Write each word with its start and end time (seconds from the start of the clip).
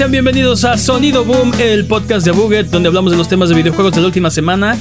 Sean 0.00 0.12
bienvenidos 0.12 0.64
a 0.64 0.78
Sonido 0.78 1.26
Boom, 1.26 1.52
el 1.60 1.86
podcast 1.86 2.24
de 2.24 2.32
Buget, 2.32 2.68
donde 2.68 2.88
hablamos 2.88 3.12
de 3.12 3.18
los 3.18 3.28
temas 3.28 3.50
de 3.50 3.54
videojuegos 3.54 3.92
de 3.92 4.00
la 4.00 4.06
última 4.06 4.30
semana, 4.30 4.78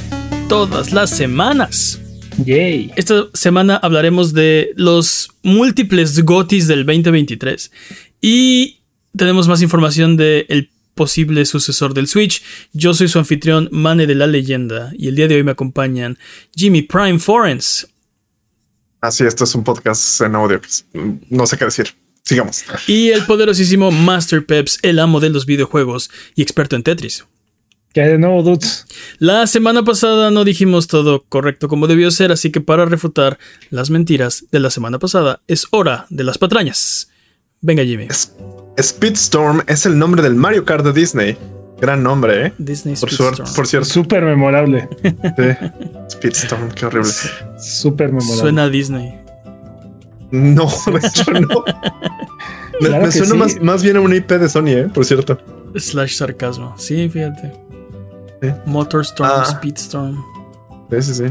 todas 0.47 0.93
las 0.93 1.09
semanas. 1.09 1.99
Yay. 2.37 2.93
Esta 2.95 3.25
semana 3.33 3.75
hablaremos 3.75 4.31
de 4.31 4.71
los 4.77 5.29
múltiples 5.43 6.23
GOTIS 6.23 6.67
del 6.67 6.85
2023 6.85 7.69
y 8.21 8.79
tenemos 9.13 9.49
más 9.49 9.61
información 9.61 10.15
del 10.15 10.45
el 10.47 10.69
posible 10.95 11.43
sucesor 11.43 11.93
del 11.93 12.07
Switch. 12.07 12.41
Yo 12.71 12.93
soy 12.93 13.09
su 13.09 13.19
anfitrión, 13.19 13.67
Mane 13.73 14.07
de 14.07 14.15
la 14.15 14.25
Leyenda, 14.25 14.93
y 14.97 15.09
el 15.09 15.17
día 15.17 15.27
de 15.27 15.35
hoy 15.35 15.43
me 15.43 15.51
acompañan 15.51 16.17
Jimmy 16.55 16.83
Prime 16.83 17.19
Forens. 17.19 17.89
Así, 19.01 19.25
esto 19.25 19.43
es 19.43 19.53
un 19.53 19.65
podcast 19.65 20.21
en 20.21 20.35
audio. 20.35 20.61
pues, 20.61 20.85
No 21.29 21.45
sé 21.45 21.57
qué 21.57 21.65
decir. 21.65 21.93
Sigamos. 22.29 22.63
Y 22.87 23.09
el 23.09 23.25
poderosísimo 23.25 23.89
Master 23.91 24.45
Peps, 24.45 24.77
el 24.83 24.99
amo 24.99 25.19
de 25.19 25.31
los 25.31 25.47
videojuegos 25.47 26.11
y 26.35 26.43
experto 26.43 26.75
en 26.75 26.83
Tetris. 26.83 27.25
¿Qué 27.91 28.01
hay 28.01 28.09
de 28.11 28.17
nuevo, 28.19 28.43
dudes? 28.43 28.85
La 29.17 29.47
semana 29.47 29.83
pasada 29.83 30.29
no 30.29 30.43
dijimos 30.45 30.85
todo 30.85 31.23
correcto 31.27 31.67
como 31.67 31.87
debió 31.87 32.11
ser, 32.11 32.31
así 32.31 32.51
que 32.51 32.61
para 32.61 32.85
refutar 32.85 33.39
las 33.71 33.89
mentiras 33.89 34.45
de 34.51 34.59
la 34.59 34.69
semana 34.69 34.99
pasada 34.99 35.41
es 35.47 35.65
hora 35.71 36.05
de 36.11 36.23
las 36.23 36.37
patrañas. 36.37 37.09
Venga, 37.61 37.83
Jimmy. 37.83 38.05
Es- 38.07 38.33
Speedstorm 38.79 39.63
es 39.65 39.87
el 39.87 39.97
nombre 39.97 40.21
del 40.21 40.35
Mario 40.35 40.65
Kart 40.65 40.85
de 40.85 40.93
Disney. 40.93 41.35
Gran 41.81 42.03
nombre, 42.03 42.45
¿eh? 42.47 42.53
Disney 42.59 42.95
Por, 42.95 43.09
suerte, 43.09 43.41
por 43.55 43.65
cierto. 43.65 43.89
Súper 43.89 44.23
memorable. 44.23 44.87
Sí. 45.01 45.67
Speedstorm, 46.11 46.69
qué 46.73 46.85
horrible. 46.85 47.11
Súper 47.59 48.09
memorable. 48.09 48.39
Suena 48.39 48.63
a 48.65 48.69
Disney. 48.69 49.15
No, 50.31 50.65
de 50.87 51.07
hecho 51.07 51.31
no. 51.31 51.63
Me, 52.81 52.87
Claro 52.87 53.03
me 53.03 53.09
que 53.09 53.11
suena 53.11 53.31
sí. 53.33 53.37
más, 53.37 53.61
más 53.61 53.83
bien 53.83 53.97
a 53.97 54.01
una 54.01 54.15
IP 54.15 54.29
de 54.31 54.47
Sony, 54.49 54.67
¿eh? 54.69 54.89
Por 54.93 55.03
cierto. 55.05 55.37
Slash 55.75 56.15
sarcasmo. 56.15 56.73
Sí, 56.77 57.09
fíjate. 57.09 57.51
Sí. 58.41 58.49
Motorstorm, 58.65 59.29
Ah. 59.31 59.45
Speedstorm. 59.45 60.23
Sí, 60.91 61.01
sí, 61.01 61.13
sí. 61.15 61.23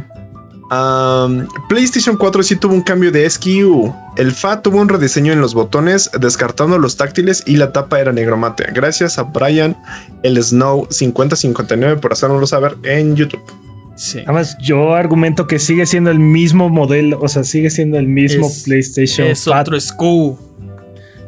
Am, 0.70 1.48
PlayStation 1.70 2.16
4 2.18 2.42
sí 2.42 2.56
tuvo 2.56 2.74
un 2.74 2.82
cambio 2.82 3.10
de 3.10 3.28
SKU. 3.28 3.94
El 4.16 4.32
FAT 4.32 4.62
tuvo 4.62 4.78
un 4.78 4.88
rediseño 4.90 5.32
en 5.32 5.40
los 5.40 5.54
botones, 5.54 6.10
descartando 6.20 6.76
los 6.78 6.96
táctiles 6.98 7.42
y 7.46 7.56
la 7.56 7.72
tapa 7.72 7.98
era 8.00 8.12
negro 8.12 8.36
mate. 8.36 8.66
Gracias 8.74 9.18
a 9.18 9.22
Brian 9.22 9.74
el 10.22 10.42
Snow 10.42 10.86
5059 10.90 11.96
por 12.00 12.12
hacérnoslo 12.12 12.46
saber 12.46 12.76
en 12.82 13.16
YouTube. 13.16 13.40
Sí. 13.98 14.20
Además, 14.20 14.56
yo 14.62 14.94
argumento 14.94 15.46
que 15.48 15.58
sigue 15.58 15.84
siendo 15.84 16.10
el 16.10 16.20
mismo 16.20 16.68
modelo, 16.68 17.18
o 17.20 17.26
sea, 17.28 17.42
sigue 17.42 17.68
siendo 17.68 17.98
el 17.98 18.06
mismo 18.06 18.46
Es- 18.46 18.62
PlayStation 18.64 19.26
Es 19.26 19.44
Fat. 19.44 19.62
otro 19.66 19.80
SKU. 19.80 20.38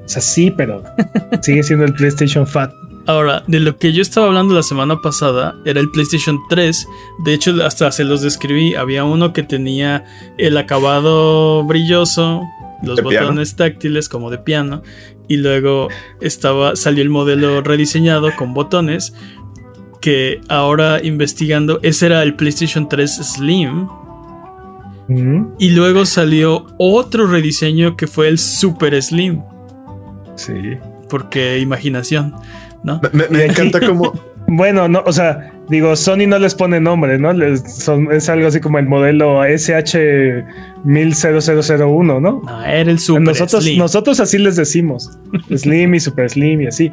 O 0.05 0.09
sea, 0.13 0.23
sí, 0.23 0.53
pero 0.57 0.83
sigue 1.43 1.63
siendo 1.65 1.85
el 1.85 1.93
PlayStation 1.95 2.47
Fat. 2.47 2.71
Ahora, 3.07 3.43
de 3.49 3.59
lo 3.59 3.77
que 3.77 3.93
yo 3.93 4.03
estaba 4.03 4.27
hablando 4.29 4.55
la 4.55 4.63
semana 4.63 5.01
pasada 5.03 5.57
era 5.65 5.81
el 5.81 5.91
PlayStation 5.91 6.39
3. 6.49 6.87
De 7.25 7.35
hecho, 7.35 7.55
hasta 7.65 7.91
se 7.91 8.05
los 8.05 8.23
describí. 8.23 8.75
Había 8.77 9.03
uno 9.05 9.33
que 9.33 9.43
tenía 9.43 10.05
el 10.39 10.57
acabado 10.57 11.65
brilloso, 11.65 12.43
los 12.85 12.97
De 12.97 13.03
piano. 13.03 13.27
botones 13.29 13.57
táctiles 13.57 14.09
como 14.09 14.31
de 14.31 14.39
piano. 14.39 14.83
Y 15.29 15.39
luego 15.39 15.89
estaba, 16.21 16.77
salió 16.77 17.03
el 17.03 17.09
modelo 17.09 17.63
rediseñado 17.63 18.31
con 18.37 18.53
botones. 18.55 19.13
Que 20.01 20.41
ahora 20.49 21.03
investigando, 21.03 21.79
ese 21.83 22.07
era 22.07 22.23
el 22.23 22.35
PlayStation 22.35 22.89
3 22.89 23.11
Slim. 23.35 23.87
Mm, 25.09 25.47
Y 25.59 25.71
luego 25.71 26.07
salió 26.07 26.67
otro 26.79 27.27
rediseño 27.27 27.97
que 27.97 28.07
fue 28.07 28.29
el 28.29 28.39
Super 28.39 29.01
Slim. 29.03 29.43
Sí. 30.37 30.55
Porque 31.09 31.59
imaginación, 31.59 32.35
¿no? 32.85 33.01
Me, 33.13 33.45
encanta 33.45 33.81
como 33.87 34.13
Bueno, 34.47 34.89
no, 34.89 35.03
o 35.05 35.13
sea, 35.13 35.53
digo, 35.69 35.95
Sony 35.97 36.27
no 36.29 36.39
les 36.39 36.55
pone 36.55 36.81
nombre, 36.81 37.19
¿no? 37.19 37.33
Les- 37.33 37.63
son- 37.85 38.11
es 38.13 38.29
algo 38.29 38.47
así 38.47 38.61
como 38.61 38.79
el 38.79 38.87
modelo 38.87 39.45
SH 39.45 40.45
10001, 40.85 42.21
¿no? 42.21 42.43
No, 42.45 42.65
era 42.65 42.91
el 42.91 42.99
Super 42.99 43.23
nosotros, 43.23 43.65
Slim. 43.65 43.79
nosotros 43.79 44.21
así 44.21 44.39
les 44.39 44.57
decimos. 44.57 45.19
Slim 45.55 45.95
y 45.95 46.01
Super 46.01 46.31
Slim 46.31 46.63
y 46.63 46.67
así. 46.69 46.91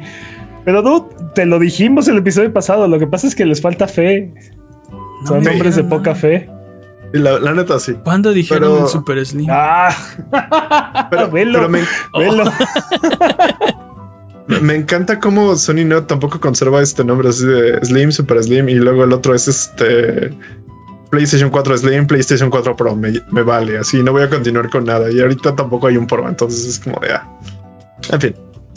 Pero 0.68 0.82
dude, 0.82 1.06
te 1.34 1.46
lo 1.46 1.58
dijimos 1.58 2.08
el 2.08 2.18
episodio 2.18 2.52
pasado. 2.52 2.86
Lo 2.86 2.98
que 2.98 3.06
pasa 3.06 3.26
es 3.26 3.34
que 3.34 3.46
les 3.46 3.62
falta 3.62 3.88
fe. 3.88 4.34
No 5.22 5.26
Son 5.28 5.48
hombres 5.48 5.76
de 5.76 5.84
poca 5.84 6.14
fe. 6.14 6.46
la, 7.14 7.38
la 7.38 7.54
neta 7.54 7.78
sí. 7.80 7.94
¿Cuándo 8.04 8.32
dijeron 8.34 8.72
Pero- 8.74 8.82
el 8.84 8.88
Super 8.90 9.24
Slim? 9.24 9.46
Ah, 9.50 9.88
Pero, 11.10 11.30
velo, 11.30 11.58
pero 11.60 11.68
me, 11.70 11.80
velo. 12.18 12.44
me- 14.46 14.60
me 14.60 14.74
encanta 14.74 15.18
cómo 15.18 15.56
Sony 15.56 15.86
no 15.86 16.04
tampoco 16.04 16.38
conserva 16.38 16.82
este 16.82 17.02
nombre 17.02 17.30
así 17.30 17.46
de 17.46 17.82
Slim, 17.86 18.12
Super 18.12 18.42
Slim 18.42 18.68
y 18.68 18.74
luego 18.74 19.04
el 19.04 19.12
otro 19.14 19.34
es 19.34 19.48
este 19.48 20.36
PlayStation 21.10 21.48
4 21.48 21.78
Slim, 21.78 22.06
PlayStation 22.06 22.50
4 22.50 22.76
Pro. 22.76 22.94
Me, 22.94 23.14
me 23.30 23.40
vale, 23.42 23.78
así 23.78 24.02
no 24.02 24.12
voy 24.12 24.24
a 24.24 24.28
continuar 24.28 24.68
con 24.68 24.84
nada. 24.84 25.10
Y 25.10 25.18
ahorita 25.18 25.56
tampoco 25.56 25.86
hay 25.86 25.96
un 25.96 26.06
Pro, 26.06 26.28
entonces 26.28 26.66
es 26.66 26.78
como 26.78 27.00
de 27.00 27.12
ah. 27.12 27.26
En 28.12 28.20
fin. 28.20 28.34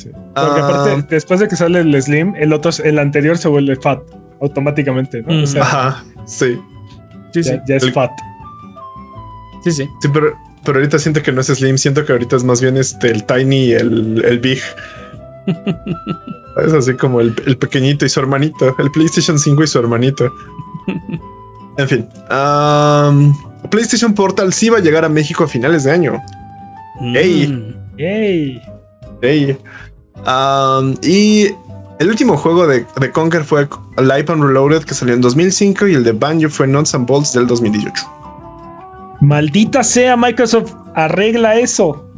Porque 0.09 0.29
Ah, 0.35 0.67
aparte, 0.84 1.06
después 1.16 1.39
de 1.39 1.47
que 1.47 1.56
sale 1.56 1.79
el 1.79 2.01
Slim, 2.01 2.34
el 2.35 2.53
otro, 2.53 2.72
el 2.84 3.00
anterior 3.00 3.38
se 3.38 3.47
vuelve 3.47 3.75
fat 3.75 4.00
automáticamente, 4.41 5.22
¿no? 5.22 5.44
O 5.44 5.45
sea, 5.47 5.62
Ajá, 5.63 6.03
sí. 6.25 6.59
sí, 7.34 7.44
sí, 7.44 7.50
ya, 7.51 7.63
ya 7.67 7.75
es 7.75 7.84
El- 7.84 7.94
fat. 7.94 8.12
sí, 9.63 9.72
sí. 9.72 9.88
Sí, 10.01 10.07
pero, 10.13 10.34
pero 10.66 10.79
ahorita 10.79 10.97
siento 11.00 11.22
que 11.22 11.31
no 11.31 11.41
es 11.41 11.47
Slim, 11.47 11.78
siento 11.78 12.03
que 12.06 12.12
ahorita 12.12 12.35
es 12.35 12.44
más 12.44 12.62
bien 12.62 12.78
este 12.78 13.12
el 13.12 13.23
Tiny 13.25 13.66
y 13.66 13.72
el, 13.73 14.23
el 14.25 14.39
Big. 14.39 14.59
Es 16.66 16.73
así 16.73 16.94
como 16.95 17.22
el, 17.22 17.33
el 17.47 17.57
pequeñito 17.57 18.06
y 18.06 18.09
su 18.09 18.19
hermanito, 18.19 18.75
el 18.78 18.91
PlayStation 18.91 19.39
5 19.39 19.63
y 19.63 19.68
su 19.68 19.79
hermanito. 19.79 20.29
En 21.78 21.88
fin, 21.88 22.07
PlayStation 23.69 24.13
Portal 24.13 24.51
sí 24.51 24.69
va 24.69 24.78
a 24.79 24.81
llegar 24.81 25.06
a 25.06 25.09
México 25.09 25.45
a 25.45 25.47
finales 25.47 25.85
de 25.85 25.91
año. 25.91 26.22
Ey. 27.16 27.47
Mm. 27.47 27.97
Yay. 27.97 28.62
Ey. 29.22 29.57
Y 31.02 31.48
el 32.00 32.09
último 32.09 32.38
juego 32.38 32.68
de, 32.68 32.86
de 33.00 33.12
Conker 33.12 33.44
fue 33.44 33.68
Live 33.98 34.26
and 34.28 34.44
Reloaded 34.44 34.84
que 34.84 34.94
salió 34.94 35.14
en 35.14 35.22
2005 35.22 35.88
y 35.88 35.96
el 35.96 36.04
de 36.04 36.12
Banjo 36.14 36.50
fue 36.50 36.68
Nuts 36.68 36.96
and 36.96 37.08
Bolts 37.08 37.34
del 37.34 37.48
2018. 37.48 37.94
Maldita 39.22 39.84
sea 39.84 40.18
Microsoft, 40.18 40.74
arregla 40.96 41.56
eso. 41.56 42.11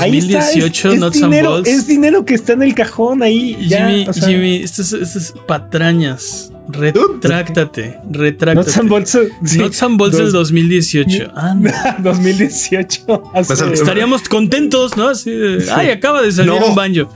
Ahí 0.00 0.18
está, 0.18 0.38
es- 0.40 0.46
2018, 0.54 0.92
es, 0.92 1.00
Nuts 1.00 1.22
and 1.22 1.32
dinero, 1.32 1.50
Bolts. 1.50 1.68
Es 1.68 1.86
dinero 1.86 2.24
que 2.24 2.34
está 2.34 2.52
en 2.54 2.62
el 2.62 2.74
cajón 2.74 3.22
ahí. 3.22 3.56
ya, 3.68 3.88
Jimmy, 3.88 4.08
o 4.08 4.12
sea, 4.12 4.28
Jimmy, 4.28 4.56
estas 4.56 4.92
estas 4.92 5.32
patrañas. 5.46 6.52
Retráctate, 6.68 7.98
retráctate. 8.10 8.54
Nuts 8.66 8.76
and 8.78 8.88
Bolts, 8.88 9.18
sí, 9.44 9.58
Nuts 9.58 9.82
and 9.82 9.98
Bolts 9.98 10.16
del 10.16 10.26
dos- 10.32 10.48
2018. 10.50 11.30
Anda. 11.36 11.96
2018. 12.00 13.22
hace- 13.34 13.52
Me 13.52 13.56
sal- 13.56 13.72
Estaríamos 13.72 14.28
contentos, 14.28 14.96
¿no? 14.96 15.08
Así 15.08 15.30
de, 15.30 15.64
ay, 15.72 15.90
acaba 15.90 16.22
de 16.22 16.32
salir 16.32 16.52
No. 16.52 16.66
un 16.66 16.74
banjo. 16.74 17.12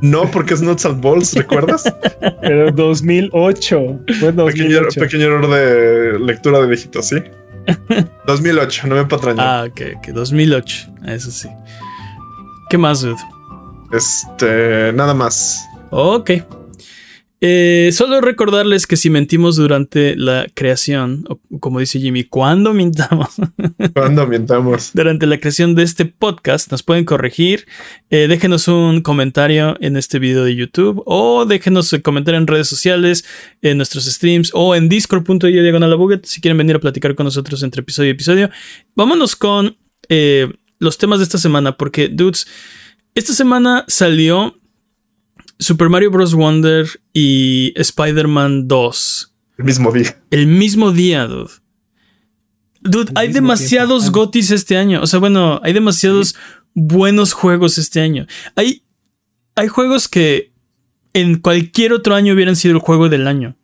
No, 0.00 0.30
porque 0.30 0.54
es 0.54 0.62
Nuts 0.62 0.84
and 0.86 1.00
Bolts, 1.02 1.34
¿recuerdas? 1.34 1.84
Pero 2.42 2.72
2008. 2.72 4.00
Fue 4.20 4.32
pequeño, 4.32 4.32
2008. 4.34 5.00
pequeño 5.00 5.24
error 5.26 5.50
de 5.50 6.18
lectura 6.20 6.60
de 6.60 6.70
dígitos, 6.70 7.06
¿sí? 7.08 7.16
2008, 8.26 8.86
no 8.86 8.96
me 8.96 9.04
patraño. 9.06 9.40
Ah, 9.40 9.66
ok, 9.68 9.80
ok, 9.98 10.08
2008. 10.08 10.86
Eso 11.06 11.30
sí. 11.30 11.48
¿Qué 12.74 12.78
más, 12.78 13.02
dude? 13.02 13.14
Este, 13.92 14.92
nada 14.94 15.14
más. 15.14 15.64
Ok. 15.90 16.30
Eh, 17.40 17.90
solo 17.92 18.20
recordarles 18.20 18.88
que 18.88 18.96
si 18.96 19.10
mentimos 19.10 19.54
durante 19.54 20.16
la 20.16 20.48
creación, 20.52 21.24
o 21.28 21.38
como 21.60 21.78
dice 21.78 22.00
Jimmy, 22.00 22.24
cuando 22.24 22.74
mintamos 22.74 23.36
Cuando 23.94 24.22
ambientamos. 24.22 24.90
durante 24.92 25.28
la 25.28 25.38
creación 25.38 25.76
de 25.76 25.84
este 25.84 26.04
podcast, 26.04 26.72
nos 26.72 26.82
pueden 26.82 27.04
corregir. 27.04 27.64
Eh, 28.10 28.26
déjenos 28.26 28.66
un 28.66 29.02
comentario 29.02 29.76
en 29.78 29.96
este 29.96 30.18
video 30.18 30.42
de 30.42 30.56
YouTube 30.56 31.00
o 31.06 31.44
déjenos 31.46 31.92
un 31.92 32.00
comentario 32.00 32.40
en 32.40 32.48
redes 32.48 32.66
sociales, 32.66 33.24
en 33.62 33.76
nuestros 33.76 34.06
streams 34.06 34.50
o 34.52 34.74
en 34.74 34.88
discord.io 34.88 35.62
diagonal 35.62 35.96
si 36.24 36.40
quieren 36.40 36.58
venir 36.58 36.74
a 36.74 36.80
platicar 36.80 37.14
con 37.14 37.22
nosotros 37.22 37.62
entre 37.62 37.82
episodio 37.82 38.08
y 38.08 38.14
episodio. 38.14 38.50
Vámonos 38.96 39.36
con 39.36 39.76
eh, 40.08 40.48
los 40.84 40.98
temas 40.98 41.18
de 41.18 41.24
esta 41.24 41.38
semana, 41.38 41.76
porque, 41.76 42.08
dudes, 42.08 42.46
esta 43.14 43.32
semana 43.32 43.84
salió 43.88 44.58
Super 45.58 45.88
Mario 45.88 46.10
Bros. 46.10 46.34
Wonder 46.34 46.86
y 47.12 47.72
Spider-Man 47.76 48.68
2. 48.68 49.34
El 49.58 49.64
mismo 49.64 49.92
día. 49.92 50.22
El 50.30 50.46
mismo 50.46 50.92
día, 50.92 51.26
dude. 51.26 51.50
Dude, 52.80 53.12
hay 53.14 53.32
demasiados 53.32 54.02
tiempo. 54.04 54.20
gotis 54.20 54.50
este 54.50 54.76
año. 54.76 55.00
O 55.02 55.06
sea, 55.06 55.18
bueno, 55.20 55.60
hay 55.62 55.72
demasiados 55.72 56.34
buenos 56.74 57.32
juegos 57.32 57.78
este 57.78 58.00
año. 58.00 58.26
Hay, 58.56 58.82
hay 59.54 59.68
juegos 59.68 60.08
que 60.08 60.52
en 61.14 61.38
cualquier 61.38 61.92
otro 61.92 62.14
año 62.14 62.34
hubieran 62.34 62.56
sido 62.56 62.74
el 62.74 62.80
juego 62.80 63.08
del 63.08 63.26
año. 63.26 63.56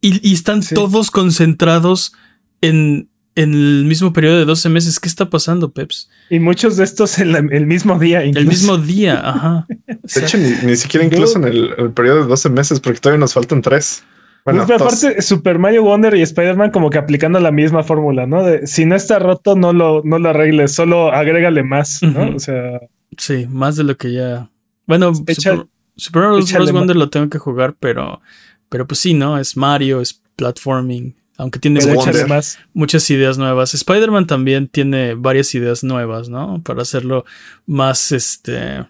Y, 0.00 0.28
y 0.28 0.32
están 0.34 0.62
Sí. 0.62 0.74
todos 0.74 1.10
concentrados 1.10 2.12
en 2.60 3.08
en 3.34 3.54
el 3.54 3.84
mismo 3.84 4.12
periodo 4.12 4.38
de 4.38 4.44
12 4.44 4.68
meses. 4.68 5.00
¿Qué 5.00 5.08
está 5.08 5.30
pasando, 5.30 5.72
Peps? 5.72 6.10
Y 6.30 6.38
muchos 6.38 6.76
de 6.76 6.84
estos 6.84 7.18
en 7.18 7.34
el 7.34 7.66
mismo 7.66 7.98
día. 7.98 8.22
El 8.22 8.46
mismo 8.46 8.78
día, 8.78 9.20
ajá. 9.24 9.66
De 9.68 10.20
hecho, 10.20 10.38
ni, 10.38 10.76
siquiera 10.76 11.06
incluso 11.06 11.38
en 11.38 11.44
el, 11.44 11.92
periodo 11.92 12.22
de 12.22 12.26
12 12.28 12.50
meses, 12.50 12.80
porque 12.80 13.00
todavía 13.00 13.20
nos 13.20 13.34
faltan 13.34 13.62
tres. 13.62 14.04
Bueno, 14.44 14.66
pues, 14.66 14.80
aparte, 14.80 15.22
Super 15.22 15.58
Mario 15.58 15.84
Wonder 15.84 16.16
y 16.16 16.22
Spider-Man 16.22 16.72
como 16.72 16.90
que 16.90 16.98
aplicando 16.98 17.38
la 17.38 17.52
misma 17.52 17.84
fórmula, 17.84 18.26
¿no? 18.26 18.42
De, 18.42 18.66
si 18.66 18.84
no 18.84 18.96
está 18.96 19.20
roto, 19.20 19.54
no 19.54 19.72
lo, 19.72 20.02
no 20.04 20.18
lo 20.18 20.30
arregles, 20.30 20.72
solo 20.72 21.12
agrégale 21.12 21.62
más, 21.62 22.02
¿no? 22.02 22.34
O 22.34 22.38
sea... 22.40 22.80
Sí, 23.16 23.46
más 23.48 23.76
de 23.76 23.84
lo 23.84 23.96
que 23.96 24.12
ya... 24.12 24.50
Bueno, 24.86 25.14
Super, 25.14 26.22
Mario 26.22 26.44
Bros. 26.44 26.72
Wonder 26.72 26.96
lo 26.96 27.08
tengo 27.08 27.28
que 27.28 27.38
jugar, 27.38 27.76
pero, 27.78 28.20
pero 28.68 28.86
pues 28.86 28.98
sí, 28.98 29.14
¿no? 29.14 29.38
Es 29.38 29.56
Mario, 29.56 30.00
es 30.00 30.20
platforming, 30.34 31.14
aunque 31.42 31.58
tiene 31.58 31.84
muchas, 31.84 32.58
muchas, 32.72 33.10
ideas 33.10 33.36
nuevas. 33.36 33.74
Spider-Man 33.74 34.28
también 34.28 34.68
tiene 34.68 35.14
varias 35.14 35.52
ideas 35.56 35.82
nuevas, 35.82 36.28
¿no? 36.28 36.62
Para 36.62 36.82
hacerlo 36.82 37.24
más, 37.66 38.12
este, 38.12 38.86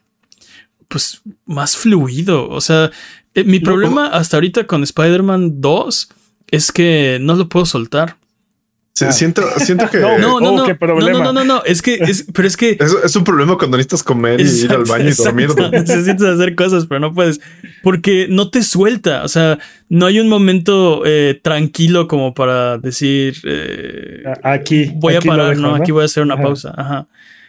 pues, 0.89 1.23
más 1.47 1.79
fluido. 1.79 2.51
O 2.51 2.61
sea, 2.61 2.91
eh, 3.35 3.45
mi 3.45 3.59
problema 3.59 4.09
hasta 4.09 4.37
ahorita 4.37 4.67
con 4.67 4.83
Spider-Man 4.83 5.63
2 5.63 6.09
es 6.51 6.73
que 6.73 7.17
no 7.23 7.37
lo 7.37 7.49
puedo 7.49 7.65
soltar. 7.65 8.19
Siento, 8.93 9.43
siento 9.59 9.89
que. 9.91 9.99
No, 10.03 10.19
no, 10.19 10.41
no, 10.41 10.67
no, 10.67 10.67
no, 10.67 11.23
no, 11.23 11.33
no, 11.33 11.45
no, 11.45 11.65
Es 11.65 11.83
que, 11.83 11.95
es, 11.95 12.27
pero 12.33 12.47
es 12.47 12.57
que. 12.57 12.79
Es, 13.05 13.17
un 13.17 13.25
problema 13.25 13.57
cuando 13.57 13.77
necesitas 13.77 14.03
comer 14.03 14.41
y 14.41 14.45
ir 14.45 14.73
al 14.73 14.85
baño 14.85 15.09
y 15.09 15.13
dormir. 15.13 15.51
Necesitas 15.73 16.23
hacer 16.23 16.55
cosas, 16.55 16.87
pero 16.87 17.01
no 17.01 17.15
puedes. 17.15 17.41
Porque 17.83 18.27
no 18.29 18.51
te 18.51 18.63
suelta. 18.63 19.25
O 19.25 19.29
sea, 19.29 19.59
no 19.89 20.07
hay 20.07 20.21
un 20.21 20.29
momento 20.29 21.03
eh, 21.05 21.41
tranquilo 21.43 22.09
como 22.09 22.35
para 22.35 22.79
decir. 22.79 23.37
Eh, 23.45 24.25
aquí. 24.43 24.93
Voy 24.97 25.15
a 25.15 25.21
parar, 25.21 25.57
¿no? 25.57 25.75
Aquí 25.75 25.93
voy 25.93 26.03
a 26.03 26.07
hacer 26.07 26.23
una 26.23 26.41
pausa. 26.41 26.75
Ajá. 26.77 27.07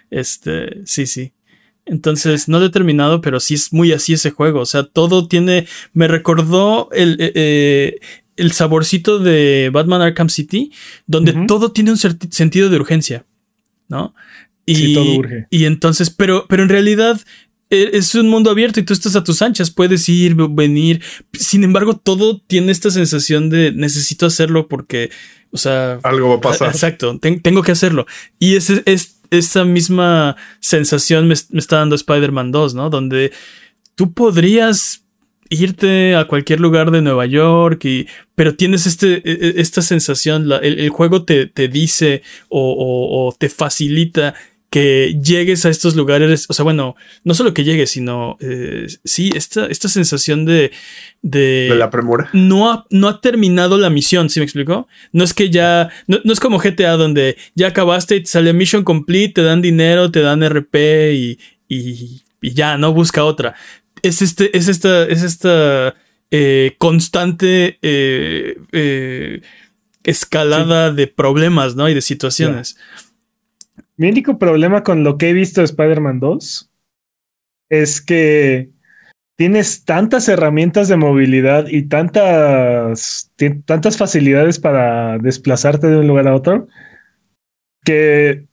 Este, 0.09 0.81
sí, 0.85 1.07
sí. 1.07 1.33
Entonces, 1.85 2.47
no 2.47 2.59
lo 2.59 2.67
he 2.67 2.69
terminado, 2.69 3.19
pero 3.19 3.39
sí 3.39 3.55
es 3.55 3.73
muy 3.73 3.91
así 3.91 4.13
ese 4.13 4.31
juego. 4.31 4.61
O 4.61 4.65
sea, 4.65 4.83
todo 4.83 5.27
tiene. 5.27 5.67
Me 5.93 6.07
recordó 6.07 6.89
el, 6.93 7.17
eh, 7.19 7.31
eh, 7.35 7.99
el 8.37 8.51
saborcito 8.51 9.19
de 9.19 9.69
Batman 9.71 10.01
Arkham 10.01 10.29
City, 10.29 10.71
donde 11.05 11.45
todo 11.47 11.71
tiene 11.71 11.91
un 11.91 11.97
sentido 11.97 12.69
de 12.69 12.77
urgencia. 12.77 13.25
¿No? 13.87 14.15
Y, 14.65 14.75
sí, 14.75 14.93
todo 14.93 15.15
urge. 15.15 15.47
Y 15.49 15.65
entonces, 15.65 16.09
pero, 16.09 16.45
pero 16.47 16.63
en 16.63 16.69
realidad 16.69 17.19
e, 17.69 17.91
es 17.93 18.15
un 18.15 18.29
mundo 18.29 18.51
abierto 18.51 18.79
y 18.79 18.83
tú 18.83 18.93
estás 18.93 19.15
a 19.15 19.23
tus 19.23 19.41
anchas, 19.41 19.71
puedes 19.71 20.07
ir, 20.07 20.35
venir. 20.35 21.01
Sin 21.33 21.63
embargo, 21.63 21.97
todo 21.97 22.39
tiene 22.39 22.71
esta 22.71 22.91
sensación 22.91 23.49
de 23.49 23.71
necesito 23.71 24.25
hacerlo 24.25 24.67
porque, 24.67 25.09
o 25.51 25.57
sea, 25.57 25.99
algo 26.03 26.29
va 26.29 26.35
a 26.35 26.41
pasar. 26.41 26.69
Exacto, 26.69 27.19
tengo 27.19 27.61
que 27.61 27.71
hacerlo. 27.71 28.05
Y 28.39 28.55
es 28.55 28.69
esa 29.31 29.65
misma 29.65 30.35
sensación 30.59 31.27
me, 31.27 31.33
está 31.33 31.77
dando 31.77 31.95
Spider-Man 31.95 32.51
2, 32.51 32.75
¿no? 32.75 32.89
Donde 32.89 33.31
tú 33.95 34.13
podrías 34.13 35.02
irte 35.53 36.15
a 36.15 36.25
cualquier 36.25 36.59
lugar 36.59 36.91
de 36.91 37.01
Nueva 37.01 37.25
York 37.25 37.85
y 37.85 38.07
pero 38.35 38.55
tienes 38.55 38.85
este, 38.85 39.15
e, 39.15 39.21
e, 39.23 39.61
esta 39.61 39.81
sensación, 39.81 40.49
el, 40.61 40.89
juego 40.89 41.23
te, 41.23 41.45
te 41.47 41.67
dice 41.67 42.23
o, 42.49 43.33
te 43.37 43.49
facilita 43.49 44.33
que 44.73 45.19
llegues 45.23 45.67
a 45.67 45.69
estos 45.69 45.95
lugares, 45.95 46.47
o 46.49 46.53
sea, 46.53 46.63
bueno, 46.63 46.95
no 47.23 47.35
solo 47.35 47.53
que 47.53 47.63
llegues, 47.63 47.91
sino 47.91 48.37
eh, 48.39 48.87
sí, 49.03 49.29
esta, 49.35 49.67
esta 49.67 49.87
sensación 49.87 50.45
de, 50.45 50.71
de, 51.21 51.75
la 51.77 51.91
premura. 51.91 52.31
No 52.33 52.71
ha, 52.71 52.87
no 52.89 53.07
ha 53.07 53.21
terminado 53.21 53.77
la 53.77 53.91
misión, 53.91 54.31
¿sí 54.31 54.39
me 54.39 54.45
explicó? 54.45 54.87
No 55.11 55.23
es 55.23 55.35
que 55.35 55.51
ya, 55.51 55.91
no, 56.07 56.17
es 56.23 56.39
como 56.39 56.57
GTA 56.57 56.93
donde 56.93 57.37
ya 57.53 57.67
acabaste 57.67 58.15
y 58.15 58.21
te 58.21 58.25
sale 58.25 58.51
mission 58.51 58.83
complete, 58.83 59.33
te 59.33 59.43
dan 59.43 59.61
dinero, 59.61 60.09
te 60.09 60.21
dan 60.21 60.41
RP 60.43 60.75
y, 61.13 61.39
y, 61.67 62.23
ya, 62.41 62.75
no 62.79 62.93
busca 62.93 63.25
otra. 63.25 63.53
Es 64.03 64.21
este, 64.21 64.55
es 64.55 64.67
esta, 64.67 65.05
es 65.05 65.23
esta 65.23 65.95
eh, 66.29 66.75
constante 66.77 67.79
eh, 67.81 69.41
escalada 70.03 70.91
de 70.91 71.07
problemas, 71.07 71.75
¿no? 71.75 71.89
Y 71.89 71.95
de 71.95 72.01
situaciones. 72.01 72.77
Mi 73.97 74.09
único 74.09 74.37
problema 74.37 74.83
con 74.83 75.03
lo 75.03 75.17
que 75.17 75.29
he 75.29 75.33
visto 75.33 75.61
de 75.61 75.65
Spider-Man 75.65 76.19
2 76.19 76.69
es 77.69 78.01
que 78.01 78.69
tienes 79.35 79.85
tantas 79.85 80.27
herramientas 80.27 80.87
de 80.87 80.97
movilidad 80.97 81.67
y 81.67 81.83
tantas, 81.83 83.31
tantas 83.65 83.97
facilidades 83.97 84.59
para 84.59 85.17
desplazarte 85.17 85.87
de 85.87 85.97
un 85.97 86.07
lugar 86.07 86.27
a 86.27 86.35
otro 86.35 86.67
que, 87.83 88.47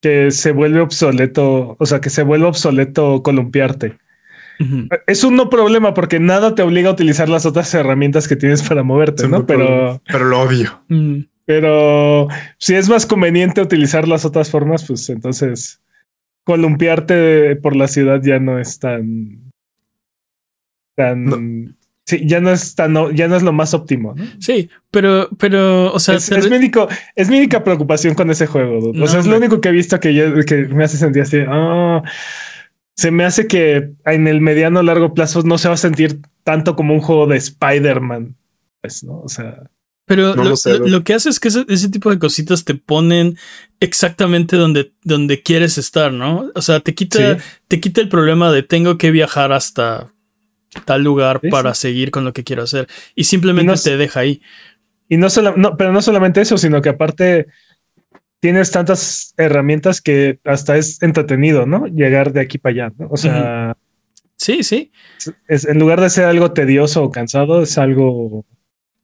que 0.00 0.30
se 0.30 0.52
vuelve 0.52 0.80
obsoleto, 0.80 1.76
o 1.78 1.86
sea, 1.86 2.00
que 2.00 2.10
se 2.10 2.22
vuelve 2.22 2.46
obsoleto 2.46 3.22
columpiarte. 3.22 3.98
Es 5.06 5.24
un 5.24 5.36
no 5.36 5.50
problema 5.50 5.94
porque 5.94 6.20
nada 6.20 6.54
te 6.54 6.62
obliga 6.62 6.90
a 6.90 6.92
utilizar 6.92 7.28
las 7.28 7.46
otras 7.46 7.72
herramientas 7.74 8.28
que 8.28 8.36
tienes 8.36 8.62
para 8.62 8.82
moverte, 8.82 9.28
¿no? 9.28 9.46
Pero, 9.46 10.00
pero 10.06 10.24
lo 10.24 10.40
odio. 10.40 10.82
Pero 11.44 12.28
si 12.58 12.74
es 12.74 12.88
más 12.88 13.06
conveniente 13.06 13.60
utilizar 13.60 14.08
las 14.08 14.24
otras 14.24 14.50
formas, 14.50 14.84
pues 14.84 15.08
entonces 15.08 15.80
columpiarte 16.44 17.56
por 17.56 17.74
la 17.76 17.88
ciudad 17.88 18.20
ya 18.22 18.38
no 18.38 18.58
es 18.58 18.78
tan. 18.78 19.52
tan. 20.94 21.76
Sí, 22.04 22.22
ya 22.24 22.40
no 22.40 22.50
es 22.50 22.76
tan, 22.76 22.94
ya 23.16 23.26
no 23.26 23.36
es 23.36 23.42
lo 23.42 23.52
más 23.52 23.74
óptimo, 23.74 24.14
¿no? 24.16 24.24
Sí, 24.38 24.70
pero, 24.92 25.28
pero, 25.38 25.92
o 25.92 25.98
sea, 25.98 26.14
es, 26.14 26.30
mi, 26.48 26.56
único, 26.56 26.88
es 27.16 27.28
mi 27.28 27.38
única 27.38 27.64
preocupación 27.64 28.14
con 28.14 28.30
ese 28.30 28.46
juego. 28.46 28.92
o 28.92 29.06
sea, 29.08 29.18
es 29.18 29.26
lo 29.26 29.36
único 29.36 29.60
que 29.60 29.70
he 29.70 29.72
visto 29.72 29.98
que, 29.98 30.14
yo, 30.14 30.44
que 30.44 30.68
me 30.68 30.84
hace 30.84 30.98
sentir 30.98 31.22
así. 31.22 31.38
Oh, 31.48 32.00
se 32.96 33.10
me 33.10 33.24
hace 33.24 33.46
que 33.46 33.92
en 34.06 34.26
el 34.26 34.40
mediano 34.40 34.82
largo 34.82 35.12
plazo 35.12 35.42
no 35.42 35.58
se 35.58 35.68
va 35.68 35.74
a 35.74 35.78
sentir 35.78 36.20
tanto 36.44 36.76
como 36.76 36.94
un 36.94 37.00
juego 37.00 37.26
de 37.26 37.36
Spider-Man. 37.36 38.36
Pues, 38.80 39.04
¿no? 39.04 39.20
O 39.20 39.28
sea. 39.28 39.70
Pero 40.06 40.36
lo, 40.36 41.02
que 41.02 41.14
hace 41.14 41.28
es 41.28 41.40
que 41.40 41.48
ese, 41.48 41.88
tipo 41.88 42.10
de 42.10 42.20
cositas 42.20 42.64
te 42.64 42.76
ponen 42.76 43.36
exactamente 43.80 44.56
donde, 44.56 44.92
donde 45.02 45.42
quieres 45.42 45.78
estar, 45.78 46.12
¿no? 46.12 46.52
O 46.54 46.62
sea, 46.62 46.78
te 46.78 46.94
quita, 46.94 47.38
te 47.66 47.80
quita 47.80 48.00
el 48.00 48.08
problema 48.08 48.52
de 48.52 48.62
tengo 48.62 48.98
que 48.98 49.10
viajar 49.10 49.50
hasta 49.50 50.12
tal 50.84 51.02
lugar 51.02 51.40
para 51.50 51.74
seguir 51.74 52.12
con 52.12 52.24
lo 52.24 52.32
que 52.32 52.44
quiero 52.44 52.62
hacer. 52.62 52.86
Y 53.16 53.24
simplemente 53.24 53.74
te 53.82 53.96
deja 53.96 54.20
ahí. 54.20 54.40
Y 55.08 55.16
no 55.16 55.28
solo, 55.28 55.54
no, 55.56 55.76
pero 55.76 55.92
no 55.92 56.00
solamente 56.00 56.40
eso, 56.40 56.56
sino 56.56 56.80
que 56.80 56.90
aparte 56.90 57.48
tienes 58.40 58.70
tantas 58.70 59.34
herramientas 59.36 60.00
que 60.00 60.38
hasta 60.44 60.76
es 60.76 61.02
entretenido, 61.02 61.66
¿no? 61.66 61.86
Llegar 61.86 62.32
de 62.32 62.40
aquí 62.40 62.58
para 62.58 62.72
allá, 62.72 62.94
¿no? 62.98 63.08
O 63.10 63.16
sea. 63.16 63.76
Sí, 64.36 64.62
sí. 64.62 64.92
Es, 65.48 65.64
en 65.64 65.78
lugar 65.78 66.00
de 66.00 66.10
ser 66.10 66.26
algo 66.26 66.52
tedioso 66.52 67.02
o 67.02 67.10
cansado, 67.10 67.62
es 67.62 67.78
algo 67.78 68.44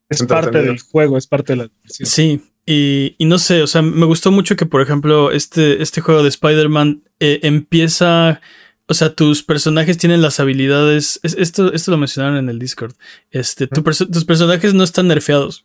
es 0.08 0.22
parte 0.24 0.62
del 0.62 0.78
juego, 0.78 1.16
es 1.16 1.26
parte 1.26 1.54
de 1.54 1.56
la 1.56 1.68
diversión. 1.68 2.06
Sí, 2.06 2.40
y, 2.64 3.16
no 3.20 3.38
sé, 3.38 3.62
o 3.62 3.66
sea, 3.66 3.82
me 3.82 4.06
gustó 4.06 4.30
mucho 4.30 4.56
que, 4.56 4.66
por 4.66 4.82
ejemplo, 4.82 5.32
este, 5.32 5.82
este 5.82 6.00
juego 6.00 6.22
de 6.22 6.28
Spider-Man 6.28 7.02
eh, 7.18 7.40
empieza. 7.42 8.40
O 8.86 8.94
sea, 8.94 9.14
tus 9.14 9.42
personajes 9.42 9.96
tienen 9.96 10.22
las 10.22 10.38
habilidades. 10.38 11.18
esto, 11.22 11.72
esto 11.72 11.90
lo 11.90 11.96
mencionaron 11.96 12.36
en 12.36 12.48
el 12.48 12.58
Discord. 12.58 12.94
Este, 13.30 13.66
tus 13.66 14.24
personajes 14.24 14.74
no 14.74 14.84
están 14.84 15.08
nerfeados. 15.08 15.64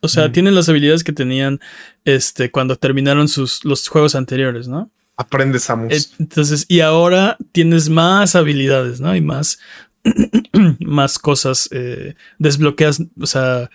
O 0.00 0.08
sea, 0.08 0.30
tienen 0.32 0.54
las 0.54 0.68
habilidades 0.68 1.04
que 1.04 1.12
tenían 1.12 1.60
este, 2.04 2.50
cuando 2.50 2.76
terminaron 2.76 3.28
sus, 3.28 3.64
los 3.64 3.88
juegos 3.88 4.14
anteriores, 4.14 4.68
¿no? 4.68 4.90
Aprendes, 5.16 5.64
Samus. 5.64 6.12
Entonces, 6.20 6.64
y 6.68 6.80
ahora 6.80 7.36
tienes 7.52 7.88
más 7.88 8.36
habilidades, 8.36 9.00
¿no? 9.00 9.14
Y 9.16 9.20
más, 9.20 9.58
más 10.80 11.18
cosas 11.18 11.68
eh, 11.72 12.14
desbloqueas, 12.38 13.02
o 13.20 13.26
sea, 13.26 13.68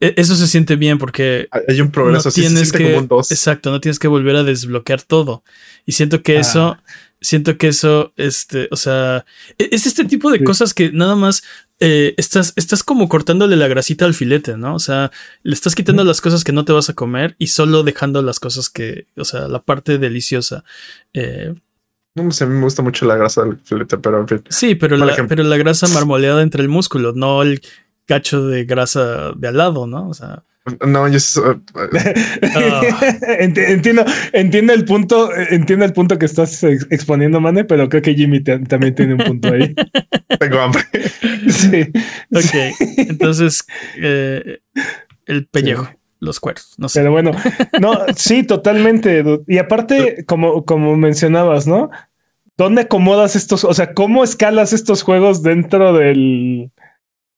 e-, 0.00 0.14
eso 0.16 0.36
se 0.36 0.46
siente 0.46 0.76
bien 0.76 0.98
porque 0.98 1.48
hay 1.68 1.80
un 1.80 1.90
progreso, 1.90 2.28
no 2.28 2.32
tienes 2.32 2.72
que, 2.72 2.96
exacto, 3.30 3.70
no 3.70 3.80
tienes 3.80 3.98
que 3.98 4.08
volver 4.08 4.36
a 4.36 4.44
desbloquear 4.44 5.02
todo. 5.02 5.42
Y 5.84 5.92
siento 5.92 6.22
que 6.22 6.38
eso, 6.38 6.76
ah. 6.78 6.82
Siento 7.26 7.58
que 7.58 7.68
eso, 7.68 8.12
este, 8.16 8.68
o 8.70 8.76
sea, 8.76 9.24
e-, 9.58 9.68
es 9.72 9.86
este 9.86 10.04
tipo 10.04 10.30
de 10.30 10.44
cosas 10.44 10.74
que 10.74 10.92
nada 10.92 11.16
más 11.16 11.42
eh, 11.80 12.14
estás, 12.16 12.52
estás 12.56 12.82
como 12.82 13.08
cortándole 13.08 13.56
la 13.56 13.68
grasita 13.68 14.04
al 14.04 14.14
filete, 14.14 14.56
¿no? 14.56 14.74
O 14.74 14.78
sea, 14.78 15.10
le 15.42 15.54
estás 15.54 15.74
quitando 15.74 16.04
las 16.04 16.20
cosas 16.20 16.44
que 16.44 16.52
no 16.52 16.64
te 16.64 16.72
vas 16.72 16.88
a 16.88 16.94
comer 16.94 17.34
y 17.38 17.48
solo 17.48 17.82
dejando 17.82 18.22
las 18.22 18.38
cosas 18.38 18.70
que, 18.70 19.06
o 19.16 19.24
sea, 19.24 19.48
la 19.48 19.60
parte 19.60 19.98
deliciosa. 19.98 20.64
Eh, 21.12 21.54
no 22.14 22.30
sé, 22.30 22.44
a 22.44 22.46
mí 22.46 22.54
me 22.54 22.62
gusta 22.62 22.82
mucho 22.82 23.04
la 23.06 23.16
grasa 23.16 23.42
del 23.42 23.58
filete, 23.58 23.98
pero 23.98 24.20
en 24.20 24.28
fin. 24.28 24.42
Sí, 24.48 24.74
pero, 24.76 24.96
la, 24.96 25.14
pero 25.28 25.42
la 25.42 25.56
grasa 25.56 25.88
marmoleada 25.88 26.42
entre 26.42 26.62
el 26.62 26.68
músculo, 26.68 27.12
no 27.12 27.42
el 27.42 27.60
cacho 28.06 28.46
de 28.46 28.64
grasa 28.64 29.32
de 29.36 29.48
al 29.48 29.56
lado, 29.56 29.86
¿no? 29.86 30.08
O 30.08 30.14
sea. 30.14 30.44
No, 30.84 31.06
yo 31.06 31.18
entiendo, 33.38 34.04
entiendo 34.32 34.72
el 34.72 34.84
punto, 34.84 35.30
entiendo 35.50 35.84
el 35.84 35.92
punto 35.92 36.18
que 36.18 36.26
estás 36.26 36.64
exponiendo, 36.64 37.40
Mane, 37.40 37.64
pero 37.64 37.88
creo 37.88 38.02
que 38.02 38.14
Jimmy 38.14 38.42
también 38.42 38.94
tiene 38.94 39.14
un 39.14 39.20
punto 39.20 39.52
ahí. 39.52 39.74
Tengo 40.40 40.60
hambre. 40.60 40.82
Sí. 41.48 41.82
Ok. 42.34 42.74
Entonces, 42.96 43.64
eh, 44.02 44.58
el 45.26 45.46
pellejo. 45.46 45.88
los 46.18 46.40
cueros. 46.40 46.74
No 46.78 46.88
sé. 46.88 47.00
Pero 47.00 47.12
bueno, 47.12 47.30
no, 47.80 48.00
sí, 48.16 48.42
totalmente. 48.42 49.24
Y 49.46 49.58
aparte, 49.58 50.24
como, 50.26 50.64
como 50.64 50.96
mencionabas, 50.96 51.68
¿no? 51.68 51.90
¿Dónde 52.56 52.82
acomodas 52.82 53.36
estos? 53.36 53.64
O 53.64 53.72
sea, 53.72 53.94
¿cómo 53.94 54.24
escalas 54.24 54.72
estos 54.72 55.02
juegos 55.02 55.42
dentro 55.42 55.92
del 55.92 56.72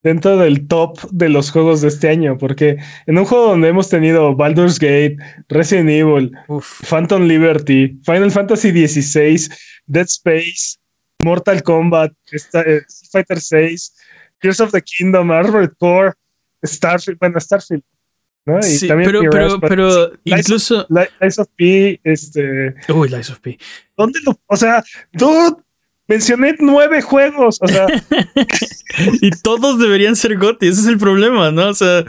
dentro 0.02 0.36
del 0.36 0.66
top 0.68 0.98
de 1.10 1.28
los 1.28 1.50
juegos 1.50 1.80
de 1.80 1.88
este 1.88 2.08
año? 2.08 2.38
Porque 2.38 2.78
en 3.06 3.18
un 3.18 3.24
juego 3.24 3.48
donde 3.48 3.68
hemos 3.68 3.88
tenido 3.88 4.34
Baldur's 4.36 4.78
Gate, 4.78 5.16
Resident 5.48 5.90
Evil, 5.90 6.32
Uf. 6.48 6.82
Phantom 6.88 7.22
Liberty, 7.26 7.98
Final 8.04 8.30
Fantasy 8.30 8.70
XVI, 8.86 9.48
Dead 9.86 10.06
Space, 10.06 10.76
Mortal 11.24 11.62
Kombat, 11.62 12.12
eh, 12.32 12.36
Street 12.36 12.82
Fighter 13.10 13.40
6, 13.40 13.94
Tears 14.40 14.60
of 14.60 14.70
the 14.72 14.80
Kingdom, 14.82 15.30
Armored 15.32 15.72
Core, 15.78 16.12
Starfield, 16.62 17.18
bueno, 17.18 17.40
Starfield, 17.40 17.82
¿no? 18.46 18.58
Y 18.60 18.62
Sí, 18.62 18.88
también 18.88 19.10
pero, 19.10 19.20
pero, 19.30 19.60
pero 19.60 20.12
Lies- 20.24 20.38
incluso. 20.40 20.86
Li- 20.90 21.08
Lies 21.20 21.38
of 21.38 21.48
P, 21.56 22.00
este, 22.04 22.74
Uy, 22.92 23.08
Lies 23.08 23.30
of 23.30 23.40
P. 23.40 23.58
¿dónde 23.96 24.20
lo, 24.24 24.38
o 24.46 24.56
sea, 24.56 24.82
dude, 25.12 25.56
mencioné 26.08 26.56
nueve 26.58 27.02
juegos, 27.02 27.58
o 27.60 27.68
sea, 27.68 27.86
Y 29.20 29.30
todos 29.42 29.78
deberían 29.78 30.16
ser 30.16 30.36
GOTY, 30.38 30.68
ese 30.68 30.80
es 30.80 30.86
el 30.86 30.98
problema, 30.98 31.50
¿no? 31.52 31.68
O 31.68 31.74
sea, 31.74 32.04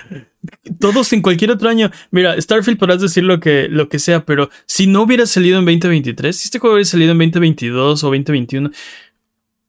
todos 0.80 1.12
en 1.14 1.22
cualquier 1.22 1.52
otro 1.52 1.70
año. 1.70 1.92
Mira, 2.12 2.40
Starfield 2.42 2.80
podrás 2.80 3.02
decir 3.02 3.24
lo 3.24 3.40
que, 3.40 3.68
lo 3.70 3.90
que 3.90 4.00
sea, 4.00 4.26
pero 4.26 4.50
si 4.66 4.88
no 4.88 5.04
hubiera 5.04 5.26
salido 5.26 5.60
en 5.60 5.66
2023, 5.66 6.36
si 6.36 6.46
este 6.46 6.60
juego 6.60 6.76
hubiera 6.76 6.90
salido 6.90 7.12
en 7.12 7.18
2022 7.18 8.04
o 8.04 8.08
2021, 8.08 8.72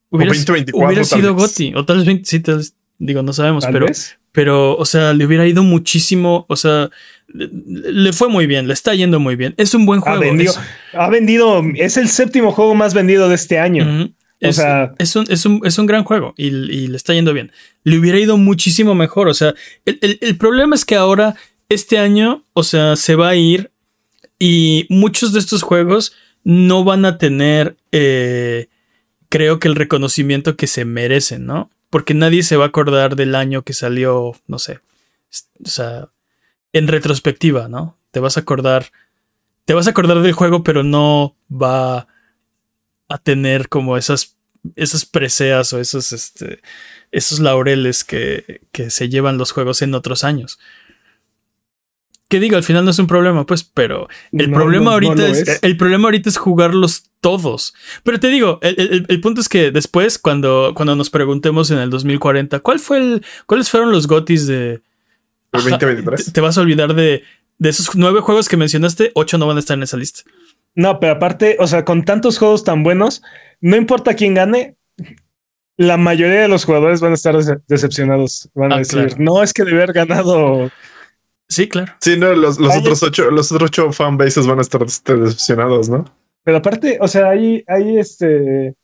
hubiera, 0.09 0.29
2024 0.33 0.87
hubiera 0.87 1.03
sido. 1.03 1.35
GOTY. 1.35 1.73
O 1.75 1.85
tal 1.85 1.97
vez 1.97 2.05
20, 2.05 2.25
sí, 2.25 2.39
tal 2.39 2.57
vez, 2.57 2.73
digo, 2.97 3.21
no 3.23 3.33
sabemos, 3.33 3.65
pero, 3.71 3.85
vez. 3.87 4.17
pero, 4.31 4.75
o 4.77 4.85
sea, 4.85 5.13
le 5.13 5.25
hubiera 5.25 5.45
ido 5.45 5.63
muchísimo, 5.63 6.45
o 6.47 6.55
sea, 6.55 6.89
le, 7.27 7.49
le 7.51 8.13
fue 8.13 8.29
muy 8.29 8.47
bien, 8.47 8.67
le 8.67 8.73
está 8.73 8.95
yendo 8.95 9.19
muy 9.19 9.35
bien. 9.35 9.53
Es 9.57 9.73
un 9.73 9.85
buen 9.85 9.99
Ha 9.99 10.03
juego. 10.03 10.21
vendido, 10.21 10.51
es- 10.53 10.59
ha 10.95 11.09
vendido, 11.09 11.61
es 11.75 11.97
el 11.97 12.07
séptimo 12.09 12.51
juego 12.51 12.73
más 12.75 12.93
vendido 12.93 13.27
de 13.29 13.35
este 13.35 13.59
año. 13.59 13.85
O 14.05 14.20
Es, 14.49 14.55
sea- 14.57 14.93
es 14.97 15.15
un, 15.15 15.25
es, 15.29 15.45
un, 15.45 15.61
es 15.63 15.77
un 15.77 15.85
gran 15.85 16.03
juego 16.03 16.33
y, 16.35 16.47
y 16.47 16.87
le 16.87 16.97
está 16.97 17.13
yendo 17.13 17.33
bien. 17.33 17.51
Le 17.83 17.97
hubiera 17.99 18.19
ido 18.19 18.37
muchísimo 18.37 18.95
mejor. 18.95 19.27
O 19.29 19.33
sea, 19.33 19.53
el, 19.85 19.99
el- 20.01 20.17
el 20.21 20.37
problema 20.37 20.75
es 20.75 20.83
que 20.83 20.95
ahora, 20.95 21.35
este 21.69 21.97
año, 21.99 22.43
o 22.53 22.63
sea, 22.63 22.95
se 22.95 23.15
va 23.15 23.29
a 23.29 23.35
ir 23.35 23.71
y 24.39 24.87
muchos 24.89 25.31
de 25.33 25.39
estos 25.39 25.61
juegos 25.61 26.13
no 26.43 26.83
van 26.83 27.05
a 27.05 27.17
tener, 27.19 27.77
eh, 27.91 28.67
creo 29.29 29.59
que 29.59 29.67
el 29.67 29.75
reconocimiento 29.75 30.57
que 30.57 30.65
se 30.67 30.85
merecen, 30.85 31.45
¿no? 31.45 31.69
Porque 31.91 32.13
nadie 32.15 32.41
se 32.43 32.55
va 32.57 32.65
a 32.65 32.67
acordar 32.69 33.15
del 33.15 33.35
año 33.35 33.61
que 33.61 33.73
salió, 33.73 34.31
no 34.47 34.57
sé, 34.59 34.79
o 35.63 35.69
sea, 35.69 36.09
en 36.73 36.87
retrospectiva, 36.87 37.67
¿no? 37.67 37.97
Te 38.11 38.19
vas 38.19 38.37
a 38.37 38.39
acordar, 38.39 38.91
te 39.65 39.73
vas 39.75 39.85
a 39.87 39.91
acordar 39.91 40.21
del 40.21 40.33
juego, 40.33 40.63
pero 40.63 40.83
no 40.83 41.35
va 41.51 42.07
a 43.11 43.17
tener 43.17 43.69
como 43.69 43.97
esas, 43.97 44.37
esas 44.75 45.05
preseas 45.05 45.73
o 45.73 45.79
esos, 45.79 46.11
este, 46.11 46.61
esos 47.11 47.39
laureles 47.39 48.03
que, 48.03 48.61
que 48.71 48.89
se 48.89 49.09
llevan 49.09 49.37
los 49.37 49.51
juegos 49.51 49.81
en 49.81 49.93
otros 49.95 50.23
años. 50.23 50.59
Que 52.29 52.39
digo, 52.39 52.55
al 52.55 52.63
final 52.63 52.85
no 52.85 52.91
es 52.91 52.99
un 52.99 53.07
problema, 53.07 53.45
pues, 53.45 53.63
pero 53.65 54.07
el 54.31 54.49
No, 54.49 54.55
problema 54.55 54.85
no, 54.85 54.91
ahorita 54.91 55.27
es, 55.27 55.47
es. 55.49 55.59
el 55.63 55.75
problema 55.75 56.07
ahorita 56.07 56.29
es 56.29 56.37
jugarlos 56.37 57.03
todos. 57.19 57.73
Pero 58.03 58.21
te 58.21 58.29
digo, 58.29 58.57
el, 58.61 58.75
el- 58.79 59.05
el 59.09 59.19
punto 59.21 59.41
es 59.41 59.49
que 59.49 59.71
después, 59.71 60.17
cuando, 60.17 60.71
cuando 60.73 60.95
nos 60.95 61.09
preguntemos 61.09 61.71
en 61.71 61.79
el 61.79 61.89
2040, 61.89 62.59
¿cuál 62.61 62.79
fue 62.79 62.99
el, 62.99 63.25
cuáles 63.47 63.69
fueron 63.69 63.91
los 63.91 64.07
gotis 64.07 64.47
de 64.47 64.75
¿El 64.75 64.81
Ajá, 65.59 65.69
2023? 65.71 66.25
Te, 66.27 66.31
te 66.31 66.39
vas 66.41 66.57
a 66.57 66.61
olvidar 66.61 66.95
de, 66.95 67.23
de 67.57 67.69
esos 67.69 67.93
nueve 67.97 68.21
juegos 68.21 68.47
que 68.47 68.55
mencionaste, 68.55 69.11
ocho 69.13 69.37
no 69.37 69.45
van 69.47 69.57
a 69.57 69.59
estar 69.59 69.75
en 69.77 69.83
esa 69.83 69.97
lista. 69.97 70.21
No, 70.75 70.99
pero 70.99 71.13
aparte, 71.13 71.57
o 71.59 71.67
sea, 71.67 71.83
con 71.85 72.03
tantos 72.03 72.37
juegos 72.37 72.63
tan 72.63 72.83
buenos, 72.83 73.21
no 73.59 73.75
importa 73.75 74.13
quién 74.15 74.33
gane, 74.33 74.75
la 75.77 75.97
mayoría 75.97 76.41
de 76.41 76.47
los 76.47 76.63
jugadores 76.65 77.01
van 77.01 77.11
a 77.11 77.15
estar 77.15 77.35
dece- 77.35 77.61
decepcionados. 77.67 78.49
Van 78.53 78.71
a 78.71 78.75
Ah, 78.75 78.79
decir, 78.79 78.99
claro. 79.07 79.15
no, 79.19 79.43
es 79.43 79.51
que 79.53 79.63
de 79.63 79.71
haber 79.71 79.93
ganado. 79.93 80.69
Sí, 81.49 81.67
claro. 81.67 81.91
Sí, 81.99 82.17
no, 82.17 82.33
los, 82.33 82.59
otros 82.59 83.03
ocho, 83.03 83.29
los 83.31 83.51
otros 83.51 83.69
ocho 83.69 83.91
fanbases 83.91 84.47
van 84.47 84.59
a 84.59 84.61
estar 84.61 84.81
este, 84.83 85.15
decepcionados, 85.15 85.89
¿no? 85.89 86.05
Pero 86.43 86.57
aparte, 86.57 86.97
o 87.01 87.07
sea, 87.07 87.29
hay, 87.29 87.63
hay 87.67 87.97
este. 87.99 88.75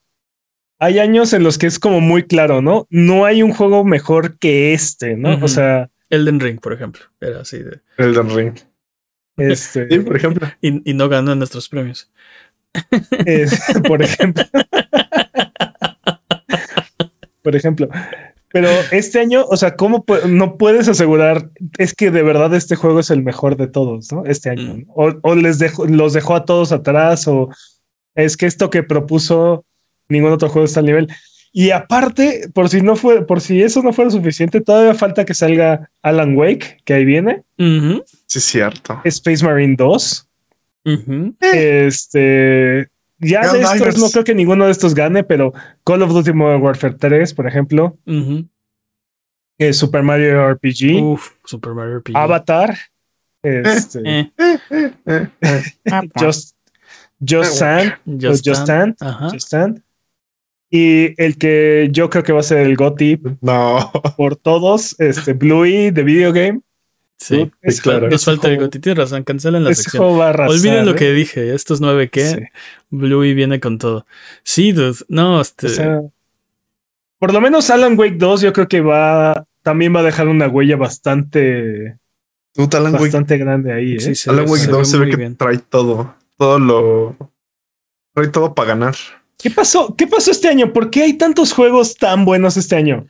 Hay 0.79 0.99
años 0.99 1.33
en 1.33 1.41
los 1.43 1.57
que 1.57 1.65
es 1.65 1.79
como 1.79 2.01
muy 2.01 2.23
claro, 2.27 2.61
¿no? 2.61 2.85
No 2.91 3.25
hay 3.25 3.41
un 3.41 3.51
juego 3.53 3.83
mejor 3.83 4.37
que 4.37 4.73
este, 4.73 5.15
¿no? 5.15 5.39
O 5.43 5.47
sea, 5.47 5.89
Elden 6.11 6.39
Ring, 6.39 6.59
por 6.59 6.73
ejemplo. 6.73 7.01
Era 7.19 7.41
así 7.41 7.57
de. 7.57 7.79
Elden 7.97 8.29
Ring. 8.35 8.53
Este. 9.37 9.87
Sí, 9.89 9.99
por 9.99 10.15
ejemplo. 10.15 10.47
Y, 10.61 10.89
y 10.89 10.93
no 10.93 11.07
ganó 11.09 11.35
nuestros 11.35 11.69
premios. 11.69 12.11
es- 13.25 13.59
por 13.87 14.01
ejemplo. 14.01 14.43
por 17.41 17.55
ejemplo. 17.55 17.89
Pero 18.53 18.69
este 18.91 19.19
año, 19.19 19.45
o 19.45 19.57
sea, 19.57 19.75
¿cómo 19.75 20.05
no 20.27 20.57
puedes 20.57 20.87
asegurar? 20.87 21.49
Es 21.77 21.93
que 21.93 22.11
de 22.11 22.23
verdad 22.23 22.53
este 22.55 22.75
juego 22.75 22.99
es 22.99 23.09
el 23.09 23.21
mejor 23.21 23.57
de 23.57 23.67
todos, 23.67 24.11
¿no? 24.11 24.23
Este 24.25 24.49
año. 24.49 24.75
Mm. 24.75 24.79
¿no? 24.79 24.93
O, 24.93 25.13
o 25.21 25.35
les 25.35 25.59
dejó, 25.59 25.85
los 25.85 26.13
dejó 26.13 26.35
a 26.35 26.45
todos 26.45 26.71
atrás, 26.71 27.27
o 27.27 27.49
es 28.15 28.37
que 28.37 28.45
esto 28.45 28.69
que 28.69 28.83
propuso 28.83 29.65
ningún 30.09 30.31
otro 30.31 30.49
juego 30.49 30.65
está 30.65 30.79
al 30.79 30.85
nivel. 30.85 31.07
Y 31.59 31.71
aparte, 31.71 32.51
por 32.53 32.69
si 32.69 32.81
no 32.81 32.95
fue, 32.95 33.25
por 33.25 33.41
si 33.41 33.63
eso 33.63 33.81
no 33.81 33.91
fuera 33.91 34.11
suficiente, 34.11 34.61
todavía 34.61 34.93
falta 34.93 35.25
que 35.25 35.33
salga 35.33 35.89
Alan 36.03 36.37
Wake, 36.37 36.77
que 36.85 36.93
ahí 36.93 37.03
viene, 37.03 37.41
Ujú, 37.57 38.03
Sí, 38.27 38.37
es 38.37 38.43
cierto. 38.43 39.01
Space 39.03 39.43
Marine 39.43 39.75
2. 39.75 40.29
ujú. 40.85 41.35
Este. 41.41 42.91
Ya 43.17 43.51
de 43.51 43.61
estos 43.63 43.97
no 43.97 44.07
creo 44.11 44.23
que 44.23 44.35
ninguno 44.35 44.65
de 44.65 44.71
estos 44.71 44.93
gane, 44.93 45.23
pero 45.23 45.51
Call 45.83 46.03
of 46.03 46.11
Duty 46.11 46.31
Modern 46.31 46.61
Warfare 46.61 46.93
3, 46.93 47.33
por 47.33 47.47
ejemplo, 47.47 47.97
eh, 49.57 49.73
Super 49.73 50.03
Mario 50.03 50.47
RPG, 50.53 51.01
Uf, 51.01 51.31
Super 51.43 51.73
Mario 51.73 51.97
RPG. 52.01 52.15
Avatar, 52.15 52.77
este, 53.41 54.01
Eh, 54.05 54.31
Eh, 54.69 55.27
eh. 55.41 56.09
Just, 56.19 56.55
Just 57.19 57.55
Stand, 57.55 57.93
Just 58.05 58.45
Stand. 58.45 58.95
Just 59.33 59.47
Stand. 59.47 59.81
Y 60.69 61.21
el 61.21 61.37
que 61.37 61.87
yo 61.91 62.09
creo 62.09 62.23
que 62.23 62.33
va 62.33 62.41
a 62.41 62.43
ser 62.43 62.59
el 62.59 62.75
GOTY 62.75 63.19
No. 63.41 63.91
por 64.17 64.35
todos, 64.35 64.95
este 64.99 65.33
Bluey 65.33 65.91
de 65.91 66.03
Video 66.03 66.33
Game. 66.33 66.59
Sí. 67.19 67.49
Ese 67.61 67.81
claro. 67.81 67.99
juego- 67.99 68.11
Nos 68.11 68.21
ese 68.21 68.31
falta 68.31 68.47
el 68.47 68.57
Goti. 68.59 68.77
Tienes 68.79 68.99
razón, 68.99 69.23
cancelen 69.23 69.63
la 69.63 69.73
sección. 69.73 70.03
juego 70.03 70.17
va 70.19 70.27
a 70.27 70.29
arrasar, 70.29 70.51
Olviden 70.55 70.85
lo 70.85 70.91
¿eh? 70.91 70.95
que 70.95 71.11
dije. 71.13 71.53
Estos 71.55 71.81
nueve 71.81 72.09
que 72.09 72.25
Sí. 72.27 72.37
Bluey 72.91 73.33
viene 73.33 73.59
con 73.59 73.79
todo. 73.79 74.05
Sí, 74.43 74.71
dude. 74.71 74.97
No, 75.07 75.41
este. 75.41 75.65
O 75.65 75.69
sea, 75.69 76.01
por 77.17 77.33
lo 77.33 77.41
menos 77.41 77.69
Alan 77.71 77.97
Wake 77.97 78.17
2 78.17 78.41
yo 78.41 78.53
creo 78.53 78.67
que 78.67 78.81
va 78.81 79.47
también 79.63 79.95
va 79.95 80.01
a 80.01 80.03
dejar 80.03 80.27
una 80.27 80.47
huella 80.47 80.75
bastante 80.77 81.97
Tú, 82.53 82.69
Alan 82.73 82.93
Wake, 82.93 83.05
bastante 83.05 83.37
grande 83.39 83.73
ahí. 83.73 83.95
¿eh? 83.95 83.99
sí, 84.15 84.29
Alan 84.29 84.45
ve- 84.45 84.51
Wake 84.51 84.63
se 84.65 84.71
2 84.71 84.79
ve 84.79 84.85
se 84.85 84.97
ve 84.99 85.09
que 85.09 85.15
bien. 85.17 85.35
trae 85.37 85.57
todo. 85.57 86.13
Todo 86.37 86.59
lo. 86.59 87.17
Trae 88.13 88.27
todo 88.27 88.53
para 88.53 88.69
ganar. 88.69 88.95
¿Qué 89.39 89.51
pasó? 89.51 89.95
¿Qué 89.95 90.07
pasó 90.07 90.31
este 90.31 90.47
año? 90.47 90.73
¿Por 90.73 90.89
qué 90.89 91.03
hay 91.03 91.13
tantos 91.13 91.53
juegos 91.53 91.95
tan 91.95 92.25
buenos 92.25 92.57
este 92.57 92.75
año? 92.75 93.07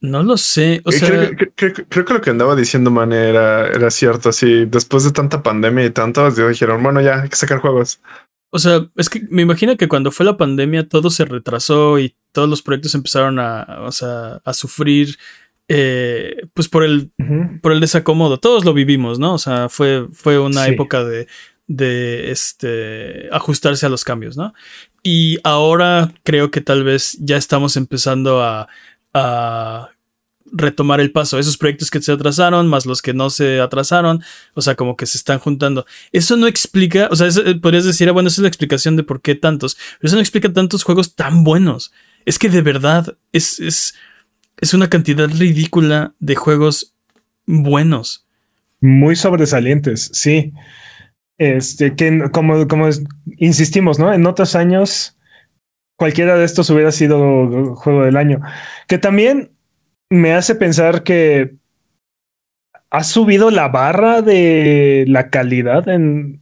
No 0.00 0.22
lo 0.22 0.36
sé. 0.36 0.80
O 0.84 0.92
sea, 0.92 1.08
creo, 1.08 1.36
que- 1.36 1.50
creo 1.56 1.72
que- 1.74 1.84
creo 1.84 2.04
que 2.04 2.14
lo 2.14 2.20
que 2.20 2.30
andaba 2.30 2.54
diciendo 2.54 2.90
Man 2.90 3.12
era, 3.12 3.66
era 3.66 3.90
cierto. 3.90 4.28
Así, 4.28 4.64
después 4.66 5.02
de 5.04 5.10
tanta 5.10 5.42
pandemia 5.42 5.84
y 5.86 5.90
tanto, 5.90 6.30
dijeron, 6.30 6.82
bueno, 6.82 7.00
ya 7.00 7.22
hay 7.22 7.28
que 7.28 7.36
sacar 7.36 7.58
juegos. 7.58 8.00
o 8.50 8.58
sea, 8.58 8.86
es 8.96 9.10
que 9.10 9.20
me 9.28 9.42
imagino 9.42 9.76
que 9.76 9.88
cuando 9.88 10.10
fue 10.10 10.24
la 10.24 10.38
pandemia 10.38 10.88
todo 10.88 11.10
se 11.10 11.26
retrasó 11.26 11.98
y 11.98 12.14
todos 12.32 12.48
los 12.48 12.62
proyectos 12.62 12.94
empezaron 12.94 13.38
a, 13.38 13.80
o 13.82 13.92
sea, 13.92 14.40
a 14.42 14.54
sufrir, 14.54 15.18
eh, 15.68 16.46
pues 16.54 16.66
por 16.68 16.82
el, 16.84 17.10
por 17.60 17.72
el 17.72 17.80
desacomodo. 17.80 18.38
Todos 18.40 18.64
lo 18.64 18.72
vivimos, 18.72 19.18
¿no? 19.18 19.34
O 19.34 19.38
sea, 19.38 19.68
fue, 19.68 20.06
fue 20.12 20.38
una 20.38 20.64
Sí. 20.64 20.70
época 20.70 21.04
de, 21.04 21.26
de 21.66 22.30
este, 22.30 23.28
ajustarse 23.32 23.84
a 23.84 23.90
los 23.90 24.02
cambios, 24.04 24.38
¿no? 24.38 24.54
Y 25.02 25.38
ahora 25.44 26.12
creo 26.24 26.50
que 26.50 26.60
tal 26.60 26.84
vez 26.84 27.16
ya 27.20 27.36
estamos 27.36 27.76
empezando 27.76 28.42
a, 28.42 28.68
retomar 30.50 31.00
el 31.00 31.10
paso. 31.10 31.38
Esos 31.38 31.58
proyectos 31.58 31.90
que 31.90 32.00
se 32.00 32.12
atrasaron, 32.12 32.68
más 32.68 32.86
los 32.86 33.02
que 33.02 33.12
no 33.12 33.28
se 33.28 33.60
atrasaron, 33.60 34.22
o 34.54 34.62
sea, 34.62 34.76
como 34.76 34.96
que 34.96 35.04
se 35.04 35.18
están 35.18 35.38
juntando. 35.40 35.84
Eso 36.12 36.36
no 36.36 36.46
explica, 36.46 37.08
o 37.10 37.16
sea, 37.16 37.26
eh, 37.26 37.56
podrías 37.56 37.84
decir, 37.84 38.08
ah, 38.08 38.12
bueno, 38.12 38.28
esa 38.28 38.40
es 38.40 38.42
la 38.42 38.48
explicación 38.48 38.96
de 38.96 39.02
por 39.02 39.20
qué 39.20 39.34
tantos, 39.34 39.76
pero 39.98 40.08
eso 40.08 40.16
no 40.16 40.22
explica 40.22 40.50
tantos 40.50 40.84
juegos 40.84 41.14
tan 41.16 41.44
buenos. 41.44 41.92
Es 42.24 42.38
que 42.38 42.48
de 42.48 42.62
verdad 42.62 43.14
es, 43.32 43.60
es, 43.60 43.94
es 44.58 44.72
una 44.72 44.88
cantidad 44.88 45.28
ridícula 45.28 46.14
de 46.18 46.36
juegos 46.36 46.94
buenos. 47.44 48.24
Muy 48.80 49.16
sobresalientes, 49.16 50.10
sí. 50.12 50.52
Este, 51.38 51.94
que 51.94 52.30
como, 52.32 52.66
como 52.66 52.88
insistimos, 53.36 53.98
¿no? 53.98 54.12
En 54.12 54.26
otros 54.26 54.56
años, 54.56 55.16
cualquiera 55.96 56.36
de 56.36 56.44
estos 56.44 56.68
hubiera 56.70 56.90
sido 56.92 57.74
juego 57.76 58.04
del 58.04 58.16
año. 58.16 58.40
Que 58.88 58.98
también 58.98 59.52
me 60.10 60.34
hace 60.34 60.54
pensar 60.56 61.04
que 61.04 61.54
ha 62.90 63.04
subido 63.04 63.50
la 63.50 63.68
barra 63.68 64.22
de 64.22 65.04
la 65.08 65.30
calidad 65.30 65.88
en, 65.88 66.40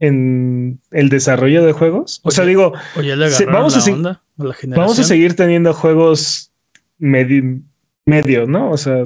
en 0.00 0.80
el 0.90 1.08
desarrollo 1.08 1.64
de 1.64 1.72
juegos. 1.72 2.20
O 2.24 2.30
sea, 2.30 2.44
digo, 2.44 2.72
Oye, 2.96 3.14
vamos 3.46 3.76
a 3.76 3.92
onda 3.92 4.22
la 4.36 4.54
vamos 4.76 4.98
a 4.98 5.04
seguir 5.04 5.36
teniendo 5.36 5.72
juegos 5.72 6.52
medi- 6.98 7.62
medios, 8.06 8.48
¿no? 8.48 8.70
O 8.70 8.76
sea, 8.76 9.04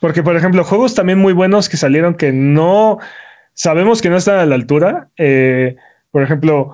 porque 0.00 0.22
por 0.22 0.36
ejemplo, 0.36 0.64
juegos 0.64 0.94
también 0.94 1.18
muy 1.18 1.32
buenos 1.32 1.68
que 1.68 1.76
salieron 1.76 2.14
que 2.14 2.32
no 2.32 2.98
sabemos 3.54 4.00
que 4.02 4.10
no 4.10 4.16
están 4.16 4.38
a 4.38 4.46
la 4.46 4.54
altura. 4.54 5.10
Eh, 5.16 5.76
por 6.10 6.22
ejemplo, 6.22 6.72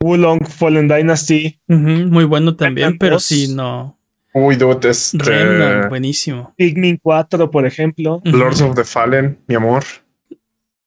Wulong 0.00 0.46
Fallen 0.46 0.88
Dynasty, 0.88 1.58
muy 1.66 2.24
bueno 2.24 2.56
también, 2.56 2.86
Remnant 2.86 3.00
pero 3.00 3.16
2. 3.16 3.22
sí, 3.22 3.54
no. 3.54 3.98
Uy, 4.34 4.56
dude, 4.56 4.90
este, 4.90 5.18
Remnant, 5.18 5.88
buenísimo. 5.88 6.52
Pikmin 6.56 6.98
4, 7.02 7.50
por 7.50 7.66
ejemplo. 7.66 8.20
Lords 8.24 8.60
of 8.60 8.74
the 8.74 8.84
Fallen, 8.84 9.38
mi 9.46 9.54
amor, 9.54 9.84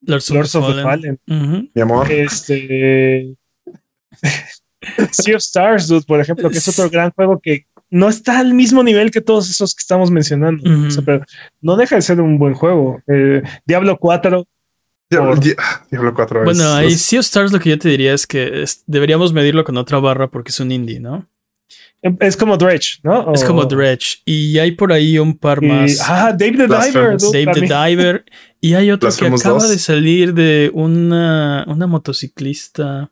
Lords 0.02 0.30
of, 0.30 0.36
Lords 0.36 0.52
the 0.52 0.58
of 0.60 0.76
the 0.76 0.82
Fallen. 0.84 1.20
Mi 1.74 1.82
amor. 1.82 2.12
este 2.12 3.36
Sea 5.12 5.36
of 5.36 5.42
Stars, 5.42 5.88
dude, 5.88 6.06
por 6.06 6.20
ejemplo, 6.20 6.50
que 6.50 6.58
es 6.58 6.68
otro 6.68 6.90
gran 6.90 7.12
juego 7.12 7.40
que 7.40 7.66
no 7.90 8.08
está 8.08 8.40
al 8.40 8.54
mismo 8.54 8.84
nivel 8.84 9.12
que 9.12 9.22
todos 9.22 9.50
esos 9.50 9.76
que 9.76 9.82
estamos 9.82 10.12
mencionando. 10.12 10.64
Ujú. 10.64 10.88
O 10.88 10.92
sea, 10.92 11.04
pero 11.04 11.26
no 11.62 11.76
deja 11.76 11.96
de 11.96 12.02
ser 12.02 12.22
un 12.22 12.38
buen 12.38 12.54
juego. 12.54 13.02
Eh, 13.08 13.42
Diablo 13.66 13.98
4, 13.98 14.48
Diablo, 15.10 15.32
por- 15.32 15.40
Di- 15.44 15.56
Diablo 15.90 16.14
4 16.14 16.44
Bueno, 16.44 16.62
es- 16.64 16.70
ahí 16.76 16.88
es- 16.94 17.02
Sea 17.02 17.20
of 17.20 17.26
Stars 17.26 17.52
lo 17.52 17.60
que 17.60 17.70
yo 17.72 17.80
te 17.80 17.90
diría 17.90 18.14
es 18.14 18.28
que 18.28 18.62
es- 18.64 18.84
deberíamos 18.86 19.34
medirlo 19.34 19.64
con 19.64 19.78
otra 19.78 20.00
barra 20.00 20.30
porque 20.30 20.50
es 20.52 20.60
un 20.60 20.72
indie, 20.72 21.00
¿no? 21.00 21.28
es 22.02 22.38
como 22.38 22.56
Dredge, 22.56 23.00
¿no? 23.04 23.34
Es 23.34 23.44
como 23.44 23.66
Dredge. 23.66 24.22
Y 24.24 24.58
hay 24.58 24.72
por 24.72 24.94
ahí 24.94 25.20
un 25.20 25.38
par 25.38 25.62
y- 25.62 25.68
más. 25.68 26.00
ah, 26.08 26.32
Dave 26.32 26.52
the. 26.56 26.68
Diver. 26.68 27.18
Dave 27.20 27.52
the. 27.54 27.62
Diver. 27.62 28.26
Y 28.62 28.74
hay 28.76 28.90
otro 28.92 29.10
que 29.14 29.26
acaba 29.28 29.60
2. 29.60 29.70
de 29.70 29.78
salir 29.80 30.34
de 30.34 30.72
una, 30.74 31.66
una 31.68 31.88
motociclista. 31.88 33.12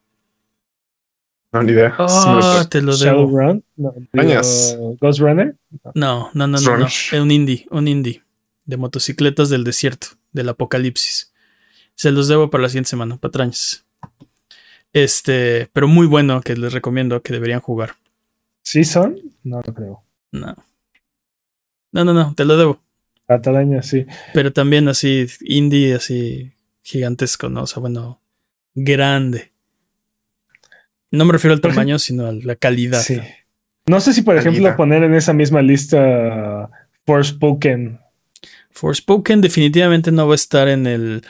No, 1.51 1.63
ni 1.63 1.73
idea. 1.73 1.95
Ah, 1.97 2.59
espero. 2.61 2.69
te 2.69 2.81
lo 2.81 2.95
debo. 2.97 3.29
No, 3.75 3.91
digo, 3.97 4.07
Mañas. 4.13 4.77
Ghost 5.01 5.19
Runner. 5.19 5.53
No, 5.93 6.29
no, 6.33 6.47
no, 6.47 6.57
no, 6.59 6.77
no. 6.77 6.85
Es 6.87 7.11
un 7.13 7.31
indie, 7.31 7.67
un 7.71 7.87
indie. 7.89 8.23
De 8.65 8.77
motocicletas 8.77 9.49
del 9.49 9.65
desierto, 9.65 10.07
del 10.31 10.47
apocalipsis. 10.49 11.33
Se 11.97 12.11
los 12.11 12.27
debo 12.27 12.51
para 12.51 12.61
la 12.61 12.69
siguiente 12.69 12.91
semana, 12.91 13.17
patrañas. 13.17 13.83
Este, 14.93 15.67
pero 15.73 15.87
muy 15.87 16.05
bueno 16.05 16.41
que 16.41 16.55
les 16.55 16.71
recomiendo 16.71 17.23
que 17.23 17.33
deberían 17.33 17.59
jugar. 17.59 17.95
¿Sí 18.61 18.83
son? 18.83 19.19
No 19.43 19.61
lo 19.65 19.73
creo. 19.73 20.03
No. 20.31 20.55
No, 21.91 22.05
no, 22.05 22.13
no, 22.13 22.35
te 22.35 22.45
lo 22.45 22.55
debo. 22.55 22.79
Catalaña, 23.27 23.81
sí. 23.81 24.05
Pero 24.31 24.53
también 24.53 24.87
así, 24.87 25.25
indie, 25.41 25.95
así 25.95 26.53
gigantesco, 26.83 27.49
¿no? 27.49 27.63
O 27.63 27.67
sea, 27.67 27.81
bueno, 27.81 28.21
grande. 28.75 29.51
No 31.09 31.25
me 31.25 31.33
refiero 31.33 31.55
al 31.55 31.61
tamaño, 31.61 31.97
sino 31.97 32.27
a 32.27 32.31
la 32.31 32.55
calidad. 32.55 33.01
Sí. 33.01 33.19
No 33.87 33.99
sé 33.99 34.13
si, 34.13 34.21
por 34.21 34.35
Calidad. 34.35 34.51
ejemplo, 34.53 34.75
poner 34.77 35.03
en 35.03 35.15
esa 35.15 35.33
misma 35.33 35.63
lista 35.63 36.69
Forspoken. 37.07 37.99
Forspoken 38.69 39.41
definitivamente 39.41 40.11
no 40.11 40.27
va 40.27 40.33
a 40.33 40.35
estar 40.35 40.67
en 40.67 40.85
el. 40.85 41.23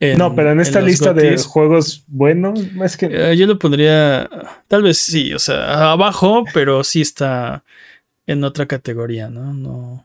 En- 0.00 0.18
no, 0.18 0.34
pero 0.34 0.52
en 0.52 0.60
esta 0.60 0.80
lista 0.80 1.12
de 1.12 1.36
juegos 1.38 2.04
buenos, 2.06 2.60
es 2.84 2.96
que 2.96 3.06
Eh, 3.10 3.36
yo 3.36 3.46
lo 3.46 3.58
pondría. 3.58 4.28
Tal 4.68 4.82
vez 4.82 4.98
sí, 4.98 5.32
o 5.34 5.38
sea, 5.38 5.90
abajo, 5.92 6.44
pero 6.54 6.84
sí 6.84 7.00
está 7.00 7.64
en 8.26 8.44
otra 8.44 8.66
categoría, 8.66 9.28
¿no? 9.28 9.52
No. 9.52 10.04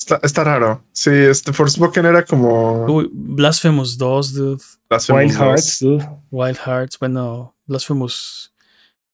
Está, 0.00 0.20
está 0.22 0.44
raro. 0.44 0.82
Sí, 0.92 1.10
este 1.10 1.52
Forspoken 1.52 2.06
era 2.06 2.24
como. 2.24 2.84
Uy, 2.86 3.08
Blasphemous 3.12 3.98
2, 3.98 4.32
dude. 4.32 4.62
Blasphemous 4.88 5.22
Wild 5.24 5.32
2. 5.38 5.40
Hearts, 5.46 5.78
dude. 5.80 6.08
Wild 6.30 6.58
Hearts, 6.64 6.98
bueno, 6.98 7.54
Blasphemous, 7.66 8.52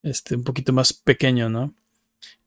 este, 0.02 0.36
un 0.36 0.44
poquito 0.44 0.72
más 0.72 0.92
pequeño, 0.92 1.48
¿no? 1.48 1.74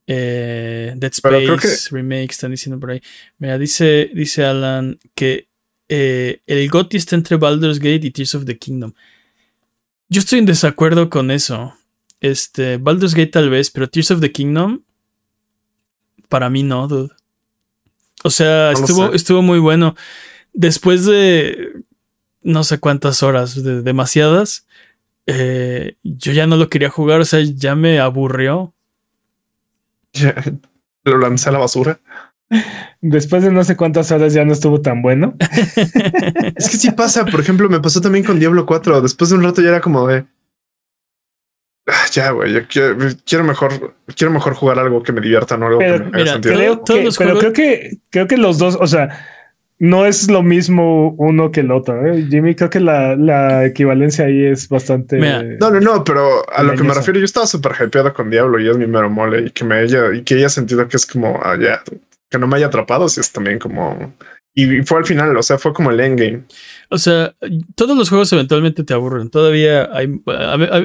Eh, 0.10 0.94
Dead 0.96 1.12
Space 1.12 1.90
Remake, 1.92 2.32
están 2.32 2.52
diciendo 2.52 2.80
por 2.80 2.92
ahí. 2.92 3.02
Mira, 3.40 3.58
dice, 3.58 4.10
dice 4.14 4.46
Alan 4.46 4.98
que 5.14 5.47
eh, 5.90 6.42
el 6.46 6.70
GOTY 6.70 6.98
está 6.98 7.16
entre 7.16 7.38
Baldur's 7.38 7.80
Gate 7.80 8.06
y 8.08 8.12
Tears 8.12 8.36
of 8.36 8.46
the 8.46 8.58
Kingdom. 8.58 8.94
Yo 10.10 10.20
estoy 10.20 10.40
en 10.40 10.46
desacuerdo 10.46 11.10
con 11.10 11.32
eso. 11.32 11.74
Este, 12.20 12.78
Baldur's 12.78 13.14
Gate 13.14 13.28
tal 13.28 13.50
vez, 13.50 13.70
pero 13.72 13.90
Tears 13.90 14.12
of 14.12 14.22
the 14.22 14.32
Kingdom, 14.32 14.82
para 16.30 16.50
mí 16.50 16.64
no, 16.64 16.88
dude. 16.88 17.14
O 18.24 18.30
sea, 18.30 18.74
No 18.74 19.14
estuvo, 19.14 19.42
muy 19.42 19.60
bueno. 19.60 19.96
Después 20.54 21.06
de 21.06 21.84
no 22.42 22.64
sé 22.64 22.80
cuántas 22.80 23.24
horas, 23.24 23.62
de, 23.64 23.82
demasiadas, 23.82 24.66
eh, 25.28 25.98
yo 26.04 26.32
ya 26.32 26.48
no 26.48 26.56
lo 26.56 26.70
quería 26.70 26.90
jugar, 26.90 27.20
o 27.22 27.26
sea, 27.26 27.42
ya 27.42 27.76
me 27.76 28.00
aburrió. 28.00 28.74
Lo 31.04 31.18
lancé 31.20 31.48
a 31.50 31.52
la 31.54 31.60
basura. 31.60 32.02
Después 33.02 33.44
de 33.44 33.52
no 33.52 33.64
sé 33.64 33.76
cuántas 33.76 34.12
horas 34.12 34.34
ya 34.34 34.46
no 34.46 34.54
estuvo 34.54 34.82
tan 34.82 35.02
bueno. 35.02 35.36
Es 36.56 36.70
que 36.70 36.78
sí 36.78 36.92
pasa. 36.92 37.26
Por 37.26 37.40
ejemplo, 37.40 37.70
me 37.70 37.80
pasó 37.80 38.02
también 38.02 38.24
con 38.26 38.40
Diablo 38.40 38.66
4. 38.66 39.02
Después 39.02 39.30
de 39.30 39.36
un 39.36 39.44
rato 39.44 39.62
ya 39.62 39.70
era 39.70 39.82
como 39.82 40.08
de. 40.08 40.26
"Ah, 41.88 42.06
Ya, 42.12 42.32
güey, 42.32 42.54
yo 42.54 42.68
quiero, 42.68 42.98
quiero 43.26 43.44
mejor, 43.44 43.96
quiero 44.16 44.32
mejor 44.34 44.54
jugar 44.56 44.80
algo 44.80 45.04
que 45.04 45.12
me 45.12 45.22
divierta, 45.22 45.58
no 45.58 45.68
algo 45.68 45.80
Pero, 45.80 45.96
que 45.98 46.00
me 46.04 46.08
haga 46.10 46.18
mira, 46.18 46.34
sentido. 46.34 46.56
Creo 46.56 46.78
todos 46.80 47.18
que, 47.18 47.24
pero 47.26 47.36
juegos- 47.40 47.40
creo 47.40 47.54
que 47.54 47.98
creo 48.10 48.28
que 48.28 48.38
los 48.38 48.58
dos, 48.58 48.78
o 48.80 48.88
sea, 48.88 49.10
no 49.80 50.06
es 50.08 50.30
lo 50.32 50.42
mismo 50.42 51.12
uno 51.20 51.52
que 51.52 51.60
el 51.60 51.72
otro. 51.72 52.06
¿eh? 52.08 52.26
Jimmy, 52.30 52.56
creo 52.56 52.70
que 52.70 52.80
la, 52.80 53.16
la 53.16 53.66
equivalencia 53.66 54.26
ahí 54.26 54.46
es 54.46 54.68
bastante. 54.70 55.18
Mira, 55.18 55.44
No, 55.60 55.70
no, 55.70 55.80
no, 55.80 56.04
pero 56.04 56.44
a 56.52 56.64
lo 56.64 56.74
que 56.76 56.84
me 56.84 56.94
refiero, 56.96 57.20
yo 57.20 57.26
estaba 57.26 57.46
súper 57.46 57.74
hypeado 57.80 58.12
con 58.14 58.30
Diablo 58.32 58.60
y 58.60 58.68
es 58.70 58.78
mi 58.78 58.88
mero 58.88 59.10
mole 59.10 59.42
y 59.48 59.50
que 59.52 59.64
me 59.64 59.76
haya, 59.76 60.14
y 60.16 60.24
que 60.24 60.34
haya 60.36 60.50
sentido 60.50 60.88
que 60.88 60.98
es 60.98 61.06
como, 61.06 61.40
ah, 61.44 61.56
ya, 61.62 61.84
que 62.30 62.38
no 62.40 62.48
me 62.48 62.58
haya 62.58 62.68
atrapado, 62.68 63.08
si 63.10 63.20
es 63.20 63.32
también 63.32 63.58
como, 63.60 64.16
y 64.54 64.82
fue 64.84 64.98
al 65.00 65.06
final, 65.06 65.36
o 65.38 65.44
sea, 65.44 65.58
fue 65.58 65.72
como 65.74 65.92
el 65.92 66.00
endgame. 66.00 66.44
O 66.90 66.98
sea, 66.98 67.36
todos 67.76 67.98
los 67.98 68.10
juegos 68.10 68.32
eventualmente 68.34 68.84
te 68.84 68.94
aburren. 68.94 69.30
Todavía 69.30 69.90
hay, 69.94 70.10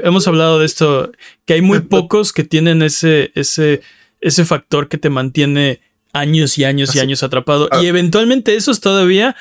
hemos 0.05 0.29
hablado 0.29 0.59
de 0.59 0.67
esto, 0.67 1.11
que 1.47 1.55
hay 1.55 1.63
muy 1.63 1.81
pocos 1.97 2.33
que 2.33 2.45
tienen 2.45 2.83
ese, 2.83 3.33
ese, 3.35 3.81
ese 4.21 4.45
factor 4.45 4.89
que 4.89 4.99
te 4.99 5.11
mantiene 5.11 5.81
años 6.13 6.59
y 6.59 6.65
años 6.65 6.91
y 6.91 6.99
Así- 6.99 7.01
años 7.01 7.23
atrapado. 7.23 7.69
Ah. 7.73 7.83
Y 7.83 7.87
eventualmente 7.87 8.55
esos 8.55 8.81
todavía 8.81 9.35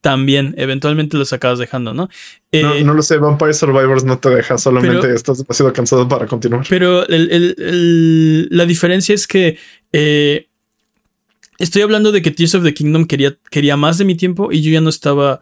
también, 0.00 0.54
eventualmente 0.58 1.16
los 1.16 1.32
acabas 1.32 1.60
dejando, 1.60 1.94
¿no? 1.94 2.08
No, 2.52 2.74
Eh, 2.74 2.82
no 2.82 2.92
lo 2.94 3.02
sé, 3.02 3.18
Vampire 3.18 3.54
Survivors 3.54 4.02
no 4.02 4.18
te 4.18 4.30
deja, 4.30 4.58
solamente 4.58 4.98
Pero- 5.00 5.14
estás 5.14 5.38
demasiado 5.38 5.72
cansado 5.72 6.08
para 6.08 6.26
continuar. 6.26 6.66
Pero 6.68 7.06
el- 7.06 7.30
el- 7.30 7.54
el- 7.58 8.48
la 8.50 8.66
diferencia 8.66 9.14
es 9.14 9.28
que 9.28 9.58
eh, 9.92 10.48
estoy 11.62 11.82
hablando 11.82 12.12
de 12.12 12.20
que 12.22 12.30
Tears 12.30 12.54
of 12.54 12.64
the 12.64 12.74
Kingdom 12.74 13.06
quería, 13.06 13.36
quería 13.50 13.76
más 13.76 13.96
de 13.98 14.04
mi 14.04 14.14
tiempo 14.14 14.52
y 14.52 14.60
yo 14.62 14.70
ya 14.70 14.80
no 14.80 14.88
estaba 14.90 15.40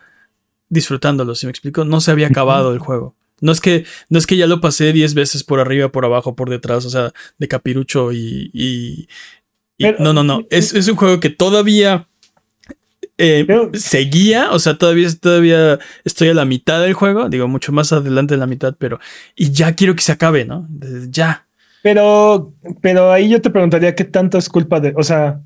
disfrutándolo, 0.68 1.34
¿sí 1.34 1.46
me 1.46 1.50
explico? 1.50 1.84
No 1.84 2.00
se 2.00 2.10
había 2.12 2.28
acabado 2.28 2.72
el 2.72 2.78
juego. 2.78 3.14
No 3.40 3.52
es 3.52 3.60
que, 3.60 3.84
no 4.10 4.18
es 4.18 4.26
que 4.26 4.36
ya 4.36 4.46
lo 4.46 4.60
pasé 4.60 4.92
10 4.92 5.14
veces 5.14 5.42
por 5.44 5.60
arriba, 5.60 5.90
por 5.90 6.04
abajo, 6.04 6.36
por 6.36 6.50
detrás, 6.50 6.84
o 6.84 6.90
sea, 6.90 7.12
de 7.38 7.48
capirucho 7.48 8.12
y. 8.12 8.50
y- 8.52 9.08
y- 9.78 9.84
Pero- 9.84 9.98
no, 9.98 10.12
no, 10.12 10.22
no. 10.22 10.46
Es, 10.50 10.74
es 10.74 10.88
un 10.88 10.96
juego 10.96 11.20
que 11.20 11.30
todavía 11.30 12.06
eh, 13.16 13.44
Pero- 13.46 13.70
seguía, 13.74 14.50
o 14.52 14.58
sea, 14.58 14.76
todavía, 14.78 15.08
todavía 15.18 15.78
estoy 16.04 16.28
a 16.28 16.34
la 16.34 16.44
mitad 16.44 16.80
del 16.82 16.92
juego, 16.94 17.28
digo, 17.28 17.48
mucho 17.48 17.72
más 17.72 17.92
adelante 17.92 18.34
de 18.34 18.38
la 18.40 18.46
mitad, 18.46 18.74
pero. 18.78 18.98
Y 19.34 19.50
ya 19.52 19.74
quiero 19.74 19.94
que 19.94 20.02
se 20.02 20.12
acabe, 20.12 20.44
¿no? 20.44 20.68
Ya. 21.08 21.46
Pero, 21.82 22.52
pero 22.82 23.10
ahí 23.10 23.30
yo 23.30 23.40
te 23.40 23.48
preguntaría 23.50 23.94
qué 23.94 24.04
tanto 24.04 24.36
es 24.36 24.48
culpa 24.50 24.80
de, 24.80 24.92
o 24.96 25.02
sea, 25.02 25.40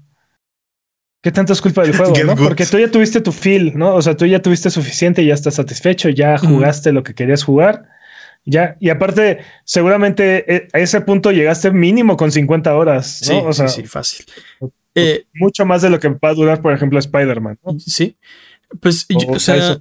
qué 1.24 1.32
tanto 1.32 1.52
es 1.54 1.60
culpa 1.60 1.82
del 1.82 1.96
juego, 1.96 2.14
¿no? 2.24 2.37
Porque 2.37 2.66
tú 2.66 2.78
ya 2.78 2.88
tuviste 2.88 3.20
tu 3.20 3.32
feel, 3.32 3.72
¿no? 3.76 3.94
O 3.96 4.02
sea, 4.02 4.16
tú 4.16 4.26
ya 4.26 4.40
tuviste 4.40 4.70
suficiente, 4.70 5.24
ya 5.26 5.34
estás 5.34 5.54
satisfecho, 5.56 6.10
ya 6.10 6.38
jugaste 6.38 6.92
lo 6.92 7.02
que 7.02 7.14
querías 7.14 7.42
jugar. 7.42 7.88
Ya, 8.44 8.76
y 8.78 8.90
aparte, 8.90 9.38
seguramente 9.64 10.44
eh, 10.54 10.68
a 10.74 10.78
ese 10.78 11.00
punto 11.00 11.32
llegaste 11.32 11.70
mínimo 11.70 12.16
con 12.18 12.30
50 12.30 12.76
horas, 12.76 13.22
¿no? 13.22 13.26
Sí, 13.26 13.42
o 13.46 13.52
sea, 13.54 13.68
sí, 13.68 13.80
sí, 13.80 13.88
fácil. 13.88 14.26
Eh, 14.94 15.24
mucho 15.32 15.64
más 15.66 15.80
de 15.82 15.90
lo 15.90 15.98
que 15.98 16.08
va 16.10 16.28
a 16.28 16.34
durar, 16.34 16.60
por 16.60 16.72
ejemplo, 16.72 16.98
Spider-Man. 16.98 17.58
¿no? 17.64 17.78
sí. 17.80 18.16
Pues, 18.80 19.06
yo- 19.08 19.28
o 19.28 19.32
O 19.37 19.38
sea, 19.40 19.78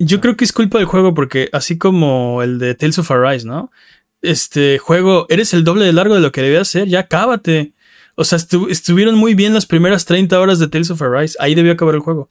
yo 0.00 0.20
creo 0.20 0.36
que 0.36 0.44
es 0.44 0.52
culpa 0.52 0.78
del 0.78 0.86
juego 0.86 1.14
porque 1.14 1.48
así 1.52 1.78
como 1.78 2.42
el 2.42 2.58
de 2.58 2.74
Tales 2.74 2.98
of 2.98 3.10
Arise, 3.10 3.46
¿no? 3.46 3.70
Este 4.22 4.78
juego, 4.78 5.26
eres 5.28 5.54
el 5.54 5.62
doble 5.62 5.84
de 5.84 5.92
largo 5.92 6.14
de 6.14 6.20
lo 6.20 6.32
que 6.32 6.42
debía 6.42 6.64
ser, 6.64 6.88
ya 6.88 7.06
cábate. 7.06 7.72
O 8.16 8.24
sea, 8.24 8.38
estu- 8.38 8.70
estuvieron 8.70 9.14
muy 9.16 9.34
bien 9.34 9.54
las 9.54 9.66
primeras 9.66 10.04
30 10.04 10.38
horas 10.40 10.58
de 10.58 10.68
Tales 10.68 10.90
of 10.90 11.00
Arise, 11.02 11.36
ahí 11.40 11.54
debió 11.54 11.72
acabar 11.72 11.94
el 11.94 12.00
juego. 12.00 12.30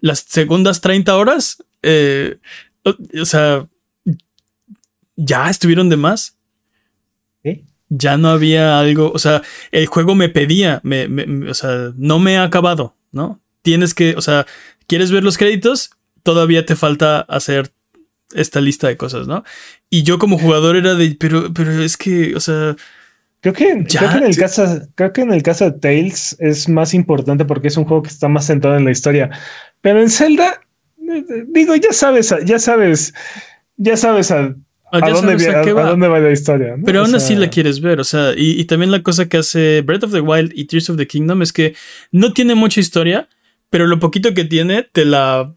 Las 0.00 0.20
segundas 0.20 0.80
30 0.80 1.16
horas, 1.16 1.62
eh, 1.82 2.38
o, 2.84 2.94
o 3.20 3.24
sea, 3.24 3.66
ya 5.16 5.50
estuvieron 5.50 5.88
de 5.88 5.96
más. 5.96 6.36
Ya 7.88 8.16
no 8.16 8.28
había 8.28 8.78
algo, 8.78 9.10
o 9.12 9.18
sea, 9.18 9.42
el 9.72 9.86
juego 9.86 10.14
me 10.14 10.28
pedía, 10.28 10.80
me, 10.84 11.08
me- 11.08 11.26
me- 11.26 11.50
o 11.50 11.54
sea, 11.54 11.92
no 11.96 12.18
me 12.18 12.36
ha 12.38 12.44
acabado, 12.44 12.94
¿no? 13.12 13.40
tienes 13.62 13.92
que, 13.92 14.14
o 14.16 14.22
sea, 14.22 14.46
quieres 14.86 15.10
ver 15.10 15.22
los 15.24 15.36
créditos, 15.36 15.90
todavía 16.22 16.64
te 16.64 16.74
falta 16.74 17.20
hacer 17.20 17.70
esta 18.32 18.60
lista 18.62 18.88
de 18.88 18.96
cosas, 18.96 19.26
¿no? 19.26 19.44
Y 19.90 20.04
yo 20.04 20.18
como 20.18 20.38
jugador 20.38 20.76
era 20.76 20.94
de, 20.94 21.14
pero, 21.18 21.52
pero 21.52 21.82
es 21.82 21.96
que, 21.98 22.34
o 22.34 22.40
sea... 22.40 22.76
Creo 23.40 23.54
que, 23.54 23.84
creo, 23.88 24.10
que 24.10 24.16
en 24.18 24.24
el 24.24 24.36
caso, 24.36 24.80
creo 24.96 25.12
que 25.12 25.20
en 25.20 25.32
el 25.32 25.42
caso 25.42 25.70
de 25.70 25.78
Tales 25.78 26.36
es 26.40 26.68
más 26.68 26.92
importante 26.94 27.44
porque 27.44 27.68
es 27.68 27.76
un 27.76 27.84
juego 27.84 28.02
que 28.02 28.08
está 28.08 28.28
más 28.28 28.46
centrado 28.46 28.76
en 28.76 28.84
la 28.84 28.90
historia. 28.90 29.30
Pero 29.80 30.00
en 30.02 30.10
Zelda, 30.10 30.60
eh, 31.08 31.18
eh, 31.30 31.44
digo, 31.48 31.74
ya 31.76 31.92
sabes, 31.92 32.34
ya 32.44 32.58
sabes, 32.58 33.14
ya 33.76 33.96
sabes 33.96 34.30
a, 34.32 34.54
Ah, 34.90 35.00
a 35.02 35.08
ya 35.08 35.12
dónde, 35.14 35.38
sabes 35.38 35.54
a 35.54 35.60
a- 35.60 35.62
qué 35.64 35.70
a 35.70 35.74
va. 35.74 35.82
dónde 35.90 36.08
va 36.08 36.18
la 36.18 36.32
historia. 36.32 36.76
¿no? 36.78 36.82
Pero 36.86 37.02
O 37.02 37.04
aún 37.04 37.14
así 37.14 37.28
sea, 37.34 37.38
la 37.40 37.50
quieres 37.50 37.80
ver, 37.82 38.00
o 38.00 38.04
sea, 38.04 38.32
y, 38.34 38.58
y 38.58 38.64
también 38.64 38.90
la 38.90 39.02
cosa 39.02 39.28
que 39.28 39.36
hace 39.36 39.82
Breath 39.82 40.04
of 40.04 40.12
the 40.12 40.20
Wild 40.20 40.50
y 40.54 40.64
Tears 40.64 40.88
of 40.90 40.96
the 40.96 41.06
Kingdom 41.06 41.42
es 41.42 41.52
que 41.52 41.74
no 42.10 42.32
tiene 42.32 42.54
mucha 42.54 42.80
historia, 42.80 43.28
pero 43.70 43.86
lo 43.86 43.98
poquito 44.00 44.32
que 44.34 44.44
tiene 44.46 44.82
te 44.90 45.04
la 45.04 45.54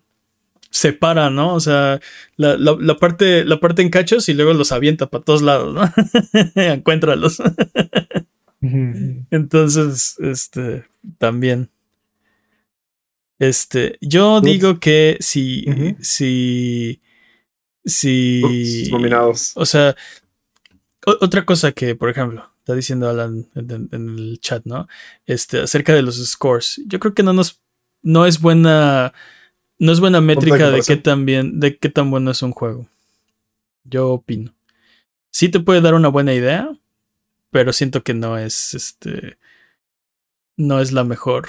separa, 0.72 1.30
¿no? 1.30 1.54
O 1.54 1.60
sea, 1.60 2.00
la, 2.38 2.58
la- 2.58 2.78
la 2.80 2.98
parte, 2.98 3.46
la 3.46 3.60
parte 3.60 3.82
en 3.84 3.90
cachos 3.90 4.28
y 4.30 4.34
luego 4.34 4.54
los 4.54 4.72
avienta 4.72 5.06
para 5.08 5.24
todos 5.24 5.42
lados, 5.44 5.74
¿no? 5.76 5.84
Encuéntralos. 6.56 7.42
Entonces, 9.32 10.16
este, 10.20 10.86
también. 11.18 11.70
Este, 13.40 13.98
yo 14.02 14.38
Ups. 14.38 14.44
digo 14.46 14.80
que 14.80 15.18
si, 15.20 15.66
si, 16.00 17.02
si, 17.84 18.42
Ups, 18.86 18.92
nominados. 18.92 19.52
o 19.56 19.66
sea, 19.66 19.96
o- 21.08 21.18
otra 21.22 21.44
cosa 21.46 21.72
que, 21.72 21.96
por 21.96 22.10
ejemplo, 22.12 22.48
está 22.60 22.76
diciendo 22.76 23.10
Alan 23.10 23.48
en, 23.56 23.72
en- 23.72 23.90
en 23.92 24.10
el 24.10 24.40
chat, 24.40 24.64
¿no? 24.66 24.88
Este, 25.26 25.60
acerca 25.62 25.94
de 25.96 26.04
los 26.04 26.24
scores. 26.28 26.80
Yo 26.86 27.00
creo 27.00 27.16
que 27.16 27.24
no 27.24 27.34
nos, 27.34 27.60
no 28.04 28.28
es 28.28 28.40
buena, 28.40 29.12
no 29.82 29.92
es 29.92 30.00
buena 30.00 30.22
métrica 30.22 30.70
de 30.70 30.82
qué 30.82 30.96
tan 30.98 31.26
bien, 31.26 31.60
de 31.60 31.78
qué 31.78 31.90
tan 31.90 32.10
bueno 32.12 32.32
es 32.32 32.42
un 32.44 32.52
juego. 32.52 32.88
Yo 33.84 34.10
opino. 34.10 34.54
Sí 35.32 35.50
te 35.50 35.60
puede 35.60 35.82
dar 35.82 35.96
una 35.96 36.08
buena 36.10 36.34
idea, 36.34 36.70
pero 37.50 37.74
siento 37.74 38.04
que 38.04 38.14
no 38.14 38.38
es, 38.38 38.74
este, 38.76 39.38
no 40.58 40.80
es 40.80 40.92
la 40.92 41.04
mejor. 41.04 41.48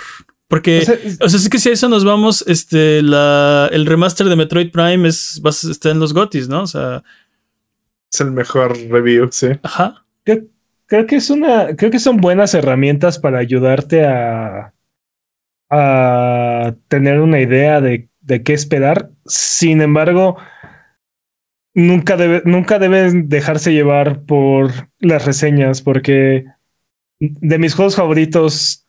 Porque, 0.48 0.78
O 0.80 0.84
sea, 0.84 0.94
es- 0.94 1.18
o 1.20 1.28
sea, 1.28 1.38
es 1.40 1.48
que 1.48 1.58
si 1.58 1.68
a 1.68 1.72
eso 1.72 1.88
nos 1.88 2.04
vamos, 2.04 2.42
este, 2.46 3.02
la, 3.02 3.68
el 3.72 3.86
remaster 3.86 4.26
de 4.28 4.36
Metroid 4.36 4.70
Prime 4.70 5.08
es, 5.08 5.40
va 5.44 5.50
a- 5.50 5.70
está 5.70 5.90
en 5.90 5.98
los 6.00 6.12
GOTYs, 6.14 6.48
¿no? 6.48 6.62
O 6.62 6.66
sea, 6.66 7.02
Es 8.12 8.20
el 8.20 8.30
mejor 8.32 8.76
review, 8.88 9.28
sí. 9.30 9.48
ajá. 9.62 10.04
creo, 10.24 10.44
creo 10.86 11.06
que 11.06 11.16
es 11.16 11.28
una, 11.30 11.74
creo 11.76 11.90
que 11.90 11.98
son 11.98 12.16
buenas 12.18 12.54
herramientas 12.54 13.18
para 13.18 13.38
ayudarte 13.38 14.04
a, 14.06 14.72
a 15.70 16.74
tener 16.88 17.20
una 17.20 17.40
idea 17.40 17.80
de, 17.80 18.08
de 18.22 18.42
qué 18.42 18.54
esperar. 18.54 19.10
Sin 19.26 19.80
embargo, 19.82 20.36
nunca 21.74 22.16
debe, 22.16 22.42
nunca 22.44 22.78
deben 22.78 23.28
dejarse 23.28 23.72
llevar 23.72 24.22
por 24.24 24.70
las 24.98 25.24
reseñas, 25.24 25.82
porque 25.82 26.46
de 27.20 27.58
mis 27.58 27.74
juegos 27.74 27.96
favoritos. 27.96 28.86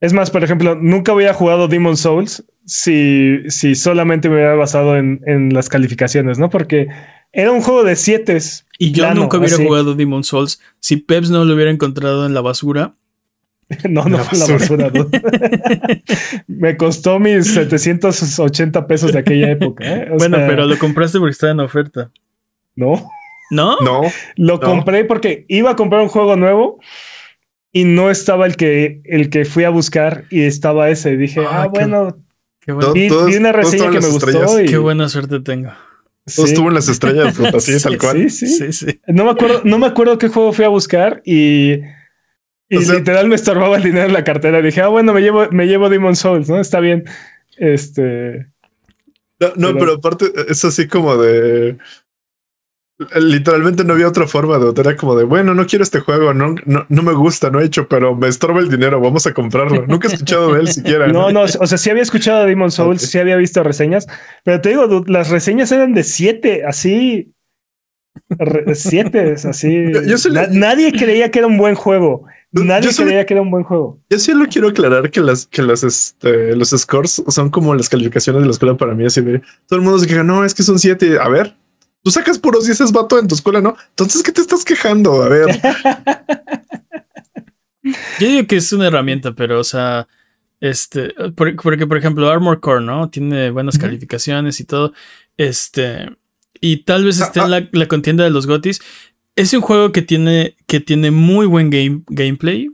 Es 0.00 0.12
más, 0.12 0.30
por 0.30 0.44
ejemplo, 0.44 0.76
nunca 0.76 1.12
hubiera 1.12 1.34
jugado 1.34 1.66
Demon 1.66 1.96
Souls 1.96 2.44
si, 2.64 3.38
si 3.48 3.74
solamente 3.74 4.28
me 4.28 4.36
hubiera 4.36 4.54
basado 4.54 4.96
en, 4.96 5.20
en 5.26 5.52
las 5.52 5.68
calificaciones, 5.68 6.38
¿no? 6.38 6.50
Porque 6.50 6.86
era 7.32 7.50
un 7.50 7.60
juego 7.62 7.82
de 7.82 7.96
siete. 7.96 8.38
Y 8.78 8.92
yo 8.92 9.04
plano, 9.04 9.22
nunca 9.22 9.38
hubiera 9.38 9.56
así. 9.56 9.66
jugado 9.66 9.94
Demon 9.94 10.22
Souls 10.22 10.60
si 10.80 10.96
Peps 10.98 11.30
no 11.30 11.44
lo 11.44 11.54
hubiera 11.54 11.70
encontrado 11.70 12.26
en 12.26 12.34
la 12.34 12.40
basura. 12.40 12.94
No, 13.88 14.04
no 14.04 14.16
La 14.18 14.24
fue 14.24 14.38
la 14.38 14.46
basura. 14.46 14.90
¿no? 14.94 15.08
Me 16.46 16.76
costó 16.76 17.18
mis 17.18 17.52
780 17.52 18.86
pesos 18.86 19.12
de 19.12 19.18
aquella 19.18 19.50
época. 19.50 19.84
¿eh? 19.84 20.08
Bueno, 20.18 20.36
sea, 20.38 20.46
pero 20.46 20.66
lo 20.66 20.78
compraste 20.78 21.18
porque 21.18 21.32
estaba 21.32 21.52
en 21.52 21.60
oferta. 21.60 22.10
no. 22.76 23.10
¿No? 23.50 23.76
No, 23.80 24.02
Lo 24.36 24.54
No. 24.54 24.60
compré 24.60 25.06
porque 25.06 25.46
iba 25.48 25.70
a 25.70 25.76
comprar 25.76 26.02
un 26.02 26.08
juego 26.08 26.36
nuevo 26.36 26.80
y 27.72 27.84
no 27.84 28.10
estaba 28.10 28.44
el 28.44 28.56
que, 28.56 29.00
el 29.04 29.30
que 29.30 29.46
fui 29.46 29.64
a 29.64 29.70
buscar 29.70 30.24
y 30.30 30.42
estaba 30.42 30.90
ese. 30.90 31.16
Dije, 31.16 31.40
Ah, 31.40 31.62
ah, 31.62 31.70
qué- 31.72 31.78
bueno, 31.80 32.18
Qué, 32.60 32.72
bueno- 32.72 32.92
vi, 32.92 33.08
todos- 33.08 33.24
vi 33.26 33.36
una 33.36 33.52
todos 33.52 33.64
reseña 33.72 33.90
que 33.90 34.00
me 34.00 34.08
gustó. 34.08 34.60
Y, 34.60 34.66
qué 34.66 34.76
buena 34.76 35.08
suerte 35.08 35.40
tengo. 35.40 35.70
todo 35.70 36.46
sí, 36.46 36.52
estuvo 36.52 36.68
en 36.68 36.74
las 36.74 36.88
estrellas, 36.90 37.38
así 37.54 37.82
tal 37.82 37.96
cual. 37.96 38.28
sí, 38.30 38.46
sí. 38.48 38.72
Sí, 38.72 38.86
sí. 38.86 39.00
No 39.06 39.24
me 39.24 39.30
acuerdo, 39.30 39.62
no 39.64 39.78
me 39.78 39.86
acuerdo 39.86 40.18
qué 40.18 40.28
juego 40.28 40.52
fui 40.52 40.66
a 40.66 40.68
buscar 40.68 41.22
y, 41.24 41.80
y 42.68 42.76
O 42.76 42.80
sea- 42.82 42.94
literal 42.96 43.28
me 43.28 43.34
estorbaba 43.34 43.76
el 43.76 43.82
dinero 43.82 44.06
en 44.06 44.12
la 44.12 44.24
cartera. 44.24 44.60
Dije, 44.62 44.80
ah, 44.82 44.88
bueno, 44.88 45.12
me 45.14 45.20
llevo, 45.20 45.48
me 45.50 45.66
llevo 45.66 45.88
Demon 45.88 46.16
Souls, 46.16 46.48
¿no? 46.48 46.60
Está 46.60 46.80
bien. 46.80 47.04
Este. 47.56 48.46
No, 49.40 49.48
no, 49.56 49.68
Pero- 49.68 49.78
pero 49.78 49.92
aparte 49.94 50.26
es 50.48 50.64
así 50.64 50.86
como 50.88 51.16
de. 51.16 51.78
Literalmente 53.14 53.84
no 53.84 53.92
había 53.92 54.08
otra 54.08 54.26
forma 54.26 54.58
de. 54.58 54.72
Era 54.80 54.96
como 54.96 55.14
de, 55.14 55.22
bueno, 55.22 55.54
no 55.54 55.66
quiero 55.66 55.84
este 55.84 56.00
juego, 56.00 56.34
no, 56.34 56.56
no, 56.66 56.84
no 56.88 57.02
me 57.04 57.12
gusta, 57.12 57.48
no 57.48 57.60
he 57.60 57.64
hecho, 57.64 57.86
pero 57.88 58.16
me 58.16 58.26
estorba 58.26 58.58
el 58.58 58.68
dinero, 58.68 59.00
vamos 59.00 59.24
a 59.28 59.32
comprarlo. 59.32 59.86
Nunca 59.86 60.08
he 60.08 60.12
escuchado 60.14 60.52
de 60.54 60.60
él 60.62 60.68
siquiera. 60.68 61.06
No, 61.12 61.30
no, 61.30 61.42
o 61.42 61.48
sea, 61.66 61.78
sí 61.78 61.90
había 61.90 62.02
escuchado 62.02 62.40
de 62.40 62.48
Demon 62.48 62.72
Souls, 62.72 63.00
sí 63.02 63.16
había 63.20 63.36
visto 63.36 63.62
reseñas, 63.62 64.08
pero 64.42 64.60
te 64.60 64.70
digo, 64.70 65.04
las 65.06 65.30
reseñas 65.30 65.70
eran 65.70 65.94
de 65.94 66.02
siete, 66.02 66.64
así. 66.66 67.32
re- 68.30 68.74
siete, 68.74 69.34
así. 69.44 69.92
Yo- 69.92 70.02
yo 70.16 70.30
le- 70.30 70.40
Na- 70.40 70.48
nadie 70.50 70.90
creía 70.90 71.30
que 71.30 71.38
era 71.38 71.46
un 71.46 71.56
buen 71.56 71.76
juego. 71.76 72.24
Yo- 72.52 72.64
Nadie 72.64 72.88
creía 72.94 73.26
que 73.26 73.34
era 73.34 73.42
un 73.42 73.50
buen 73.50 73.62
juego. 73.64 74.00
Yo 74.08 74.18
sí 74.18 74.32
lo 74.32 74.46
quiero 74.46 74.68
aclarar 74.68 75.10
que 75.10 75.20
las, 75.20 75.46
que 75.46 75.60
las, 75.62 75.84
este, 75.84 76.56
los 76.56 76.70
scores 76.70 77.22
son 77.28 77.50
como 77.50 77.74
las 77.74 77.88
calificaciones 77.90 78.40
de 78.42 78.46
la 78.46 78.52
escuela 78.52 78.76
para 78.76 78.94
mí, 78.94 79.04
así 79.04 79.20
de 79.20 79.40
todo 79.66 79.78
el 79.78 79.82
mundo 79.82 79.98
se 79.98 80.06
queja, 80.06 80.22
no, 80.24 80.44
es 80.44 80.54
que 80.54 80.62
son 80.62 80.78
siete. 80.78 81.18
A 81.18 81.28
ver, 81.28 81.54
tú 82.02 82.10
sacas 82.10 82.38
puros 82.38 82.64
dieces 82.64 82.90
vato 82.90 83.18
en 83.18 83.28
tu 83.28 83.34
escuela, 83.34 83.60
¿no? 83.60 83.76
Entonces, 83.90 84.22
¿qué 84.22 84.32
te 84.32 84.40
estás 84.40 84.64
quejando? 84.64 85.22
A 85.22 85.28
ver, 85.28 85.60
Yo 88.18 88.26
digo 88.28 88.46
que 88.46 88.56
es 88.56 88.72
una 88.72 88.86
herramienta, 88.88 89.34
pero, 89.34 89.60
o 89.60 89.64
sea, 89.64 90.08
este, 90.60 91.14
por- 91.36 91.54
porque, 91.56 91.86
por 91.86 91.96
ejemplo, 91.96 92.28
Armor 92.28 92.60
Core, 92.60 92.84
¿no? 92.84 93.08
Tiene 93.10 93.50
buenas 93.50 93.78
calificaciones 93.78 94.60
y 94.60 94.64
todo. 94.64 94.92
Este, 95.36 96.06
y 96.60 96.78
tal 96.84 97.04
vez 97.04 97.20
Ah, 97.20 97.24
esté 97.26 97.38
en 97.40 97.44
ah. 97.46 97.48
la, 97.48 97.68
la 97.72 97.86
contienda 97.88 98.24
de 98.24 98.30
los 98.30 98.46
GOTYs. 98.46 98.80
Es 99.38 99.52
un 99.52 99.60
juego 99.60 99.92
que 99.92 100.02
tiene, 100.02 100.56
que 100.66 100.80
tiene 100.80 101.12
muy 101.12 101.46
buen 101.46 101.70
game, 101.70 102.02
gameplay 102.08 102.70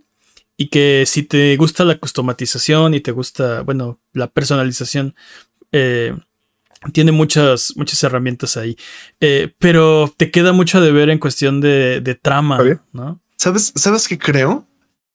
y 0.56 0.68
que 0.68 1.04
si 1.06 1.22
te 1.22 1.54
gusta 1.58 1.84
la 1.84 1.98
customatización 1.98 2.94
y 2.94 3.00
te 3.00 3.12
gusta, 3.12 3.60
bueno, 3.60 4.00
la 4.14 4.28
personalización, 4.28 5.14
eh, 5.72 6.16
tiene 6.94 7.12
muchas, 7.12 7.74
muchas 7.76 8.02
herramientas 8.02 8.56
ahí. 8.56 8.78
Eh, 9.20 9.52
pero 9.58 10.10
te 10.16 10.30
queda 10.30 10.54
mucho 10.54 10.80
de 10.80 10.90
ver 10.90 11.10
en 11.10 11.18
cuestión 11.18 11.60
de, 11.60 12.00
de 12.00 12.14
trama. 12.14 12.58
¿sabes, 13.36 13.70
sabes 13.76 14.08
qué 14.08 14.16
creo? 14.16 14.66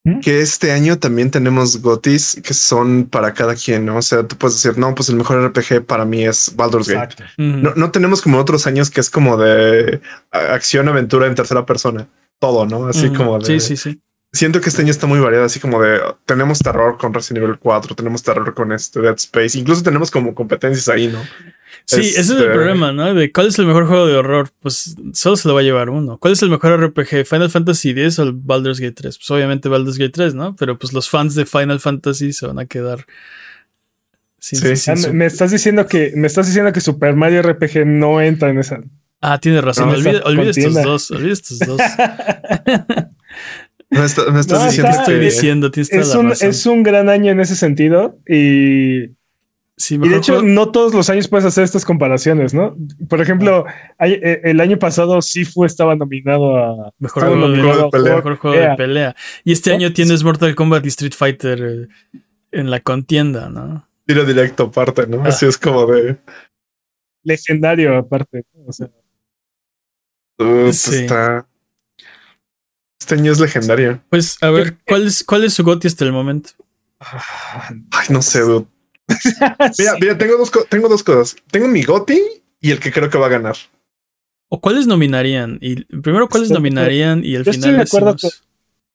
¿Mm? 0.04 0.20
Que 0.22 0.42
este 0.42 0.72
año 0.72 0.98
también 0.98 1.30
tenemos 1.30 1.82
gotis 1.82 2.40
que 2.44 2.54
son 2.54 3.06
para 3.06 3.34
cada 3.34 3.56
quien, 3.56 3.86
¿no? 3.86 3.98
O 3.98 4.02
sea, 4.02 4.26
tú 4.26 4.38
puedes 4.38 4.62
decir, 4.62 4.78
no, 4.80 4.96
pues 4.96 5.10
el 5.10 5.16
mejor 5.16 5.44
RPG 5.46 5.86
para 5.86 6.06
mí 6.06 6.26
es 6.26 6.54
Baldur's 6.56 6.88
Gate. 6.88 7.16
Ujú. 7.38 7.58
No, 7.58 7.74
no 7.76 7.92
tenemos 7.92 8.22
como 8.22 8.40
otros 8.40 8.66
años 8.66 8.90
que 8.90 9.02
es 9.02 9.10
como 9.10 9.38
de 9.38 10.00
acción, 10.32 10.88
aventura 10.88 11.28
en 11.28 11.36
tercera 11.36 11.66
persona. 11.66 12.08
Todo, 12.40 12.66
¿no? 12.66 12.88
Así 12.88 13.08
Ujú. 13.08 13.18
como 13.18 13.40
de... 13.40 13.46
Sí, 13.46 13.60
sí, 13.60 13.76
sí. 13.76 14.02
Siento 14.32 14.62
que 14.62 14.70
este 14.70 14.84
año 14.84 14.92
está 14.92 15.08
muy 15.08 15.20
variado, 15.20 15.46
así 15.46 15.60
como 15.60 15.82
de 15.82 16.00
tenemos 16.26 16.60
terror 16.60 16.98
con 17.00 17.14
Resident 17.14 17.44
Evil 17.44 17.58
4, 17.58 17.96
tenemos 17.96 18.22
terror 18.22 18.54
con 18.54 18.72
este 18.72 19.02
Dead 19.02 19.16
Space, 19.16 19.58
incluso 19.58 19.82
tenemos 19.82 20.12
como 20.12 20.36
competencias 20.36 20.88
ahí, 20.88 21.08
¿no? 21.08 21.20
Sí, 21.86 22.02
ese 22.02 22.20
es 22.22 22.30
el 22.32 22.38
Este- 22.38 22.50
problema, 22.52 22.92
¿no? 22.94 23.14
De 23.14 23.32
cuál 23.32 23.48
es 23.48 23.58
el 23.60 23.66
mejor 23.66 23.88
juego 23.88 24.06
de 24.08 24.16
horror. 24.16 24.50
Pues 24.60 24.96
solo 25.14 25.36
se 25.36 25.48
lo 25.48 25.54
va 25.56 25.62
a 25.62 25.64
llevar 25.64 25.90
uno. 25.90 26.18
¿Cuál 26.18 26.34
es 26.34 26.42
el 26.44 26.50
mejor 26.50 26.80
RPG? 26.80 27.26
¿Final 27.26 27.50
Fantasy 27.50 27.90
X 27.92 28.20
o 28.20 28.24
el 28.24 28.32
Baldur's 28.34 28.80
Gate 28.80 28.94
3? 28.94 29.18
Pues 29.18 29.32
obviamente 29.32 29.70
Baldur's 29.70 29.98
Gate 29.98 30.12
3, 30.12 30.36
¿no? 30.36 30.56
Pero 30.56 30.78
pues 30.78 30.94
los 30.94 31.10
fans 31.10 31.34
de 31.36 31.46
Final 31.46 31.80
Fantasy 31.80 32.32
se 32.34 32.46
van 32.48 32.60
a 32.60 32.66
quedar. 32.66 33.06
sin- 34.42 34.60
Sí. 34.60 34.76
sin 34.78 34.94
Ah, 34.94 34.98
su- 34.98 35.14
me, 35.14 35.26
estás 35.26 35.52
diciendo 35.52 35.86
que 35.86 36.14
me 36.16 36.26
estás 36.28 36.48
diciendo 36.48 36.72
que 36.72 36.80
Super 36.80 37.14
Mario 37.16 37.42
RPG 37.42 37.86
no 37.86 38.22
entra 38.22 38.50
en 38.50 38.60
esa. 38.60 38.80
Ah, 39.20 39.38
tienes 39.38 39.62
razón. 39.64 39.90
No, 39.90 39.96
olvida, 39.96 40.22
olvida 40.24 40.52
estos 40.52 40.74
dos. 40.82 41.12
Olvida 41.12 41.34
estos 41.34 41.60
dos. 41.68 41.82
Me, 43.90 44.06
está- 44.06 44.32
me 44.32 44.40
estás 44.40 44.60
No, 44.60 44.66
diciendo 44.66 44.88
¿Qué 44.88 44.92
está- 44.92 45.02
estoy 45.02 45.16
que- 45.16 45.26
diciendo? 45.26 45.72
Tienes 45.72 45.90
toda 45.90 46.02
es 46.04 46.10
la 46.10 46.20
un, 46.20 46.30
razón. 46.30 46.50
es 46.50 46.66
un 46.68 46.84
gran 46.84 47.10
año 47.10 47.32
en 47.32 47.40
ese 47.40 47.56
sentido 47.56 48.18
y 48.28 49.08
Sí, 49.82 49.96
Y 49.96 50.10
de 50.10 50.18
hecho, 50.18 50.34
juego- 50.34 50.48
no 50.50 50.72
todos 50.72 50.94
los 50.94 51.10
años 51.10 51.30
puedes 51.30 51.46
hacer 51.46 51.64
estas 51.64 51.86
comparaciones, 51.86 52.54
¿no? 52.54 52.76
Por 53.08 53.22
ejemplo, 53.22 53.64
hay- 53.98 54.20
eh, 54.22 54.42
el 54.44 54.60
año 54.60 54.78
pasado 54.78 55.22
Sifu 55.22 55.64
estaba 55.64 55.96
nominado 55.96 56.58
a 56.58 56.94
mejor 57.00 57.24
juego 57.24 57.36
de- 57.38 57.42
nominado 57.48 57.90
pelea. 57.90 58.04
juego 58.12 58.18
mejor 58.18 58.36
juego 58.38 58.58
de 58.70 58.76
pelea. 58.76 59.16
Y 59.46 59.54
este 59.54 59.70
¿No? 59.70 59.78
año 59.78 59.94
tienes 59.94 60.22
Mortal 60.22 60.54
Kombat 60.54 60.84
y 60.86 60.90
Street 60.90 61.14
Fighter 61.16 61.88
eh, 62.14 62.20
en 62.52 62.70
la 62.70 62.82
contienda, 62.82 63.50
¿no? 63.50 63.88
tiro 64.06 64.26
directo 64.26 64.64
aparte, 64.64 65.06
¿no? 65.08 65.22
Ah. 65.24 65.30
Así 65.30 65.46
es 65.46 65.58
como 65.58 65.86
de... 65.86 66.18
legendario 67.24 67.96
aparte. 67.98 68.44
O 68.66 68.74
sea, 68.74 68.88
uh, 70.40 70.64
pues 70.64 70.80
Sí. 70.82 70.96
está... 71.06 71.48
Este 73.00 73.16
año 73.16 73.32
es 73.32 73.40
legendario. 73.40 74.02
Pues 74.10 74.38
a 74.42 74.50
ver, 74.50 74.78
¿cuál 74.86 75.08
es, 75.08 75.24
cuál 75.24 75.44
es 75.46 75.54
su 75.54 75.64
goti 75.64 75.88
hasta 75.88 76.04
el 76.06 76.12
momento? 76.12 76.50
Ay, 77.00 78.08
no 78.10 78.22
sé, 78.22 78.42
dude. 78.42 78.66
Mira, 79.78 79.94
mira, 80.00 80.18
tengo 80.18 80.38
dos, 80.38 80.52
tengo 80.70 80.88
dos 80.90 81.04
cosas. 81.04 81.36
Tengo 81.52 81.68
mi 81.68 81.84
Goti 81.84 82.20
y 82.62 82.72
el 82.72 82.80
que 82.80 82.92
creo 82.92 83.10
que 83.10 83.18
va 83.18 83.26
a 83.28 83.30
ganar. 83.30 83.56
¿O 84.50 84.60
cuáles 84.60 84.88
nominarían? 84.88 85.58
Y 85.62 85.84
primero, 86.02 86.28
¿cuáles 86.28 86.48
Estoy- 86.50 86.56
nominarían? 86.58 87.24
Y 87.24 87.36
al 87.36 87.44
yo 87.44 87.52
estoy 87.52 87.70
final 87.72 87.78
de 87.78 87.84
acuerdo 87.84 88.16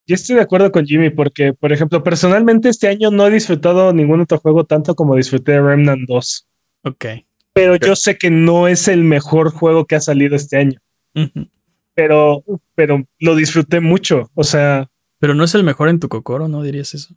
Yo 0.07 0.15
estoy 0.15 0.37
de 0.37 0.43
acuerdo 0.43 0.73
con 0.73 0.85
Jimmy 0.85 1.11
porque, 1.11 1.53
por 1.53 1.73
ejemplo, 1.73 2.03
personalmente 2.03 2.69
este 2.69 2.89
año 2.89 3.11
no 3.11 3.27
he 3.27 3.31
disfrutado 3.31 3.93
ningún 3.93 4.21
otro 4.21 4.39
juego 4.39 4.65
tanto 4.65 4.95
como 4.95 5.17
disfruté 5.17 5.53
de 5.53 5.61
Remnant 5.63 6.09
2. 6.09 6.47
Ok. 6.83 7.05
Pero 7.53 7.77
yo 7.77 7.95
sé 7.95 8.19
que 8.19 8.31
no 8.31 8.67
es 8.69 8.89
el 8.89 9.05
mejor 9.05 9.51
juego 9.53 9.87
que 9.87 9.95
ha 9.95 10.01
salido 10.01 10.35
este 10.35 10.57
año. 10.57 10.81
Pero, 11.95 12.43
pero 12.75 13.05
lo 13.21 13.37
disfruté 13.37 13.79
mucho. 13.81 14.31
O 14.35 14.43
sea, 14.43 14.91
Pero 15.21 15.35
no 15.35 15.45
es 15.45 15.55
el 15.55 15.63
mejor 15.63 15.89
en 15.89 16.01
tu 16.01 16.09
cocoro, 16.09 16.49
¿no 16.49 16.63
dirías 16.63 16.95
eso? 16.95 17.15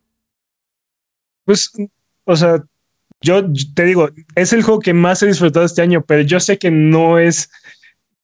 pues, 1.43 1.71
o 2.25 2.35
sea, 2.35 2.63
yo 3.21 3.43
te 3.75 3.83
digo, 3.85 4.09
es 4.35 4.53
el 4.53 4.63
juego 4.63 4.79
que 4.79 4.93
más 4.93 5.21
he 5.23 5.27
disfrutado 5.27 5.65
este 5.65 5.81
año, 5.81 6.03
pero 6.05 6.21
yo 6.21 6.39
sé 6.39 6.57
que 6.57 6.71
no 6.71 7.17
es 7.19 7.49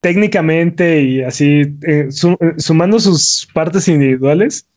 técnicamente 0.01 1.01
y 1.01 1.21
así, 1.21 1.63
eh, 1.87 2.07
su- 2.11 2.37
eh, 2.39 2.53
sumando 2.57 2.99
sus 2.99 3.47
partes 3.53 3.87
individuales, 3.87 4.67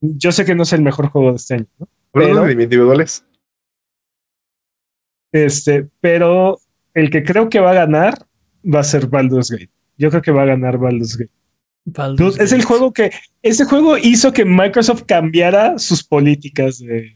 yo 0.00 0.32
sé 0.32 0.44
que 0.44 0.54
no 0.54 0.62
es 0.64 0.72
el 0.72 0.82
mejor 0.82 1.08
juego 1.08 1.30
de 1.30 1.36
este 1.36 1.54
año. 1.54 1.66
¿no? 1.78 1.88
Pero- 2.12 2.42
de 2.44 2.52
individuales. 2.52 3.24
Este, 5.32 5.88
pero 6.00 6.58
el 6.94 7.10
que 7.10 7.22
creo 7.24 7.48
que 7.48 7.60
va 7.60 7.70
a 7.70 7.74
ganar 7.74 8.26
va 8.64 8.80
a 8.80 8.84
ser 8.84 9.06
Baldur's 9.06 9.50
Gate. 9.50 9.70
Yo 9.96 10.10
creo 10.10 10.22
que 10.22 10.30
va 10.30 10.42
a 10.42 10.46
ganar 10.46 10.78
Baldur's 10.78 11.16
Gate. 11.16 11.32
Dude, 11.84 12.42
es 12.42 12.52
el 12.52 12.64
juego 12.64 12.92
que 12.92 13.10
ese 13.42 13.64
juego 13.64 13.96
hizo 13.98 14.32
que 14.32 14.44
Microsoft 14.44 15.02
cambiara 15.06 15.78
sus 15.78 16.04
políticas 16.04 16.78
de, 16.78 17.12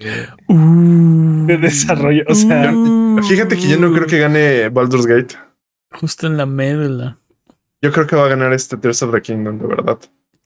Uh, 0.48 1.46
de 1.46 1.56
desarrollo, 1.58 2.24
o 2.28 2.34
sea- 2.34 2.72
uh, 2.74 3.22
Fíjate 3.22 3.56
que 3.56 3.68
yo 3.68 3.78
no 3.78 3.92
creo 3.92 4.06
que 4.06 4.18
gane 4.18 4.68
Baldur's 4.68 5.06
Gate. 5.06 5.36
Justo 5.92 6.26
en 6.26 6.36
la 6.36 6.46
médula. 6.46 7.16
Yo 7.80 7.92
creo 7.92 8.06
que 8.06 8.16
va 8.16 8.24
a 8.26 8.28
ganar 8.28 8.52
este 8.52 8.76
Tears 8.76 9.02
of 9.02 9.12
the 9.12 9.22
Kingdom, 9.22 9.58
de 9.58 9.66
verdad. 9.68 9.98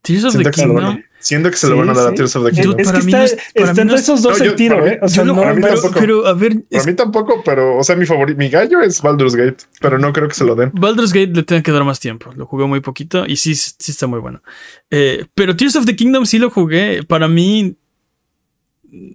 Tears 0.03 0.25
of 0.25 0.33
the 0.37 0.45
Siento 0.53 0.75
van 0.75 0.83
Kingdom. 0.85 0.95
a, 0.97 1.05
siento 1.23 1.51
que 1.51 1.57
se 1.59 1.67
lo 1.69 1.75
Sí, 1.75 1.79
van 1.81 1.91
a 1.91 1.93
dar 1.95 2.09
a. 2.09 2.15
Tears 2.15 2.35
of 2.37 2.45
the 2.47 2.53
Kingdom. 2.53 2.81
es 2.81 2.87
Para 2.87 2.99
que 3.01 3.05
mí 3.05 3.13
está, 3.13 3.19
no 3.19 3.25
es- 3.25 3.33
para 3.35 3.45
está 3.45 3.73
mí 3.73 3.77
no 3.77 3.83
entre 3.83 3.95
es- 3.97 4.03
esos 4.03 4.23
dos 4.23 4.39
No, 4.39 4.45
yo- 4.47 4.55
mí- 4.57 4.89
¿eh? 4.89 4.99
O 5.03 5.09
sea, 5.09 5.17
Yo 5.17 5.25
lo 5.27 5.35
no, 5.35 5.41
para 5.43 5.55
mí 5.55 5.61
pero, 5.63 5.75
tampoco. 5.75 6.01
pero, 6.01 6.27
a 6.27 6.33
ver, 6.33 6.53
es- 6.53 6.79
Para 6.79 6.85
mí 6.85 6.95
tampoco, 6.97 7.43
pero, 7.45 7.77
o 7.77 7.85
sea, 7.85 7.97
mi 7.97 8.07
favorito, 8.07 8.39
mi 8.39 8.49
gallo 8.49 8.81
es 8.81 9.03
Baldur's 9.03 9.35
Gate, 9.37 9.59
pero 9.81 9.99
no 9.99 10.11
creo 10.13 10.27
que 10.29 10.35
se 10.35 10.45
lo 10.45 10.55
den. 10.55 10.71
Baldur's 10.73 11.13
Gate 11.13 11.33
le 11.35 11.43
tiene 11.43 11.63
que 11.63 11.71
dar 11.71 11.85
más 11.85 12.01
tiempo. 12.01 12.33
Lo 12.35 12.47
jugué 12.47 12.65
muy 12.67 12.81
poquito 12.81 13.27
y 13.27 13.37
sí, 13.37 13.55
sí 13.55 13.91
está 13.93 14.07
muy 14.07 14.21
bueno. 14.21 14.43
Eh, 14.91 15.27
pero 15.35 15.55
Tears 15.55 15.77
of 15.77 15.85
the 15.85 15.95
Kingdom 15.97 16.25
sí 16.25 16.39
lo 16.39 16.49
jugué. 16.51 17.03
Para 17.03 17.29
mí 17.29 17.77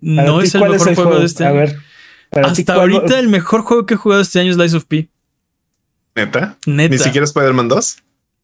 no 0.02 0.42
es 0.42 0.54
el 0.56 0.60
¿cuál 0.62 0.72
mejor 0.74 0.96
juego, 0.96 1.20
de 1.20 1.26
este 1.26 1.44
A 1.46 1.50
año. 1.50 1.58
ver, 1.60 1.78
para 2.30 2.54
ti, 2.54 2.62
Hasta 2.62 2.76
¿cuál- 2.76 2.92
ahorita 2.94 3.20
el 3.20 3.28
mejor 3.30 3.62
juego 3.62 3.86
que 3.88 3.96
he 3.96 3.98
jugado 3.98 4.22
este 4.22 4.40
año 4.40 4.52
es 4.52 4.58
Lies 4.58 4.74
of 4.76 4.86
P. 4.86 5.10
Neta. 6.16 6.58
Neta. 6.66 6.94
Ni 6.94 6.98
siquiera 7.00 7.26
Spider-Man 7.26 7.68
2. 7.68 7.98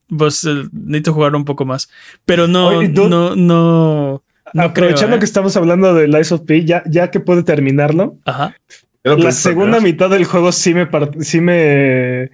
Pues 0.08 0.44
eh, 0.44 0.64
necesito 0.72 1.12
jugar 1.14 1.34
un 1.34 1.44
poco 1.44 1.64
más. 1.64 1.88
Pero 2.24 2.46
no, 2.48 2.68
Oye, 2.68 2.88
no, 2.88 3.34
no. 3.36 4.22
No 4.54 4.62
aprovechando 4.62 5.06
creo, 5.06 5.16
¿eh? 5.16 5.18
que 5.20 5.24
estamos 5.24 5.56
hablando 5.56 5.94
de 5.94 6.08
Lies 6.08 6.30
of 6.32 6.42
P, 6.42 6.64
ya, 6.64 6.82
ya 6.86 7.10
que 7.10 7.20
puede 7.20 7.42
terminarlo, 7.42 8.18
Ajá. 8.26 8.54
La 9.04 9.32
segunda 9.32 9.80
mitad 9.80 10.10
del 10.10 10.24
juego 10.24 10.52
sí 10.52 10.74
me 10.74 10.86
sí 11.20 11.40
me 11.40 12.30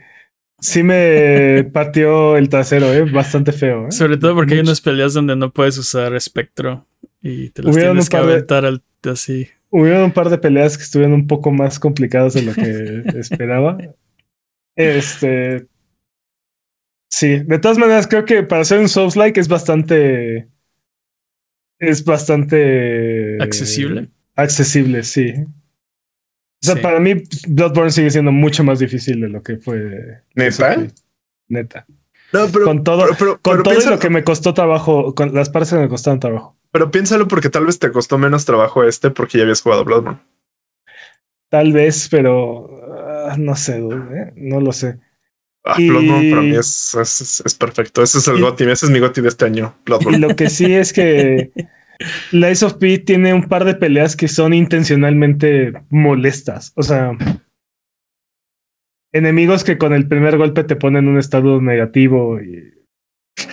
sí 0.60 0.82
me 0.82 1.64
pateó 1.72 2.36
el 2.36 2.48
trasero, 2.48 2.92
eh, 2.92 3.02
bastante 3.10 3.52
feo. 3.52 3.86
¿eh? 3.88 3.92
Sobre 3.92 4.16
todo 4.16 4.34
porque 4.34 4.54
hay 4.54 4.60
unas 4.60 4.80
peleas 4.80 5.14
donde 5.14 5.36
no 5.36 5.50
puedes 5.52 5.78
usar 5.78 6.14
espectro 6.14 6.84
y 7.22 7.50
te 7.50 7.62
las 7.62 7.74
Hubieron 7.74 7.92
tienes 7.94 8.10
que 8.10 8.16
de- 8.16 8.22
aventar 8.22 8.64
al- 8.66 8.82
así. 9.04 9.48
Hubieron 9.70 10.02
un 10.04 10.12
par 10.12 10.28
de 10.30 10.38
peleas 10.38 10.76
que 10.76 10.82
estuvieron 10.84 11.14
un 11.14 11.26
poco 11.26 11.52
más 11.52 11.78
complicadas 11.78 12.34
de 12.34 12.42
lo 12.42 12.52
que 12.54 13.02
esperaba. 13.18 13.78
Este. 14.76 15.66
Sí, 17.10 17.38
de 17.38 17.58
todas 17.58 17.78
maneras, 17.78 18.06
creo 18.06 18.24
que 18.24 18.42
para 18.42 18.62
hacer 18.62 18.78
un 18.78 18.88
Souls-like 18.88 19.40
es 19.40 19.48
bastante. 19.48 20.48
Es 21.78 22.04
bastante. 22.04 23.40
Accesible. 23.42 24.08
Accesible, 24.36 25.02
sí. 25.04 25.32
O 26.60 26.66
sea, 26.66 26.74
Sí. 26.74 26.80
para 26.82 26.98
mí, 27.00 27.22
Bloodborne 27.48 27.90
sigue 27.92 28.10
siendo 28.10 28.32
mucho 28.32 28.64
más 28.64 28.78
difícil 28.80 29.20
de 29.20 29.28
lo 29.28 29.42
que 29.42 29.58
fue. 29.58 30.20
¿Neta? 30.34 30.86
Neta. 31.48 31.86
No, 32.32 32.46
pero, 32.52 32.64
Con 32.66 32.84
todo, 32.84 33.02
pero, 33.04 33.14
pero, 33.18 33.30
con 33.40 33.52
pero 33.52 33.62
todo 33.62 33.72
y 33.72 33.76
piénsalo, 33.76 33.96
lo 33.96 34.00
que 34.02 34.10
me 34.10 34.24
costó 34.24 34.52
trabajo, 34.52 35.14
con 35.14 35.32
las 35.34 35.48
partes 35.48 35.70
que 35.70 35.76
me 35.78 35.88
costaron 35.88 36.20
trabajo. 36.20 36.56
pero 36.72 36.90
piénsalo 36.90 37.26
porque 37.26 37.48
tal 37.48 37.64
vez 37.64 37.78
te 37.78 37.90
costó 37.90 38.18
menos 38.18 38.44
trabajo 38.44 38.84
este 38.84 39.10
porque 39.10 39.38
ya 39.38 39.44
habías 39.44 39.62
jugado 39.62 39.84
Bloodborne. 39.84 40.18
Tal 41.48 41.72
vez, 41.72 42.08
pero 42.10 42.68
ah, 43.30 43.36
no 43.38 43.56
sé, 43.56 43.78
dude, 43.78 44.18
¿eh? 44.20 44.32
no 44.36 44.60
lo 44.60 44.72
sé. 44.72 44.98
Ah, 45.70 45.74
Y- 45.78 45.88
Bloodborne 45.90 46.30
para 46.30 46.42
mí 46.42 46.56
es, 46.56 46.94
es, 47.44 47.54
perfecto. 47.54 48.02
Ese 48.02 48.18
es 48.18 48.28
el 48.28 48.38
Y- 48.38 48.40
GOTY. 48.40 48.64
Ese 48.70 48.86
es 48.86 48.90
mi 48.90 49.00
GOTY 49.00 49.20
de 49.20 49.28
este 49.28 49.44
año. 49.44 49.74
Y 49.80 49.84
Bloodborne. 49.84 50.18
lo 50.18 50.34
que 50.34 50.48
sí 50.48 50.72
es 50.74 50.92
que 50.94 51.50
Lies 52.32 52.62
of 52.62 52.74
P 52.74 52.98
tiene 53.00 53.34
un 53.34 53.44
par 53.48 53.64
de 53.66 53.74
peleas 53.74 54.16
que 54.16 54.28
son 54.28 54.54
intencionalmente 54.54 55.74
molestas. 55.90 56.72
O 56.74 56.82
sea, 56.82 57.10
enemigos 59.12 59.64
que 59.64 59.78
con 59.78 59.92
el 59.92 60.08
primer 60.08 60.36
golpe 60.38 60.64
te 60.64 60.76
ponen 60.76 61.04
en 61.04 61.10
un 61.12 61.18
estado 61.18 61.60
negativo 61.60 62.40
y 62.40 62.74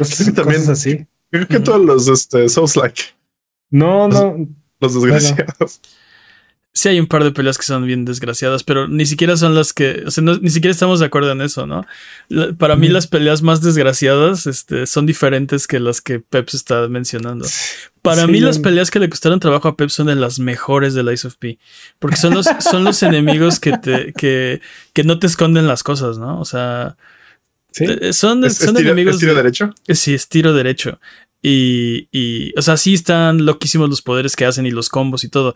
Sí, 0.04 0.32
también. 0.34 0.62
cosas 0.62 0.69
así. 0.69 1.06
Creo 1.32 1.47
que 1.47 1.60
todos 1.60 1.84
los 1.84 2.08
este, 2.08 2.47
Souls 2.49 2.75
like, 2.75 3.01
No, 3.69 4.08
no, 4.08 4.47
los 4.80 4.93
desgraciados. 4.93 5.82
Sí 6.78 6.90
hay 6.90 7.00
un 7.00 7.08
par 7.08 7.24
de 7.24 7.32
peleas 7.32 7.58
que 7.58 7.64
son 7.64 7.86
bien 7.88 8.04
desgraciadas, 8.04 8.66
pero 8.66 8.86
ni 8.90 9.06
siquiera 9.06 9.38
son 9.38 9.56
las 9.56 9.72
que, 9.72 10.04
o 10.06 10.12
sea, 10.12 10.22
no- 10.26 10.36
ni 10.38 10.50
siquiera 10.50 10.74
estamos 10.74 11.00
de 11.00 11.06
acuerdo 11.06 11.32
en 11.32 11.40
eso, 11.40 11.66
¿no? 11.66 11.86
La- 12.28 12.52
para 12.52 12.76
mí 12.76 12.90
las 12.90 13.08
peleas 13.08 13.42
más 13.42 13.62
desgraciadas 13.62 14.46
este, 14.46 14.86
son 14.86 15.06
diferentes 15.06 15.68
que 15.68 15.80
las 15.80 16.02
que 16.02 16.20
Peps 16.20 16.54
está 16.54 16.86
mencionando. 16.90 17.46
Para 18.02 18.26
Sí, 18.26 18.32
mí 18.34 18.42
las 18.42 18.60
peleas 18.60 18.92
que 18.92 19.00
le 19.00 19.10
costaron 19.10 19.40
trabajo 19.40 19.70
a 19.70 19.78
Pep 19.78 19.90
son 19.90 20.08
de 20.08 20.16
las 20.16 20.38
mejores 20.38 20.94
de 20.94 21.04
Lies 21.04 21.24
of 21.24 21.36
P, 21.38 21.58
porque 21.98 22.18
son 22.18 22.34
los, 22.34 22.46
son 22.60 22.84
los 22.84 23.02
enemigos 23.04 23.62
que, 23.62 23.78
te, 23.78 24.12
que, 24.12 24.60
que 24.92 25.04
no 25.06 25.18
te 25.18 25.28
esconden 25.28 25.68
las 25.68 25.82
cosas, 25.82 26.18
¿no? 26.18 26.42
O 26.42 26.46
sea, 26.46 26.98
sí. 27.72 27.86
eh, 27.86 28.12
son, 28.12 28.44
¿Es, 28.44 28.60
es 28.60 28.66
son 28.66 28.76
tiro, 28.76 28.90
enemigos... 28.90 29.16
es 29.16 29.20
tiro 29.22 29.32
de- 29.34 29.38
derecho? 29.44 29.74
Sí, 29.88 30.14
es 30.14 30.28
tiro 30.28 30.54
derecho. 30.54 31.00
Y, 31.47 32.08
y, 32.12 32.58
o 32.58 32.62
sea, 32.63 32.75
sí 32.75 32.95
están 32.95 33.45
loquísimos 33.45 33.88
los 33.88 34.01
poderes 34.01 34.36
que 34.36 34.45
hacen 34.45 34.65
y 34.65 34.71
los 34.71 34.89
combos 34.89 35.23
y 35.23 35.29
todo. 35.29 35.53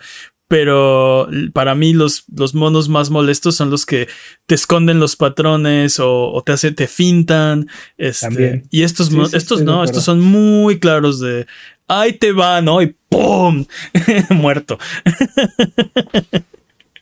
Pero 0.48 1.28
para 1.52 1.74
mí 1.74 1.94
los, 1.94 2.26
los 2.32 2.54
monos 2.54 2.90
más 2.90 3.10
molestos 3.10 3.56
son 3.56 3.72
los 3.72 3.88
que 3.88 4.08
te 4.46 4.54
esconden 4.54 5.00
los 5.00 5.16
patrones 5.16 6.00
o, 6.00 6.32
o 6.32 6.44
te 6.44 6.52
hacen, 6.52 6.76
te 6.76 6.86
fintan. 6.86 7.68
Este, 7.98 8.28
También. 8.28 8.68
y 8.70 8.84
estos, 8.84 9.08
Sí, 9.08 9.18
estos 9.34 9.64
no, 9.64 9.84
estos 9.84 10.04
son 10.04 10.22
muy 10.22 10.80
claros 10.80 11.20
de 11.20 11.48
ahí 11.88 12.14
te 12.14 12.34
va, 12.34 12.62
¿no? 12.62 12.84
Y 12.84 12.96
¡pum! 13.10 13.66
Muerto. 14.30 14.78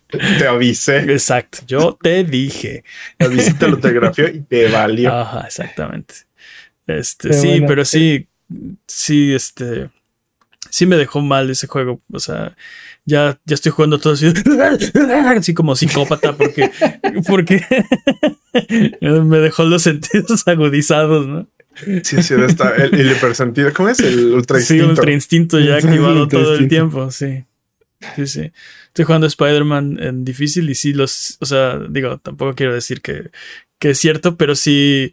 Te 0.08 0.47
avisé. 0.47 1.00
Exacto. 1.12 1.60
Yo 1.67 1.97
te 2.02 2.23
dije. 2.23 2.86
Te 3.17 3.26
avisé, 3.26 3.54
te 3.54 3.67
lo 3.67 3.80
telegrafió 3.80 4.30
y 4.30 4.39
te 4.43 4.69
valió. 4.69 5.13
Ajá, 5.13 5.41
exactamente. 5.45 6.13
Este, 6.88 7.30
Pero 7.30 7.41
sí, 7.41 7.47
bueno, 7.47 7.67
pero 7.67 7.86
sí, 7.86 8.28
sí, 8.88 9.34
este, 9.34 9.90
sí 10.70 10.86
me 10.86 10.96
dejó 10.98 11.22
mal 11.22 11.50
ese 11.50 11.68
juego. 11.68 12.02
O 12.12 12.20
sea, 12.20 12.56
ya, 13.06 13.40
ya 13.46 13.56
estoy 13.56 13.72
jugando 13.72 14.00
todo 14.00 14.14
así, 14.14 14.28
así 15.38 15.54
como 15.54 15.76
psicópata 15.76 16.36
porque, 16.36 16.72
porque 17.28 17.62
me 19.02 19.40
dejó 19.40 19.64
los 19.64 19.84
sentidos 19.84 20.44
agudizados, 20.48 21.28
¿no? 21.28 21.48
Sí, 22.04 22.24
sí, 22.24 22.34
de 22.34 22.48
esta, 22.48 22.76
el, 22.76 22.96
el 22.96 23.12
hipersentido. 23.12 23.72
¿Cómo 23.72 23.90
es? 23.90 24.00
El 24.00 24.34
ultra 24.34 24.58
Sí, 24.60 24.74
instinto. 24.76 24.90
ultra 24.90 25.12
instinto 25.12 25.60
ya 25.60 25.76
activado 25.76 26.24
Ultra 26.24 26.40
todo 26.40 26.56
el 26.56 26.68
tiempo, 26.68 27.12
sí. 27.12 27.44
Sí, 28.16 28.26
sí. 28.26 28.52
Estoy 28.88 29.06
jugando 29.06 29.28
Spider-Man 29.28 30.00
en 30.02 30.26
difícil 30.26 30.70
y 30.72 30.76
sí 30.76 30.94
los, 30.94 31.38
o 31.40 31.46
sea, 31.46 31.78
digo, 31.90 32.18
tampoco 32.18 32.56
quiero 32.56 32.74
decir 32.74 33.02
que, 33.02 33.30
que 33.78 33.92
es 33.92 34.00
cierto, 34.00 34.38
pero 34.38 34.56
sí 34.56 35.12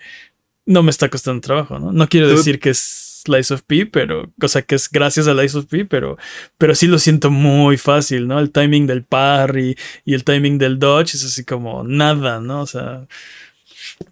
no 0.65 0.83
me 0.83 0.91
está 0.91 1.11
costando 1.11 1.43
trabajo, 1.43 1.79
¿no? 1.79 1.93
No 1.93 2.09
quiero 2.09 2.29
decir 2.31 2.59
que 2.61 2.71
es 2.71 3.04
Lies 3.29 3.51
of 3.51 3.63
P, 3.63 3.87
pero, 3.87 4.31
o 4.41 4.49
sea, 4.49 4.63
que 4.63 4.75
es 4.75 4.91
gracias 4.91 5.27
a 5.29 5.35
Lies 5.35 5.55
of 5.55 5.67
P, 5.67 5.85
pero, 5.85 6.17
pero 6.59 6.75
sí 6.75 6.87
lo 6.87 6.99
siento 6.99 7.31
muy 7.31 7.77
fácil, 7.77 8.27
¿no? 8.29 8.39
El 8.41 8.51
timing 8.51 8.87
del 8.87 9.03
parry 9.05 9.77
y 10.05 10.15
el 10.15 10.25
timing 10.25 10.59
del 10.59 10.79
dodge 10.79 11.15
es 11.15 11.25
así 11.25 11.45
como 11.45 11.85
nada, 11.85 12.41
¿no? 12.41 12.61
O 12.63 12.67
sea, 12.67 13.07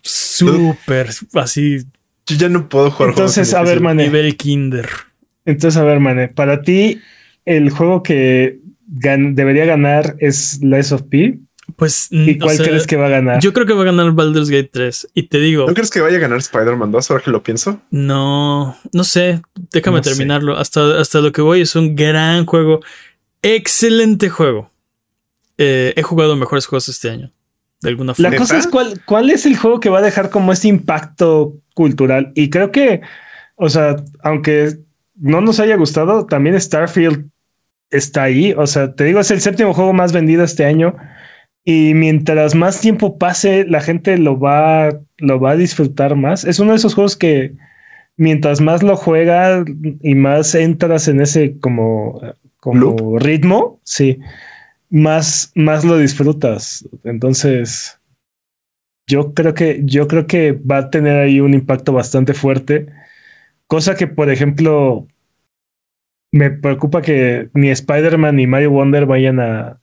súper 0.02 1.08
así, 1.34 1.78
Yo 2.26 2.36
ya 2.36 2.48
no 2.48 2.68
puedo 2.68 2.90
jugar 2.90 3.14
juegos 3.14 3.36
Entonces, 3.36 3.54
a 3.54 3.62
ver. 3.62 3.80
Mane. 3.80 4.04
nivel 4.04 4.36
kinder. 4.36 4.88
Entonces, 5.44 5.80
a 5.80 5.84
ver, 5.84 6.00
Mane, 6.00 6.28
para 6.28 6.62
ti, 6.62 7.00
el 7.44 7.70
juego 7.70 8.02
que 8.02 8.58
gan- 8.88 9.34
debería 9.34 9.64
ganar 9.64 10.16
es 10.20 10.60
Lies 10.62 10.92
of 10.92 11.02
P. 11.02 11.38
Pues, 11.82 12.06
¿Y 12.12 12.38
cuál 12.38 12.56
sea, 12.56 12.66
crees 12.66 12.86
que 12.86 12.94
va 12.96 13.06
a 13.06 13.10
ganar? 13.10 13.40
Yo 13.40 13.52
creo 13.52 13.66
que 13.66 13.72
va 13.72 13.82
a 13.82 13.86
ganar 13.86 14.12
Baldur's 14.12 14.50
Gate 14.50 14.70
3. 14.72 15.08
Y 15.14 15.24
te 15.24 15.38
digo, 15.40 15.66
¿No 15.66 15.74
crees 15.74 15.90
que 15.90 16.00
vaya 16.00 16.16
a 16.16 16.20
ganar 16.20 16.38
Spider-Man 16.38 16.92
2 16.92 17.10
ahora 17.10 17.24
que 17.24 17.30
lo 17.32 17.42
pienso? 17.42 17.80
no, 17.90 18.76
no 18.92 19.02
sé, 19.02 19.42
déjame 19.72 19.96
No 19.96 20.04
sé. 20.04 20.10
terminarlo. 20.10 20.56
Hasta, 20.56 21.00
hasta 21.00 21.20
lo 21.20 21.32
que 21.32 21.42
voy 21.42 21.62
es 21.62 21.74
un 21.74 21.96
gran 21.96 22.46
juego. 22.46 22.78
Excelente 23.42 24.28
juego. 24.28 24.70
Eh, 25.58 25.92
he 25.96 26.02
jugado 26.02 26.36
mejores 26.36 26.66
juegos 26.66 26.88
este 26.88 27.10
año. 27.10 27.32
De 27.80 27.88
alguna 27.88 28.14
forma. 28.14 28.30
La 28.30 28.36
cosa 28.36 28.58
es 28.58 28.68
cuál, 28.68 29.02
cuál 29.04 29.30
es 29.30 29.44
el 29.44 29.56
juego 29.56 29.80
que 29.80 29.90
va 29.90 29.98
a 29.98 30.02
dejar 30.02 30.30
como 30.30 30.52
este 30.52 30.68
impacto 30.68 31.54
cultural. 31.74 32.30
Y 32.36 32.48
creo 32.48 32.70
que, 32.70 33.00
o 33.56 33.68
sea, 33.68 33.96
aunque 34.22 34.78
no 35.16 35.40
nos 35.40 35.58
haya 35.58 35.74
gustado, 35.76 36.26
también 36.26 36.60
Starfield 36.60 37.28
está 37.90 38.22
ahí. 38.22 38.54
O 38.56 38.68
sea, 38.68 38.94
te 38.94 39.02
digo, 39.02 39.18
es 39.18 39.32
el 39.32 39.40
séptimo 39.40 39.74
juego 39.74 39.92
más 39.92 40.12
vendido 40.12 40.44
este 40.44 40.64
año. 40.64 40.94
Y 41.64 41.94
mientras 41.94 42.54
más 42.54 42.80
tiempo 42.80 43.18
pase, 43.18 43.64
la 43.66 43.80
gente 43.80 44.18
lo 44.18 44.38
va, 44.38 44.88
lo 45.18 45.40
va 45.40 45.52
a 45.52 45.56
disfrutar 45.56 46.16
más. 46.16 46.44
Es 46.44 46.58
uno 46.58 46.72
de 46.72 46.78
esos 46.78 46.94
juegos 46.94 47.16
que 47.16 47.54
mientras 48.16 48.60
más 48.60 48.82
lo 48.82 48.96
juega 48.96 49.64
y 50.02 50.14
más 50.14 50.54
entras 50.54 51.06
en 51.08 51.20
ese 51.20 51.58
como, 51.60 52.20
como 52.58 53.18
ritmo, 53.18 53.80
sí, 53.84 54.18
más, 54.90 55.52
más 55.54 55.84
lo 55.84 55.98
disfrutas. 55.98 56.88
Entonces, 57.04 58.00
yo 59.06 59.32
creo 59.34 59.54
que, 59.54 59.82
yo 59.84 60.08
creo 60.08 60.26
que 60.26 60.52
va 60.52 60.78
a 60.78 60.90
tener 60.90 61.18
ahí 61.18 61.40
un 61.40 61.54
impacto 61.54 61.92
bastante 61.92 62.34
fuerte. 62.34 62.86
Cosa 63.68 63.94
que, 63.94 64.08
por 64.08 64.30
ejemplo, 64.30 65.06
me 66.32 66.50
preocupa 66.50 67.02
que 67.02 67.50
ni 67.54 67.70
Spider-Man 67.70 68.36
ni 68.36 68.46
Mario 68.46 68.72
Wonder 68.72 69.06
vayan 69.06 69.38
a, 69.38 69.81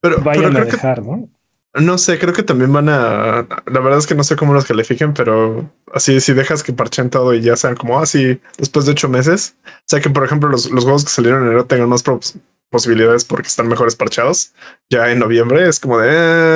Pero, 0.00 0.20
vayan 0.22 0.52
pero 0.52 0.64
a 0.64 0.66
que 0.66 0.72
dejar, 0.72 1.02
¿no? 1.02 1.28
No 1.74 1.98
sé, 1.98 2.18
creo 2.18 2.32
que 2.32 2.42
también 2.42 2.72
van 2.72 2.88
a. 2.88 3.46
La 3.66 3.80
verdad 3.80 3.98
es 3.98 4.06
que 4.06 4.14
no 4.14 4.24
sé 4.24 4.34
cómo 4.36 4.54
los 4.54 4.64
califiquen, 4.64 5.12
pero 5.12 5.70
así, 5.92 6.20
si 6.20 6.32
dejas 6.32 6.62
que 6.62 6.72
parchen 6.72 7.10
todo 7.10 7.34
y 7.34 7.42
ya 7.42 7.54
sean 7.56 7.76
como 7.76 7.98
así 8.00 8.40
después 8.56 8.86
de 8.86 8.92
ocho 8.92 9.10
meses. 9.10 9.56
O 9.66 9.70
sea 9.84 10.00
que, 10.00 10.08
por 10.08 10.24
ejemplo, 10.24 10.48
los, 10.48 10.70
los 10.70 10.84
juegos 10.84 11.04
que 11.04 11.10
salieron 11.10 11.42
en 11.42 11.48
enero 11.48 11.66
tengan 11.66 11.90
más 11.90 12.02
pos- 12.02 12.36
posibilidades 12.70 13.26
porque 13.26 13.48
están 13.48 13.68
mejores 13.68 13.94
parchados. 13.94 14.54
Ya 14.88 15.10
en 15.12 15.18
noviembre 15.18 15.68
es 15.68 15.78
como 15.78 15.98
de. 15.98 16.08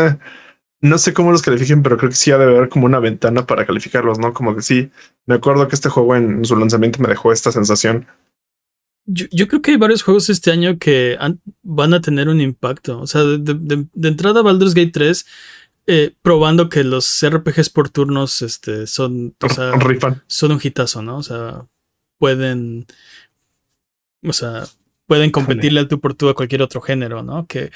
eh, 0.09 0.19
no 0.81 0.97
sé 0.99 1.13
cómo 1.13 1.33
los 1.33 1.43
califiquen, 1.43 1.83
pero 1.83 1.99
creo 1.99 2.09
que 2.11 2.17
sí 2.17 2.33
ha 2.33 2.39
de 2.39 2.45
haber 2.45 2.71
como 2.71 2.87
una 2.87 3.01
ventana 3.01 3.47
para 3.47 3.67
calificarlos, 3.67 4.19
¿no? 4.19 4.33
Como 4.33 4.57
que 4.57 4.63
sí. 4.63 4.91
Me 5.27 5.35
acuerdo 5.35 5.69
que 5.69 5.75
este 5.75 5.91
juego 5.91 6.17
en 6.17 6.45
su 6.47 6.57
lanzamiento 6.57 7.01
me 7.03 7.09
dejó 7.09 7.33
esta 7.33 7.53
sensación. 7.53 8.07
Yo, 9.13 9.27
yo 9.33 9.49
creo 9.49 9.61
que 9.63 9.73
hay 9.73 9.77
varios 9.77 10.03
juegos 10.03 10.31
este 10.31 10.51
año 10.53 10.79
que 10.79 11.17
han- 11.19 11.41
van 11.63 11.95
a 11.95 12.01
tener 12.01 12.29
un 12.29 12.41
impacto. 12.41 13.01
O 13.01 13.07
sea, 13.07 13.23
de, 13.25 13.39
de- 13.55 13.87
de 13.93 14.09
entrada 14.09 14.43
Baldur's 14.43 14.75
Gate 14.75 14.93
3, 14.93 15.27
eh, 15.87 16.15
probando 16.23 16.69
que 16.69 16.85
los 16.85 17.23
RPGs 17.23 17.71
por 17.71 17.89
turnos 17.89 18.43
este, 18.43 18.87
son, 18.87 19.35
o 19.43 19.49
sea, 19.49 19.73
Rifan. 19.73 20.23
son 20.29 20.53
un 20.53 20.61
hitazo, 20.63 21.03
¿no? 21.03 21.17
O 21.17 21.23
sea, 21.23 21.67
pueden. 22.19 22.87
O 24.23 24.33
sea, 24.33 24.65
pueden 25.07 25.31
competirle 25.31 25.81
al 25.81 25.89
tú 25.89 25.99
por 26.01 26.15
tú 26.15 26.29
a 26.29 26.35
cualquier 26.35 26.63
otro 26.63 26.81
género, 26.81 27.23
¿no? 27.23 27.47
Que 27.47 27.71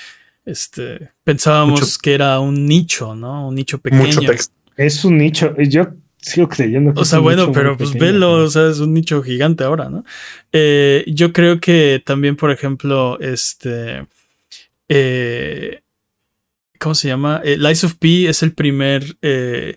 este 0.45 1.11
pensábamos 1.25 1.81
Mucho- 1.81 1.99
que 2.03 2.15
era 2.15 2.39
un 2.41 2.67
nicho, 2.67 3.15
¿no? 3.15 3.49
Un 3.49 3.55
nicho 3.55 3.79
pequeño. 3.79 4.05
Mucho 4.05 4.21
texto. 4.21 4.55
Es 4.77 5.05
un 5.05 5.17
nicho. 5.19 5.55
Yo 5.59 5.87
sigo 6.25 6.49
creyendo 6.49 6.93
que 6.95 7.01
O 7.01 7.03
es 7.03 7.09
sea, 7.09 7.19
un 7.19 7.25
bueno, 7.25 7.43
nicho 7.43 7.53
pero 7.53 7.77
pues 7.77 7.91
pequeño, 7.93 8.13
velo, 8.13 8.39
¿no? 8.39 8.45
o 8.45 8.49
sea, 8.49 8.69
es 8.71 8.79
un 8.81 8.95
nicho 8.95 9.23
gigante 9.23 9.65
ahora, 9.65 9.89
¿no? 9.91 10.05
Eh, 10.53 11.05
yo 11.07 11.33
creo 11.33 11.61
que 11.61 12.03
también, 12.05 12.37
por 12.37 12.51
ejemplo, 12.51 13.19
este. 13.21 14.07
eh, 14.89 15.81
¿Cómo 16.81 16.95
se 16.95 17.09
llama? 17.09 17.41
Eh, 17.45 17.57
Lies 17.59 17.85
of 17.85 17.95
P 17.95 18.29
es 18.29 18.43
el 18.43 18.53
primer. 18.53 19.17
eh, 19.23 19.77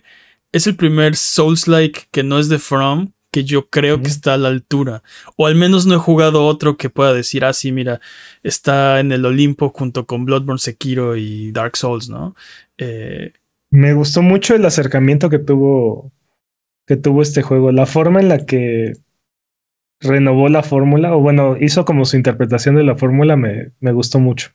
es 0.52 0.66
el 0.66 0.76
primer 0.76 1.14
Souls-like 1.16 2.04
que 2.10 2.22
no 2.22 2.38
es 2.38 2.48
de 2.48 2.58
From. 2.58 3.12
Que 3.30 3.44
yo 3.44 3.68
creo 3.68 4.00
que 4.00 4.08
está 4.08 4.32
a 4.34 4.38
la 4.38 4.48
altura. 4.48 5.02
O 5.36 5.46
al 5.46 5.54
menos 5.54 5.84
no 5.84 5.94
he 5.94 5.98
jugado 5.98 6.46
otro 6.46 6.78
que 6.78 6.88
pueda 6.88 7.12
decir, 7.12 7.44
ah, 7.44 7.52
sí, 7.52 7.72
mira, 7.72 8.00
está 8.42 9.00
en 9.00 9.12
el 9.12 9.26
Olimpo 9.26 9.68
junto 9.68 10.06
con 10.06 10.24
Bloodborne, 10.24 10.58
Sekiro 10.58 11.14
y 11.14 11.52
Dark 11.52 11.76
Souls, 11.76 12.08
¿no? 12.08 12.34
Eh, 12.78 13.34
Me 13.70 13.92
gustó 13.92 14.22
mucho 14.22 14.54
el 14.54 14.64
acercamiento 14.64 15.28
que 15.28 15.38
tuvo 15.38 16.10
que 16.88 16.96
tuvo 16.96 17.22
este 17.22 17.42
juego, 17.42 17.70
la 17.70 17.86
forma 17.86 18.18
en 18.18 18.28
la 18.28 18.44
que 18.46 18.94
renovó 20.00 20.48
la 20.48 20.62
fórmula, 20.62 21.14
o 21.14 21.20
bueno, 21.20 21.56
hizo 21.60 21.84
como 21.84 22.04
su 22.04 22.16
interpretación 22.16 22.76
de 22.76 22.84
la 22.84 22.96
fórmula, 22.96 23.36
me, 23.36 23.72
me 23.80 23.92
gustó 23.92 24.18
mucho. 24.18 24.50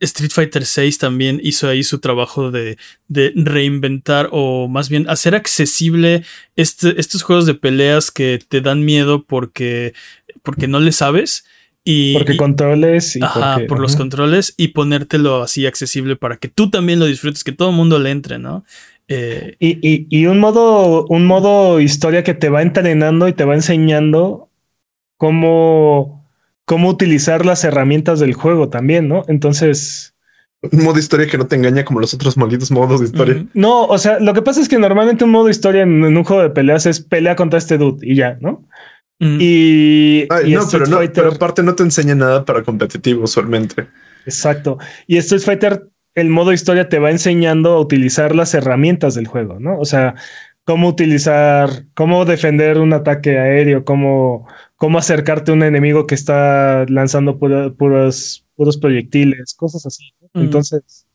Street 0.00 0.30
Fighter 0.30 0.62
VI 0.62 0.92
también 0.98 1.40
hizo 1.42 1.68
ahí 1.68 1.82
su 1.82 1.98
trabajo 1.98 2.52
de, 2.52 2.76
de 3.08 3.32
reinventar 3.34 4.28
o 4.30 4.68
más 4.68 4.88
bien 4.88 5.08
hacer 5.08 5.34
accesible 5.34 6.22
este- 6.54 7.00
estos 7.00 7.22
juegos 7.22 7.46
de 7.46 7.54
peleas 7.54 8.12
que 8.12 8.38
te 8.48 8.60
dan 8.60 8.84
miedo 8.84 9.24
porque, 9.24 9.94
porque 10.42 10.68
no 10.68 10.78
le 10.78 10.92
sabes. 10.92 11.46
Y, 11.84 12.14
Porque 12.14 12.34
y- 12.34 12.36
controles 12.36 13.16
y 13.16 13.22
ajá, 13.22 13.54
porque- 13.54 13.66
por 13.66 13.80
los 13.80 13.96
controles 13.96 14.52
y 14.56 14.68
ponértelo 14.68 15.42
así 15.42 15.66
accesible 15.66 16.16
para 16.16 16.36
que 16.36 16.48
tú 16.48 16.70
también 16.70 16.98
lo 16.98 17.06
disfrutes, 17.06 17.44
que 17.44 17.52
todo 17.52 17.70
el 17.70 17.76
mundo 17.76 17.98
le 17.98 18.10
entre, 18.10 18.38
¿no? 18.38 18.64
Eh, 19.08 19.56
Y, 19.58 19.78
y- 19.88 20.06
y 20.10 20.26
un 20.26 20.38
modo, 20.38 21.06
un 21.06 21.24
modo 21.26 21.80
historia 21.80 22.22
que 22.24 22.34
te 22.34 22.50
va 22.50 22.60
entrenando 22.60 23.26
y 23.26 23.32
te 23.32 23.44
va 23.44 23.54
enseñando 23.54 24.50
cómo, 25.16 26.26
cómo 26.64 26.88
utilizar 26.90 27.44
las 27.46 27.64
herramientas 27.64 28.20
del 28.20 28.34
juego 28.34 28.68
también, 28.68 29.08
¿no? 29.08 29.24
Entonces, 29.28 30.14
Un 30.72 30.82
modo 30.84 30.98
historia 30.98 31.26
que 31.28 31.38
no 31.38 31.46
te 31.46 31.54
engaña 31.56 31.84
como 31.84 32.00
los 32.00 32.12
otros 32.14 32.36
malditos 32.36 32.70
modos 32.70 33.00
de 33.00 33.06
historia. 33.06 33.46
no, 33.54 33.84
o 33.86 33.96
sea, 33.96 34.18
lo 34.18 34.34
que 34.34 34.42
pasa 34.42 34.60
es 34.60 34.68
que 34.68 34.78
normalmente 34.78 35.24
un 35.24 35.30
modo 35.30 35.48
historia 35.48 35.82
en, 35.82 36.04
en 36.04 36.16
un 36.16 36.24
juego 36.24 36.42
de 36.42 36.50
peleas 36.50 36.84
es 36.84 37.00
pelea 37.00 37.36
contra 37.36 37.58
este 37.58 37.78
dude 37.78 38.06
y 38.06 38.16
ya, 38.16 38.36
¿no? 38.40 38.64
Mm, 39.20 39.38
Y, 39.40 40.26
Ay, 40.30 40.50
y 40.52 40.54
no, 40.54 40.60
Street 40.60 40.84
pero 40.84 40.86
no, 40.86 40.96
Fighter, 40.98 41.24
pero 41.24 41.32
aparte 41.32 41.62
no 41.62 41.74
te 41.74 41.82
enseña 41.84 42.14
nada 42.14 42.44
para 42.44 42.62
competitivo 42.64 43.24
usualmente. 43.24 43.88
exacto. 44.24 44.78
Y 45.06 45.16
Street 45.18 45.42
Fighter, 45.42 45.88
el 46.14 46.28
modo 46.30 46.52
historia 46.52 46.88
te 46.88 46.98
va 46.98 47.10
enseñando 47.10 47.72
a 47.72 47.80
utilizar 47.80 48.34
las 48.34 48.54
herramientas 48.54 49.14
del 49.14 49.26
juego, 49.26 49.58
¿no? 49.60 49.78
O 49.78 49.84
sea, 49.84 50.14
cómo 50.64 50.88
utilizar, 50.88 51.86
cómo 51.94 52.24
defender 52.24 52.78
un 52.78 52.92
ataque 52.92 53.38
aéreo, 53.38 53.84
cómo, 53.84 54.46
cómo 54.76 54.98
acercarte 54.98 55.50
a 55.50 55.54
un 55.54 55.62
enemigo 55.62 56.06
que 56.06 56.14
está 56.14 56.84
lanzando 56.88 57.38
pura- 57.38 57.70
puros, 57.72 58.44
puros 58.54 58.76
proyectiles, 58.76 59.54
cosas 59.54 59.86
así. 59.86 60.12
¿no? 60.20 60.28
Mm. 60.34 60.44
Entonces, 60.44 61.06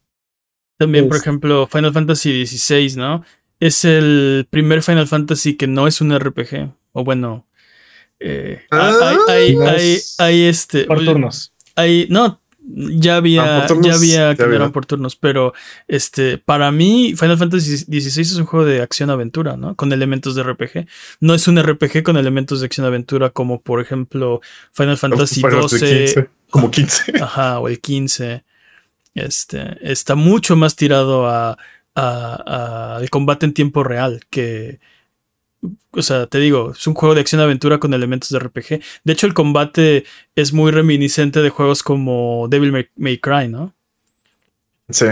También, 0.78 1.08
por 1.08 1.18
ejemplo, 1.18 1.68
Final 1.68 1.94
Fantasy 1.94 2.46
XVI, 2.46 2.96
¿no? 2.98 3.24
Es 3.60 3.86
el 3.86 4.48
primer 4.50 4.82
Final 4.82 5.08
Fantasy 5.08 5.56
que 5.56 5.68
no 5.68 5.88
es 5.88 6.02
un 6.02 6.12
RPG. 6.18 6.72
O 6.92 7.04
bueno. 7.04 7.46
Eh, 8.20 8.62
Ah, 8.72 9.18
hay, 9.28 9.36
hay, 9.36 9.56
no 9.56 9.66
hay, 9.68 9.92
es 9.94 10.16
hay 10.20 10.42
este. 10.44 10.86
por 10.86 11.04
turnos. 11.04 11.52
hay- 11.76 12.08
no, 12.10 12.40
ya 12.66 13.16
Ah, 13.16 13.18
había, 13.18 13.66
turnos, 13.68 13.86
ya 13.88 13.94
había 13.96 14.36
que 14.36 14.44
eran 14.44 14.72
por 14.72 14.86
turnos, 14.86 15.18
pero 15.18 15.54
este, 15.90 16.38
para 16.38 16.72
mí, 16.72 17.14
Final 17.18 17.38
Fantasy 17.38 17.78
XVI 17.78 18.22
es 18.22 18.36
un 18.36 18.46
juego 18.46 18.66
de 18.66 18.82
acción-aventura, 18.82 19.58
¿no? 19.58 19.76
Con 19.76 19.92
elementos 19.92 20.34
de 20.36 20.44
RPG. 20.44 20.88
No 21.20 21.34
es 21.34 21.48
un 21.50 21.58
RPG 21.62 22.04
con 22.04 22.16
elementos 22.16 22.62
de 22.62 22.68
acción-aventura 22.68 23.32
como, 23.32 23.62
por 23.62 23.82
ejemplo, 23.82 24.40
Final 24.72 24.98
Fantasy 24.98 25.42
XII. 25.42 25.80
15, 25.80 26.30
como 26.50 26.72
15. 26.72 27.14
Ajá, 27.22 27.60
o 27.60 27.68
el 27.68 27.82
15. 27.82 28.46
Este, 29.14 29.78
está 29.82 30.16
mucho 30.16 30.56
más 30.56 30.76
tirado 30.76 31.28
a, 31.28 31.58
a- 31.96 32.96
a 32.96 33.00
el 33.02 33.10
combate 33.10 33.46
en 33.46 33.54
tiempo 33.54 33.84
real 33.84 34.22
que... 34.30 34.80
O 35.92 36.02
sea, 36.02 36.28
te 36.28 36.40
digo, 36.40 36.72
es 36.72 36.88
un 36.88 36.94
juego 36.94 37.16
de 37.16 37.22
acción-aventura 37.22 37.80
con 37.80 37.94
elementos 37.94 38.30
de 38.30 38.40
RPG. 38.40 38.82
De 39.04 39.14
hecho, 39.14 39.28
el 39.28 39.34
combate 39.34 40.06
es 40.36 40.54
muy 40.54 40.72
reminiscente 40.72 41.42
de 41.42 41.50
juegos 41.50 41.84
como 41.84 42.48
Devil 42.50 42.72
May, 42.72 42.90
May 42.96 43.18
Cry, 43.18 43.48
¿no? 43.48 43.74
Sí. 44.90 45.08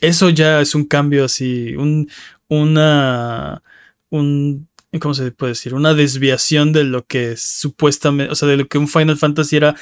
Eso 0.00 0.28
ya 0.30 0.60
es 0.60 0.74
un 0.74 0.84
cambio 0.84 1.24
así, 1.24 1.74
un, 1.76 2.10
una, 2.48 3.62
un, 4.10 4.68
¿cómo 5.00 5.14
se 5.14 5.30
puede 5.32 5.52
decir? 5.52 5.74
Una 5.74 5.94
desviación 5.94 6.72
de 6.72 6.84
lo 6.84 7.06
que 7.06 7.36
supuestamente, 7.36 8.30
o 8.30 8.34
sea, 8.34 8.48
de 8.48 8.58
lo 8.58 8.68
que 8.68 8.78
un 8.78 8.88
Final 8.88 9.16
Fantasy 9.16 9.56
era 9.56 9.74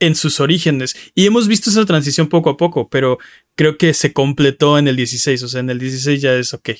en 0.00 0.14
sus 0.14 0.40
orígenes. 0.40 0.96
Y 1.14 1.26
hemos 1.26 1.46
visto 1.46 1.70
esa 1.70 1.84
transición 1.84 2.28
poco 2.28 2.50
a 2.50 2.56
poco, 2.56 2.88
pero 2.88 3.18
creo 3.54 3.76
que 3.76 3.94
se 3.94 4.12
completó 4.12 4.78
en 4.78 4.88
el 4.88 4.96
16, 4.96 5.42
o 5.42 5.48
sea, 5.48 5.60
en 5.60 5.70
el 5.70 5.78
16 5.78 6.20
ya 6.20 6.34
es 6.34 6.54
ok. 6.54 6.70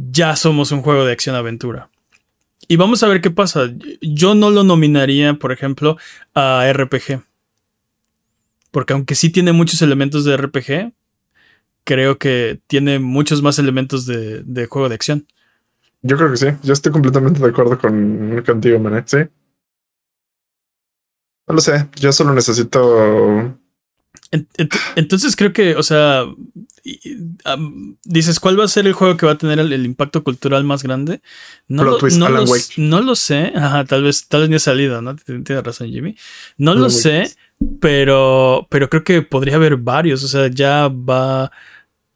Ya 0.00 0.36
somos 0.36 0.70
un 0.70 0.82
juego 0.82 1.04
de 1.04 1.12
acción-aventura. 1.12 1.90
Y 2.68 2.76
vamos 2.76 3.02
a 3.02 3.08
ver 3.08 3.20
qué 3.20 3.30
pasa. 3.30 3.68
Yo 4.00 4.34
no 4.34 4.50
lo 4.50 4.62
nominaría, 4.62 5.34
por 5.34 5.50
ejemplo, 5.52 5.96
a 6.34 6.64
RPG. 6.72 7.22
Porque 8.70 8.92
aunque 8.92 9.14
sí 9.14 9.30
tiene 9.30 9.52
muchos 9.52 9.80
elementos 9.82 10.24
de 10.24 10.36
RPG, 10.36 10.92
creo 11.84 12.18
que 12.18 12.60
tiene 12.66 12.98
muchos 12.98 13.42
más 13.42 13.58
elementos 13.58 14.04
de, 14.06 14.42
de 14.44 14.66
juego 14.66 14.88
de 14.88 14.94
acción. 14.94 15.26
Yo 16.02 16.16
creo 16.16 16.30
que 16.30 16.36
sí. 16.36 16.46
Yo 16.62 16.72
estoy 16.74 16.92
completamente 16.92 17.40
de 17.40 17.48
acuerdo 17.48 17.78
con, 17.78 18.42
contigo, 18.46 18.78
Mané. 18.78 19.02
Sí. 19.06 19.18
No 21.48 21.54
lo 21.54 21.60
sé. 21.60 21.88
Yo 21.96 22.12
solo 22.12 22.34
necesito. 22.34 23.38
En- 24.30 24.48
ent- 24.58 24.78
Entonces 24.96 25.34
creo 25.34 25.52
que, 25.52 25.74
o 25.76 25.82
sea, 25.82 26.24
dices, 28.04 28.40
¿cuál 28.40 28.58
va 28.58 28.64
a 28.64 28.68
ser 28.68 28.86
el 28.86 28.92
juego 28.92 29.16
que 29.16 29.26
va 29.26 29.32
a 29.32 29.38
tener 29.38 29.58
el, 29.58 29.72
el 29.72 29.84
impacto 29.84 30.22
cultural 30.24 30.64
más 30.64 30.82
grande? 30.82 31.20
No, 31.68 31.84
lo, 31.84 31.98
twist, 31.98 32.16
no, 32.18 32.28
lo, 32.28 32.44
no 32.76 33.00
lo 33.00 33.14
sé. 33.14 33.52
Ajá, 33.54 33.84
tal 33.84 34.02
vez, 34.02 34.26
tal 34.28 34.42
vez 34.42 34.50
ni 34.50 34.56
ha 34.56 34.60
salido, 34.60 35.00
¿no? 35.02 35.14
Tien- 35.16 35.44
Tienes 35.44 35.64
razón, 35.64 35.88
Jimmy. 35.90 36.16
No 36.56 36.74
lo 36.74 36.82
Wake. 36.86 36.92
sé, 36.92 37.30
Pero, 37.80 38.66
pero 38.70 38.88
creo 38.88 39.04
que 39.04 39.22
podría 39.22 39.56
haber 39.56 39.76
varios. 39.76 40.22
O 40.24 40.28
sea, 40.28 40.48
ya 40.48 40.88
va 40.88 41.50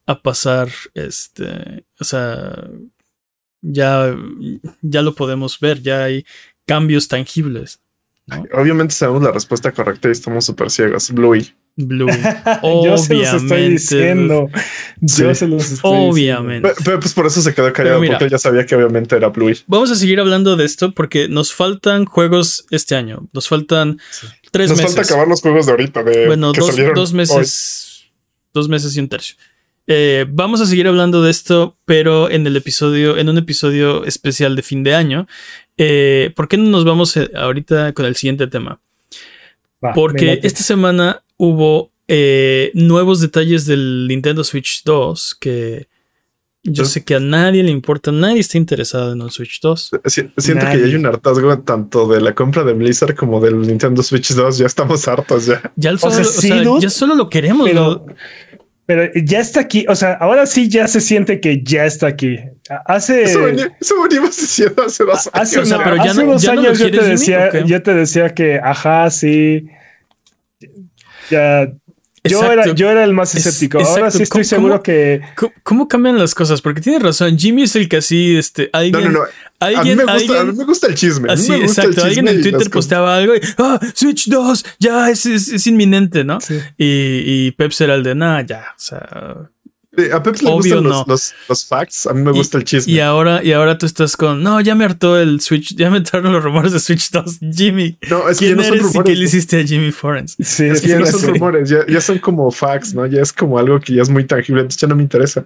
a 0.07 0.23
pasar. 0.23 0.69
Este. 0.95 1.85
O 2.01 2.05
sea. 2.05 2.69
Ya, 3.65 4.17
ya 4.81 5.03
lo 5.03 5.15
podemos 5.15 5.61
ver. 5.61 5.83
Ya 5.83 6.05
hay 6.05 6.25
cambios 6.67 7.09
tangibles. 7.09 7.81
¿No? 8.27 8.45
Obviamente 8.55 8.95
sabemos 8.95 9.23
la 9.23 9.33
respuesta 9.33 9.73
correcta 9.73 10.09
y 10.09 10.13
estamos 10.13 10.45
súper 10.45 10.71
ciegos. 10.71 11.11
Bluey. 11.11 11.53
Blue. 11.75 12.07
Yo 12.85 12.99
se 12.99 13.15
los 13.15 13.23
estoy 13.33 13.49
Obviamente. 13.49 13.71
diciendo. 13.71 14.49
Yo 15.01 15.35
se 15.35 15.49
los 15.49 15.73
estoy 15.73 15.91
Obviamente. 16.11 16.69
Pe- 16.69 16.75
Pero, 16.85 17.01
pues 17.01 17.15
por 17.15 17.25
eso 17.27 17.41
se 17.41 17.55
quedó 17.55 17.73
callado, 17.73 17.99
mira. 17.99 18.13
porque 18.15 18.25
él 18.27 18.31
ya 18.31 18.39
sabía 18.39 18.67
que 18.67 18.77
obviamente 18.77 19.17
era 19.17 19.29
Bluey. 19.29 19.57
Vamos 19.67 19.91
a 19.91 19.95
seguir 19.95 20.21
hablando 20.21 20.57
de 20.57 20.67
esto 20.67 20.93
porque 20.93 21.29
nos 21.29 21.55
faltan 21.55 22.05
juegos 22.05 22.67
este 22.71 22.95
año. 22.95 23.27
Nos 23.33 23.49
faltan 23.49 23.99
tres 24.51 24.69
Nos 24.69 24.79
meses. 24.81 24.95
falta 24.95 25.09
acabar 25.09 25.29
los 25.29 25.41
juegos 25.41 25.65
de 25.65 25.73
ahorita. 25.73 26.03
De, 26.03 26.27
bueno, 26.27 26.53
que 26.53 26.61
dos, 26.61 26.69
salieron 26.71 26.95
dos 26.95 27.11
hoy. 27.13 27.17
meses. 27.17 28.03
Dos 28.53 28.69
meses 28.69 28.95
y 28.95 29.01
un 29.01 29.09
tercio. 29.09 29.37
Eh, 29.87 30.27
vamos 30.29 30.61
a 30.61 30.67
seguir 30.67 30.87
hablando 30.87 31.23
de 31.23 31.31
esto, 31.31 31.77
pero 31.87 32.31
en 32.31 32.47
el 32.47 32.55
episodio, 32.57 33.17
en 33.17 33.29
un 33.31 33.39
episodio 33.39 34.05
especial 34.05 34.55
de 34.57 34.63
fin 34.63 34.85
de 34.85 34.95
año. 34.95 35.27
Eh, 35.79 36.33
¿Por 36.37 36.49
qué 36.49 36.57
no 36.57 36.69
nos 36.71 36.85
vamos 36.85 37.17
eh, 37.17 37.31
ahorita 37.35 37.93
con 37.93 38.05
el 38.07 38.17
siguiente 38.17 38.47
tema? 38.47 38.81
Va, 39.85 39.93
Porque 39.95 40.41
esta 40.43 40.63
semana 40.63 41.23
hubo 41.37 41.91
eh, 42.09 42.71
nuevos 42.75 43.21
detalles 43.21 43.67
del 43.67 44.07
Nintendo 44.09 44.45
Switch 44.45 44.83
2 44.85 45.37
que 45.41 45.89
yo 46.65 46.85
Sí. 46.85 46.93
sé 46.93 47.05
que 47.05 47.17
a 47.17 47.21
nadie 47.21 47.65
le 47.65 47.73
importa, 47.73 48.13
nadie 48.13 48.39
está 48.39 48.57
interesado 48.57 49.15
en 49.15 49.23
un 49.23 49.31
Switch 49.33 49.61
2. 49.61 49.91
Si- 50.05 50.29
siento 50.37 50.65
Nadie. 50.65 50.77
que 50.77 50.81
ya 50.83 50.87
hay 50.91 50.95
un 50.95 51.07
hartazgo 51.07 51.59
tanto 51.61 52.07
de 52.07 52.21
la 52.21 52.35
compra 52.37 52.63
de 52.63 52.73
Blizzard 52.73 53.17
como 53.17 53.41
del 53.41 53.61
Nintendo 53.63 54.01
Switch 54.05 54.33
2. 54.33 54.59
Ya 54.59 54.67
estamos 54.67 55.09
hartos 55.09 55.47
ya. 55.47 55.73
Ya, 55.75 55.91
el 55.91 55.99
solo, 55.99 56.13
sea, 56.13 56.23
o 56.23 56.27
sí, 56.27 56.49
sea, 56.49 56.63
dude, 56.63 56.81
ya 56.83 56.91
solo 56.91 57.17
lo 57.17 57.29
queremos. 57.29 57.67
pero, 57.67 58.05
¿no? 58.07 58.15
Pero 58.87 59.11
ya 59.25 59.41
está 59.41 59.61
aquí. 59.61 59.85
O 59.89 59.95
sea, 59.95 60.15
ahora 60.15 60.45
sí 60.47 60.69
ya 60.69 60.89
se 60.89 61.01
siente 61.01 61.41
que 61.41 61.63
ya 61.63 61.85
está 61.85 62.09
aquí. 62.09 62.39
Hace. 62.87 63.23
Eso, 63.25 63.43
venía- 63.43 63.77
eso 63.81 63.95
venimos 64.09 64.37
diciendo 64.37 64.85
hace 64.87 65.05
dos 65.05 65.27
años. 65.33 65.49
Hace, 65.49 65.61
O 65.61 65.65
sea, 65.67 65.79
no, 65.79 65.85
pero 65.85 65.97
ya 65.97 66.11
hace 66.11 66.25
no- 66.25 66.33
dos 66.33 66.43
ya 66.43 66.55
no 66.55 66.61
años 66.63 66.79
yo 66.79 66.91
te 66.91 67.03
decía, 67.05 67.47
¿o 67.49 67.53
qué? 67.53 67.65
yo 67.67 67.83
te 67.83 67.95
decía 67.95 68.29
que, 68.35 68.61
ajá, 68.63 69.11
sí. 69.11 69.67
Ya, 71.31 71.73
yo 72.25 72.53
era, 72.53 72.73
yo 72.73 72.89
era 72.91 73.03
el 73.05 73.13
más 73.13 73.35
Es- 73.35 73.47
escéptico. 73.47 73.79
Ahora 73.83 74.11
sí 74.11 74.23
estoy 74.23 74.43
¿Cómo- 74.43 74.45
seguro 74.45 74.73
cómo- 74.75 74.83
que 74.83 75.21
¿Cómo, 75.37 75.53
cómo 75.63 75.89
cambian 75.89 76.19
las 76.19 76.35
cosas? 76.35 76.61
Porque 76.63 76.81
tienes 76.81 77.03
razón. 77.03 77.37
Jimmy 77.39 77.65
es 77.65 77.75
el 77.77 77.89
que 77.89 77.97
así, 77.99 78.37
este, 78.37 78.65
No, 78.73 78.79
alguien, 78.79 79.13
no, 79.13 79.21
no. 79.71 79.79
A 79.81 79.83
mí, 79.85 79.91
alguien, 79.91 79.97
me 79.99 80.03
gusta, 80.05 80.13
a 80.13 80.17
alguien- 80.41 80.53
mí 80.53 80.59
me 80.59 80.65
gusta 80.65 80.87
el 80.89 80.95
chisme. 80.95 81.31
A 81.31 81.33
así, 81.35 81.51
me 81.51 81.61
gusta 81.63 81.83
el 81.83 81.89
exacto. 81.91 82.07
Alguien 82.07 82.27
chisme 82.27 82.31
en 82.31 82.39
y 82.39 82.43
Twitter 82.51 82.71
posteaba 82.71 83.17
algo 83.17 83.35
y, 83.37 83.41
ah, 83.59 83.81
Switch 83.95 84.29
2, 84.29 84.65
ya 84.79 85.11
es, 85.11 85.27
es, 85.27 85.49
es 85.49 85.67
inminente, 85.67 86.25
¿no? 86.25 86.41
sí. 86.41 86.59
Y, 86.79 87.23
y 87.47 87.51
Pep 87.53 87.73
era 87.81 87.95
el 87.95 88.03
de, 88.03 88.15
nada, 88.15 88.43
ya, 88.43 88.65
o 88.71 88.81
sea. 88.81 89.51
Sí, 89.95 90.05
A 90.11 90.23
Pep 90.23 90.37
le 90.41 90.49
Obvio 90.51 90.77
gustan 90.77 90.83
no. 90.85 90.89
los, 90.91 91.07
los, 91.09 91.35
los 91.51 91.67
facts. 91.67 92.07
A 92.07 92.15
mí 92.15 92.23
me 92.23 92.31
Y- 92.31 92.35
gusta 92.35 92.57
el 92.57 92.65
chisme. 92.65 92.93
Y 92.95 93.01
ahora, 93.01 93.45
y 93.45 93.53
ahora 93.53 93.77
tú 93.77 93.85
estás 93.85 94.17
con, 94.17 94.43
no, 94.43 94.59
ya 94.63 94.75
me 94.75 94.87
hartó 94.87 95.19
el 95.19 95.41
Switch, 95.43 95.75
ya 95.77 95.91
me 95.91 95.99
hartaron 95.99 96.33
los 96.33 96.43
rumores 96.43 96.73
de 96.73 96.81
Switch 96.81 97.11
2. 97.11 97.41
Jimmy, 97.55 97.99
no, 98.09 98.27
es 98.29 98.39
que 98.39 98.49
ya 98.49 98.55
¿quién 98.55 98.57
no 98.57 98.63
son 98.65 98.73
eres 98.75 98.81
y 98.87 98.89
qué 98.89 98.99
rumores. 98.99 99.19
le 99.19 99.25
hiciste 99.27 99.61
a 99.61 99.65
Jimmy 99.67 99.93
Forens? 99.93 100.37
Sí, 100.41 100.65
Es 100.65 100.81
que 100.81 100.89
ya 100.89 100.99
no 100.99 101.05
son 101.07 101.21
sí. 101.21 101.27
rumores, 101.27 101.69
ya, 101.69 101.87
ya 101.87 102.01
son 102.01 102.19
como 102.21 102.51
facts, 102.51 102.95
¿no? 102.95 103.05
Ya 103.07 103.21
es 103.21 103.35
como 103.35 103.59
algo 103.59 103.79
que 103.81 103.93
ya 103.95 104.01
es 104.03 104.09
muy 104.09 104.25
tangible, 104.25 104.63
entonces 104.63 104.81
ya 104.81 104.89
no 104.89 104.97
me 104.97 105.03
interesa. 105.03 105.45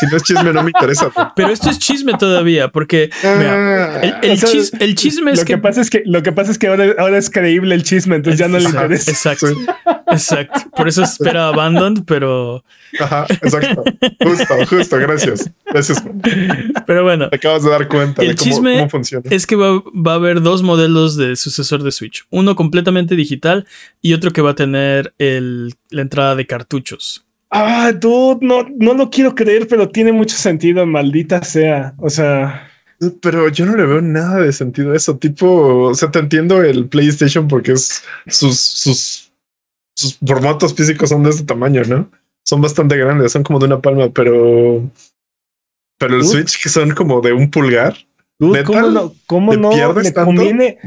Si 0.00 0.06
no 0.06 0.16
es 0.16 0.22
chisme, 0.24 0.52
no 0.52 0.62
me 0.64 0.70
interesa. 0.70 1.12
Pero 1.36 1.50
esto 1.50 1.70
es 1.70 1.78
chisme 1.78 2.14
todavía, 2.18 2.68
porque 2.68 3.10
mira, 3.22 3.94
Ah, 3.94 4.00
el, 4.02 4.14
el 4.22 4.32
O 4.32 4.36
sea, 4.36 4.48
chis- 4.50 4.76
el 4.80 4.94
chisme 4.96 5.30
es 5.30 5.38
Lo 5.38 5.44
que, 5.44 5.52
que 5.54 5.58
pasa 5.58 5.80
es 5.80 5.90
que 5.90 6.02
lo 6.04 6.20
que 6.24 6.32
pasa 6.32 6.50
es 6.50 6.58
que 6.58 6.66
ahora, 6.66 6.86
ahora 6.98 7.16
es 7.16 7.30
creíble 7.30 7.76
el 7.76 7.84
chisme, 7.84 8.16
entonces 8.16 8.40
ya 8.40 8.48
no 8.48 8.58
le 8.58 8.64
Exacto, 8.64 8.82
interesa. 8.82 9.10
Exacto, 9.12 9.46
Sí. 9.46 9.54
exacto. 10.10 10.60
Por 10.76 10.88
eso 10.88 11.02
espera 11.04 11.46
Abandoned, 11.48 12.02
pero, 12.06 12.64
Ajá, 12.98 13.26
exacto. 13.30 13.83
Justo, 14.22 14.66
justo, 14.68 14.96
gracias. 14.98 15.50
Gracias. 15.66 16.02
Pero 16.86 17.02
bueno. 17.04 17.28
Te 17.30 17.36
acabas 17.36 17.62
de 17.64 17.70
dar 17.70 17.88
cuenta 17.88 18.22
El 18.22 18.28
de 18.28 18.34
cómo, 18.36 18.50
chisme 18.50 18.74
cómo 18.78 18.90
funciona. 18.90 19.24
Es 19.30 19.46
que 19.46 19.56
va, 19.56 19.82
va 19.94 20.12
a 20.12 20.16
haber 20.16 20.40
dos 20.42 20.62
modelos 20.62 21.16
de 21.16 21.36
sucesor 21.36 21.82
de 21.82 21.92
Switch. 21.92 22.24
Uno 22.30 22.56
completamente 22.56 23.16
digital 23.16 23.66
y 24.00 24.12
otro 24.14 24.32
que 24.32 24.42
va 24.42 24.50
a 24.50 24.54
tener 24.54 25.14
el- 25.18 25.74
la 25.90 26.02
entrada 26.02 26.34
de 26.36 26.46
cartuchos. 26.46 27.24
Ah, 27.50 27.92
dude, 27.92 28.38
no, 28.44 28.66
no 28.78 28.94
lo 28.94 29.10
quiero 29.10 29.34
creer, 29.34 29.68
pero 29.68 29.88
tiene 29.88 30.12
mucho 30.12 30.36
sentido, 30.36 30.84
maldita 30.86 31.42
sea. 31.44 31.94
O 31.98 32.10
sea, 32.10 32.68
Pero 33.20 33.48
yo 33.48 33.66
no 33.66 33.76
le 33.76 33.84
veo 33.84 34.00
nada 34.00 34.40
de 34.40 34.52
sentido 34.52 34.92
a 34.92 34.96
eso. 34.96 35.16
Tipo, 35.18 35.84
o 35.88 35.94
sea, 35.94 36.10
te 36.10 36.18
entiendo 36.18 36.62
el 36.62 36.86
PlayStation 36.88 37.46
porque 37.46 37.72
es 37.72 38.02
sus, 38.26 38.58
sus, 38.58 39.32
sus 39.96 40.18
formatos 40.26 40.74
físicos 40.74 41.10
son 41.10 41.22
de 41.22 41.30
este 41.30 41.44
tamaño, 41.44 41.82
¿no? 41.86 42.10
Son 42.44 42.60
bastante 42.60 42.96
grandes, 42.96 43.32
son 43.32 43.42
como 43.42 43.58
de 43.58 43.66
una 43.66 43.80
palma, 43.80 44.10
pero. 44.10 44.82
Pero 45.98 46.14
el 46.16 46.22
Uf. 46.22 46.28
Switch 46.28 46.62
que 46.62 46.68
son 46.68 46.90
como 46.92 47.20
de 47.20 47.32
un 47.32 47.50
pulgar. 47.50 47.94
¿Neta? 48.38 48.64
¿cómo 48.64 48.88
no, 48.90 49.12
cómo 49.26 49.52
¿Te 49.52 49.58
no 49.58 49.70
pierdes 49.70 50.04
le 50.06 50.12
tanto? 50.12 50.26
conviene? 50.26 50.78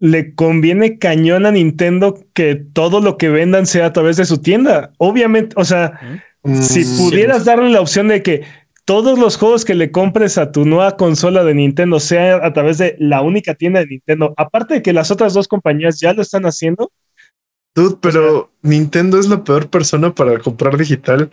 Le 0.00 0.34
conviene 0.34 0.98
cañón 0.98 1.44
a 1.46 1.50
Nintendo 1.50 2.18
que 2.32 2.54
todo 2.54 3.00
lo 3.00 3.16
que 3.18 3.28
vendan 3.30 3.66
sea 3.66 3.86
a 3.86 3.92
través 3.92 4.16
de 4.16 4.26
su 4.26 4.38
tienda. 4.38 4.92
Obviamente, 4.98 5.54
o 5.58 5.64
sea, 5.64 5.98
si 6.44 6.84
Mm, 6.84 6.96
pudieras 6.98 7.44
darle 7.44 7.70
la 7.70 7.80
opción 7.80 8.06
de 8.08 8.22
que 8.22 8.42
todos 8.84 9.18
los 9.18 9.36
juegos 9.36 9.64
que 9.64 9.74
le 9.74 9.90
compres 9.90 10.38
a 10.38 10.52
tu 10.52 10.64
nueva 10.64 10.96
consola 10.96 11.42
de 11.42 11.54
Nintendo 11.54 11.98
sea 11.98 12.36
a 12.46 12.52
través 12.52 12.78
de 12.78 12.94
la 13.00 13.22
única 13.22 13.54
tienda 13.54 13.80
de 13.80 13.86
Nintendo, 13.86 14.34
aparte 14.36 14.74
de 14.74 14.82
que 14.82 14.92
las 14.92 15.10
otras 15.10 15.34
dos 15.34 15.48
compañías 15.48 15.98
ya 16.00 16.12
lo 16.14 16.22
están 16.22 16.44
haciendo, 16.46 16.92
Dude, 17.78 17.96
pero 18.00 18.50
Nintendo 18.62 19.20
es 19.20 19.28
la 19.28 19.44
peor 19.44 19.68
persona 19.70 20.12
para 20.12 20.36
comprar 20.40 20.76
digital. 20.76 21.30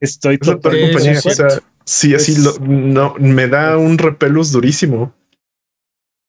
estoy 0.00 0.38
Es 0.40 0.46
la 0.46 0.58
peor 0.58 0.80
compañía. 0.80 1.18
O 1.18 1.30
sea, 1.30 1.48
sí, 1.84 2.14
así 2.14 2.32
Es- 2.32 2.38
lo, 2.38 2.66
no, 2.66 3.14
me 3.18 3.46
da 3.46 3.76
un 3.76 3.98
repelus 3.98 4.52
durísimo. 4.52 5.12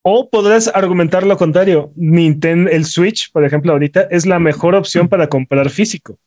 O 0.03 0.29
podrás 0.29 0.67
argumentar 0.67 1.25
lo 1.25 1.37
contrario. 1.37 1.93
Nintendo, 1.95 2.69
el 2.69 2.83
Switch, 2.85 3.31
por 3.31 3.45
ejemplo, 3.45 3.71
ahorita 3.71 4.01
es 4.11 4.25
la 4.25 4.37
mejor 4.39 4.75
opción 4.75 5.07
para 5.07 5.27
comprar 5.29 5.69
físico. 5.69 6.17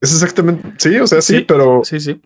Es 0.00 0.12
exactamente, 0.12 0.66
sí, 0.78 0.96
o 0.96 1.06
sea, 1.06 1.20
sí, 1.22 1.36
Sí. 1.38 1.44
pero, 1.46 1.82
Sí, 1.84 2.00
sí. 2.00 2.20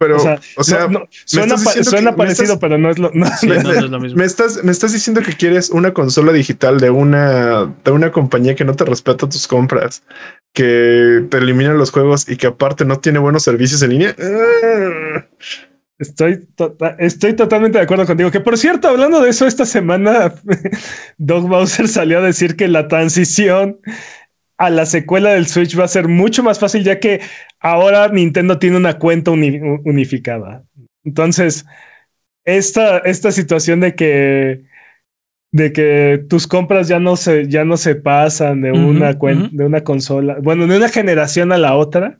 Pero, 0.00 0.16
o 0.16 0.20
sea, 0.20 0.40
o 0.56 0.64
sea, 0.64 0.78
no- 0.88 1.00
no, 1.00 1.08
suena, 1.26 1.56
pa- 1.56 1.72
suena 1.84 1.98
que- 1.98 2.02
me 2.12 2.12
parecido, 2.16 2.44
estás- 2.54 2.58
pero 2.58 2.78
no 2.78 2.88
es 2.90 2.98
lo. 2.98 3.10
no- 3.12 3.26
Sí, 3.38 3.48
no, 3.48 3.62
no 3.62 3.70
es 3.72 3.82
lo 3.90 4.00
mismo. 4.00 4.16
Me 4.18 4.24
estás, 4.24 4.64
me 4.64 4.72
estás 4.72 4.94
diciendo 4.94 5.20
que 5.20 5.34
quieres 5.34 5.68
una 5.68 5.92
consola 5.92 6.32
digital 6.32 6.80
de 6.80 6.88
una, 6.88 7.66
de 7.84 7.90
una 7.90 8.10
compañía 8.10 8.54
que 8.54 8.64
no 8.64 8.74
te 8.74 8.86
respeta 8.86 9.28
tus 9.28 9.46
compras, 9.46 10.02
que 10.54 11.26
te 11.30 11.36
elimina 11.36 11.74
los 11.74 11.90
juegos 11.90 12.26
y 12.30 12.36
que 12.38 12.46
aparte 12.46 12.86
no 12.86 12.98
tiene 12.98 13.18
buenos 13.18 13.42
servicios 13.42 13.82
en 13.82 13.90
línea. 13.90 14.16
Estoy, 15.98 16.46
tota- 16.56 16.96
estoy 16.98 17.34
totalmente 17.34 17.76
de 17.76 17.84
acuerdo 17.84 18.06
contigo. 18.06 18.30
Que 18.30 18.40
por 18.40 18.56
cierto, 18.56 18.88
hablando 18.88 19.20
de 19.20 19.28
eso, 19.28 19.46
esta 19.46 19.66
semana 19.66 20.32
Doug 21.18 21.46
Bowser 21.46 21.88
salió 21.88 22.20
a 22.20 22.22
decir 22.22 22.56
que 22.56 22.68
la 22.68 22.88
transición 22.88 23.80
a 24.60 24.68
la 24.68 24.84
secuela 24.84 25.32
del 25.32 25.46
Switch 25.46 25.78
va 25.78 25.84
a 25.84 25.88
ser 25.88 26.06
mucho 26.06 26.42
más 26.42 26.58
fácil, 26.58 26.84
ya 26.84 27.00
que 27.00 27.20
ahora 27.60 28.08
Nintendo 28.08 28.58
tiene 28.58 28.76
una 28.76 28.98
cuenta 28.98 29.30
uni- 29.30 29.58
unificada. 29.86 30.64
Entonces, 31.02 31.64
esta, 32.44 32.98
esta 32.98 33.32
situación 33.32 33.80
de 33.80 33.94
que 33.94 34.64
de 35.52 35.72
que 35.72 36.24
tus 36.28 36.46
compras 36.46 36.88
ya 36.88 37.00
no 37.00 37.16
se, 37.16 37.48
ya 37.48 37.64
no 37.64 37.76
se 37.78 37.94
pasan 37.96 38.60
de 38.60 38.70
una 38.70 39.12
ujú. 39.12 39.48
de 39.50 39.64
una 39.64 39.82
consola, 39.82 40.36
bueno, 40.42 40.66
de 40.66 40.76
una 40.76 40.90
generación 40.90 41.52
a 41.52 41.58
la 41.58 41.74
otra, 41.74 42.18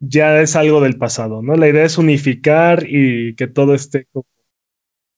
ya 0.00 0.40
es 0.40 0.56
algo 0.56 0.80
del 0.80 0.96
pasado, 0.96 1.42
¿no? 1.42 1.54
La 1.54 1.68
idea 1.68 1.84
es 1.84 1.98
unificar 1.98 2.84
y 2.88 3.34
que 3.34 3.46
todo 3.46 3.74
esté 3.74 4.06
como... 4.10 4.24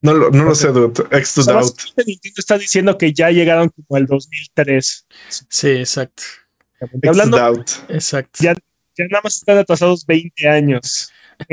No 0.02 0.14
lo, 0.14 0.30
no 0.30 0.44
lo 0.44 0.54
sé, 0.54 0.68
dude. 0.68 1.02
X 1.10 1.34
to 1.34 1.42
doubt. 1.44 1.78
Nintendo 2.06 2.34
está 2.38 2.56
diciendo 2.58 2.96
que 2.96 3.12
ya 3.12 3.30
llegaron 3.30 3.68
como 3.68 3.96
al 3.98 4.06
2003. 4.06 5.06
Sí, 5.28 5.68
exacto. 5.68 6.22
X 6.80 6.90
Hablando, 7.08 7.36
to 7.36 7.42
doubt. 7.42 7.68
Exacto. 7.88 8.38
Ya- 8.42 8.54
ya 8.96 9.04
nada 9.10 9.20
más 9.24 9.36
están 9.36 9.58
atrasados 9.58 10.04
20 10.06 10.48
años. 10.48 11.10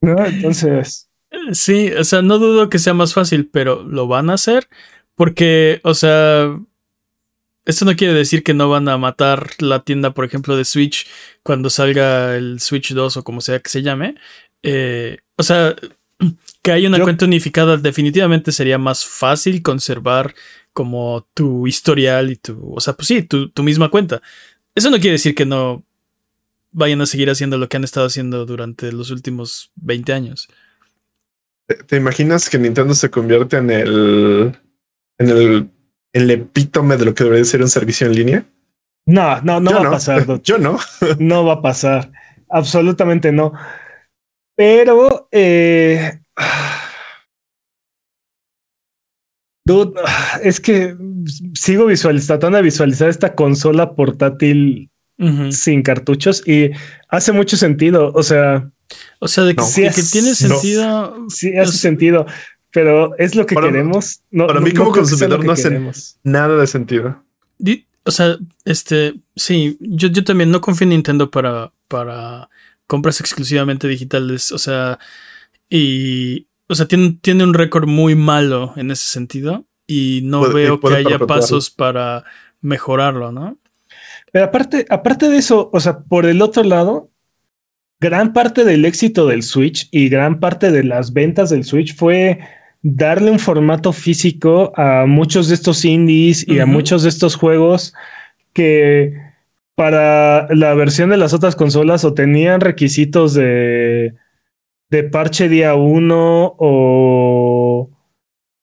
Entonces, 0.00 1.08
Sí, 1.52 1.92
o 1.92 2.02
sea, 2.02 2.22
no 2.22 2.38
dudo 2.38 2.68
que 2.68 2.80
sea 2.80 2.92
más 2.94 3.14
fácil, 3.14 3.48
pero 3.48 3.84
lo 3.84 4.08
van 4.08 4.30
a 4.30 4.34
hacer 4.34 4.68
porque, 5.14 5.80
o 5.84 5.94
sea, 5.94 6.58
esto 7.66 7.84
no 7.84 7.94
quiere 7.94 8.14
decir 8.14 8.42
que 8.42 8.52
no 8.54 8.68
van 8.68 8.88
a 8.88 8.98
matar 8.98 9.50
la 9.58 9.84
tienda, 9.84 10.12
por 10.12 10.24
ejemplo, 10.24 10.56
de 10.56 10.64
Switch 10.64 11.06
cuando 11.44 11.70
salga 11.70 12.34
el 12.36 12.58
Switch 12.60 12.92
2 12.94 13.18
o 13.18 13.22
como 13.24 13.40
sea 13.40 13.60
que 13.60 13.70
se 13.70 13.82
llame. 13.82 14.16
Eh, 14.64 15.18
o 15.40 15.42
sea, 15.42 15.74
que 16.62 16.72
haya 16.72 16.88
una 16.88 16.98
Yo- 16.98 17.04
cuenta 17.04 17.24
unificada 17.24 17.76
definitivamente 17.76 18.52
sería 18.52 18.78
más 18.78 19.04
fácil 19.04 19.62
conservar 19.62 20.34
como 20.72 21.26
tu 21.34 21.66
historial 21.66 22.30
y 22.30 22.36
tu, 22.36 22.74
o 22.74 22.80
sea, 22.80 22.94
pues 22.94 23.08
sí, 23.08 23.22
tu, 23.22 23.48
tu 23.50 23.62
misma 23.62 23.88
cuenta. 23.90 24.22
Eso 24.74 24.90
no 24.90 24.98
quiere 24.98 25.12
decir 25.12 25.34
que 25.34 25.46
no 25.46 25.82
vayan 26.72 27.00
a 27.00 27.06
seguir 27.06 27.28
haciendo 27.30 27.58
lo 27.58 27.68
que 27.68 27.76
han 27.76 27.84
estado 27.84 28.06
haciendo 28.06 28.46
durante 28.46 28.92
los 28.92 29.10
últimos 29.10 29.72
20 29.76 30.12
años. 30.12 30.48
¿Te, 31.66 31.74
te 31.76 31.96
imaginas 31.96 32.48
que 32.48 32.58
Nintendo 32.58 32.94
se 32.94 33.10
convierte 33.10 33.56
en 33.56 33.70
el 33.70 34.56
en 35.18 35.28
el 35.28 35.70
el 36.12 36.30
epítome 36.30 36.96
de 36.96 37.04
lo 37.04 37.14
que 37.14 37.24
debería 37.24 37.44
ser 37.44 37.62
un 37.62 37.68
servicio 37.68 38.06
en 38.06 38.14
línea? 38.14 38.44
No, 39.06 39.40
no, 39.42 39.60
no 39.60 39.72
va 39.72 39.88
a 39.88 39.90
pasar. 39.92 40.42
Yo 40.42 40.58
no. 40.58 40.78
no 41.18 41.44
va 41.44 41.54
a 41.54 41.62
pasar. 41.62 42.12
Absolutamente 42.48 43.32
no. 43.32 43.52
Pero 44.60 45.26
eh, 45.32 46.20
es 50.42 50.60
que 50.60 50.94
sigo 51.54 51.86
visualizando, 51.86 52.38
tratando 52.40 52.56
de 52.58 52.64
visualizar 52.64 53.08
esta 53.08 53.34
consola 53.34 53.94
portátil 53.94 54.90
sin 55.50 55.82
cartuchos 55.82 56.46
y 56.46 56.72
hace 57.08 57.32
mucho 57.32 57.56
sentido. 57.56 58.12
O 58.14 58.22
sea, 58.22 58.70
o 59.18 59.28
sea, 59.28 59.44
de 59.44 59.56
que, 59.56 59.62
tiene 60.12 60.34
sentido. 60.34 61.26
Sí, 61.30 61.56
hace 61.56 61.78
sentido, 61.78 62.26
pero 62.70 63.16
es 63.16 63.34
lo 63.34 63.46
que 63.46 63.56
queremos. 63.56 64.20
No, 64.30 64.46
para 64.46 64.60
mí, 64.60 64.72
como 64.72 64.92
consumidor, 64.92 65.42
no 65.42 65.52
hace 65.52 65.80
nada 66.22 66.58
de 66.58 66.66
sentido. 66.66 67.24
O 68.04 68.10
sea, 68.10 68.36
este, 68.66 69.14
sí, 69.36 69.78
yo, 69.80 70.08
yo 70.08 70.22
también 70.22 70.50
no 70.50 70.60
confío 70.60 70.84
en 70.84 70.90
Nintendo 70.90 71.30
para, 71.30 71.72
para 71.88 72.50
compras 72.90 73.20
exclusivamente 73.20 73.86
digitales. 73.86 74.50
O 74.50 74.58
sea, 74.58 74.98
y, 75.68 76.48
o 76.66 76.74
sea, 76.74 76.86
tiene, 76.86 77.18
tiene 77.22 77.44
un 77.44 77.54
récord 77.54 77.86
muy 77.86 78.16
malo 78.16 78.74
en 78.76 78.90
ese 78.90 79.06
sentido 79.06 79.64
y 79.86 80.22
no 80.24 80.52
veo 80.52 80.80
que 80.80 80.94
haya 80.94 81.20
pasos 81.20 81.70
para 81.70 82.24
mejorarlo, 82.60 83.30
¿no? 83.30 83.56
Pero 84.32 84.44
aparte, 84.44 84.86
aparte 84.90 85.28
de 85.28 85.38
eso, 85.38 85.70
o 85.72 85.80
sea, 85.80 86.00
por 86.00 86.26
el 86.26 86.42
otro 86.42 86.64
lado, 86.64 87.10
gran 88.00 88.32
parte 88.32 88.64
del 88.64 88.84
éxito 88.84 89.26
del 89.26 89.44
Switch 89.44 89.88
y 89.92 90.08
gran 90.08 90.40
parte 90.40 90.72
de 90.72 90.82
las 90.82 91.12
ventas 91.12 91.50
del 91.50 91.64
Switch 91.64 91.94
fue 91.94 92.40
darle 92.82 93.30
un 93.30 93.38
formato 93.38 93.92
físico 93.92 94.72
a 94.76 95.06
muchos 95.06 95.48
de 95.48 95.54
estos 95.54 95.84
indies 95.84 96.46
y 96.48 96.58
a 96.58 96.66
muchos 96.66 97.04
de 97.04 97.08
estos 97.08 97.36
juegos 97.36 97.94
que 98.52 99.29
para 99.74 100.46
la 100.54 100.74
versión 100.74 101.10
de 101.10 101.16
las 101.16 101.32
otras 101.32 101.56
consolas 101.56 102.04
o 102.04 102.14
tenían 102.14 102.60
requisitos 102.60 103.34
de, 103.34 104.14
de 104.90 105.04
parche 105.04 105.48
día 105.48 105.74
uno 105.74 106.54
o, 106.58 107.90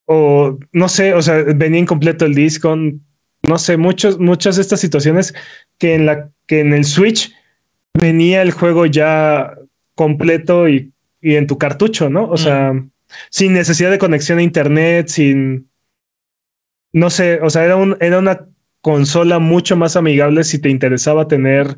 o 0.05 0.59
no 0.71 0.89
sé, 0.89 1.13
o 1.13 1.21
sea, 1.21 1.43
venía 1.55 1.79
incompleto 1.79 2.25
el 2.25 2.35
disco, 2.35 2.75
no 2.75 3.57
sé, 3.57 3.77
muchos, 3.77 4.19
muchas 4.19 4.57
de 4.57 4.61
estas 4.61 4.79
situaciones 4.79 5.33
que 5.77 5.95
en 5.95 6.05
la 6.05 6.29
que 6.45 6.61
en 6.61 6.73
el 6.73 6.85
Switch 6.85 7.33
venía 7.93 8.41
el 8.41 8.51
juego 8.51 8.85
ya 8.85 9.53
completo 9.95 10.69
y, 10.69 10.93
y 11.21 11.35
en 11.35 11.47
tu 11.47 11.57
cartucho, 11.57 12.09
¿no? 12.09 12.29
O 12.29 12.37
sea, 12.37 12.73
sin 13.29 13.53
necesidad 13.53 13.91
de 13.91 13.99
conexión 13.99 14.39
a 14.39 14.43
internet, 14.43 15.07
sin 15.07 15.69
no 16.93 17.09
sé, 17.09 17.39
o 17.41 17.49
sea, 17.49 17.63
era 17.65 17.75
un, 17.75 17.97
era 17.99 18.19
una 18.19 18.47
consola 18.87 19.37
mucho 19.37 19.75
más 19.75 19.97
amigable 19.97 20.45
si 20.45 20.59
te 20.59 20.69
interesaba 20.69 21.27
tener 21.27 21.75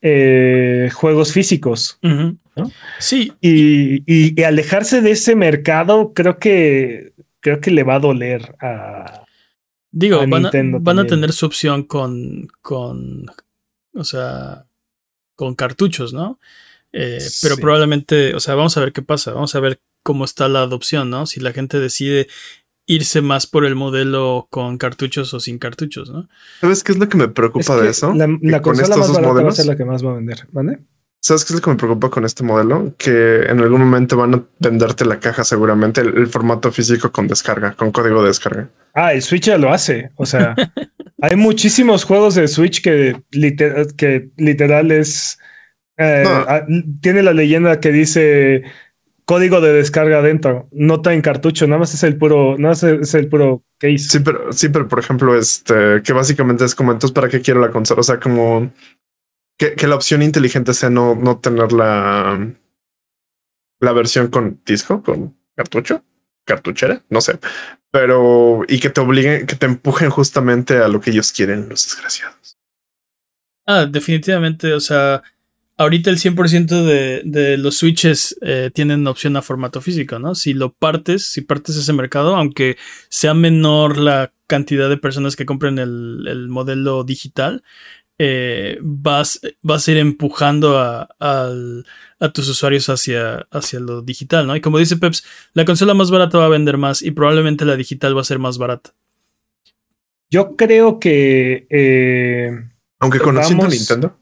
eh, 0.00 0.88
juegos 0.94 1.30
físicos. 1.30 2.00
Sí. 2.98 3.34
Y, 3.42 4.02
y, 4.06 4.42
alejarse 4.42 5.02
de 5.02 5.10
ese 5.10 5.36
mercado, 5.36 6.14
creo 6.14 6.38
que 6.38 7.12
creo 7.40 7.60
que 7.60 7.70
le 7.70 7.82
va 7.82 7.96
a 7.96 8.00
doler 8.00 8.56
a. 8.58 9.26
Digo, 9.90 10.26
van, 10.26 10.46
a, 10.46 10.50
van 10.80 10.98
a 10.98 11.06
tener 11.06 11.34
su 11.34 11.44
opción 11.44 11.82
con, 11.82 12.48
con. 12.62 13.26
O 13.92 14.04
sea. 14.04 14.64
Con 15.34 15.54
cartuchos, 15.54 16.14
¿no? 16.14 16.40
Eh, 16.90 17.18
pero 17.42 17.58
probablemente, 17.58 18.34
o 18.34 18.40
sea, 18.40 18.54
vamos 18.54 18.74
a 18.78 18.80
ver 18.80 18.94
qué 18.94 19.02
pasa. 19.02 19.34
Vamos 19.34 19.54
a 19.54 19.60
ver 19.60 19.78
cómo 20.02 20.24
está 20.24 20.48
la 20.48 20.62
adopción, 20.62 21.10
¿no? 21.10 21.26
Si 21.26 21.38
la 21.38 21.52
gente 21.52 21.78
decide 21.78 22.28
irse 22.86 23.20
más 23.20 23.46
por 23.46 23.64
el 23.64 23.74
modelo 23.74 24.46
con 24.50 24.78
cartuchos 24.78 25.34
o 25.34 25.40
sin 25.40 25.58
cartuchos, 25.58 26.10
¿no? 26.10 26.28
¿Sabes 26.60 26.84
qué 26.84 26.92
es 26.92 26.98
lo 26.98 27.08
que 27.08 27.16
me 27.18 27.28
preocupa 27.28 27.76
de 27.76 27.90
eso? 27.90 28.14
La, 28.14 28.62
consola 28.62 28.96
más 28.96 29.12
barata 29.12 29.42
va 29.42 29.48
a 29.48 29.52
ser 29.52 29.66
la 29.66 29.76
que 29.76 29.84
más 29.84 30.04
va 30.04 30.12
a 30.12 30.14
vender, 30.14 30.46
¿vale? 30.52 30.78
¿Sabes 31.20 31.44
qué 31.44 31.52
es 31.52 31.56
lo 31.56 31.64
que 31.64 31.70
me 31.70 31.76
preocupa 31.76 32.08
con 32.08 32.24
este 32.24 32.44
modelo? 32.44 32.94
Que 32.96 33.42
en 33.42 33.58
algún 33.58 33.80
momento 33.80 34.16
van 34.16 34.34
a 34.34 34.44
venderte 34.60 35.04
la 35.04 35.18
caja 35.18 35.42
seguramente, 35.42 36.00
el, 36.00 36.28
formato 36.28 36.70
físico 36.70 37.10
con 37.10 37.26
descarga, 37.26 37.72
con 37.72 37.90
código 37.90 38.22
de 38.22 38.28
descarga. 38.28 38.68
Ah, 38.94 39.12
el 39.12 39.22
Switch 39.22 39.46
ya 39.46 39.58
lo 39.58 39.72
hace. 39.72 40.10
O 40.14 40.24
sea, 40.24 40.54
hay 41.20 41.36
muchísimos 41.36 42.04
juegos 42.04 42.36
de 42.36 42.46
Switch 42.46 42.80
que, 42.80 43.20
que 43.96 44.30
literal 44.36 44.92
es... 44.92 45.38
Eh, 45.98 46.24
ah, 46.26 46.64
tiene 47.00 47.22
la 47.22 47.32
leyenda 47.32 47.80
que 47.80 47.90
dice 47.90 48.62
código 49.26 49.60
de 49.60 49.72
descarga 49.72 50.20
adentro, 50.20 50.68
nota 50.70 51.12
en 51.12 51.20
cartucho, 51.20 51.66
nada 51.66 51.80
más 51.80 51.92
es 51.92 52.02
el 52.04 52.16
puro, 52.16 52.56
nada 52.58 52.70
más 52.70 52.82
es 52.84 53.12
el 53.14 53.28
puro 53.28 53.64
case. 53.78 53.98
Sí, 53.98 54.20
pero 54.20 54.52
sí, 54.52 54.68
pero 54.68 54.88
por 54.88 55.00
ejemplo, 55.00 55.36
este, 55.36 56.00
que 56.02 56.12
básicamente 56.12 56.64
es 56.64 56.74
como 56.74 56.92
entonces 56.92 57.12
para 57.12 57.28
qué 57.28 57.40
quiero 57.40 57.60
la 57.60 57.72
consola, 57.72 58.00
o 58.00 58.04
sea, 58.04 58.20
como 58.20 58.72
que, 59.58 59.74
que 59.74 59.88
la 59.88 59.96
opción 59.96 60.22
inteligente 60.22 60.72
sea 60.74 60.90
no, 60.90 61.16
no 61.16 61.40
tener 61.40 61.72
la, 61.72 62.54
la 63.80 63.92
versión 63.92 64.28
con 64.28 64.62
disco, 64.64 65.02
con 65.02 65.36
cartucho, 65.56 66.04
cartuchera, 66.44 67.02
no 67.10 67.20
sé, 67.20 67.40
pero 67.90 68.62
y 68.68 68.78
que 68.78 68.90
te 68.90 69.00
obliguen, 69.00 69.46
que 69.46 69.56
te 69.56 69.66
empujen 69.66 70.08
justamente 70.08 70.78
a 70.78 70.86
lo 70.86 71.00
que 71.00 71.10
ellos 71.10 71.32
quieren, 71.32 71.68
los 71.68 71.84
desgraciados. 71.84 72.58
Ah, 73.66 73.86
definitivamente, 73.86 74.72
o 74.72 74.78
sea, 74.78 75.24
ahorita 75.76 76.10
el 76.10 76.18
100% 76.18 76.84
de, 76.84 77.22
de, 77.24 77.56
los 77.58 77.78
switches 77.78 78.36
eh, 78.40 78.70
tienen 78.72 79.06
opción 79.06 79.36
a 79.36 79.42
formato 79.42 79.80
físico, 79.80 80.18
¿no? 80.18 80.34
Si 80.34 80.54
lo 80.54 80.72
partes, 80.72 81.26
si 81.26 81.42
partes 81.42 81.76
ese 81.76 81.92
mercado, 81.92 82.36
aunque 82.36 82.76
sea 83.08 83.34
menor 83.34 83.98
la 83.98 84.32
cantidad 84.46 84.88
de 84.88 84.96
personas 84.96 85.36
que 85.36 85.46
compren 85.46 85.78
el, 85.78 86.48
modelo 86.48 87.04
digital, 87.04 87.62
eh, 88.18 88.78
vas, 88.80 89.40
vas 89.60 89.86
a 89.86 89.92
ir 89.92 89.98
empujando 89.98 90.78
a, 90.78 91.08
a, 91.20 92.32
tus 92.32 92.48
usuarios 92.48 92.88
hacia, 92.88 93.46
hacia 93.50 93.80
lo 93.80 94.00
digital, 94.00 94.46
¿no? 94.46 94.56
Y 94.56 94.60
como 94.60 94.78
dice 94.78 94.96
Peps, 94.96 95.24
la 95.52 95.64
consola 95.64 95.92
más 95.92 96.10
barata 96.10 96.38
va 96.38 96.46
a 96.46 96.50
vender 96.50 96.78
más 96.78 97.02
y 97.02 97.10
probablemente 97.10 97.66
la 97.66 97.76
digital 97.76 98.16
va 98.16 98.22
a 98.22 98.24
ser 98.24 98.38
más 98.38 98.56
barata. 98.56 98.94
Yo 100.30 100.56
creo 100.56 100.98
que... 100.98 101.66
Eh, 101.70 102.50
aunque 102.98 103.18
conociendo 103.18 103.68
Nintendo. 103.68 104.16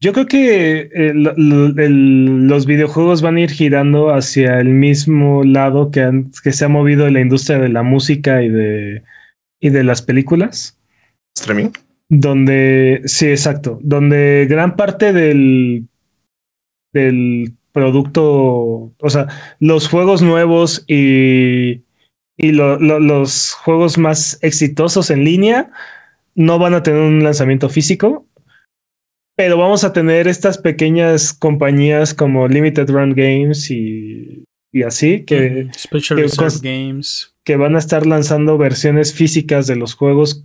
Yo 0.00 0.12
creo 0.12 0.26
que 0.26 0.90
eh, 0.92 1.12
los 1.14 2.66
videojuegos 2.66 3.22
van 3.22 3.36
a 3.36 3.40
ir 3.40 3.50
girando 3.50 4.10
hacia 4.10 4.60
el 4.60 4.68
mismo 4.68 5.44
lado 5.44 5.90
que, 5.90 6.24
que 6.42 6.52
se 6.52 6.64
ha 6.64 6.68
movido 6.68 7.08
la 7.08 7.20
industria 7.20 7.58
de 7.58 7.70
la 7.70 7.82
música 7.82 8.42
y 8.42 8.50
de, 8.50 9.02
y 9.60 9.70
de 9.70 9.84
las 9.84 10.02
películas. 10.02 10.78
¿Streaming? 11.36 11.70
Donde, 12.10 13.00
sí, 13.06 13.28
exacto. 13.28 13.78
Donde 13.82 14.46
gran 14.48 14.76
parte 14.76 15.12
del, 15.12 15.88
del 16.92 17.54
producto, 17.72 18.92
o 18.98 19.10
sea, 19.10 19.28
los 19.58 19.88
juegos 19.88 20.22
nuevos 20.22 20.84
y, 20.86 21.82
y 22.36 22.52
los 22.52 23.52
juegos 23.52 23.96
más 23.96 24.38
exitosos 24.42 25.10
en 25.10 25.24
línea 25.24 25.70
no 26.34 26.58
van 26.58 26.74
a 26.74 26.82
tener 26.82 27.00
un 27.00 27.24
lanzamiento 27.24 27.68
físico 27.68 28.26
pero 29.36 29.56
vamos 29.58 29.84
a 29.84 29.92
tener 29.92 30.28
estas 30.28 30.58
pequeñas 30.58 31.32
compañías 31.32 32.14
como 32.14 32.48
Limited 32.48 32.88
Run 32.88 33.14
Games 33.14 33.70
y, 33.70 34.44
y 34.72 34.82
así 34.82 35.24
que, 35.24 35.68
Special 35.76 36.20
que, 36.20 36.28
Games 36.62 37.34
que 37.44 37.56
van 37.56 37.76
a 37.76 37.78
estar 37.78 38.06
lanzando 38.06 38.58
versiones 38.58 39.12
físicas 39.12 39.66
de 39.66 39.76
los 39.76 39.94
juegos 39.94 40.44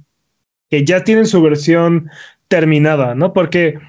que 0.69 0.83
ya 0.85 1.03
tienen 1.03 1.25
su 1.25 1.41
versión 1.41 2.09
terminada, 2.47 3.15
¿no? 3.15 3.33
Porque 3.33 3.79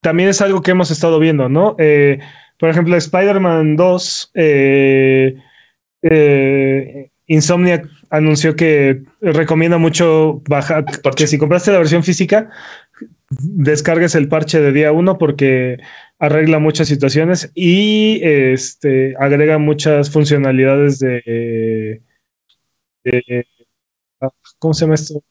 también 0.00 0.28
es 0.28 0.40
algo 0.40 0.62
que 0.62 0.70
hemos 0.70 0.90
estado 0.90 1.18
viendo, 1.18 1.48
¿no? 1.48 1.76
Eh, 1.78 2.20
por 2.58 2.68
ejemplo, 2.70 2.96
Spider-Man 2.96 3.76
2, 3.76 4.30
eh, 4.34 5.36
eh, 6.02 7.10
Insomnia 7.26 7.82
anunció 8.10 8.56
que 8.56 9.02
recomienda 9.20 9.78
mucho 9.78 10.42
bajar, 10.48 10.84
porque 11.02 11.26
si 11.26 11.38
compraste 11.38 11.72
la 11.72 11.78
versión 11.78 12.02
física, 12.02 12.50
descargues 13.30 14.16
el 14.16 14.28
parche 14.28 14.60
de 14.60 14.72
día 14.72 14.92
uno 14.92 15.16
porque 15.16 15.78
arregla 16.18 16.58
muchas 16.58 16.88
situaciones 16.88 17.50
y 17.54 18.20
este, 18.22 19.14
agrega 19.18 19.58
muchas 19.58 20.10
funcionalidades 20.10 20.98
de, 20.98 22.02
¿cómo 24.58 24.74
se 24.74 24.84
llama 24.84 24.94
esto? 24.96 25.22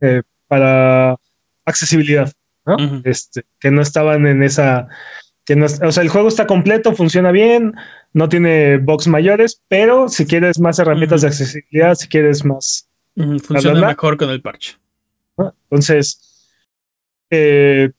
Eh, 0.00 0.22
para 0.46 1.16
accesibilidad, 1.64 2.32
¿no? 2.66 2.76
este, 3.04 3.44
que 3.58 3.70
no 3.70 3.80
estaban 3.80 4.26
en 4.26 4.42
esa, 4.42 4.88
que 5.44 5.56
no, 5.56 5.66
o 5.66 5.92
sea, 5.92 6.02
el 6.02 6.08
juego 6.10 6.28
está 6.28 6.46
completo, 6.46 6.94
funciona 6.94 7.32
bien, 7.32 7.74
no 8.12 8.28
tiene 8.28 8.76
box 8.78 9.08
mayores, 9.08 9.62
pero 9.68 10.08
si 10.08 10.26
quieres 10.26 10.60
más 10.60 10.78
herramientas 10.78 11.22
de 11.22 11.28
accesibilidad, 11.28 11.94
si 11.94 12.08
quieres 12.08 12.44
más... 12.44 12.88
funciona 13.42 13.88
mejor 13.88 14.16
con 14.16 14.30
el 14.30 14.42
parche. 14.42 14.76
Entonces, 15.70 16.29
eh, 17.30 17.90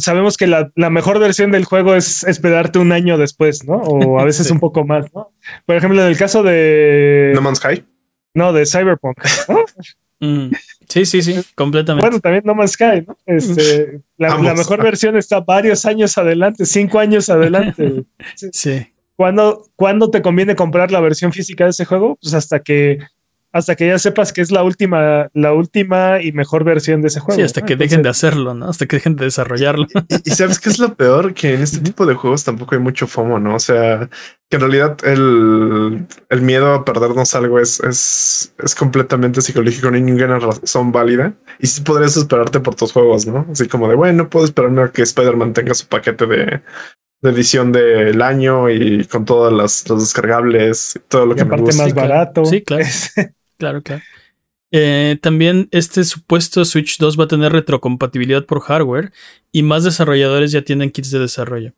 sabemos 0.00 0.36
que 0.36 0.46
la, 0.46 0.70
mejor 0.90 1.18
versión 1.18 1.50
del 1.50 1.64
juego 1.64 1.94
es 1.94 2.24
esperarte 2.24 2.78
un 2.78 2.92
año 2.92 3.18
después, 3.18 3.64
¿no? 3.64 3.76
O 3.76 4.18
a 4.18 4.24
veces 4.24 4.50
un 4.50 4.60
poco 4.60 4.84
más, 4.84 5.12
¿no? 5.14 5.32
Por 5.66 5.76
ejemplo, 5.76 6.00
en 6.00 6.08
el 6.08 6.16
caso 6.16 6.42
de... 6.42 7.32
No 7.34 7.42
Man's 7.42 7.58
Sky. 7.58 7.84
No, 8.34 8.52
de 8.52 8.66
Cyberpunk. 8.66 9.18
¿no? 9.48 9.64
Mm, 10.20 10.50
Sí, 10.88 11.04
sí, 11.04 11.20
sí, 11.20 11.38
completamente. 11.54 12.06
Bueno, 12.06 12.20
también 12.20 12.42
No 12.46 12.54
Man's 12.54 12.72
Sky, 12.72 13.04
¿no? 13.06 13.16
Este, 13.26 14.00
la, 14.16 14.38
mejor 14.38 14.82
versión 14.82 15.16
está 15.16 15.40
varios 15.40 15.84
años 15.84 16.16
adelante, 16.16 16.64
cinco 16.64 16.98
años 16.98 17.28
adelante. 17.28 18.04
sí. 18.52 18.86
¿Cuándo, 19.14 19.66
¿Cuándo 19.76 20.10
te 20.10 20.22
conviene 20.22 20.56
comprar 20.56 20.90
la 20.90 21.00
versión 21.00 21.32
física 21.32 21.64
de 21.64 21.70
ese 21.70 21.84
juego? 21.84 22.16
Pues 22.22 22.32
hasta 22.34 22.60
que 22.60 22.98
hasta 23.52 23.76
que 23.76 23.86
ya 23.86 23.98
sepas 23.98 24.32
que 24.32 24.40
es 24.40 24.50
la 24.50 24.62
última, 24.62 25.28
la 25.32 25.52
última 25.52 26.20
y 26.22 26.32
mejor 26.32 26.64
versión 26.64 27.00
de 27.02 27.08
ese 27.08 27.20
juego. 27.20 27.38
Sí, 27.38 27.42
hasta 27.42 27.60
¿no? 27.60 27.66
que 27.66 27.76
dejen 27.76 28.02
de 28.02 28.08
hacerlo, 28.10 28.54
¿no? 28.54 28.68
Hasta 28.68 28.86
que 28.86 28.96
dejen 28.96 29.16
de 29.16 29.24
desarrollarlo. 29.24 29.86
Y, 30.08 30.30
y 30.30 30.30
sabes 30.34 30.58
qué 30.60 30.68
es 30.68 30.78
lo 30.78 30.94
peor? 30.94 31.34
Que 31.34 31.54
en 31.54 31.62
este 31.62 31.78
tipo 31.80 32.04
de 32.06 32.14
juegos 32.14 32.44
tampoco 32.44 32.74
hay 32.74 32.80
mucho 32.80 33.06
FOMO, 33.06 33.38
¿no? 33.38 33.54
O 33.54 33.58
sea, 33.60 34.08
que 34.50 34.56
en 34.56 34.60
realidad 34.60 34.96
el, 35.04 36.06
el 36.28 36.42
miedo 36.42 36.72
a 36.74 36.84
perdernos 36.84 37.34
algo 37.34 37.58
es, 37.58 37.80
es, 37.80 38.54
es 38.62 38.74
completamente 38.74 39.40
psicológico, 39.40 39.90
no 39.90 39.96
hay 39.96 40.02
ninguna 40.02 40.38
razón 40.38 40.92
válida. 40.92 41.34
Y 41.58 41.66
sí 41.66 41.80
podrías 41.82 42.16
esperarte 42.16 42.60
por 42.60 42.74
tus 42.74 42.92
juegos, 42.92 43.26
¿no? 43.26 43.46
Así 43.50 43.66
como 43.68 43.88
de, 43.88 43.94
bueno, 43.94 44.28
puedo 44.30 44.44
esperarme 44.44 44.82
a 44.82 44.92
que 44.92 45.02
Spider-Man 45.02 45.52
tenga 45.54 45.74
su 45.74 45.86
paquete 45.86 46.26
de, 46.26 46.62
de 47.22 47.30
edición 47.30 47.72
del 47.72 48.22
año 48.22 48.70
y 48.70 49.04
con 49.06 49.24
todas 49.24 49.52
las 49.52 49.88
los 49.88 50.00
descargables 50.00 50.96
y 50.96 51.00
todo 51.00 51.26
lo 51.26 51.34
Y 51.34 51.36
que 51.36 51.44
me 51.44 51.56
gusta. 51.56 51.82
más 51.82 51.94
barato. 51.94 52.44
Sí, 52.44 52.62
claro. 52.62 52.84
Claro, 53.58 53.82
claro. 53.82 54.02
Eh, 54.70 55.18
también 55.22 55.68
este 55.70 56.04
supuesto 56.04 56.64
Switch 56.64 56.98
2 56.98 57.18
va 57.18 57.24
a 57.24 57.28
tener 57.28 57.52
retrocompatibilidad 57.52 58.44
por 58.44 58.60
hardware 58.60 59.12
y 59.50 59.62
más 59.62 59.84
desarrolladores 59.84 60.52
ya 60.52 60.62
tienen 60.62 60.90
kits 60.90 61.10
de 61.10 61.18
desarrollo. 61.20 61.72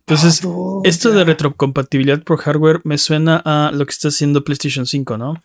Entonces, 0.00 0.42
Ah, 0.44 0.80
esto 0.84 1.10
de 1.12 1.24
retrocompatibilidad 1.24 2.22
por 2.22 2.38
hardware 2.38 2.80
me 2.84 2.98
suena 2.98 3.42
a 3.44 3.70
lo 3.72 3.84
que 3.86 3.90
está 3.90 4.08
haciendo 4.08 4.44
PlayStation 4.44 4.86
5, 4.86 5.18
¿no? 5.18 5.42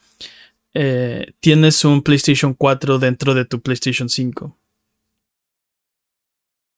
Eh, 0.73 1.33
tienes 1.39 1.83
un 1.85 2.01
PlayStation 2.01 2.53
4 2.53 2.97
dentro 2.97 3.33
de 3.33 3.45
tu 3.45 3.61
PlayStation 3.61 4.09
5. 4.09 4.57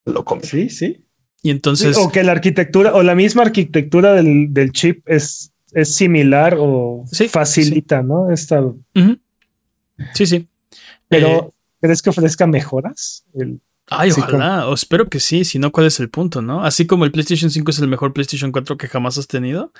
Lo. 0.06 0.26
Sí, 0.42 0.70
sí. 0.70 1.06
Y 1.42 1.50
entonces, 1.52 1.96
Sí, 1.96 2.02
o 2.04 2.12
que 2.12 2.24
la 2.24 2.32
arquitectura 2.32 2.94
o 2.96 3.04
la 3.04 3.16
misma 3.16 3.44
arquitectura 3.44 4.14
del, 4.14 4.54
del 4.54 4.72
chip 4.72 5.08
es, 5.08 5.54
es 5.76 5.94
similar 5.96 6.56
o 6.58 7.04
Sí, 7.12 7.28
facilita, 7.28 8.02
¿no? 8.02 8.32
Esta, 8.32 8.64
sí, 10.14 10.26
sí. 10.26 10.48
pero 11.08 11.28
Eh, 11.28 11.50
¿crees 11.82 12.02
que 12.02 12.10
ofrezca 12.10 12.48
mejoras? 12.48 13.24
El- 13.36 13.60
Ay, 13.88 14.10
Sí, 14.10 14.20
ojalá, 14.20 14.68
o 14.68 14.74
espero 14.74 15.08
que 15.10 15.20
sí, 15.20 15.46
si 15.46 15.60
no, 15.60 15.72
¿cuál 15.72 15.86
es 15.86 16.00
el 16.00 16.10
punto, 16.10 16.42
no? 16.42 16.64
Así 16.66 16.88
como 16.88 17.06
el 17.06 17.12
PlayStation 17.12 17.52
5 17.52 17.70
es 17.70 17.78
el 17.78 17.88
mejor 17.88 18.14
PlayStation 18.14 18.52
4 18.52 18.78
que 18.78 18.88
jamás 18.88 19.20
has 19.20 19.28
tenido, 19.28 19.72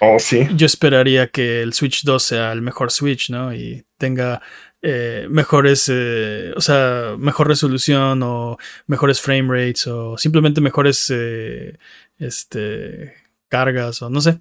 Oh, 0.00 0.18
sí. 0.18 0.48
yo 0.56 0.66
esperaría 0.66 1.28
que 1.28 1.62
el 1.62 1.72
Switch 1.72 2.02
2 2.02 2.24
sea 2.24 2.50
el 2.50 2.60
mejor 2.60 2.90
Switch, 2.90 3.30
¿no? 3.30 3.54
Y 3.54 3.84
tenga 3.98 4.42
eh, 4.84 5.28
mejores, 5.30 5.88
eh, 5.92 6.52
o 6.56 6.60
sea, 6.60 7.14
mejor 7.16 7.46
resolución 7.46 8.20
o 8.24 8.56
mejores 8.88 9.20
frame 9.20 9.46
rates 9.48 9.86
o 9.86 10.18
simplemente 10.18 10.60
mejores, 10.60 11.06
eh, 11.14 11.78
este, 12.18 13.14
cargas 13.48 14.02
o 14.02 14.10
no 14.10 14.20
sé. 14.20 14.40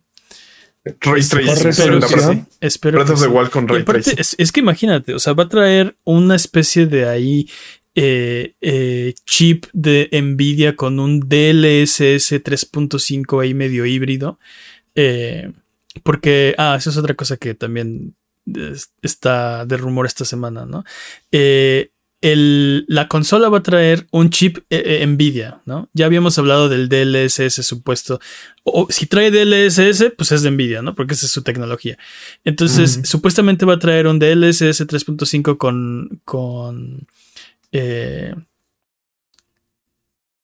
Ray 0.84 1.22
Mejor 1.22 1.28
Tracing. 1.30 1.68
Espero 1.78 2.00
espero 2.62 2.98
que 3.14 3.20
sí. 3.20 3.24
Con 3.52 3.68
Ray 3.68 3.84
Tracing. 4.04 4.20
es, 4.20 4.36
es 4.40 4.52
que 4.52 4.60
imagínate, 4.62 5.14
o 5.14 5.20
sea, 5.20 5.34
va 5.34 5.44
a 5.44 5.50
traer 5.50 5.96
una 6.04 6.36
especie 6.36 6.86
de 6.88 7.08
ahí 7.08 7.50
eh, 7.94 8.56
eh, 8.62 9.14
chip 9.26 9.66
de 9.74 10.10
Nvidia 10.12 10.76
con 10.76 11.00
un 11.00 11.20
DLSS 11.20 12.42
3.5 12.42 13.42
ahí 13.44 13.54
medio 13.54 13.86
híbrido. 13.86 14.40
Eh, 14.96 15.52
porque, 16.04 16.56
ah, 16.58 16.76
eso 16.78 16.90
es 16.90 16.98
otra 16.98 17.14
cosa 17.16 17.38
que 17.38 17.54
también 17.54 18.16
es- 18.46 18.92
está 19.02 19.66
de 19.66 19.78
rumor 19.78 20.06
esta 20.06 20.26
semana, 20.26 20.66
¿no? 20.66 20.84
Eh, 21.32 21.91
el- 22.22 22.86
la 22.88 23.08
consola 23.08 23.50
va 23.50 23.58
a 23.60 23.64
traer 23.64 24.08
un 24.12 24.30
chip 24.30 24.60
eh, 24.70 25.00
eh, 25.02 25.08
Nvidia, 25.08 25.62
¿no? 25.66 25.90
Ya 25.94 26.06
habíamos 26.06 26.38
hablado 26.38 26.70
del 26.70 26.88
DLSS 26.88 27.64
supuesto. 27.64 28.20
O, 28.64 28.88
si 28.92 29.08
trae 29.08 29.32
DLSS, 29.32 30.12
pues 30.16 30.32
es 30.32 30.44
de 30.44 30.52
Nvidia, 30.52 30.82
¿no? 30.84 30.94
Porque 30.94 31.14
esa 31.16 31.26
es 31.26 31.32
su 31.32 31.42
tecnología. 31.42 31.98
Entonces, 32.44 33.02
supuestamente 33.06 33.66
va 33.66 33.74
a 33.74 33.80
traer 33.80 34.06
un 34.08 34.20
DLSS 34.20 34.86
3.5 34.88 35.58
con. 35.58 36.22
con. 36.24 37.08
eh, 37.72 38.36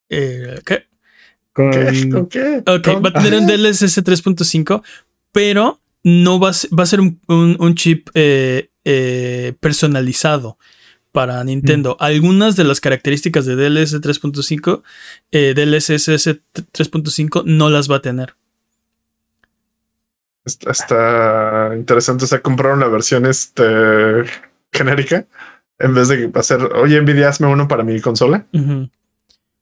eh, 0.10 0.60
¿qué? 0.66 0.86
con, 1.54 1.72
¿Qué? 1.72 2.10
¿Con 2.10 2.28
qué? 2.30 2.64
Ok, 2.66 2.84
¿Con- 2.84 3.04
va 3.06 3.10
a 3.10 3.14
tener 3.14 3.34
un 3.40 3.48
DLSS 3.48 4.04
3.5, 4.04 4.84
pero 5.32 5.80
no 6.04 6.40
va 6.40 6.50
a 6.50 6.54
ser, 6.54 6.70
va 6.78 6.84
a 6.84 6.88
ser 6.88 7.02
un, 7.02 7.20
un- 7.28 7.58
un 7.60 7.76
chip 7.76 8.10
eh, 8.14 8.70
eh, 8.86 9.54
personalizado 9.60 10.58
para 11.12 11.44
Nintendo. 11.44 11.98
Algunas 12.00 12.56
de 12.56 12.64
las 12.64 12.82
características 12.82 13.46
de 13.46 13.56
DLSS 13.56 14.02
3.5, 14.02 14.84
eh, 15.32 15.54
DLSS 15.56 16.40
3.5 16.54 17.44
no 17.46 17.70
las 17.70 17.90
va 17.90 17.98
a 17.98 18.02
tener. 18.02 18.36
Está, 20.46 20.72
está 20.72 21.72
interesante. 21.76 22.26
O 22.26 22.28
sea, 22.28 22.42
compraron 22.42 22.80
la 22.80 22.88
versión 22.88 23.26
este 23.26 24.24
genérica 24.72 25.26
en 25.80 25.94
vez 25.94 26.08
de 26.08 26.30
hacer, 26.34 26.62
oye, 26.76 27.00
Nvidia, 27.02 27.30
hazme 27.30 27.48
uno 27.48 27.68
para 27.68 27.84
mi 27.84 28.00
consola. 28.00 28.46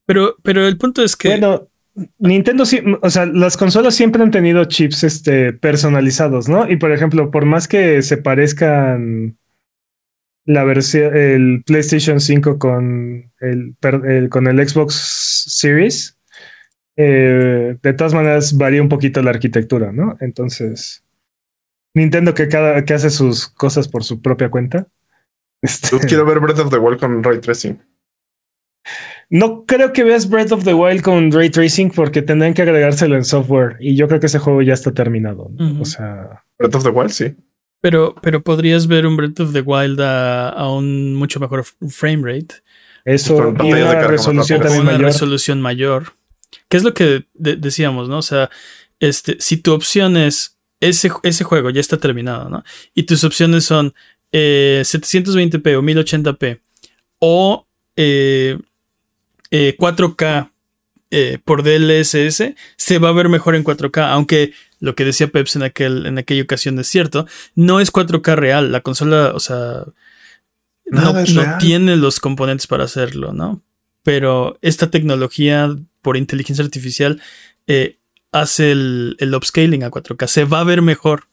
Pero, 0.06 0.36
pero 0.44 0.68
el 0.68 0.78
punto 0.78 1.04
es 1.04 1.16
que. 1.16 1.30
Bueno, 1.30 1.68
Nintendo 2.20 2.66
sí, 2.66 2.82
o 3.02 3.10
sea, 3.10 3.26
las 3.26 3.58
consolas 3.58 3.96
siempre 3.96 4.22
han 4.22 4.32
tenido 4.32 4.66
chips 4.66 5.04
este, 5.04 5.54
personalizados, 5.54 6.48
¿no? 6.50 6.70
Y 6.70 6.78
por 6.78 6.92
ejemplo, 6.92 7.32
por 7.32 7.46
más 7.46 7.68
que 7.68 8.02
se 8.02 8.18
parezcan 8.18 9.38
la 10.46 10.64
versión, 10.64 11.16
el 11.16 11.64
PlayStation 11.66 12.20
5 12.20 12.58
con 12.60 13.32
el, 13.40 13.76
per- 13.80 14.06
el- 14.06 14.30
con 14.30 14.48
el 14.48 14.68
Xbox 14.68 14.94
Series, 15.48 16.18
eh, 16.98 17.78
de 17.82 17.94
todas 17.94 18.14
maneras 18.14 18.58
varía 18.58 18.82
un 18.82 18.90
poquito 18.90 19.22
la 19.22 19.32
arquitectura, 19.32 19.92
¿no? 19.92 20.18
Entonces, 20.22 21.04
Nintendo 21.94 22.34
que 22.34 22.48
cada 22.48 22.84
que 22.86 22.94
hace 22.94 23.10
sus 23.10 23.48
cosas 23.48 23.88
por 23.88 24.04
su 24.04 24.22
propia 24.22 24.50
cuenta. 24.50 24.88
este, 25.62 25.90
Yo 25.92 26.00
quiero 26.00 26.26
ver 26.26 26.40
Breath 26.40 26.60
of 26.60 26.70
the 26.70 26.78
Wild 26.78 27.00
con 27.00 27.24
Ray 27.24 27.40
Tracing. 27.40 27.80
No 29.30 29.66
creo 29.66 29.92
que 29.94 30.04
veas 30.04 30.30
Breath 30.30 30.52
of 30.52 30.64
the 30.64 30.74
Wild 30.76 31.02
con 31.02 31.32
ray 31.32 31.50
tracing 31.50 31.90
porque 31.90 32.22
tendrían 32.22 32.54
que 32.54 32.62
agregárselo 32.62 33.16
en 33.16 33.26
software 33.26 33.78
y 33.80 33.96
yo 33.96 34.08
creo 34.08 34.20
que 34.20 34.28
ese 34.28 34.38
juego 34.38 34.62
ya 34.62 34.74
está 34.76 34.94
terminado. 34.94 35.50
O 35.82 35.86
sea, 35.86 36.44
Breath 36.60 36.76
of 36.76 36.84
the 36.84 36.90
Wild, 36.90 37.10
sí. 37.10 37.36
Pero, 37.86 38.16
pero 38.20 38.42
podrías 38.42 38.88
ver 38.88 39.06
un 39.06 39.16
Breath 39.16 39.42
of 39.42 39.54
the 39.54 39.62
Wild 39.62 40.02
a, 40.02 40.50
a 40.50 40.72
un 40.72 41.14
mucho 41.14 41.40
mejor 41.40 41.64
frame 41.88 42.22
rate. 42.24 42.56
eso 43.06 43.54
y 43.64 43.74
de 43.74 43.84
una 43.84 44.08
resolución 44.08 44.60
también 44.60 44.82
una 44.82 44.94
mayor. 44.94 45.06
resolución 45.06 45.62
mayor. 45.62 46.14
Que 46.68 46.78
es 46.78 46.84
lo 46.84 46.96
que 46.96 47.28
de- 47.36 47.58
decíamos, 47.58 48.10
¿no? 48.10 48.18
O 48.18 48.22
sea, 48.24 48.50
este, 49.00 49.38
si 49.40 49.58
tu 49.58 49.72
opción 49.72 50.18
es 50.18 50.58
ese, 50.80 51.12
ese 51.22 51.44
juego 51.44 51.70
ya 51.70 51.80
está 51.80 51.98
terminado, 51.98 52.50
¿no? 52.50 52.64
Y 52.96 53.04
tus 53.04 53.24
opciones 53.24 53.66
son 53.66 53.94
eh, 54.32 54.82
720p 54.84 55.76
o 55.78 55.84
1080p 55.84 56.60
o 57.20 57.68
eh, 57.96 58.58
eh, 59.52 59.76
4K 59.78 60.50
eh, 61.18 61.40
por 61.46 61.64
DLSS, 61.64 62.56
se 62.76 63.00
va 63.00 63.08
a 63.08 63.14
ver 63.14 63.30
mejor 63.30 63.56
en 63.56 63.64
4K, 63.64 64.10
aunque 64.10 64.52
lo 64.82 64.96
que 64.96 65.06
decía 65.06 65.30
Peps 65.30 65.56
en, 65.56 65.64
aquel, 65.64 66.08
en 66.08 66.18
aquella 66.18 66.44
ocasión 66.44 66.78
es 66.78 66.90
cierto, 66.90 67.26
no 67.56 67.80
es 67.80 67.94
4K 67.94 68.36
real, 68.36 68.74
la 68.74 68.82
consola, 68.82 69.32
o 69.34 69.40
sea, 69.40 69.86
no, 70.88 71.24
tiene 71.58 71.96
los 71.96 72.20
componentes 72.20 72.68
para 72.68 72.84
hacerlo, 72.84 73.32
¿no? 73.32 73.62
Pero 74.04 74.60
esta 74.62 74.92
tecnología 74.92 75.74
por 76.02 76.18
inteligencia 76.18 76.66
artificial 76.66 77.22
eh, 77.66 77.98
hace 78.34 78.74
el, 78.74 79.16
el 79.20 79.34
upscaling 79.34 79.86
a 79.86 79.92
4K, 79.92 80.28
se 80.28 80.44
va 80.44 80.60
a 80.60 80.66
ver 80.66 80.82
mejor. 80.82 81.30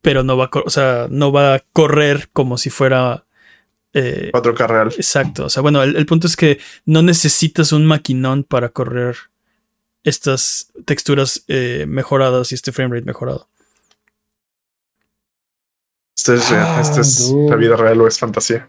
Pero 0.00 0.22
no 0.22 0.36
va 0.36 0.44
a, 0.44 0.58
o 0.64 0.70
sea, 0.70 1.08
no 1.10 1.32
va 1.32 1.56
a 1.56 1.64
correr 1.72 2.28
como 2.32 2.56
si 2.56 2.70
fuera 2.70 3.24
eh, 3.94 4.30
4K 4.32 4.66
real. 4.68 4.88
Exacto. 4.96 5.46
O 5.46 5.50
sea, 5.50 5.62
bueno, 5.62 5.82
el, 5.82 5.96
el 5.96 6.06
punto 6.06 6.26
es 6.26 6.36
que 6.36 6.58
no 6.86 7.02
necesitas 7.02 7.72
un 7.72 7.84
maquinón 7.84 8.44
para 8.44 8.70
correr 8.70 9.16
estas 10.04 10.72
texturas 10.84 11.44
eh, 11.48 11.84
mejoradas 11.88 12.52
y 12.52 12.54
este 12.54 12.72
frame 12.72 12.96
rate 12.96 13.06
mejorado. 13.06 13.48
Este 16.16 16.34
es, 16.34 16.50
real, 16.50 16.66
Ah, 16.66 16.80
este 16.80 17.00
es 17.00 17.30
la 17.30 17.56
vida 17.56 17.76
real 17.76 18.00
o 18.00 18.06
es 18.06 18.18
fantasía. 18.18 18.68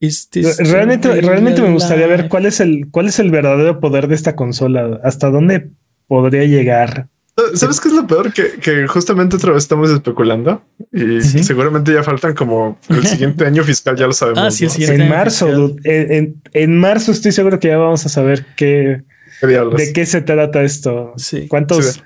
This 0.00 0.58
Realmente, 0.58 1.20
realmente 1.20 1.62
me 1.62 1.72
gustaría 1.72 2.08
ver 2.08 2.28
cuál 2.28 2.46
es 2.46 2.58
el 2.58 2.90
cuál 2.90 3.06
es 3.06 3.20
el 3.20 3.30
verdadero 3.30 3.78
poder 3.78 4.08
de 4.08 4.16
esta 4.16 4.34
consola, 4.34 5.00
hasta 5.04 5.30
dónde 5.30 5.70
podría 6.08 6.44
llegar. 6.44 7.08
¿Sabes 7.54 7.80
qué 7.80 7.88
es 7.88 7.94
lo 7.94 8.06
peor? 8.06 8.32
Que, 8.32 8.52
que 8.60 8.86
justamente 8.86 9.36
otra 9.36 9.52
vez 9.52 9.62
estamos 9.62 9.90
especulando 9.90 10.62
y 10.92 11.20
Sí. 11.22 11.42
seguramente 11.42 11.92
ya 11.92 12.02
faltan 12.02 12.34
como 12.34 12.78
el 12.90 13.06
siguiente 13.06 13.46
año 13.46 13.64
fiscal, 13.64 13.96
ya 13.96 14.06
lo 14.06 14.12
sabemos. 14.12 14.42
Ah, 14.42 14.50
sí, 14.50 14.64
¿no? 14.64 14.70
sí. 14.70 14.76
Siguiente 14.82 15.04
En 15.04 15.08
marzo, 15.10 15.74
en, 15.84 16.12
en- 16.12 16.42
en 16.52 16.78
marzo 16.78 17.10
estoy 17.12 17.32
seguro 17.32 17.58
que 17.58 17.68
ya 17.68 17.78
vamos 17.78 18.04
a 18.04 18.08
saber 18.10 18.44
qué, 18.56 19.02
¿Qué 19.40 19.46
diablos? 19.46 19.78
de 19.80 19.92
qué 19.92 20.04
se 20.04 20.20
trata 20.20 20.62
esto. 20.62 21.14
Sí. 21.16 21.48
¿Cuántos, 21.48 21.86
Sí. 21.86 22.00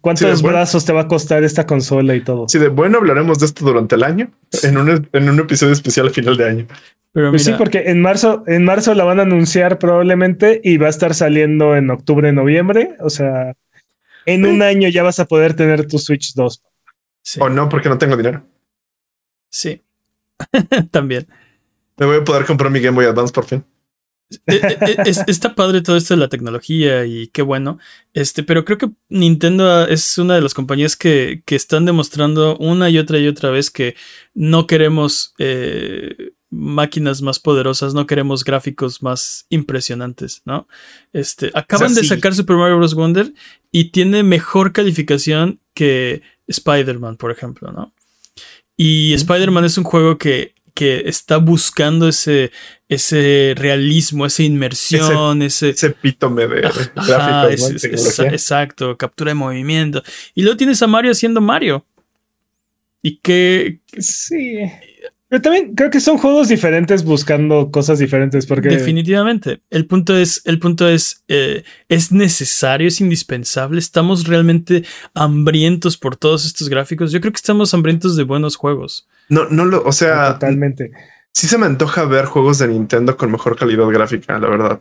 ¿Cuántos 0.00 0.42
brazos 0.42 0.84
te 0.84 0.92
va 0.92 1.02
a 1.02 1.08
costar 1.08 1.42
esta 1.42 1.66
consola 1.66 2.14
y 2.14 2.20
todo? 2.20 2.46
Sí, 2.48 2.58
de 2.58 2.68
bueno, 2.68 2.98
hablaremos 2.98 3.38
de 3.40 3.46
esto 3.46 3.64
durante 3.64 3.96
el 3.96 4.04
año 4.04 4.30
en 4.62 4.78
un, 4.78 5.08
en 5.12 5.28
un 5.28 5.40
episodio 5.40 5.72
especial 5.72 6.06
a 6.06 6.10
final 6.10 6.36
de 6.36 6.48
año. 6.48 6.66
Pero 7.12 7.30
Pues 7.30 7.42
sí, 7.44 7.52
porque 7.58 7.82
en 7.86 8.00
marzo, 8.00 8.44
en 8.46 8.64
marzo 8.64 8.94
la 8.94 9.02
van 9.04 9.18
a 9.18 9.22
anunciar 9.22 9.78
probablemente 9.78 10.60
y 10.62 10.76
va 10.76 10.86
a 10.86 10.90
estar 10.90 11.14
saliendo 11.14 11.74
en 11.74 11.90
octubre, 11.90 12.32
noviembre. 12.32 12.94
O 13.00 13.10
sea, 13.10 13.54
en 14.34 14.46
un 14.46 14.62
año 14.62 14.88
ya 14.88 15.02
vas 15.02 15.18
a 15.20 15.26
poder 15.26 15.54
tener 15.54 15.86
tu 15.86 15.98
Switch 15.98 16.34
2. 16.34 16.62
sí, 17.22 17.40
O 17.42 17.48
no, 17.48 17.68
porque 17.68 17.88
no 17.88 17.98
tengo 17.98 18.16
dinero. 18.16 18.44
sí. 19.50 19.82
También. 20.92 21.26
Me 21.96 22.06
voy 22.06 22.16
a 22.18 22.24
poder 22.24 22.44
comprar 22.46 22.70
mi 22.70 22.80
Game 22.80 22.94
Boy 22.94 23.06
Advance 23.06 23.32
por 23.32 23.44
fin. 23.44 23.64
Eh, 24.46 24.60
eh, 24.62 24.96
es- 25.06 25.24
está 25.26 25.54
padre 25.54 25.80
todo 25.80 25.96
esto 25.96 26.14
de 26.14 26.20
la 26.20 26.28
tecnología 26.28 27.04
y 27.06 27.28
qué 27.28 27.42
bueno. 27.42 27.78
Este, 28.12 28.42
pero 28.44 28.64
creo 28.64 28.78
que 28.78 28.90
Nintendo 29.08 29.86
es 29.88 30.16
una 30.18 30.34
de 30.36 30.42
las 30.42 30.54
compañías 30.54 30.96
que, 30.96 31.42
que 31.46 31.56
están 31.56 31.86
demostrando 31.86 32.56
una 32.58 32.88
y 32.90 32.98
otra 32.98 33.18
y 33.18 33.26
otra 33.26 33.50
vez 33.50 33.70
que 33.70 33.96
no 34.34 34.66
queremos 34.66 35.34
eh, 35.38 36.32
máquinas 36.50 37.20
más 37.20 37.38
poderosas, 37.38 37.94
no 37.94 38.06
queremos 38.06 38.44
gráficos 38.44 39.02
más 39.02 39.46
impresionantes, 39.50 40.42
¿no? 40.44 40.66
Este, 41.12 41.50
acaban 41.54 41.94
de 41.94 42.02
sí. 42.02 42.08
sacar 42.08 42.34
Super 42.34 42.56
Mario 42.56 42.78
Bros. 42.78 42.94
Wonder 42.94 43.32
y 43.70 43.90
tiene 43.90 44.22
mejor 44.22 44.72
calificación 44.72 45.60
que 45.74 46.22
Spider-Man, 46.46 47.16
por 47.16 47.30
ejemplo, 47.30 47.70
¿no? 47.72 47.92
Y 48.76 49.12
Spider-Man 49.14 49.64
es 49.64 49.76
un 49.76 49.84
juego 49.84 50.16
que, 50.16 50.54
que 50.72 51.02
está 51.06 51.36
buscando 51.38 52.08
ese, 52.08 52.52
ese 52.88 53.54
realismo, 53.56 54.24
esa 54.24 54.44
inmersión, 54.44 55.42
ese... 55.42 55.70
Ese 55.70 55.88
epítome 55.88 56.46
de 56.46 56.66
Ajá, 56.94 57.50
exacto, 57.50 58.96
captura 58.96 59.32
de 59.32 59.34
movimiento. 59.34 60.02
Y 60.34 60.42
luego 60.42 60.56
tienes 60.56 60.80
a 60.80 60.86
Mario 60.86 61.10
haciendo 61.10 61.40
Mario. 61.40 61.84
Y 63.02 63.16
que 63.16 63.80
Sí. 63.98 64.58
Pero 65.28 65.42
también 65.42 65.74
creo 65.74 65.90
que 65.90 66.00
son 66.00 66.16
juegos 66.16 66.48
diferentes 66.48 67.04
buscando 67.04 67.70
cosas 67.70 67.98
diferentes 67.98 68.46
porque 68.46 68.68
definitivamente. 68.70 69.60
El 69.68 69.86
punto 69.86 70.16
es, 70.16 70.40
el 70.46 70.58
punto 70.58 70.88
es, 70.88 71.22
eh, 71.28 71.64
es 71.88 72.12
necesario, 72.12 72.88
es 72.88 73.00
indispensable. 73.02 73.78
Estamos 73.78 74.26
realmente 74.26 74.84
hambrientos 75.14 75.98
por 75.98 76.16
todos 76.16 76.46
estos 76.46 76.70
gráficos. 76.70 77.12
Yo 77.12 77.20
creo 77.20 77.32
que 77.32 77.36
estamos 77.36 77.74
hambrientos 77.74 78.16
de 78.16 78.22
buenos 78.22 78.56
juegos. 78.56 79.06
No, 79.28 79.44
no 79.50 79.66
lo, 79.66 79.84
o 79.84 79.92
sea, 79.92 80.32
totalmente. 80.34 80.92
sí 81.34 81.46
se 81.46 81.58
me 81.58 81.66
antoja 81.66 82.04
ver 82.04 82.24
juegos 82.24 82.58
de 82.58 82.68
Nintendo 82.68 83.16
con 83.18 83.30
mejor 83.30 83.56
calidad 83.56 83.86
gráfica, 83.88 84.38
la 84.38 84.48
verdad. 84.48 84.80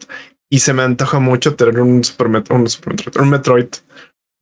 Y 0.50 0.60
se 0.60 0.74
me 0.74 0.84
antoja 0.84 1.20
mucho 1.20 1.56
tener 1.56 1.82
un 1.82 2.06
Super, 2.06 2.30
Met- 2.30 2.50
un, 2.56 2.70
Super 2.70 2.94
Metroid, 2.96 3.22
un 3.22 3.30
Metroid, 3.30 3.68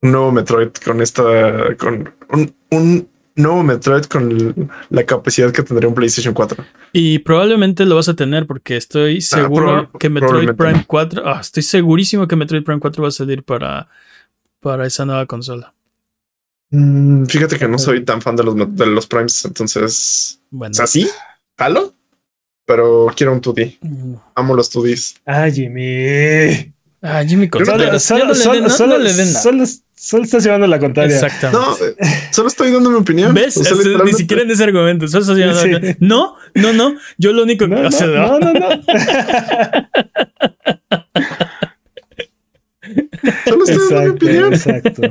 un 0.02 0.12
nuevo 0.12 0.30
Metroid 0.30 0.70
con 0.84 1.00
esta, 1.02 1.74
con 1.76 2.14
un, 2.30 2.54
un 2.70 3.08
nuevo 3.36 3.62
Metroid 3.62 4.04
con 4.04 4.70
la 4.90 5.04
capacidad 5.04 5.52
que 5.52 5.62
tendría 5.62 5.88
un 5.88 5.94
PlayStation 5.94 6.34
4. 6.34 6.64
Y 6.92 7.18
probablemente 7.20 7.84
lo 7.84 7.94
vas 7.96 8.08
a 8.08 8.14
tener 8.14 8.46
porque 8.46 8.76
estoy 8.76 9.20
seguro 9.20 9.70
Ah, 9.70 9.88
proba- 9.90 9.98
que 9.98 10.08
Metroid. 10.08 10.54
Prime 10.54 10.84
4, 10.86 11.22
ah, 11.26 11.38
estoy 11.40 11.62
segurísimo 11.62 12.26
que 12.26 12.36
Metroid 12.36 12.64
Prime 12.64 12.80
4 12.80 13.02
va 13.02 13.08
a 13.08 13.12
salir 13.12 13.42
para, 13.44 13.88
para 14.60 14.86
esa 14.86 15.04
nueva 15.04 15.26
consola. 15.26 15.72
Mm, 16.70 17.26
fíjate 17.26 17.58
que 17.58 17.68
no 17.68 17.78
soy 17.78 18.04
tan 18.04 18.20
fan 18.20 18.34
de 18.36 18.42
los, 18.44 18.56
de 18.76 18.86
los 18.86 19.06
Primes, 19.06 19.44
entonces, 19.44 20.40
Bueno, 20.50 20.72
o 20.72 20.74
sea, 20.74 20.86
sí, 20.86 21.08
jalo, 21.56 21.94
pero 22.64 23.06
quiero 23.16 23.32
un 23.32 23.40
2D. 23.40 23.78
mm. 23.80 24.14
Amo 24.34 24.54
los 24.56 24.70
2Ds. 24.74 25.20
Ah, 25.26 25.48
Jimmy. 25.48 26.72
Ah, 27.06 27.24
Jimmy 27.26 27.48
Contreras, 27.48 28.02
Solo, 28.02 28.34
solo, 28.34 28.98
le 28.98 29.12
den, 29.12 29.32
no- 29.32 29.40
solo, 29.40 29.58
no 29.58 29.66
solo, 29.66 29.80
solo 29.94 30.24
estás 30.24 30.44
llevando 30.44 30.66
la 30.66 30.78
contraria. 30.78 31.14
Exactamente. 31.14 31.96
No, 32.00 32.06
solo 32.32 32.48
estoy 32.48 32.72
dando 32.72 32.90
mi 32.90 32.96
opinión. 32.96 33.32
¿Ves? 33.34 33.56
O 33.56 33.64
sea, 33.64 33.72
Es- 33.72 34.04
ni 34.04 34.12
siquiera 34.12 34.42
en 34.42 34.50
ese 34.50 34.64
argumento. 34.64 35.06
solo 35.08 35.22
estás 35.22 35.36
llevando 35.36 35.62
Sí. 35.62 35.72
acá. 35.74 35.96
No, 36.00 36.34
no, 36.54 36.72
no. 36.72 36.96
Yo 37.18 37.32
lo 37.32 37.44
único 37.44 37.66
que. 37.68 37.74
No, 37.74 37.88
o 37.88 37.90
sea, 37.92 38.06
no, 38.06 38.38
no, 38.40 38.52
no, 38.52 38.68
no. 43.70 43.74
Mi 43.76 43.82
Exacto, 43.82 44.12
opinión. 44.26 44.52
exacto. 44.52 45.02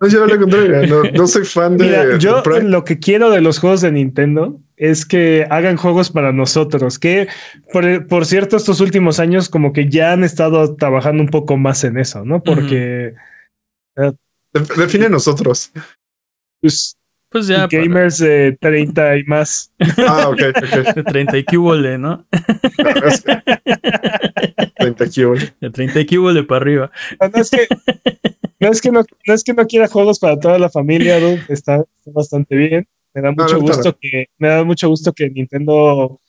No 0.00 0.08
llevo 0.08 0.26
la 0.26 0.38
contraria. 0.38 0.86
No, 0.86 1.02
no 1.04 1.26
soy 1.26 1.44
fan 1.44 1.76
de, 1.76 1.84
Mira, 1.86 2.18
yo 2.18 2.36
de 2.36 2.42
Prime. 2.42 2.68
lo 2.70 2.84
que 2.84 2.98
quiero 2.98 3.30
de 3.30 3.40
los 3.40 3.58
juegos 3.58 3.80
de 3.80 3.92
Nintendo 3.92 4.60
es 4.76 5.06
que 5.06 5.46
hagan 5.50 5.76
juegos 5.76 6.10
para 6.10 6.32
nosotros, 6.32 6.98
que 6.98 7.28
por, 7.72 8.06
por 8.08 8.26
cierto 8.26 8.56
estos 8.56 8.80
últimos 8.80 9.18
años 9.20 9.48
como 9.48 9.72
que 9.72 9.88
ya 9.88 10.12
han 10.12 10.22
estado 10.24 10.76
trabajando 10.76 11.22
un 11.22 11.30
poco 11.30 11.56
más 11.56 11.82
en 11.84 11.98
eso, 11.98 12.24
¿no? 12.24 12.42
Porque 12.42 13.14
De- 13.96 14.14
define 14.76 15.08
nosotros. 15.08 15.72
pues, 16.60 16.96
Pues 17.28 17.48
ya. 17.48 17.66
para- 17.68 17.82
gamers 17.82 18.18
de 18.18 18.56
30 18.60 19.16
y 19.18 19.24
más. 19.24 19.72
Ah, 20.08 20.28
ok, 20.28 20.40
ok. 20.56 20.94
De 20.94 21.02
30 21.04 21.38
y 21.38 21.44
cúbole, 21.44 21.98
¿no? 21.98 22.24
Es 23.04 23.22
que- 23.22 23.42
30 24.76 25.08
kilos. 25.08 25.52
De 25.60 25.70
30 25.70 26.00
y 26.00 26.06
cúbole 26.06 26.42
para 26.44 26.60
arriba. 26.62 26.90
No, 27.20 27.28
no 27.28 27.40
es 27.42 27.50
que 27.50 27.66
no 28.60 28.68
es 28.70 28.80
que 28.80 28.90
no, 28.90 29.04
no 29.26 29.34
es 29.34 29.44
que 29.44 29.52
no 29.54 29.66
quiera 29.66 29.88
juegos 29.88 30.18
para 30.18 30.38
toda 30.38 30.58
la 30.58 30.70
familia, 30.70 31.18
dude. 31.20 31.42
Está, 31.48 31.76
está 31.98 32.10
bastante 32.14 32.54
bien. 32.56 32.86
Me 33.14 33.22
da 33.22 33.30
mucho 33.32 33.54
no, 33.54 33.60
gusto 33.60 33.96
que 34.00 34.26
me 34.38 34.48
da 34.48 34.64
mucho 34.64 34.88
gusto 34.88 35.12
que 35.12 35.28
Nintendo 35.30 36.20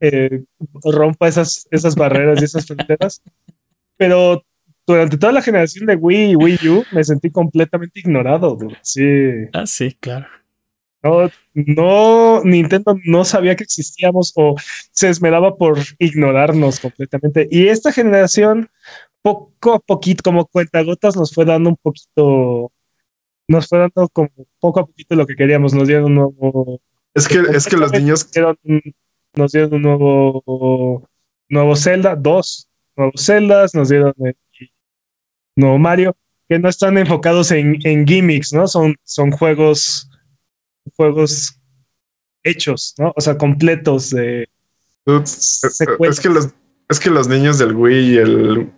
eh, 0.00 0.42
rompa 0.84 1.28
esas, 1.28 1.66
esas 1.70 1.94
barreras 1.94 2.40
y 2.40 2.44
esas 2.44 2.66
fronteras. 2.66 3.22
Pero 3.96 4.42
durante 4.86 5.18
toda 5.18 5.32
la 5.32 5.42
generación 5.42 5.86
de 5.86 5.96
Wii 5.96 6.30
y 6.32 6.36
Wii 6.36 6.68
U 6.68 6.84
me 6.92 7.04
sentí 7.04 7.30
completamente 7.30 8.00
ignorado. 8.00 8.56
dude. 8.56 8.76
Sí, 8.82 9.04
Ah, 9.52 9.66
sí, 9.66 9.96
claro. 10.00 10.26
No, 11.02 11.30
no, 11.54 12.42
Nintendo 12.44 12.96
no 13.04 13.24
sabía 13.24 13.56
que 13.56 13.64
existíamos 13.64 14.32
o 14.36 14.56
se 14.92 15.08
esmeraba 15.08 15.56
por 15.56 15.78
ignorarnos 15.98 16.80
completamente. 16.80 17.48
Y 17.50 17.68
esta 17.68 17.92
generación, 17.92 18.68
poco 19.22 19.74
a 19.74 19.78
poquito, 19.78 20.22
como 20.22 20.46
cuentagotas, 20.46 21.16
nos 21.16 21.32
fue 21.32 21.44
dando 21.44 21.70
un 21.70 21.76
poquito, 21.76 22.72
nos 23.48 23.68
fue 23.68 23.78
dando 23.78 24.08
como 24.12 24.30
poco 24.60 24.80
a 24.80 24.86
poquito 24.86 25.14
lo 25.14 25.26
que 25.26 25.36
queríamos. 25.36 25.74
Nos 25.74 25.88
dieron 25.88 26.06
un 26.06 26.14
nuevo, 26.14 26.80
Es 27.14 27.26
que, 27.26 27.38
es 27.38 27.66
que 27.66 27.76
los 27.76 27.92
niños. 27.92 28.30
dieron 28.30 28.56
nos 29.34 29.52
dieron 29.52 29.74
un 29.74 29.82
nuevo, 29.82 31.08
nuevo 31.48 31.76
Zelda, 31.76 32.16
dos 32.16 32.68
nuevos 32.96 33.24
Zeldas, 33.24 33.74
nos 33.74 33.88
dieron 33.88 34.12
el 34.18 34.36
nuevo 35.56 35.78
Mario, 35.78 36.16
que 36.48 36.58
no 36.58 36.68
están 36.68 36.98
enfocados 36.98 37.50
en, 37.50 37.78
en 37.84 38.06
gimmicks, 38.06 38.52
¿no? 38.52 38.66
Son, 38.66 38.96
son 39.04 39.30
juegos, 39.30 40.09
juegos 40.96 41.54
hechos, 42.42 42.94
¿no? 42.98 43.12
O 43.16 43.20
sea, 43.20 43.36
completos 43.36 44.10
de 44.10 44.48
secuelas. 45.24 46.18
es 46.18 46.20
que 46.20 46.28
los, 46.28 46.48
es 46.88 47.00
que 47.00 47.10
los 47.10 47.28
niños 47.28 47.58
del 47.58 47.74
Wii 47.74 48.14
y 48.14 48.16
el 48.16 48.72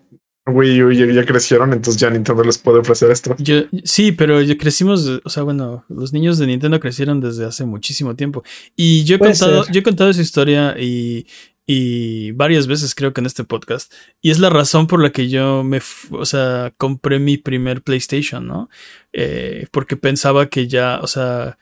Wii 0.46 0.82
U 0.82 0.92
ya, 0.92 1.06
ya 1.06 1.24
crecieron, 1.24 1.72
entonces 1.72 2.00
ya 2.00 2.10
Nintendo 2.10 2.42
les 2.42 2.58
puede 2.58 2.80
ofrecer 2.80 3.10
esto. 3.10 3.36
Yo, 3.38 3.62
sí, 3.84 4.12
pero 4.12 4.40
yo 4.42 4.56
crecimos, 4.58 5.06
o 5.24 5.30
sea, 5.30 5.44
bueno, 5.44 5.84
los 5.88 6.12
niños 6.12 6.38
de 6.38 6.46
Nintendo 6.46 6.80
crecieron 6.80 7.20
desde 7.20 7.44
hace 7.44 7.64
muchísimo 7.64 8.16
tiempo. 8.16 8.42
Y 8.74 9.04
yo 9.04 9.16
he 9.16 9.18
Puede 9.18 9.32
contado, 9.32 9.64
ser. 9.64 9.72
yo 9.74 9.80
he 9.80 9.84
contado 9.84 10.10
esa 10.10 10.20
historia 10.22 10.74
y, 10.78 11.26
y 11.64 12.32
varias 12.32 12.66
veces 12.66 12.94
creo 12.94 13.12
que 13.12 13.20
en 13.20 13.26
este 13.26 13.44
podcast. 13.44 13.92
Y 14.20 14.30
es 14.30 14.40
la 14.40 14.50
razón 14.50 14.88
por 14.88 15.00
la 15.00 15.10
que 15.10 15.28
yo 15.28 15.62
me, 15.62 15.80
o 16.10 16.24
sea, 16.24 16.72
compré 16.76 17.20
mi 17.20 17.38
primer 17.38 17.82
PlayStation, 17.82 18.46
¿no? 18.46 18.68
Eh, 19.12 19.68
porque 19.70 19.96
pensaba 19.96 20.48
que 20.48 20.66
ya, 20.66 20.98
o 21.02 21.06
sea, 21.06 21.56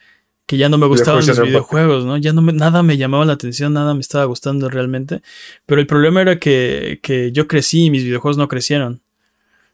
que 0.46 0.56
ya 0.56 0.68
no 0.68 0.78
me 0.78 0.86
gustaban 0.86 1.24
los 1.26 1.40
videojuegos, 1.40 2.04
¿no? 2.04 2.16
Ya 2.16 2.32
no 2.32 2.42
me, 2.42 2.52
nada 2.52 2.82
me 2.82 2.96
llamaba 2.96 3.24
la 3.24 3.34
atención, 3.34 3.72
nada 3.72 3.94
me 3.94 4.00
estaba 4.00 4.24
gustando 4.24 4.68
realmente. 4.68 5.22
Pero 5.66 5.80
el 5.80 5.86
problema 5.86 6.20
era 6.22 6.38
que, 6.38 6.98
que 7.02 7.30
yo 7.32 7.46
crecí 7.46 7.84
y 7.86 7.90
mis 7.90 8.02
videojuegos 8.04 8.36
no 8.36 8.48
crecieron. 8.48 9.00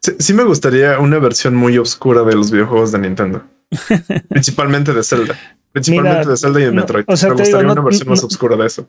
Sí, 0.01 0.11
sí 0.19 0.33
me 0.33 0.43
gustaría 0.43 0.99
una 0.99 1.17
versión 1.17 1.55
muy 1.55 1.77
oscura 1.79 2.23
de 2.23 2.35
los 2.35 2.51
videojuegos 2.51 2.91
de 2.91 2.99
Nintendo. 2.99 3.43
Principalmente 4.29 4.93
de 4.93 5.03
Zelda. 5.03 5.37
Principalmente 5.71 6.19
Mira, 6.19 6.31
de 6.31 6.37
Zelda 6.37 6.59
y 6.59 6.63
de 6.63 6.71
no, 6.71 6.81
Metroid. 6.81 7.05
o 7.07 7.17
sea, 7.17 7.29
me 7.29 7.35
te 7.35 7.41
gustaría 7.41 7.59
digo, 7.63 7.71
una 7.73 7.81
no- 7.81 7.85
versión 7.85 8.05
no- 8.07 8.11
más 8.11 8.23
oscura 8.23 8.55
de 8.55 8.65
eso. 8.67 8.87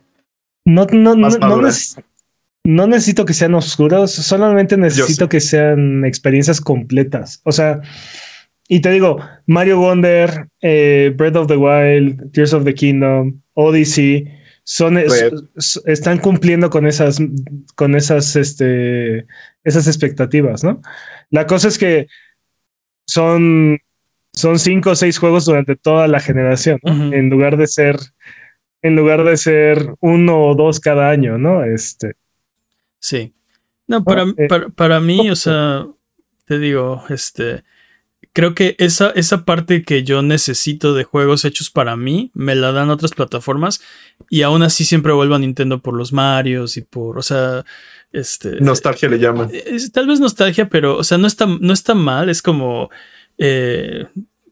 No, 0.65 0.87
no, 0.93 1.15
no, 1.15 1.17
Más 1.17 1.39
no, 1.39 1.49
madura. 1.49 1.69
neces- 1.69 2.03
no 2.65 2.87
necesito 2.87 3.25
que 3.25 3.33
sean 3.33 3.55
oscuros, 3.55 4.11
solamente 4.13 4.77
necesito 4.77 5.25
sí. 5.25 5.29
que 5.31 5.41
sean 5.41 6.05
experiencias 6.05 6.61
completas. 6.61 7.41
O 7.45 7.53
sea, 7.53 7.81
y 8.69 8.81
te 8.81 8.91
digo, 8.91 9.19
Mario 9.47 9.81
Wonder, 9.81 10.49
eh, 10.61 11.13
Breath 11.17 11.37
of 11.37 11.47
the 11.49 11.57
Wild, 11.57 12.33
Tears 12.33 12.53
of 12.53 12.65
the 12.65 12.75
Kingdom, 12.75 13.41
Odyssey, 13.55 14.29
son, 14.63 14.99
es- 14.99 15.23
Red. 15.23 15.33
s- 15.57 15.81
están 15.87 16.19
cumpliendo 16.19 16.69
con 16.69 16.87
esas, 16.87 17.19
con 17.75 17.95
esas, 17.97 18.37
este, 18.37 19.27
esas 19.65 19.87
expectativas, 19.87 20.63
¿no? 20.63 20.81
La 21.31 21.47
cosa 21.47 21.69
es 21.69 21.79
que 21.79 22.07
son, 23.07 23.79
son 24.35 24.59
cinco 24.59 24.91
o 24.91 24.95
seis 24.95 25.19
juegos 25.19 25.47
durante 25.47 25.75
toda 25.77 26.07
la 26.09 26.21
generación. 26.21 26.79
En 26.85 27.31
lugar 27.31 27.57
de 27.57 27.67
ser 27.67 27.97
en 28.81 28.95
lugar 28.95 29.25
de 29.25 29.37
ser 29.37 29.95
uno 30.01 30.45
o 30.47 30.55
dos 30.55 30.79
cada 30.79 31.11
año, 31.11 31.37
¿no? 31.37 31.65
Este, 31.65 32.13
Sí. 33.01 33.33
No, 33.89 34.05
para, 34.05 34.23
eh, 34.37 34.47
para, 34.49 34.69
para 34.69 35.01
mí, 35.01 35.31
o 35.31 35.35
sea, 35.37 35.87
te 36.45 36.59
digo, 36.61 37.03
este, 37.09 37.65
creo 38.39 38.55
que 38.55 38.77
esa, 38.79 39.11
esa 39.11 39.45
parte 39.45 39.83
que 39.83 40.05
yo 40.05 40.23
necesito 40.23 40.95
de 40.95 41.03
juegos 41.03 41.45
hechos 41.45 41.71
para 41.71 41.97
mí, 41.97 42.31
me 42.35 42.55
la 42.55 42.71
dan 42.71 42.89
otras 42.89 43.11
plataformas 43.11 43.81
y 44.31 44.43
aún 44.43 44.63
así 44.63 44.85
siempre 44.85 45.13
vuelvo 45.13 45.35
a 45.35 45.41
Nintendo 45.41 45.83
por 45.83 45.95
los 45.95 46.13
Marios 46.13 46.77
y 46.77 46.83
por, 46.83 47.19
o 47.19 47.23
sea, 47.23 47.65
este... 48.13 48.61
Nostalgia 48.61 49.09
le 49.09 49.19
llaman. 49.19 49.51
tal 49.93 50.07
vez 50.07 50.21
nostalgia, 50.21 50.69
pero, 50.69 50.99
o 50.99 51.03
sea, 51.03 51.19
no 51.19 51.27
está, 51.27 51.47
no 51.47 51.73
está 51.73 51.97
mal, 51.97 52.29
es 52.29 52.41
como... 52.41 52.91
Eh, 53.39 54.07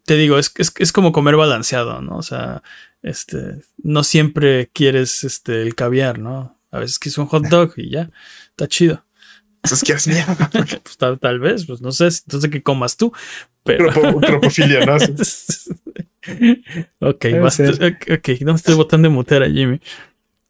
te 0.05 0.17
digo, 0.17 0.37
es, 0.37 0.53
es, 0.57 0.73
es, 0.77 0.91
como 0.91 1.13
comer 1.13 1.37
balanceado, 1.37 2.03
¿no? 2.03 2.17
O 2.17 2.23
sea, 2.23 2.65
este, 3.03 3.61
no 3.85 4.03
siempre 4.03 4.69
quieres 4.73 5.23
este, 5.23 5.63
el 5.63 5.77
caviar, 5.77 6.19
¿no? 6.19 6.59
A 6.73 6.81
veces 6.81 6.99
quieres 6.99 7.19
un 7.19 7.27
hot 7.27 7.47
dog 7.47 7.75
y 7.77 7.91
ya, 7.91 8.11
está 8.51 8.67
chido. 8.67 9.06
Pues 9.69 9.83
quieres 9.83 10.09
mierda. 10.09 10.51
pues, 10.51 10.97
tal, 11.21 11.39
vez, 11.41 11.67
pues 11.67 11.81
no 11.81 11.93
sé, 11.93 12.05
entonces 12.05 12.51
que 12.51 12.63
comas 12.63 12.97
tú. 12.97 13.13
Pero... 13.65 13.93
Tropofilia, 14.21 14.87
¿no? 14.87 14.97
ok, 17.01 17.27
ok, 18.13 18.29
no 18.41 18.53
me 18.53 18.57
estoy 18.57 18.75
botando 18.75 19.09
de 19.09 19.15
mutera, 19.15 19.49
Jimmy. 19.49 19.81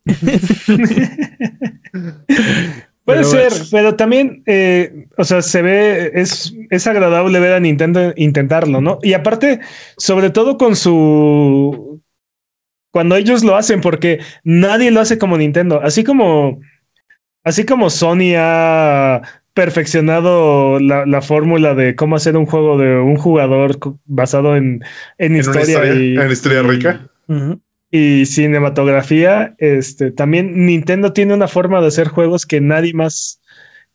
Puede 3.07 3.23
ser, 3.23 3.53
pero 3.71 3.95
también, 3.95 4.43
eh, 4.47 5.07
o 5.17 5.23
sea, 5.23 5.41
se 5.41 5.63
ve, 5.63 6.11
es, 6.15 6.53
es 6.71 6.89
agradable 6.89 7.39
ver 7.39 7.53
a 7.53 7.61
Nintendo 7.61 8.13
intentarlo, 8.17 8.81
¿no? 8.81 8.99
Y 9.01 9.13
aparte, 9.13 9.61
sobre 9.97 10.31
todo 10.31 10.59
con 10.59 10.75
su... 10.75 12.03
Cuando 12.91 13.15
ellos 13.15 13.45
lo 13.45 13.55
hacen, 13.55 13.81
porque 13.81 14.19
nadie 14.43 14.91
lo 14.91 15.01
hace 15.01 15.19
como 15.19 15.39
Nintendo. 15.39 15.81
Así 15.81 16.03
como, 16.03 16.59
así 17.47 17.65
como 17.65 17.91
Sony 17.91 18.35
ha 18.37 19.23
perfeccionado 19.55 20.81
la, 20.81 21.23
fórmula 21.23 21.75
de 21.75 21.95
cómo 21.95 22.17
hacer 22.17 22.37
un 22.37 22.45
juego 22.45 22.77
de 22.77 22.99
un 22.99 23.17
jugador 23.17 23.79
basado 24.05 24.57
en, 24.57 24.83
en, 25.17 25.37
historia, 25.37 25.95
y, 25.95 26.17
en 26.17 26.31
historia 26.31 26.63
rica 26.63 27.09
y 27.91 28.27
cinematografía, 28.27 29.55
este, 29.59 30.11
también 30.11 30.67
Nintendo 30.67 31.13
tiene 31.13 31.35
una 31.35 31.47
forma 31.47 31.81
de 31.81 31.87
hacer 31.87 32.09
juegos 32.09 32.45
que 32.45 32.61
nadie 32.61 32.93
más, 32.93 33.41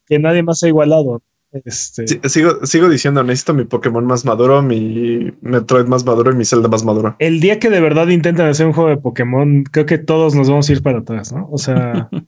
que 0.07 0.17
nadie 0.17 0.43
más 0.43 0.63
ha 0.63 0.69
igualado. 0.69 1.21
Este... 1.51 2.07
sigo, 2.29 2.65
sigo 2.65 2.87
diciendo, 2.87 3.21
necesito 3.21 3.53
mi 3.53 3.65
Pokémon 3.65 4.05
más 4.05 4.23
maduro, 4.23 4.61
mi 4.61 5.33
Metroid 5.41 5.85
más 5.85 6.05
maduro 6.05 6.31
y 6.31 6.35
mi 6.35 6.45
Zelda 6.45 6.69
más 6.69 6.85
maduro. 6.85 7.17
El 7.19 7.41
día 7.41 7.59
que 7.59 7.69
de 7.69 7.81
verdad 7.81 8.07
intentan 8.07 8.47
hacer 8.47 8.65
un 8.65 8.73
juego 8.73 8.89
de 8.89 8.97
Pokémon, 8.97 9.63
creo 9.65 9.85
que 9.85 9.97
todos 9.97 10.33
nos 10.35 10.49
vamos 10.49 10.69
a 10.69 10.71
ir 10.71 10.81
para 10.81 10.99
atrás, 10.99 11.33
¿no? 11.33 11.49
O 11.51 11.57
sea... 11.57 12.09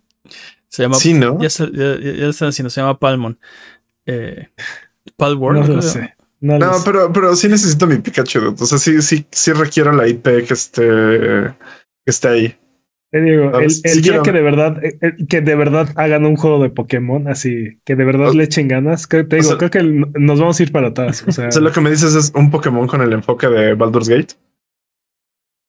se 0.73 0.81
llama... 0.81 0.95
Sí, 0.95 1.13
¿no? 1.13 1.39
Ya, 1.39 1.49
ya, 1.49 2.27
están 2.29 2.49
haciendo, 2.49 2.71
se 2.71 2.81
llama 2.81 2.97
Palmon. 2.97 3.37
Eh, 4.07 4.47
Palworld. 5.17 5.67
No 5.67 5.75
lo 5.75 5.81
sé. 5.83 6.15
No, 6.41 6.57
pero, 6.83 7.13
pero 7.13 7.35
sí 7.35 7.47
necesito 7.47 7.85
mi 7.85 7.99
Pikachu. 7.99 8.55
O 8.59 8.65
sea, 8.65 8.79
sí, 8.79 8.99
sí, 9.03 9.23
sí 9.29 9.53
requiero 9.53 9.91
la 9.91 10.07
IP 10.07 10.23
que 10.23 10.53
esté, 10.55 10.81
que 10.81 11.55
esté 12.07 12.27
ahí. 12.27 12.57
Te 13.11 13.21
digo, 13.21 13.51
el, 13.59 14.01
día 14.01 14.23
que 14.23 14.31
de 14.31 14.41
verdad, 14.41 14.83
eh, 14.83 14.97
eh, 14.99 15.13
que 15.29 15.41
de 15.41 15.53
verdad 15.53 15.89
hagan 15.95 16.25
un 16.25 16.37
juego 16.37 16.63
de 16.63 16.71
Pokémon, 16.71 17.27
así 17.27 17.79
que 17.85 17.95
de 17.95 18.05
verdad 18.05 18.33
le 18.33 18.45
echen 18.45 18.67
ganas, 18.67 19.07
te 19.07 19.23
digo, 19.23 19.55
creo 19.59 19.69
que 19.69 19.83
nos 19.83 20.39
vamos 20.39 20.59
a 20.59 20.63
ir 20.63 20.71
para 20.71 20.87
atrás. 20.87 21.23
O 21.27 21.31
sea, 21.31 21.49
lo 21.51 21.71
que 21.71 21.81
me 21.81 21.91
dices 21.91 22.15
es 22.15 22.31
un 22.33 22.49
Pokémon 22.49 22.87
con 22.87 23.01
el 23.01 23.13
enfoque 23.13 23.47
de 23.47 23.75
Baldur's 23.75 24.09
Gate. 24.09 24.33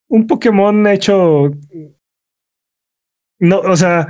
Un 0.08 0.26
Pokémon 0.26 0.86
hecho. 0.86 1.50
No, 3.38 3.58
o 3.58 3.76
sea, 3.76 4.08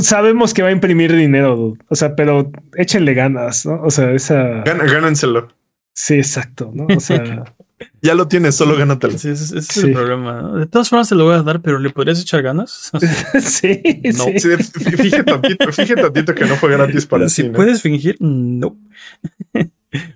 sabemos 0.00 0.54
que 0.54 0.62
va 0.62 0.68
a 0.68 0.72
imprimir 0.72 1.14
dinero, 1.14 1.76
o 1.88 1.94
sea, 1.94 2.14
pero 2.14 2.50
échenle 2.76 3.14
ganas, 3.14 3.66
¿no? 3.66 3.80
O 3.82 3.90
sea, 3.90 4.12
esa. 4.12 4.62
gánenselo. 4.64 5.48
Sí, 5.92 6.14
exacto, 6.14 6.70
¿no? 6.74 6.86
O 6.94 7.00
sea. 7.00 7.44
ya 8.02 8.14
lo 8.14 8.28
tienes, 8.28 8.54
solo 8.54 8.76
gánatelo. 8.76 9.18
Sí, 9.18 9.28
ese, 9.28 9.58
es 9.58 9.76
el 9.78 9.92
problema. 9.92 10.42
¿no? 10.42 10.54
De 10.56 10.66
todas 10.66 10.88
formas 10.88 11.08
te 11.08 11.14
lo 11.14 11.24
voy 11.24 11.34
a 11.34 11.42
dar, 11.42 11.60
pero 11.60 11.78
¿le 11.78 11.90
podrías 11.90 12.20
echar 12.20 12.42
ganas? 12.42 12.90
sí, 13.40 13.82
no. 14.16 14.24
Sí. 14.36 14.56
fíjate 14.96 15.24
tantito, 15.24 15.72
fíjate 15.72 16.02
tantito 16.02 16.34
que 16.34 16.44
no 16.44 16.56
fue 16.56 16.70
gratis 16.70 17.06
para 17.06 17.28
si 17.28 17.44
puedes 17.44 17.82
fingir, 17.82 18.16
no. 18.20 18.76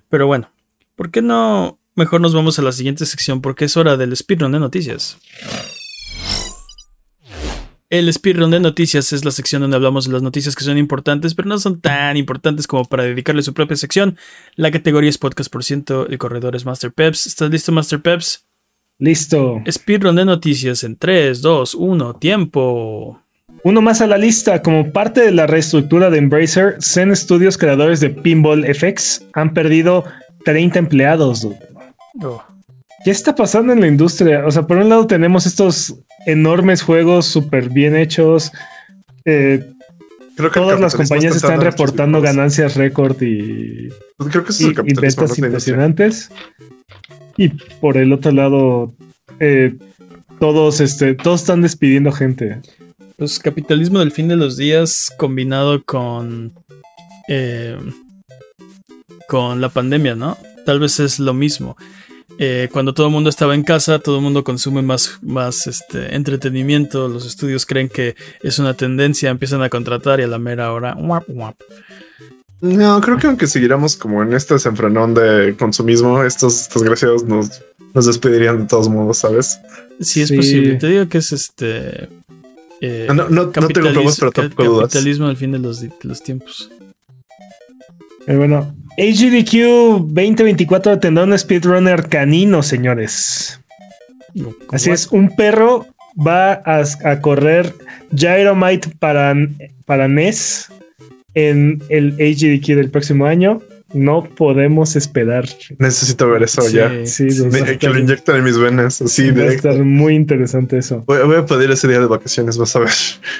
pero 0.08 0.26
bueno, 0.26 0.50
¿por 0.96 1.10
qué 1.10 1.22
no? 1.22 1.78
Mejor 1.96 2.20
nos 2.20 2.34
vamos 2.34 2.58
a 2.58 2.62
la 2.62 2.72
siguiente 2.72 3.06
sección 3.06 3.40
porque 3.40 3.66
es 3.66 3.76
hora 3.76 3.96
del 3.96 4.16
speedrun 4.16 4.50
de 4.52 4.58
noticias. 4.58 5.16
El 7.90 8.12
speedrun 8.12 8.50
de 8.50 8.60
noticias 8.60 9.12
es 9.12 9.24
la 9.24 9.30
sección 9.30 9.62
donde 9.62 9.76
hablamos 9.76 10.06
de 10.06 10.12
las 10.12 10.22
noticias 10.22 10.56
que 10.56 10.64
son 10.64 10.78
importantes, 10.78 11.34
pero 11.34 11.48
no 11.48 11.58
son 11.58 11.80
tan 11.80 12.16
importantes 12.16 12.66
como 12.66 12.84
para 12.84 13.04
dedicarle 13.04 13.42
su 13.42 13.52
propia 13.52 13.76
sección. 13.76 14.16
La 14.56 14.70
categoría 14.70 15.10
es 15.10 15.18
podcast 15.18 15.52
por 15.52 15.64
ciento, 15.64 16.06
el 16.06 16.18
corredor 16.18 16.56
es 16.56 16.64
Master 16.64 16.92
Peps. 16.92 17.26
¿Estás 17.26 17.50
listo, 17.50 17.72
Master 17.72 18.00
Peps? 18.00 18.46
Listo. 18.98 19.62
Speedrun 19.70 20.16
de 20.16 20.24
noticias 20.24 20.82
en 20.82 20.96
3, 20.96 21.42
2, 21.42 21.74
1, 21.74 22.14
tiempo. 22.14 23.20
Uno 23.64 23.82
más 23.82 24.00
a 24.00 24.06
la 24.06 24.18
lista. 24.18 24.62
Como 24.62 24.92
parte 24.92 25.22
de 25.22 25.32
la 25.32 25.46
reestructura 25.46 26.10
de 26.10 26.18
Embracer, 26.18 26.76
Zen 26.80 27.14
Studios, 27.14 27.58
creadores 27.58 28.00
de 28.00 28.10
Pinball 28.10 28.64
FX, 28.64 29.26
han 29.34 29.52
perdido 29.52 30.04
30 30.44 30.78
empleados. 30.78 31.46
Oh. 32.22 32.42
¿Qué 33.04 33.10
está 33.10 33.34
pasando 33.34 33.72
en 33.72 33.80
la 33.80 33.86
industria? 33.86 34.46
O 34.46 34.50
sea, 34.50 34.66
por 34.66 34.78
un 34.78 34.88
lado 34.88 35.06
tenemos 35.06 35.44
estos 35.44 35.94
enormes 36.26 36.82
juegos 36.82 37.26
súper 37.26 37.70
bien 37.70 37.96
hechos. 37.96 38.52
Eh, 39.24 39.70
creo 40.36 40.50
que 40.50 40.60
todas 40.60 40.80
las 40.80 40.94
compañías 40.94 41.36
están 41.36 41.60
reportando 41.60 42.20
ganancias 42.20 42.76
récord 42.76 43.20
y, 43.22 43.88
pues 44.16 44.30
creo 44.30 44.44
que 44.44 44.50
es 44.50 44.60
y, 44.60 44.72
ventas 44.72 45.38
impresionantes. 45.38 46.30
Y 47.36 47.48
por 47.80 47.96
el 47.96 48.12
otro 48.12 48.32
lado, 48.32 48.94
eh, 49.40 49.76
todos, 50.38 50.80
este, 50.80 51.14
todos 51.14 51.42
están 51.42 51.62
despidiendo 51.62 52.12
gente. 52.12 52.60
Pues 53.16 53.38
capitalismo 53.38 54.00
del 54.00 54.10
fin 54.10 54.28
de 54.28 54.36
los 54.36 54.56
días 54.56 55.12
combinado 55.16 55.84
con 55.84 56.52
eh, 57.28 57.78
con 59.28 59.60
la 59.60 59.68
pandemia, 59.68 60.14
¿no? 60.14 60.36
Tal 60.64 60.80
vez 60.80 61.00
es 61.00 61.18
lo 61.18 61.34
mismo. 61.34 61.76
Eh, 62.38 62.68
cuando 62.72 62.94
todo 62.94 63.06
el 63.06 63.12
mundo 63.12 63.30
estaba 63.30 63.54
en 63.54 63.62
casa, 63.62 63.98
todo 63.98 64.16
el 64.16 64.22
mundo 64.22 64.42
consume 64.42 64.82
más, 64.82 65.18
más 65.22 65.66
este, 65.66 66.14
entretenimiento, 66.14 67.08
los 67.08 67.26
estudios 67.26 67.64
creen 67.64 67.88
que 67.88 68.16
es 68.42 68.58
una 68.58 68.74
tendencia, 68.74 69.30
empiezan 69.30 69.62
a 69.62 69.68
contratar 69.68 70.20
y 70.20 70.24
a 70.24 70.26
la 70.26 70.38
mera 70.38 70.72
hora... 70.72 70.96
No, 72.60 73.00
creo 73.00 73.18
que 73.18 73.26
aunque 73.26 73.46
siguiéramos 73.46 73.96
como 73.96 74.22
en 74.22 74.32
este 74.32 74.54
desenfrenón 74.54 75.12
de 75.14 75.54
consumismo, 75.58 76.22
estos 76.22 76.68
desgraciados 76.70 77.24
nos, 77.24 77.62
nos 77.92 78.06
despedirían 78.06 78.60
de 78.60 78.66
todos 78.66 78.88
modos, 78.88 79.18
¿sabes? 79.18 79.60
Sí, 80.00 80.22
es 80.22 80.32
posible. 80.32 80.76
Te 80.76 80.88
digo 80.88 81.08
que 81.08 81.18
es 81.18 81.32
este... 81.32 82.08
Eh, 82.80 83.06
no, 83.08 83.28
no, 83.28 83.28
no 83.28 83.50
tengo 83.50 83.68
problemas, 83.68 84.18
pero 84.18 84.32
tampoco 84.32 84.64
dudas. 84.64 84.82
Capitalismo 84.84 85.26
al 85.26 85.36
fin 85.36 85.52
de 85.52 85.58
los, 85.58 85.80
de 85.80 85.92
los 86.02 86.22
tiempos. 86.22 86.70
Eh, 88.26 88.36
bueno, 88.36 88.74
HGDQ 88.96 90.06
2024 90.08 91.00
tendrá 91.00 91.24
un 91.24 91.36
speedrunner 91.36 92.08
canino, 92.08 92.62
señores. 92.62 93.60
Así 94.70 94.90
es, 94.90 95.08
un 95.08 95.34
perro 95.34 95.86
va 96.16 96.62
a, 96.64 97.20
correr 97.20 97.74
Gyromite 98.12 98.88
para, 98.98 99.34
para 99.86 100.08
NES 100.08 100.70
en 101.34 101.82
el 101.88 102.12
HGDQ 102.12 102.76
del 102.76 102.90
próximo 102.90 103.26
año. 103.26 103.60
No 103.92 104.24
podemos 104.24 104.96
esperar. 104.96 105.48
Necesito 105.78 106.28
ver 106.28 106.42
eso 106.42 106.68
ya. 106.68 107.06
Sí, 107.06 107.28
que 107.78 107.88
lo 107.88 107.98
inyecten 107.98 108.36
en 108.36 108.44
mis 108.44 108.58
venas. 108.58 109.00
Así 109.00 109.30
va 109.30 109.42
a 109.42 109.46
estar 109.46 109.84
muy 109.84 110.14
interesante 110.14 110.78
eso. 110.78 111.04
Voy, 111.06 111.36
a 111.36 111.46
pedir 111.46 111.70
ese 111.70 111.86
día 111.86 112.00
de 112.00 112.06
vacaciones, 112.06 112.58
vas 112.58 112.74
a 112.74 112.80
ver. 112.80 112.90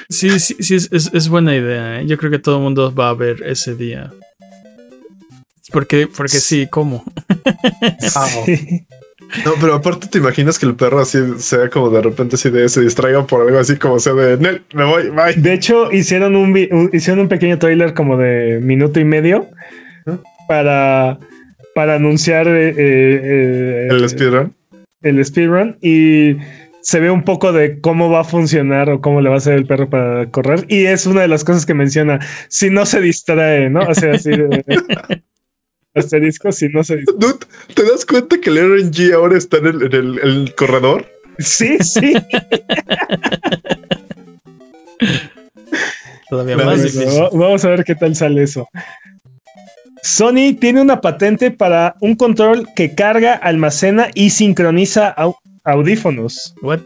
Sí, 0.09 0.39
sí, 0.39 0.55
sí, 0.59 0.75
es, 0.75 0.89
es 0.91 1.29
buena 1.29 1.55
idea. 1.55 1.99
¿eh? 1.99 2.05
Yo 2.05 2.17
creo 2.17 2.31
que 2.31 2.39
todo 2.39 2.57
el 2.57 2.63
mundo 2.63 2.93
va 2.93 3.09
a 3.09 3.13
ver 3.13 3.43
ese 3.43 3.75
día. 3.75 4.13
Porque, 5.71 6.07
porque 6.07 6.39
sí, 6.39 6.67
¿cómo? 6.69 7.03
No, 9.43 9.53
pero 9.59 9.73
aparte 9.73 10.07
te 10.07 10.19
imaginas 10.19 10.59
que 10.59 10.65
el 10.65 10.75
perro 10.75 10.99
así 10.99 11.17
sea 11.39 11.69
como 11.69 11.89
de 11.89 12.01
repente 12.01 12.35
así 12.35 12.49
de 12.49 12.69
se 12.69 12.81
distraiga 12.81 13.25
por 13.25 13.45
algo 13.45 13.57
así 13.57 13.75
como 13.75 13.99
sea 13.99 14.13
de 14.13 14.61
me 14.73 14.83
voy, 14.85 15.09
bye. 15.09 15.33
De 15.35 15.53
hecho, 15.53 15.91
hicieron 15.91 16.35
un, 16.35 16.55
hicieron 16.93 17.21
un 17.21 17.27
pequeño 17.27 17.57
trailer 17.57 17.93
como 17.93 18.17
de 18.17 18.59
minuto 18.61 18.99
y 18.99 19.03
medio 19.03 19.49
para, 20.47 21.17
para 21.73 21.95
anunciar 21.95 22.47
eh, 22.47 22.69
eh, 22.69 22.75
eh, 22.77 23.87
el 23.89 24.09
speedrun. 24.09 24.53
El 25.01 25.25
speedrun 25.25 25.77
y 25.81 26.37
se 26.81 26.99
ve 26.99 27.09
un 27.09 27.23
poco 27.23 27.51
de 27.51 27.79
cómo 27.81 28.09
va 28.09 28.21
a 28.21 28.25
funcionar 28.25 28.89
o 28.89 29.01
cómo 29.01 29.21
le 29.21 29.29
va 29.29 29.35
a 29.35 29.37
hacer 29.39 29.55
el 29.55 29.65
perro 29.65 29.89
para 29.89 30.29
correr. 30.29 30.65
Y 30.67 30.85
es 30.85 31.07
una 31.07 31.21
de 31.21 31.27
las 31.27 31.43
cosas 31.43 31.65
que 31.65 31.73
menciona, 31.73 32.19
si 32.47 32.69
no 32.69 32.85
se 32.85 33.01
distrae, 33.01 33.69
¿no? 33.69 33.81
O 33.81 33.93
sea, 33.95 34.13
así 34.13 34.29
de, 34.29 34.63
asterisco 35.95 36.51
si 36.51 36.69
no 36.69 36.83
se 36.83 36.97
Dude, 37.17 37.45
¿te 37.73 37.83
das 37.83 38.05
cuenta 38.05 38.39
que 38.39 38.49
el 38.49 38.57
RNG 38.57 39.13
ahora 39.13 39.37
está 39.37 39.57
en 39.57 39.65
el, 39.67 40.53
corredor? 40.55 41.05
Sí, 41.39 41.77
sí. 41.79 42.13
Todavía 46.29 46.57
más 46.57 46.81
difícil. 46.83 47.07
Vamos 47.33 47.63
a 47.65 47.69
ver 47.69 47.83
qué 47.83 47.95
tal 47.95 48.15
sale 48.15 48.43
eso. 48.43 48.67
Sony 50.01 50.55
tiene 50.59 50.81
una 50.81 51.01
patente 51.01 51.51
para 51.51 51.95
un 51.99 52.15
control 52.15 52.67
que 52.75 52.93
carga, 52.93 53.33
almacena 53.33 54.09
y 54.13 54.29
sincroniza 54.29 55.15
au- 55.15 55.35
audífonos. 55.63 56.53
What? 56.61 56.81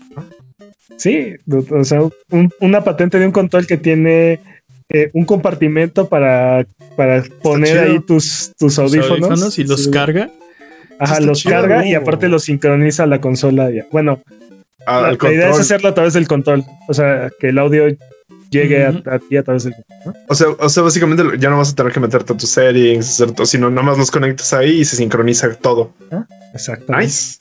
Sí, 0.98 1.36
o 1.72 1.84
sea, 1.84 2.02
un- 2.32 2.52
una 2.60 2.84
patente 2.84 3.20
de 3.20 3.26
un 3.26 3.32
control 3.32 3.68
que 3.68 3.78
tiene 3.78 4.40
eh, 4.90 5.10
un 5.14 5.26
compartimento 5.26 6.10
para, 6.10 6.66
para 6.98 7.24
poner 7.42 7.70
chido. 7.70 7.82
ahí 7.84 8.00
tus, 8.00 8.52
tus 8.58 8.78
Los 8.78 8.80
audífonos. 8.80 9.58
y 9.60 9.64
los 9.64 9.84
Sí. 9.86 9.92
carga. 9.92 10.30
Ajá, 11.00 11.14
Está 11.16 11.26
los 11.26 11.40
chido. 11.40 11.52
carga 11.56 11.86
y 11.88 11.94
aparte 11.94 12.28
los 12.28 12.44
sincroniza 12.44 13.04
a 13.04 13.08
la 13.08 13.22
consola. 13.22 13.70
ya. 13.72 13.86
Bueno, 13.92 14.22
Ah, 14.86 15.14
la, 15.22 15.32
idea 15.32 15.50
es 15.52 15.60
hacerlo 15.60 15.90
a 15.90 15.94
través 15.94 16.14
del 16.14 16.28
control. 16.28 16.64
O 16.88 16.94
sea, 16.94 17.30
que 17.40 17.50
el 17.50 17.60
audio 17.60 17.86
llegue 18.50 18.84
a- 18.86 19.20
ti 19.30 19.38
a 19.38 19.44
través 19.44 19.66
del 19.66 19.76
control. 19.76 20.16
O 20.28 20.34
sea, 20.34 20.48
o 20.58 20.70
sea, 20.70 20.82
básicamente 20.84 21.24
ya 21.38 21.50
no 21.52 21.58
vas 21.58 21.72
a 21.72 21.76
tener 21.76 21.92
que 21.92 22.00
meterte 22.00 22.34
a 22.34 22.38
tus 22.38 22.50
settings, 22.50 23.08
hacer 23.10 23.32
todo, 23.34 23.46
sino 23.46 23.70
nada 23.70 23.84
más 23.84 23.98
los 24.00 24.10
conectas 24.10 24.52
ahí 24.54 24.80
y 24.80 24.86
se 24.86 24.96
sincroniza 24.96 25.54
todo. 25.56 25.94
Exacto. 26.54 26.92
Nice. 26.98 27.40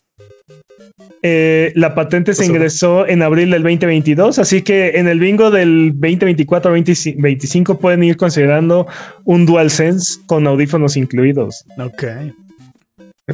Eh, 1.22 1.72
la 1.74 1.94
patente 1.94 2.32
se 2.32 2.44
sea, 2.44 2.46
ingresó 2.46 3.06
en 3.06 3.22
abril 3.22 3.50
del 3.50 3.62
2022, 3.62 4.38
así 4.38 4.62
que 4.62 4.90
en 4.90 5.08
el 5.08 5.18
bingo 5.18 5.50
del 5.50 5.94
2024-2025 5.98 7.78
pueden 7.78 8.04
ir 8.04 8.16
considerando 8.16 8.86
un 9.24 9.44
DualSense 9.46 10.20
con 10.26 10.46
audífonos 10.46 10.96
incluidos. 10.96 11.64
Ok. 11.78 12.04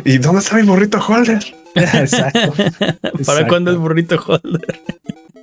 ¿Y 0.05 0.18
dónde 0.18 0.41
está 0.41 0.57
mi 0.57 0.62
burrito 0.62 0.99
holder? 0.99 1.43
Exacto. 1.75 2.53
¿Para 2.79 3.12
Exacto. 3.18 3.47
cuándo 3.49 3.70
el 3.70 3.79
burrito 3.79 4.16
holder? 4.16 4.81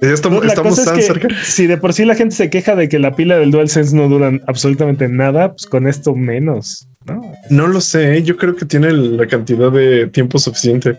Ya 0.02 0.10
estamos, 0.10 0.44
La 0.44 0.50
estamos 0.50 0.80
cosa 0.80 0.92
tan 0.92 1.00
es 1.00 1.08
que 1.08 1.14
cerca. 1.14 1.36
si 1.44 1.68
de 1.68 1.78
por 1.78 1.94
sí 1.94 2.06
la 2.06 2.16
gente 2.16 2.36
se 2.36 2.50
queja 2.50 2.76
de 2.76 2.90
que 2.90 2.98
la 2.98 3.16
pila 3.16 3.38
del 3.38 3.52
DualSense 3.52 3.96
no 3.96 4.10
dura 4.10 4.32
absolutamente 4.48 5.08
nada, 5.08 5.52
pues 5.52 5.68
con 5.68 5.88
esto 5.88 6.16
menos. 6.16 6.88
¿no? 7.06 7.22
No 7.52 7.68
lo 7.68 7.80
sé, 7.82 8.24
yo 8.24 8.36
creo 8.36 8.56
que 8.56 8.66
tiene 8.66 8.92
la 8.92 9.28
cantidad 9.28 9.72
de 9.72 10.08
tiempo 10.08 10.40
suficiente. 10.40 10.98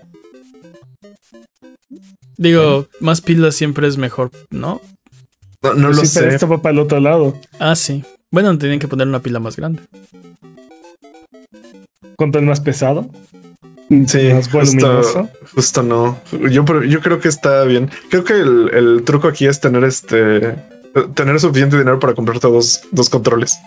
Digo, 2.43 2.89
más 3.01 3.21
pilas 3.21 3.55
siempre 3.55 3.87
es 3.87 3.97
mejor, 3.97 4.31
¿no? 4.51 4.81
No, 5.63 5.75
no 5.75 5.87
Pues 5.89 5.97
lo 5.97 6.05
sí, 6.05 6.11
pero 6.15 6.31
sé. 6.31 6.35
esto 6.35 6.49
va 6.49 6.61
para 6.61 6.73
el 6.73 6.79
otro 6.81 6.99
lado. 7.01 7.39
Ah, 7.61 7.77
sí. 7.77 8.05
Bueno, 8.33 8.57
tenían 8.59 8.79
que 8.81 8.89
poner 8.89 9.07
una 9.07 9.21
pila 9.21 9.39
más 9.39 9.57
grande. 9.57 9.83
Control 12.17 12.45
más 12.45 12.61
pesado, 12.61 13.11
Sí, 14.07 14.33
más 14.33 14.49
justo, 14.49 14.59
voluminoso. 14.59 15.29
justo 15.55 15.83
no. 15.83 16.19
Yo, 16.51 16.65
pero 16.65 16.83
yo 16.83 17.01
creo 17.01 17.21
que 17.21 17.29
está 17.29 17.65
bien. 17.65 17.91
Creo 18.11 18.25
que 18.25 18.33
el, 18.35 18.71
el 18.73 19.03
truco 19.05 19.29
aquí 19.29 19.47
es 19.47 19.61
tener 19.61 19.85
este 19.85 20.57
tener 21.15 21.39
suficiente 21.41 21.79
dinero 21.79 21.99
para 22.01 22.15
comprarte 22.15 22.49
dos, 22.49 22.83
dos 22.91 23.09
controles. 23.11 23.59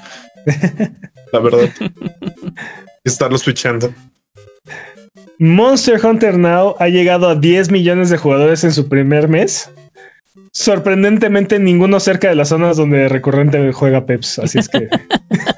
La 1.31 1.39
verdad. 1.39 1.69
y 1.79 3.07
estarlos 3.09 3.41
switchando. 3.41 3.93
Monster 5.39 6.03
Hunter 6.03 6.37
Now 6.37 6.75
ha 6.79 6.87
llegado 6.87 7.29
a 7.29 7.35
10 7.35 7.71
millones 7.71 8.09
de 8.09 8.17
jugadores 8.17 8.63
en 8.63 8.71
su 8.71 8.87
primer 8.87 9.27
mes. 9.27 9.69
Sorprendentemente, 10.51 11.59
ninguno 11.59 11.99
cerca 11.99 12.29
de 12.29 12.35
las 12.35 12.49
zonas 12.49 12.77
donde 12.77 13.09
recurrente 13.09 13.71
juega 13.73 14.05
Peps. 14.05 14.39
Así 14.39 14.59
es 14.59 14.69
que. 14.69 14.87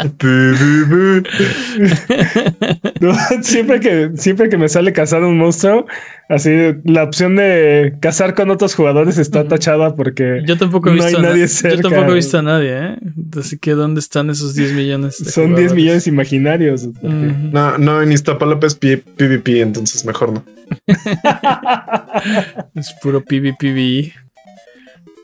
no, 3.00 3.14
siempre 3.42 3.80
que 3.80 4.10
siempre 4.16 4.48
que 4.48 4.56
me 4.56 4.68
sale 4.68 4.92
cazar 4.92 5.22
un 5.24 5.36
monstruo, 5.38 5.86
así 6.28 6.50
la 6.84 7.02
opción 7.04 7.36
de 7.36 7.94
cazar 8.00 8.34
con 8.34 8.50
otros 8.50 8.74
jugadores 8.74 9.18
está 9.18 9.46
tachada 9.48 9.94
porque 9.96 10.42
Yo 10.46 10.56
tampoco 10.58 10.90
he 10.90 10.96
No 10.96 11.04
visto 11.04 11.08
hay 11.08 11.14
a 11.16 11.22
na- 11.22 11.28
nadie 11.30 11.42
Yo 11.42 11.48
cerca. 11.48 11.82
tampoco 11.82 12.12
he 12.12 12.14
visto 12.14 12.38
a 12.38 12.42
nadie, 12.42 12.78
¿eh? 12.78 12.96
Así 13.38 13.58
que 13.58 13.72
¿dónde 13.72 14.00
están 14.00 14.30
esos 14.30 14.54
10 14.54 14.72
millones? 14.72 15.18
de 15.22 15.30
son 15.30 15.46
10 15.48 15.54
jugadores? 15.54 15.74
millones 15.74 16.06
imaginarios. 16.06 16.88
No, 17.02 17.78
no, 17.78 18.02
en 18.02 18.12
Iztapalapa 18.12 18.66
es 18.66 18.74
PvP, 18.74 19.60
entonces 19.60 20.04
mejor 20.04 20.32
no. 20.32 20.44
Es 22.74 22.92
puro 23.02 23.22
PvPvE. 23.24 24.12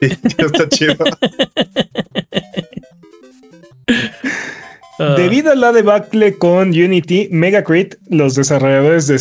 Está 0.01 0.68
chido. 0.68 0.95
Ah, 4.99 5.14
Debido 5.16 5.53
a 5.53 5.55
la 5.55 5.72
debacle 5.72 6.34
con 6.38 6.68
Unity, 6.70 7.28
Megacrit, 7.30 7.97
los 8.09 8.34
desarrolladores 8.34 9.07
de 9.09 9.16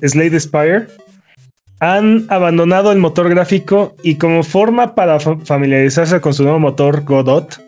eh, 0.00 0.08
Slade 0.08 0.40
Spire, 0.40 0.86
han 1.80 2.24
abandonado 2.28 2.92
el 2.92 2.98
motor 2.98 3.28
gráfico 3.28 3.94
y 4.02 4.14
como 4.14 4.42
forma 4.42 4.94
para 4.94 5.18
fa- 5.20 5.36
familiarizarse 5.44 6.20
con 6.20 6.32
su 6.32 6.44
nuevo 6.44 6.58
motor 6.60 7.02
Godot, 7.04 7.60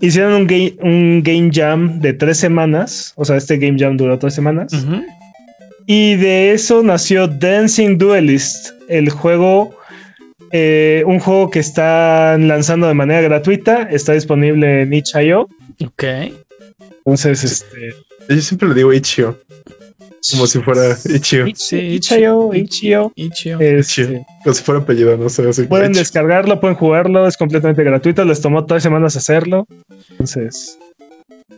hicieron 0.00 0.32
un, 0.34 0.48
ga- 0.48 0.76
un 0.82 1.22
game 1.22 1.50
jam 1.52 2.00
de 2.00 2.12
tres 2.12 2.36
semanas, 2.38 3.12
o 3.16 3.24
sea, 3.24 3.36
este 3.36 3.56
game 3.58 3.78
jam 3.78 3.96
duró 3.96 4.18
tres 4.18 4.34
semanas, 4.34 4.72
y 5.86 6.16
de 6.16 6.52
eso 6.52 6.82
nació 6.82 7.28
Dancing 7.28 7.96
Duelist, 7.96 8.70
el 8.88 9.08
juego, 9.10 9.76
eh, 10.50 11.02
un 11.06 11.20
juego 11.20 11.50
que 11.50 11.60
están 11.60 12.48
lanzando 12.48 12.88
de 12.88 12.94
manera 12.94 13.20
gratuita, 13.22 13.82
está 13.84 14.12
disponible 14.14 14.82
en 14.82 14.92
itch.io. 14.92 15.48
Ok. 15.86 16.04
Entonces, 17.04 17.44
este, 17.44 17.94
Yo 18.28 18.40
siempre 18.40 18.68
le 18.68 18.74
digo 18.74 18.92
Ichio, 18.92 19.38
como 20.32 20.46
si 20.46 20.60
fuera 20.60 20.96
Ichio. 21.04 21.46
Sí. 21.54 21.76
Ichio. 21.76 22.52
Este, 22.52 22.60
Ichio. 23.20 24.26
Como 24.42 24.54
si 24.54 24.62
fuera 24.62 24.80
apellido, 24.80 25.16
no 25.16 25.28
sé. 25.28 25.48
Así, 25.48 25.64
pueden 25.64 25.90
Ichio. 25.92 26.00
descargarlo, 26.00 26.60
pueden 26.60 26.76
jugarlo, 26.76 27.26
es 27.26 27.36
completamente 27.36 27.84
gratuito. 27.84 28.24
Les 28.24 28.40
tomó 28.40 28.64
tres 28.64 28.82
semanas 28.82 29.16
hacerlo. 29.16 29.66
Entonces, 30.10 30.78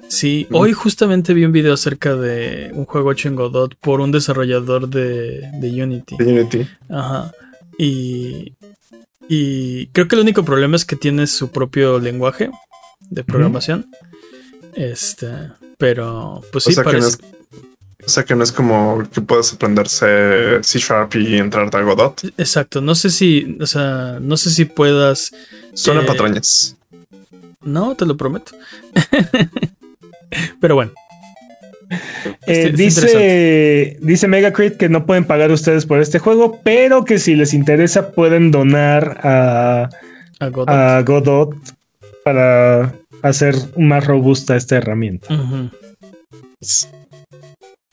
Sí, 0.08 0.46
hoy 0.52 0.72
justamente 0.72 1.34
vi 1.34 1.44
un 1.44 1.52
video 1.52 1.74
acerca 1.74 2.14
de 2.14 2.70
un 2.74 2.84
juego 2.84 3.10
hecho 3.10 3.28
en 3.28 3.34
Godot 3.34 3.74
por 3.76 4.00
un 4.00 4.12
desarrollador 4.12 4.88
de, 4.88 5.50
de 5.60 5.82
Unity. 5.82 6.16
De 6.16 6.24
Unity. 6.32 6.66
Ajá. 6.88 7.32
Y, 7.76 8.52
y 9.28 9.88
creo 9.88 10.06
que 10.06 10.14
el 10.14 10.22
único 10.22 10.44
problema 10.44 10.76
es 10.76 10.84
que 10.84 10.94
tiene 10.96 11.26
su 11.26 11.50
propio 11.50 11.98
lenguaje 11.98 12.50
de 13.10 13.24
programación. 13.24 13.86
Este, 14.76 15.26
pero 15.78 16.42
pues 16.52 16.64
sí, 16.64 16.70
o, 16.70 16.74
sea 16.74 16.84
que 16.84 16.92
no 16.92 16.98
parece. 17.00 17.08
es, 17.08 17.18
o 18.04 18.08
sea 18.08 18.24
que 18.24 18.36
no 18.36 18.44
es 18.44 18.52
como 18.52 19.02
que 19.10 19.22
puedas 19.22 19.52
aprenderse 19.54 20.62
C 20.62 20.78
Sharp 20.78 21.14
y 21.16 21.38
entrar 21.38 21.74
a 21.74 21.80
Godot. 21.82 22.22
Exacto, 22.36 22.80
no 22.82 22.94
sé 22.94 23.10
si, 23.10 23.56
o 23.58 23.66
sea, 23.66 24.18
no 24.20 24.36
sé 24.36 24.50
si 24.50 24.66
puedas. 24.66 25.32
Suena 25.72 26.02
Eh, 26.02 26.06
patrañas. 26.06 26.76
No, 27.62 27.96
te 27.96 28.04
lo 28.04 28.16
prometo. 28.16 28.52
pero 30.60 30.74
bueno. 30.74 30.92
eh, 32.46 32.66
interesante. 32.68 32.76
dice, 32.82 33.96
dice 34.02 34.28
Megacrit 34.28 34.76
que 34.76 34.88
no 34.88 35.06
pueden 35.06 35.24
pagar 35.24 35.50
ustedes 35.50 35.86
por 35.86 36.00
este 36.00 36.18
juego, 36.18 36.60
pero 36.62 37.04
que 37.04 37.18
si 37.18 37.34
les 37.34 37.54
interesa 37.54 38.12
pueden 38.12 38.50
donar 38.50 39.20
a, 39.22 39.88
A 40.38 40.48
Godot. 40.50 40.68
a 40.68 41.02
Godot 41.02 41.56
para 42.24 42.92
hacer 43.28 43.54
más 43.76 44.06
robusta 44.06 44.56
esta 44.56 44.76
herramienta. 44.76 45.28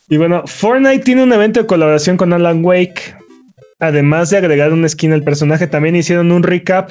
Y 0.10 0.18
bueno, 0.18 0.44
Fortnite 0.46 1.04
tiene 1.04 1.24
un 1.24 1.34
evento 1.34 1.62
de 1.62 1.66
colaboración 1.66 2.18
con 2.18 2.34
Alan 2.34 2.64
Wake. 2.64 3.16
Además 3.80 4.30
de 4.30 4.38
agregar 4.38 4.72
una 4.72 4.88
skin 4.88 5.12
al 5.12 5.24
personaje, 5.24 5.68
también 5.68 5.96
hicieron 5.96 6.32
un 6.32 6.44
recap 6.44 6.90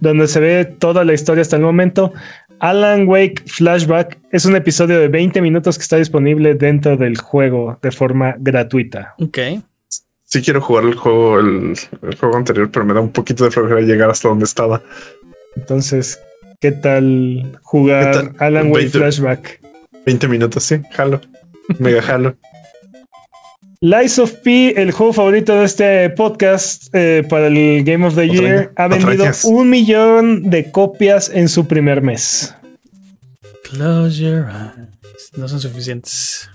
donde 0.00 0.26
se 0.26 0.40
ve 0.40 0.64
toda 0.64 1.04
la 1.04 1.12
historia 1.12 1.42
hasta 1.42 1.56
el 1.56 1.62
momento. 1.62 2.12
Alan 2.58 3.08
Wake 3.08 3.42
Flashback 3.46 4.18
es 4.30 4.44
un 4.44 4.56
episodio 4.56 4.98
de 4.98 5.08
20 5.08 5.40
minutos 5.40 5.76
que 5.76 5.82
está 5.82 5.96
disponible 5.96 6.54
dentro 6.54 6.96
del 6.96 7.18
juego 7.18 7.78
de 7.82 7.90
forma 7.90 8.36
gratuita. 8.38 9.14
Ok. 9.18 9.38
Sí 10.24 10.42
quiero 10.42 10.60
jugar 10.60 10.84
el 10.84 10.94
juego, 10.94 11.40
el, 11.40 11.74
el 12.02 12.16
juego 12.16 12.36
anterior, 12.36 12.70
pero 12.72 12.86
me 12.86 12.94
da 12.94 13.00
un 13.00 13.10
poquito 13.10 13.44
de 13.44 13.50
flojera 13.50 13.80
llegar 13.80 14.10
hasta 14.10 14.28
donde 14.28 14.44
estaba. 14.44 14.80
Entonces, 15.56 16.18
¿qué 16.62 16.70
tal 16.70 17.58
jugar 17.62 18.04
¿Qué 18.04 18.18
tal? 18.18 18.36
Alan 18.38 18.66
Wake 18.68 18.90
20. 18.92 18.98
Flashback? 18.98 19.60
20 20.06 20.28
minutos, 20.28 20.62
sí, 20.62 20.76
jalo. 20.92 21.20
Mega 21.78 22.00
jalo. 22.00 22.36
Lies 23.80 24.16
of 24.20 24.32
P, 24.44 24.80
el 24.80 24.92
juego 24.92 25.12
favorito 25.12 25.56
de 25.56 25.64
este 25.64 26.10
podcast 26.10 26.84
eh, 26.94 27.26
para 27.28 27.48
el 27.48 27.82
Game 27.82 28.06
of 28.06 28.14
the 28.14 28.28
Year, 28.28 28.72
ha 28.76 28.86
vendido 28.86 29.24
un 29.42 29.70
millón 29.70 30.50
de 30.50 30.70
copias 30.70 31.28
en 31.34 31.48
su 31.48 31.66
primer 31.66 32.00
mes. 32.00 32.54
Close 33.68 34.22
your 34.22 34.48
eyes. 34.48 34.88
No 35.36 35.48
son 35.48 35.58
suficientes. 35.58 36.48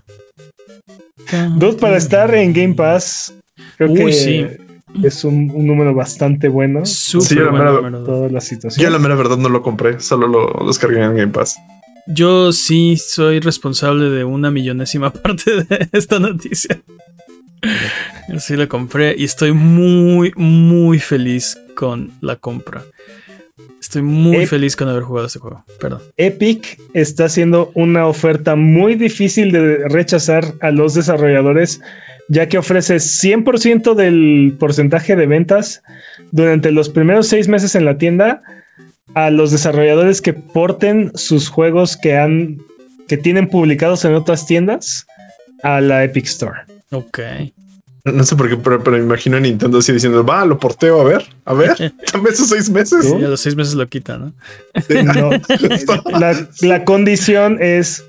Dos 1.57 1.75
para 1.75 1.97
estar 1.97 2.33
en 2.33 2.53
Game 2.53 2.75
Pass. 2.75 3.33
Creo 3.75 3.91
Uy, 3.91 4.05
que 4.05 4.13
sí. 4.13 4.47
Es 5.03 5.23
un, 5.23 5.51
un 5.53 5.67
número 5.67 5.93
bastante 5.93 6.47
bueno. 6.47 6.85
Súper 6.85 7.27
Sí, 7.27 7.35
la 7.35 7.49
bueno, 7.49 7.57
mera- 7.57 7.71
la 7.73 7.79
verdad. 7.81 8.03
Toda 8.03 8.29
la 8.29 8.39
Yo 8.39 8.89
la 8.89 8.99
mera 8.99 9.15
verdad 9.15 9.37
no 9.37 9.49
lo 9.49 9.61
compré, 9.61 9.99
solo 9.99 10.27
lo 10.27 10.65
descargué 10.67 11.03
en 11.03 11.15
Game 11.15 11.31
Pass. 11.33 11.57
Yo 12.07 12.51
sí 12.53 12.95
soy 12.97 13.39
responsable 13.41 14.09
de 14.09 14.23
una 14.23 14.49
millonésima 14.51 15.11
parte 15.13 15.63
de 15.63 15.89
esta 15.91 16.19
noticia. 16.19 16.79
Yo 18.29 18.39
sí 18.39 18.55
la 18.55 18.67
compré 18.67 19.15
y 19.17 19.23
estoy 19.25 19.51
muy, 19.51 20.31
muy 20.35 20.99
feliz 20.99 21.57
con 21.75 22.11
la 22.21 22.35
compra. 22.37 22.83
Estoy 23.87 24.01
muy 24.01 24.43
Ep- 24.43 24.47
feliz 24.47 24.75
con 24.75 24.89
haber 24.89 25.03
jugado 25.03 25.27
este 25.27 25.39
juego. 25.39 25.63
Perdón. 25.79 26.01
Epic 26.17 26.77
está 26.93 27.23
haciendo 27.25 27.71
una 27.73 28.05
oferta 28.05 28.57
muy 28.57 28.95
difícil 28.95 29.53
de 29.53 29.87
rechazar 29.87 30.43
a 30.59 30.71
los 30.71 30.93
desarrolladores, 30.93 31.79
ya 32.27 32.49
que 32.49 32.57
ofrece 32.57 32.97
100% 32.97 33.93
del 33.95 34.57
porcentaje 34.59 35.15
de 35.15 35.25
ventas 35.25 35.81
durante 36.31 36.71
los 36.71 36.89
primeros 36.89 37.27
seis 37.29 37.47
meses 37.47 37.75
en 37.75 37.85
la 37.85 37.97
tienda 37.97 38.41
a 39.13 39.29
los 39.31 39.51
desarrolladores 39.51 40.21
que 40.21 40.33
porten 40.33 41.13
sus 41.15 41.47
juegos 41.47 41.95
que 41.95 42.17
han 42.17 42.57
que 43.07 43.15
tienen 43.15 43.47
publicados 43.47 44.03
en 44.03 44.13
otras 44.15 44.45
tiendas 44.45 45.07
a 45.63 45.79
la 45.79 46.03
Epic 46.03 46.25
Store. 46.25 46.59
Ok. 46.91 47.19
No 48.11 48.23
sé 48.23 48.35
por 48.35 48.49
qué, 48.49 48.57
pero, 48.57 48.83
pero 48.83 48.97
me 48.97 49.03
imagino 49.03 49.37
a 49.37 49.39
Nintendo 49.39 49.77
así 49.77 49.93
diciendo, 49.93 50.25
va, 50.25 50.45
lo 50.45 50.59
porteo, 50.59 51.01
a 51.01 51.03
ver, 51.03 51.23
a 51.45 51.53
ver, 51.53 51.75
dame 52.13 52.29
esos 52.29 52.49
seis 52.49 52.69
meses. 52.69 53.05
Y 53.05 53.23
a 53.23 53.27
los 53.27 53.41
seis 53.41 53.55
meses 53.55 53.73
lo 53.75 53.87
quita, 53.87 54.17
¿no? 54.17 54.33
No, 55.13 55.29
la, 56.19 56.47
la 56.61 56.85
condición 56.85 57.57
es 57.61 58.03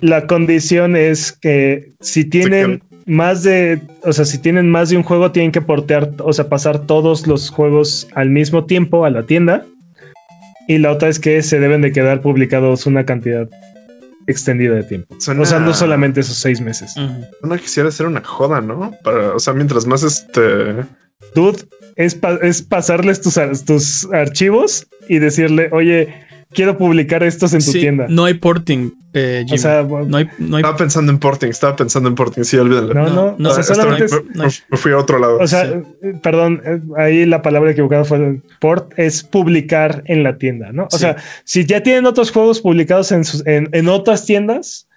la 0.00 0.26
condición 0.26 0.96
es 0.96 1.32
que 1.32 1.92
si 2.00 2.24
tienen 2.24 2.82
más 3.06 3.42
de, 3.42 3.80
o 4.04 4.12
sea, 4.12 4.24
si 4.24 4.38
tienen 4.38 4.70
más 4.70 4.90
de 4.90 4.96
un 4.96 5.02
juego 5.02 5.32
tienen 5.32 5.52
que 5.52 5.60
portear, 5.60 6.12
o 6.18 6.32
sea, 6.32 6.48
pasar 6.48 6.86
todos 6.86 7.26
los 7.26 7.50
juegos 7.50 8.08
al 8.14 8.30
mismo 8.30 8.64
tiempo 8.64 9.04
a 9.04 9.10
la 9.10 9.24
tienda. 9.24 9.64
Y 10.68 10.78
la 10.78 10.92
otra 10.92 11.08
es 11.08 11.18
que 11.18 11.42
se 11.42 11.58
deben 11.58 11.82
de 11.82 11.92
quedar 11.92 12.20
publicados 12.20 12.86
una 12.86 13.04
cantidad 13.04 13.48
extendida 14.30 14.74
de 14.74 14.82
tiempo. 14.84 15.14
Suena- 15.18 15.42
O 15.42 15.46
sea, 15.46 15.58
no 15.58 15.74
solamente 15.74 16.20
esos 16.20 16.36
seis 16.36 16.60
meses. 16.60 16.96
Ujú. 16.96 17.24
Uno 17.42 17.56
quisiera 17.56 17.88
hacer 17.88 18.06
una 18.06 18.22
joda, 18.22 18.60
¿no? 18.60 18.92
Para, 19.04 19.34
o 19.34 19.38
sea, 19.38 19.52
mientras 19.54 19.86
más 19.86 20.02
este. 20.02 20.84
Dude, 21.34 21.58
es, 21.96 22.14
pa- 22.14 22.38
es 22.42 22.62
pasarles 22.62 23.20
tus, 23.20 23.38
tus 23.64 24.08
archivos 24.12 24.86
y 25.08 25.18
decirle, 25.18 25.68
oye, 25.72 26.14
quiero 26.52 26.76
publicar 26.76 27.22
estos 27.22 27.52
en 27.54 27.60
tu 27.60 27.70
Sí, 27.72 27.80
tienda. 27.80 28.06
no 28.08 28.24
hay 28.24 28.34
porting, 28.34 28.90
eh, 29.12 29.42
Jimmy. 29.46 29.58
o 29.58 29.62
sea, 29.62 29.82
no 29.84 30.16
hay, 30.16 30.28
no 30.38 30.56
hay 30.56 30.62
Estaba 30.62 30.76
pensando 30.76 31.12
en 31.12 31.18
porting, 31.18 31.48
estaba 31.48 31.76
pensando 31.76 32.08
en 32.08 32.14
porting, 32.16 32.42
sí, 32.44 32.56
olvídenlo. 32.56 32.92
no, 32.94 33.08
no, 33.08 33.34
no, 33.38 33.48
o 33.50 33.54
sea, 33.54 33.62
solamente 33.62 34.06
es, 34.06 34.12
me, 34.34 34.76
fui 34.76 34.92
a 34.92 34.98
otro 34.98 35.18
lado. 35.18 35.38
O 35.38 35.46
sea, 35.46 35.66
Sí. 35.66 35.74
eh, 36.02 36.14
perdón, 36.22 36.60
eh, 36.64 36.80
ahí 36.96 37.24
la 37.26 37.42
palabra 37.42 37.70
equivocada 37.70 38.04
fue 38.04 38.40
port, 38.60 38.92
es 38.98 39.22
publicar 39.22 40.02
en 40.06 40.22
la 40.24 40.38
tienda, 40.38 40.72
¿no? 40.72 40.84
O 40.86 40.90
Sí. 40.90 40.98
sea, 40.98 41.16
si 41.44 41.64
ya 41.64 41.82
tienen 41.82 42.06
otros 42.06 42.32
juegos 42.32 42.60
publicados 42.60 43.12
en, 43.12 43.24
sus- 43.24 43.46
en, 43.46 43.68
en 43.72 43.88
otras 43.88 44.26
tiendas, 44.26 44.88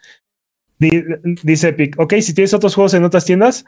di- 0.80 1.04
dice 1.44 1.70
Epic, 1.70 2.00
ok, 2.00 2.16
si 2.22 2.34
tienes 2.34 2.54
otros 2.56 2.74
juegos 2.74 2.94
en 2.96 3.04
otras 3.04 3.26
tiendas, 3.26 3.64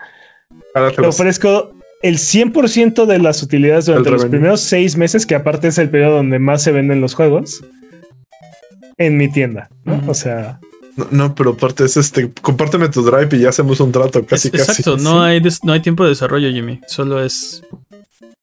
te 0.96 1.06
ofrezco 1.06 1.75
el 2.02 2.18
100% 2.18 3.06
de 3.06 3.20
las 3.20 3.42
utilidades 3.42 3.86
durante 3.88 4.12
los 4.12 4.26
primeros 4.26 4.62
seis 4.62 4.96
meses, 4.98 5.26
que 5.26 5.36
aparte 5.36 5.68
es 5.70 5.78
el 5.78 5.90
periodo 5.90 6.18
donde 6.18 6.40
más 6.40 6.62
se 6.62 6.72
venden 6.72 7.02
los 7.02 7.14
juegos, 7.16 7.64
en 8.98 9.18
mi 9.18 9.32
tienda, 9.32 9.70
¿no? 9.84 10.02
O 10.08 10.14
sea, 10.14 10.60
No, 10.98 11.08
no, 11.12 11.36
pero 11.36 11.52
aparte 11.52 11.84
es 11.84 11.98
este, 11.98 12.32
compárteme 12.42 12.88
tu 12.90 13.02
drive 13.04 13.36
y 13.36 13.42
ya 13.42 13.50
hacemos 13.50 13.80
un 13.82 13.92
trato, 13.92 14.26
casi, 14.26 14.48
Es- 14.48 14.52
casi. 14.66 14.82
Exacto, 14.82 14.98
no, 14.98 15.22
hay 15.22 15.42
no 15.64 15.74
hay 15.74 15.82
tiempo 15.82 16.04
de 16.04 16.10
desarrollo, 16.12 16.50
Jimmy. 16.50 16.80
Solo 16.88 17.22
es 17.24 17.64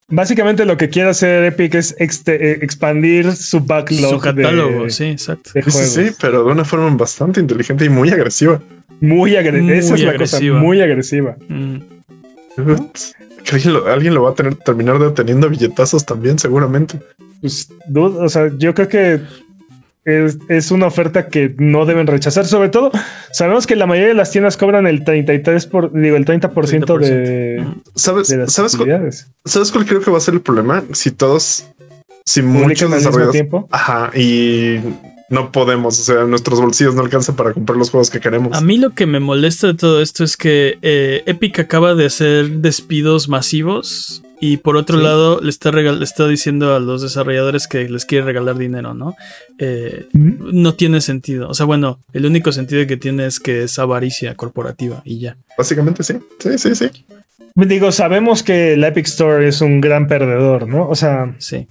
básicamente 0.09 0.63
lo 0.65 0.77
que 0.77 0.89
quiere 0.89 1.09
hacer 1.09 1.43
Epic 1.45 1.73
es 1.73 1.95
eh, 1.97 2.59
expandir 2.61 3.35
su 3.35 3.61
backlog 3.61 4.11
su 4.11 4.19
catálogo. 4.19 4.83
de, 4.83 4.89
Sí, 4.91 5.05
exacto. 5.05 5.49
de 5.55 5.63
Sí, 5.63 5.85
sí, 5.85 6.15
pero 6.21 6.43
de 6.43 6.51
una 6.51 6.63
forma 6.65 6.95
bastante 6.95 7.39
inteligente 7.39 7.85
y 7.85 7.89
muy 7.89 8.09
agresiva. 8.09 8.61
Muy 9.01 9.35
agresiva. 9.35 9.63
Muy 9.69 9.77
Esa 9.79 9.95
es 9.95 10.01
la 10.03 10.09
agresiva. 10.11 10.53
cosa, 10.53 10.63
muy 10.63 10.81
agresiva. 10.81 11.35
Mm. 11.49 11.77
Que 13.43 13.55
alguien 13.55 13.73
lo, 13.73 13.87
alguien 13.87 14.13
lo 14.13 14.23
va 14.23 14.31
a 14.31 14.35
tener 14.35 14.55
terminar 14.55 14.99
deteniendo 14.99 15.49
billetazos 15.49 16.05
también, 16.05 16.39
seguramente. 16.39 16.99
Pues, 17.41 17.69
dude, 17.87 18.19
o 18.23 18.29
sea, 18.29 18.49
yo 18.57 18.73
creo 18.73 18.87
que 18.87 19.21
es, 20.05 20.37
es 20.49 20.71
una 20.71 20.87
oferta 20.87 21.27
que 21.27 21.55
no 21.57 21.85
deben 21.85 22.07
rechazar. 22.07 22.45
Sobre 22.45 22.69
todo, 22.69 22.91
sabemos 23.31 23.67
que 23.67 23.75
la 23.75 23.85
mayoría 23.85 24.09
de 24.09 24.15
las 24.15 24.31
tiendas 24.31 24.57
cobran 24.57 24.87
el 24.87 25.03
33 25.03 25.65
por, 25.67 25.91
digo, 25.93 26.15
el 26.15 26.25
30%, 26.25 26.99
de, 26.99 27.61
Ujú. 27.61 27.81
¿Sabes, 27.95 28.27
de 28.27 28.37
las 28.37 28.53
¿sabes, 28.53 28.75
cuál. 28.75 29.11
¿Sabes 29.45 29.71
cuál 29.71 29.85
creo 29.85 30.01
que 30.01 30.11
va 30.11 30.17
a 30.17 30.21
ser 30.21 30.33
el 30.33 30.41
problema? 30.41 30.83
Si 30.93 31.11
todos, 31.11 31.65
si 32.25 32.41
muchos 32.41 32.91
desarrolladores. 32.91 33.31
tiempo. 33.31 33.67
Ajá, 33.71 34.11
y 34.15 34.79
no 35.33 35.51
podemos, 35.51 35.99
o 35.99 36.03
sea, 36.03 36.23
nuestros 36.25 36.61
bolsillos 36.61 36.95
no 36.95 37.01
alcanzan 37.01 37.35
para 37.35 37.53
comprar 37.53 37.77
los 37.77 37.89
juegos 37.89 38.09
que 38.09 38.19
queremos. 38.19 38.55
A 38.55 38.61
mí 38.61 38.77
lo 38.77 38.91
que 38.91 39.05
me 39.05 39.19
molesta 39.19 39.67
de 39.67 39.73
todo 39.73 40.01
esto 40.01 40.23
es 40.23 40.37
que 40.37 40.77
eh, 40.81 41.23
Epic 41.25 41.59
acaba 41.59 41.95
de 41.95 42.05
hacer 42.05 42.49
despidos 42.61 43.27
masivos 43.29 44.21
y 44.39 44.57
por 44.57 44.75
otro 44.77 44.97
Sí. 44.97 45.03
lado 45.03 45.39
le 45.41 45.49
está, 45.49 45.71
regal- 45.71 45.99
le 45.99 46.03
está 46.03 46.27
diciendo 46.27 46.75
a 46.75 46.79
los 46.79 47.01
desarrolladores 47.01 47.67
que 47.67 47.87
les 47.89 48.05
quiere 48.05 48.25
regalar 48.25 48.57
dinero, 48.57 48.93
¿no? 48.93 49.15
Eh, 49.57 50.07
no 50.13 50.73
tiene 50.75 50.99
sentido. 51.01 51.47
O 51.49 51.53
sea, 51.53 51.65
bueno, 51.65 51.99
el 52.13 52.25
único 52.25 52.51
sentido 52.51 52.85
que 52.85 52.97
tiene 52.97 53.25
es 53.25 53.39
que 53.39 53.63
es 53.63 53.79
avaricia 53.79 54.35
corporativa 54.35 55.01
y 55.05 55.19
ya. 55.19 55.37
Básicamente 55.57 56.03
sí, 56.03 56.15
sí, 56.39 56.57
sí, 56.57 56.75
sí. 56.75 56.89
Digo, 57.55 57.91
sabemos 57.91 58.43
que 58.43 58.75
la 58.77 58.87
Epic 58.89 59.05
Store 59.05 59.47
es 59.47 59.61
un 59.61 59.79
gran 59.79 60.07
perdedor, 60.07 60.67
¿no? 60.67 60.89
O 60.89 60.95
sea, 60.95 61.35
Sí. 61.39 61.67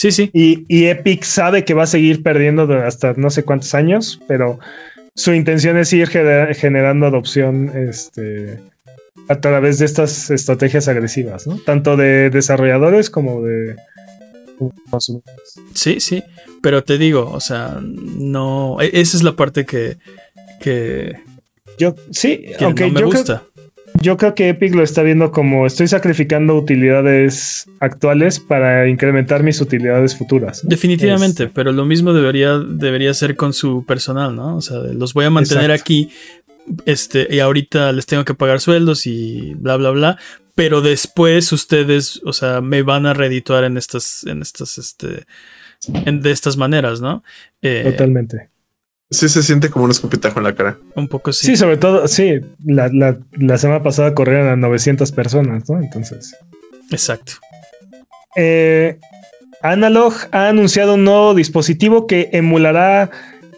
Sí, 0.00 0.12
sí. 0.12 0.30
y, 0.32 0.64
y 0.68 0.86
Epic 0.86 1.24
sabe 1.24 1.64
que 1.64 1.74
va 1.74 1.82
a 1.82 1.86
seguir 1.86 2.22
perdiendo 2.22 2.62
hasta 2.84 3.12
no 3.18 3.28
sé 3.28 3.42
cuántos 3.42 3.74
años, 3.74 4.18
pero 4.26 4.58
su 5.14 5.34
intención 5.34 5.76
es 5.76 5.92
ir 5.92 6.08
gener- 6.08 6.54
generando 6.54 7.04
adopción 7.06 7.70
este, 7.76 8.58
a 9.28 9.40
través 9.40 9.78
de 9.78 9.84
estas 9.84 10.30
estrategias 10.30 10.88
agresivas, 10.88 11.46
¿no? 11.46 11.56
Tanto 11.58 11.96
de 11.98 12.30
desarrolladores 12.30 13.10
como 13.10 13.42
de 13.42 13.76
consumidores. 14.90 15.60
Sí, 15.74 16.00
sí. 16.00 16.22
Pero 16.62 16.82
te 16.82 16.96
digo, 16.96 17.30
o 17.30 17.40
sea, 17.40 17.78
no. 17.82 18.78
e- 18.80 18.90
Esa 19.00 19.16
es 19.18 19.22
la 19.22 19.36
parte 19.36 19.64
que. 19.66 19.96
que, 20.62 21.16
Yo, 21.78 21.94
sí, 22.10 22.44
que 22.58 22.64
aunque 22.64 22.84
no 22.86 22.92
me 22.94 23.00
yo, 23.00 23.08
creo, 23.08 23.18
gusta. 23.20 23.42
Yo 24.02 24.16
creo 24.16 24.34
que 24.34 24.48
Epic 24.48 24.74
lo 24.74 24.82
está 24.82 25.02
viendo 25.02 25.30
como 25.30 25.66
estoy 25.66 25.86
sacrificando 25.88 26.56
utilidades 26.56 27.66
actuales 27.80 28.40
para 28.40 28.88
incrementar 28.88 29.42
mis 29.42 29.60
utilidades 29.60 30.16
futuras. 30.16 30.64
¿no? 30.64 30.70
Definitivamente, 30.70 31.44
Es- 31.44 31.50
pero 31.54 31.72
lo 31.72 31.84
mismo 31.84 32.12
debería, 32.12 32.58
debería 32.58 33.12
ser 33.14 33.36
con 33.36 33.52
su 33.52 33.84
personal, 33.84 34.34
¿no? 34.34 34.56
O 34.56 34.60
sea, 34.60 34.78
los 34.78 35.14
voy 35.14 35.26
a 35.26 35.30
mantener 35.30 35.70
Exacto. 35.70 35.82
aquí, 35.82 36.10
este, 36.86 37.26
y 37.30 37.40
ahorita 37.40 37.92
les 37.92 38.06
tengo 38.06 38.24
que 38.24 38.34
pagar 38.34 38.60
sueldos 38.60 39.06
y 39.06 39.54
bla, 39.54 39.76
bla, 39.76 39.90
bla. 39.90 40.18
Pero 40.54 40.82
después 40.82 41.52
ustedes, 41.52 42.20
o 42.24 42.32
sea, 42.32 42.60
me 42.60 42.82
van 42.82 43.06
a 43.06 43.14
redituar 43.14 43.64
en 43.64 43.76
estas, 43.78 44.24
en 44.24 44.42
estas, 44.42 44.76
este, 44.78 45.24
en- 46.04 46.20
de 46.20 46.30
estas 46.32 46.56
maneras, 46.58 47.00
¿no? 47.00 47.22
Eh, 47.62 47.82
Totalmente. 47.92 48.49
Sí 49.10 49.28
se 49.28 49.42
siente 49.42 49.70
como 49.70 49.86
un 49.86 49.90
escupitajo 49.90 50.38
en 50.38 50.44
la 50.44 50.54
cara. 50.54 50.78
un 50.94 51.08
poco 51.08 51.32
Sí, 51.32 51.46
sí. 51.48 51.56
sobre 51.56 51.76
todo, 51.76 52.06
sí, 52.06 52.40
la, 52.64 52.88
la- 52.92 53.18
la 53.32 53.58
semana 53.58 53.82
pasada 53.82 54.14
corrieron 54.14 54.48
a 54.48 54.56
900 54.56 55.10
personas, 55.12 55.68
¿no? 55.68 55.80
Entonces. 55.82 56.34
Exacto. 56.92 57.32
Eh, 58.36 58.98
Analog 59.62 60.14
ha 60.32 60.48
anunciado 60.48 60.94
un 60.94 61.04
nuevo 61.04 61.34
dispositivo 61.34 62.06
que 62.06 62.30
emulará 62.32 63.10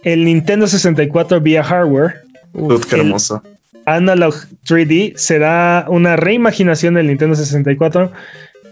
el 0.02 0.24
Nintendo 0.24 0.66
64 0.66 1.40
vía 1.40 1.62
hardware. 1.62 2.22
Qué 2.88 2.96
hermoso. 2.96 3.42
Analog 3.86 4.34
3D 4.66 5.14
será 5.16 5.86
una 5.88 6.16
reimaginación 6.16 6.94
del 6.94 7.06
Nintendo 7.08 7.36
64 7.36 8.10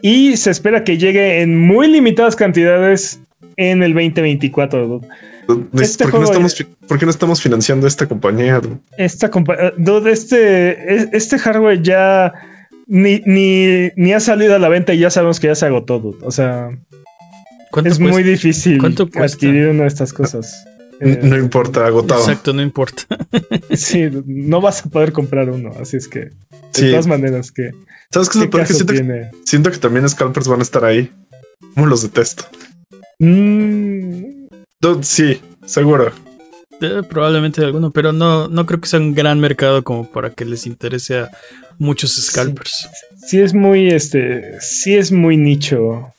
y 0.02 0.36
se 0.36 0.50
espera 0.50 0.82
que 0.82 0.98
llegue 0.98 1.40
en 1.42 1.58
muy 1.58 1.88
limitadas 1.88 2.36
cantidades 2.36 3.20
en 3.56 3.82
el 3.82 3.92
2024. 3.94 4.86
dude. 4.86 5.08
Dude, 5.48 5.66
este 5.82 6.04
¿por, 6.04 6.12
qué 6.12 6.18
no 6.18 6.24
estamos, 6.24 6.54
fi- 6.54 6.64
por 6.86 6.98
qué 6.98 7.04
no 7.06 7.10
estamos 7.10 7.42
financiando 7.42 7.86
esta 7.86 8.06
compañía? 8.06 8.60
dude? 8.60 8.76
Esta 8.96 9.30
compa- 9.30 9.56
eh, 9.58 9.72
dude, 9.76 10.10
este, 10.12 10.94
es- 10.94 11.08
este 11.12 11.38
hardware 11.38 11.82
ya 11.82 12.32
ni, 12.86 13.20
ni, 13.26 13.90
ni 13.96 14.12
ha 14.12 14.20
salido 14.20 14.54
a 14.54 14.58
la 14.58 14.68
venta 14.68 14.92
y 14.94 14.98
ya 14.98 15.10
sabemos 15.10 15.40
que 15.40 15.48
ya 15.48 15.54
se 15.54 15.66
agotó. 15.66 15.98
dude. 15.98 16.18
O 16.22 16.30
sea, 16.30 16.68
¿Cuánto 17.70 17.90
es 17.90 17.98
cuesta? 17.98 18.12
muy 18.12 18.22
difícil 18.22 18.80
adquirir 19.16 19.68
una 19.68 19.82
de 19.82 19.88
estas 19.88 20.12
cosas. 20.12 20.64
N- 21.00 21.14
Eh, 21.14 21.20
No 21.22 21.36
importa, 21.38 21.86
agotado. 21.86 22.20
Exacto, 22.20 22.52
no 22.52 22.62
importa. 22.62 23.02
sí, 23.74 24.08
no 24.26 24.60
vas 24.60 24.84
a 24.84 24.90
poder 24.90 25.12
comprar 25.12 25.48
uno, 25.50 25.70
así 25.80 25.96
es 25.96 26.06
que 26.08 26.18
de 26.20 26.30
Sí. 26.72 26.90
todas 26.90 27.06
maneras 27.06 27.50
que 27.50 27.70
¿Sabes 28.12 28.28
qué 28.28 28.38
es 28.38 28.42
¿qué 28.42 28.44
lo 28.46 28.50
peor? 28.50 28.66
Que 28.66 28.74
siento, 28.74 28.92
que 28.92 28.98
tiene? 29.00 29.30
siento 29.44 29.70
que 29.70 29.78
también 29.78 30.08
scalpers 30.08 30.46
van 30.48 30.58
a 30.60 30.62
estar 30.62 30.84
ahí. 30.84 31.10
Como 31.74 31.86
los 31.86 32.02
detesto. 32.02 32.44
Mm, 33.20 34.48
sí, 35.02 35.40
seguro. 35.66 36.10
Eh, 36.80 37.02
probablemente 37.08 37.62
alguno, 37.62 37.90
pero 37.90 38.12
no, 38.12 38.48
no 38.48 38.64
creo 38.64 38.80
que 38.80 38.88
sea 38.88 38.98
un 39.00 39.14
gran 39.14 39.38
mercado 39.38 39.84
como 39.84 40.10
para 40.10 40.30
que 40.30 40.46
les 40.46 40.66
interese 40.66 41.18
a 41.18 41.30
muchos 41.78 42.12
scalpers. 42.16 42.88
sí 43.26 43.38
es 43.40 43.52
muy 43.52 43.88
este, 43.90 44.58
sí 44.60 44.96
es 44.96 45.12
muy 45.12 45.36
nicho. 45.36 46.10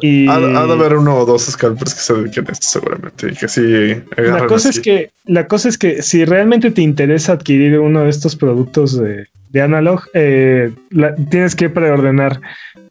Y 0.00 0.26
Ha, 0.26 0.36
ha 0.36 0.66
de 0.66 0.72
haber 0.72 0.94
uno 0.96 1.18
o 1.18 1.26
dos 1.26 1.42
scalpers 1.44 1.94
que 1.94 2.00
se 2.00 2.14
dediquen 2.14 2.46
a 2.48 2.52
esto 2.52 2.66
seguramente. 2.66 3.28
Y 3.28 3.34
que 3.36 3.46
sí 3.46 4.02
la 4.16 4.46
cosa 4.46 4.70
es 4.70 4.80
que 4.80 5.10
la 5.26 5.46
cosa 5.46 5.68
es 5.68 5.76
que 5.78 6.02
si 6.02 6.24
realmente 6.24 6.70
te 6.70 6.80
interesa 6.82 7.32
adquirir 7.34 7.78
uno 7.78 8.00
de 8.02 8.10
estos 8.10 8.34
productos 8.34 8.98
de, 8.98 9.26
de 9.50 9.60
analog, 9.62 10.02
eh, 10.14 10.72
la- 10.90 11.14
tienes 11.14 11.54
que 11.54 11.68
preordenar 11.68 12.40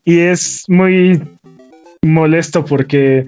y 0.06 0.20
es 0.20 0.64
muy 0.68 1.20
molesto 2.04 2.66
porque 2.66 3.26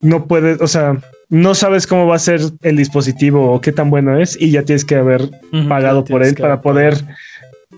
no 0.00 0.26
puedes, 0.26 0.60
o 0.60 0.66
sea, 0.66 1.00
no 1.28 1.54
sabes 1.54 1.86
cómo 1.86 2.06
va 2.06 2.16
a 2.16 2.20
ser 2.20 2.40
el 2.62 2.76
dispositivo 2.76 3.52
o 3.52 3.60
qué 3.60 3.70
tan 3.70 3.90
bueno 3.90 4.18
es 4.18 4.36
y 4.40 4.50
ya 4.50 4.64
tienes 4.64 4.84
que 4.84 4.96
haber 4.96 5.30
pagado 5.68 6.04
por 6.04 6.24
él 6.24 6.34
para 6.34 6.60
poder 6.60 7.04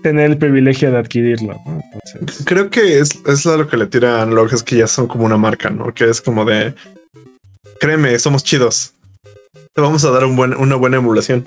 tener 0.01 0.31
el 0.31 0.37
privilegio 0.37 0.91
de 0.91 0.97
adquirirlo. 0.97 1.53
¿no? 1.65 1.81
Entonces, 1.93 2.45
Creo 2.45 2.69
que 2.69 2.99
es, 2.99 3.11
es 3.27 3.45
lo 3.45 3.67
que 3.67 3.77
le 3.77 3.87
tiran 3.87 4.33
los 4.33 4.63
que 4.63 4.77
ya 4.77 4.87
son 4.87 5.07
como 5.07 5.25
una 5.25 5.37
marca, 5.37 5.69
¿no? 5.69 5.93
Que 5.93 6.09
es 6.09 6.21
como 6.21 6.45
de 6.45 6.73
créeme, 7.79 8.17
somos 8.17 8.43
chidos. 8.43 8.93
Te 9.73 9.81
vamos 9.81 10.03
a 10.05 10.11
dar 10.11 10.25
un 10.25 10.35
buen, 10.35 10.53
una 10.55 10.75
buena 10.75 10.97
emulación. 10.97 11.45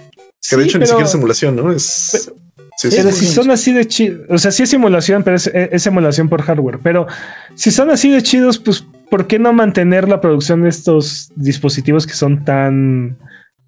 Que 0.49 0.57
de 0.57 0.65
hecho 0.65 0.78
ni 0.78 0.87
siquiera 0.87 1.09
es 1.09 1.15
emulación, 1.15 1.57
¿no? 1.57 1.73
Es. 1.73 2.33
Sí, 2.77 2.89
Pero 2.90 3.11
sí. 3.11 3.27
si 3.27 3.32
son 3.32 3.51
así 3.51 3.73
de 3.73 3.86
chidos, 3.86 4.27
o 4.28 4.39
sea, 4.39 4.51
sí 4.51 4.62
es 4.62 4.70
simulación, 4.70 5.23
pero 5.23 5.36
es, 5.36 5.47
es 5.47 5.86
emulación 5.86 6.28
por 6.28 6.43
hardware. 6.43 6.78
Pero 6.82 7.07
si 7.55 7.70
son 7.70 7.90
así 7.90 8.11
de 8.11 8.23
chidos, 8.23 8.59
pues, 8.59 8.85
¿por 9.11 9.27
qué 9.27 9.39
no 9.39 9.53
mantener 9.53 10.09
la 10.09 10.20
producción 10.20 10.62
de 10.62 10.69
estos 10.69 11.31
dispositivos 11.36 12.07
que 12.07 12.15
son 12.15 12.44
tan, 12.44 13.16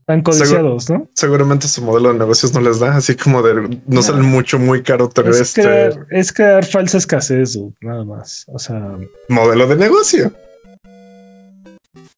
tan 0.06 0.22
codiciados, 0.22 0.89
no? 0.90 1.09
Seguramente 1.14 1.68
su 1.68 1.82
modelo 1.82 2.12
de 2.12 2.18
negocios 2.18 2.55
no 2.55 2.60
les 2.60 2.80
da, 2.80 2.97
así 2.97 3.14
como 3.14 3.43
de 3.43 3.80
no 3.86 4.02
salen 4.02 4.24
mucho, 4.24 4.59
muy 4.59 4.82
caro 4.82 5.09
tener 5.09 5.32
Es 5.32 5.40
este 5.40 5.62
crear, 5.62 6.06
es 6.10 6.32
crear 6.32 6.64
falsa 6.64 6.98
escasez, 6.98 7.52
dude, 7.52 7.74
nada 7.80 8.05
más. 8.05 8.44
O 8.48 8.59
sea, 8.59 8.97
modelo 9.28 9.66
de 9.66 9.76
negocio. 9.76 10.32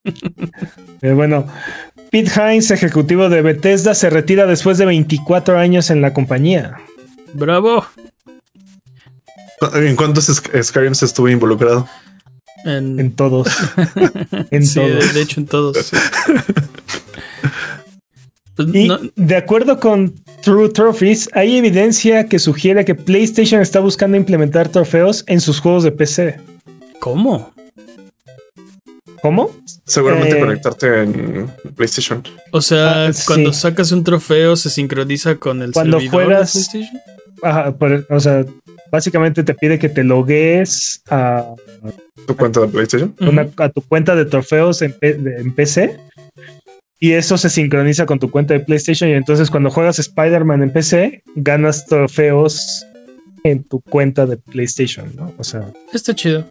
eh, 1.03 1.12
bueno, 1.12 1.47
Pete 2.11 2.31
Hines, 2.35 2.70
ejecutivo 2.70 3.28
de 3.28 3.43
Bethesda, 3.43 3.95
se 3.95 4.11
retira 4.11 4.47
después 4.47 4.78
de 4.78 4.87
24 4.87 5.59
años 5.59 5.91
en 5.91 6.01
la 6.03 6.12
compañía. 6.12 6.77
Bravo. 7.35 7.87
¿En 9.74 9.95
cuántos 9.95 10.28
Sk- 10.28 10.62
Skyrims 10.62 11.03
estuvo 11.03 11.28
involucrado? 11.28 11.87
En, 12.65 12.99
En 12.99 13.12
todos. 13.12 13.49
en 14.51 14.66
sí, 14.66 14.81
de, 14.81 14.91
todos. 14.91 15.15
de 15.15 15.23
hecho, 15.23 15.41
en 15.41 15.47
todos. 15.47 15.93
Pues 18.57 18.69
Y 18.74 18.89
no- 18.89 18.99
de 19.16 19.37
acuerdo 19.37 19.78
con 19.81 20.12
True 20.43 20.69
Trophies, 20.70 21.31
hay 21.32 21.57
evidencia 21.57 22.27
que 22.27 22.39
sugiere 22.39 22.85
que 22.85 22.95
PlayStation 22.95 23.62
está 23.62 23.81
buscando 23.81 24.16
implementar 24.19 24.69
trofeos 24.69 25.24
en 25.28 25.41
sus 25.41 25.61
juegos 25.61 25.85
de 25.85 25.93
PC. 25.93 26.41
¿Cómo? 26.99 27.55
¿Cómo? 29.23 29.51
Seguramente 29.85 30.37
Eh. 30.37 30.41
conectarte 30.41 31.03
en 31.03 31.47
PlayStation. 31.77 32.23
O 32.53 32.61
sea, 32.61 33.07
Ah, 33.07 33.11
cuando 33.27 33.53
sí. 33.53 33.61
sacas 33.61 33.93
un 33.93 34.03
trofeo 34.05 34.57
se 34.57 34.71
sincroniza 34.71 35.37
con 35.37 35.63
el 35.63 35.73
Cuando 35.73 35.99
servidor 35.99 36.25
juegas- 36.25 36.53
de 36.55 36.61
PlayStation. 36.61 37.01
Ajá, 37.43 37.73
por- 37.77 38.07
o 38.11 38.21
sea, 38.21 38.45
básicamente 38.91 39.43
te 39.45 39.55
pide 39.55 39.79
que 39.79 39.89
te 39.89 40.05
logues 40.05 41.03
a, 41.11 41.45
Tu 42.27 42.37
cuenta 42.37 42.61
de 42.61 42.69
PlayStation. 42.69 43.15
una- 43.21 43.49
a 43.57 43.69
tu 43.69 43.83
cuenta 43.83 44.15
de 44.15 44.25
trofeos 44.27 44.83
en, 44.83 44.95
en 45.03 45.55
PC. 45.55 45.99
Y 47.03 47.13
eso 47.13 47.39
se 47.39 47.49
sincroniza 47.49 48.05
con 48.05 48.19
tu 48.19 48.31
cuenta 48.31 48.53
de 48.55 48.61
PlayStation. 48.61 49.09
Y 49.09 49.15
entonces 49.15 49.51
cuando 49.51 49.71
juegas 49.71 49.99
Spider-Man 49.99 50.63
en 50.63 50.71
PC, 50.73 51.23
ganas 51.35 51.87
trofeos 51.87 52.85
en 53.43 53.65
tu 53.65 53.81
cuenta 53.81 54.27
de 54.27 54.37
PlayStation, 54.37 55.11
¿no? 55.17 55.33
O 55.39 55.45
sea, 55.45 55.73
Está 55.95 56.15
chido. 56.15 56.45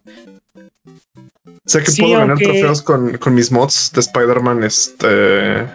Sea 1.70 1.82
que 1.84 1.92
Sí, 1.92 2.02
puedo 2.02 2.14
ganar 2.16 2.32
aunque- 2.32 2.46
trofeos 2.46 2.82
con, 2.82 3.18
con 3.18 3.36
mis 3.36 3.52
mods 3.52 3.92
de 3.94 4.00
Spider-Man. 4.02 4.64
Este. 4.64 5.66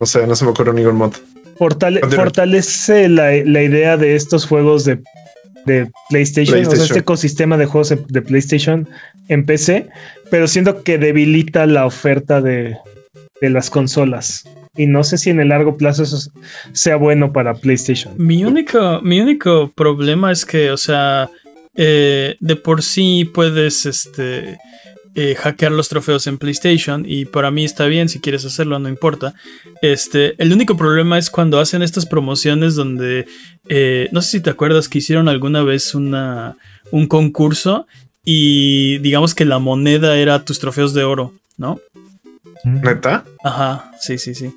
No 0.00 0.06
sé, 0.06 0.26
no 0.26 0.36
se 0.36 0.44
me 0.44 0.52
ocurre 0.52 0.72
ningún 0.72 0.94
mod. 0.96 1.12
fortale- 1.58 2.00
fortalece 2.14 3.08
la, 3.08 3.32
la 3.44 3.62
idea 3.62 3.96
de 3.96 4.14
estos 4.14 4.46
juegos 4.46 4.84
de, 4.84 5.00
de 5.66 5.90
PlayStation, 6.08 6.64
o 6.64 6.70
sea, 6.70 6.84
este 6.84 7.00
ecosistema 7.00 7.56
de 7.56 7.66
juegos 7.66 7.88
de- 7.88 8.04
de 8.08 8.22
PlayStation 8.22 8.88
en 9.28 9.44
PC, 9.44 9.88
pero 10.30 10.46
siento 10.46 10.84
que 10.84 10.98
debilita 10.98 11.66
la 11.66 11.84
oferta 11.84 12.40
de, 12.40 12.76
de 13.40 13.50
las 13.50 13.70
consolas. 13.70 14.44
Y 14.76 14.86
no 14.86 15.02
sé 15.02 15.18
si 15.18 15.30
en 15.30 15.40
el 15.40 15.48
largo 15.48 15.76
plazo 15.76 16.04
eso 16.04 16.30
sea 16.72 16.94
bueno 16.94 17.32
para 17.32 17.54
PlayStation. 17.54 18.14
Mi 18.16 18.44
único, 18.44 19.00
mi 19.02 19.20
único 19.20 19.72
problema 19.74 20.30
es 20.30 20.44
que, 20.46 20.70
o 20.70 20.76
sea, 20.76 21.28
eh, 21.80 22.36
de 22.40 22.56
por 22.56 22.82
sí 22.82 23.24
puedes 23.24 23.86
este, 23.86 24.58
eh, 25.14 25.36
hackear 25.36 25.70
los 25.70 25.88
trofeos 25.88 26.26
en 26.26 26.36
PlayStation 26.36 27.04
y 27.06 27.24
para 27.24 27.52
mí 27.52 27.64
está 27.64 27.86
bien 27.86 28.08
si 28.08 28.20
quieres 28.20 28.44
hacerlo, 28.44 28.80
no 28.80 28.88
importa. 28.88 29.34
Este, 29.80 30.34
el 30.42 30.52
único 30.52 30.76
problema 30.76 31.18
es 31.18 31.30
cuando 31.30 31.60
hacen 31.60 31.82
estas 31.82 32.04
promociones 32.04 32.74
donde, 32.74 33.28
eh, 33.68 34.08
no 34.10 34.22
sé 34.22 34.30
si 34.32 34.40
te 34.40 34.50
acuerdas 34.50 34.88
que 34.88 34.98
hicieron 34.98 35.28
alguna 35.28 35.62
vez 35.62 35.94
una, 35.94 36.56
un 36.90 37.06
concurso 37.06 37.86
y 38.24 38.98
digamos 38.98 39.36
que 39.36 39.44
la 39.44 39.60
moneda 39.60 40.18
era 40.18 40.44
tus 40.44 40.58
trofeos 40.58 40.94
de 40.94 41.04
oro, 41.04 41.32
¿no? 41.56 41.80
Neta, 42.64 43.24
Ajá, 43.44 43.92
sí, 44.00 44.18
sí, 44.18 44.34
sí. 44.34 44.52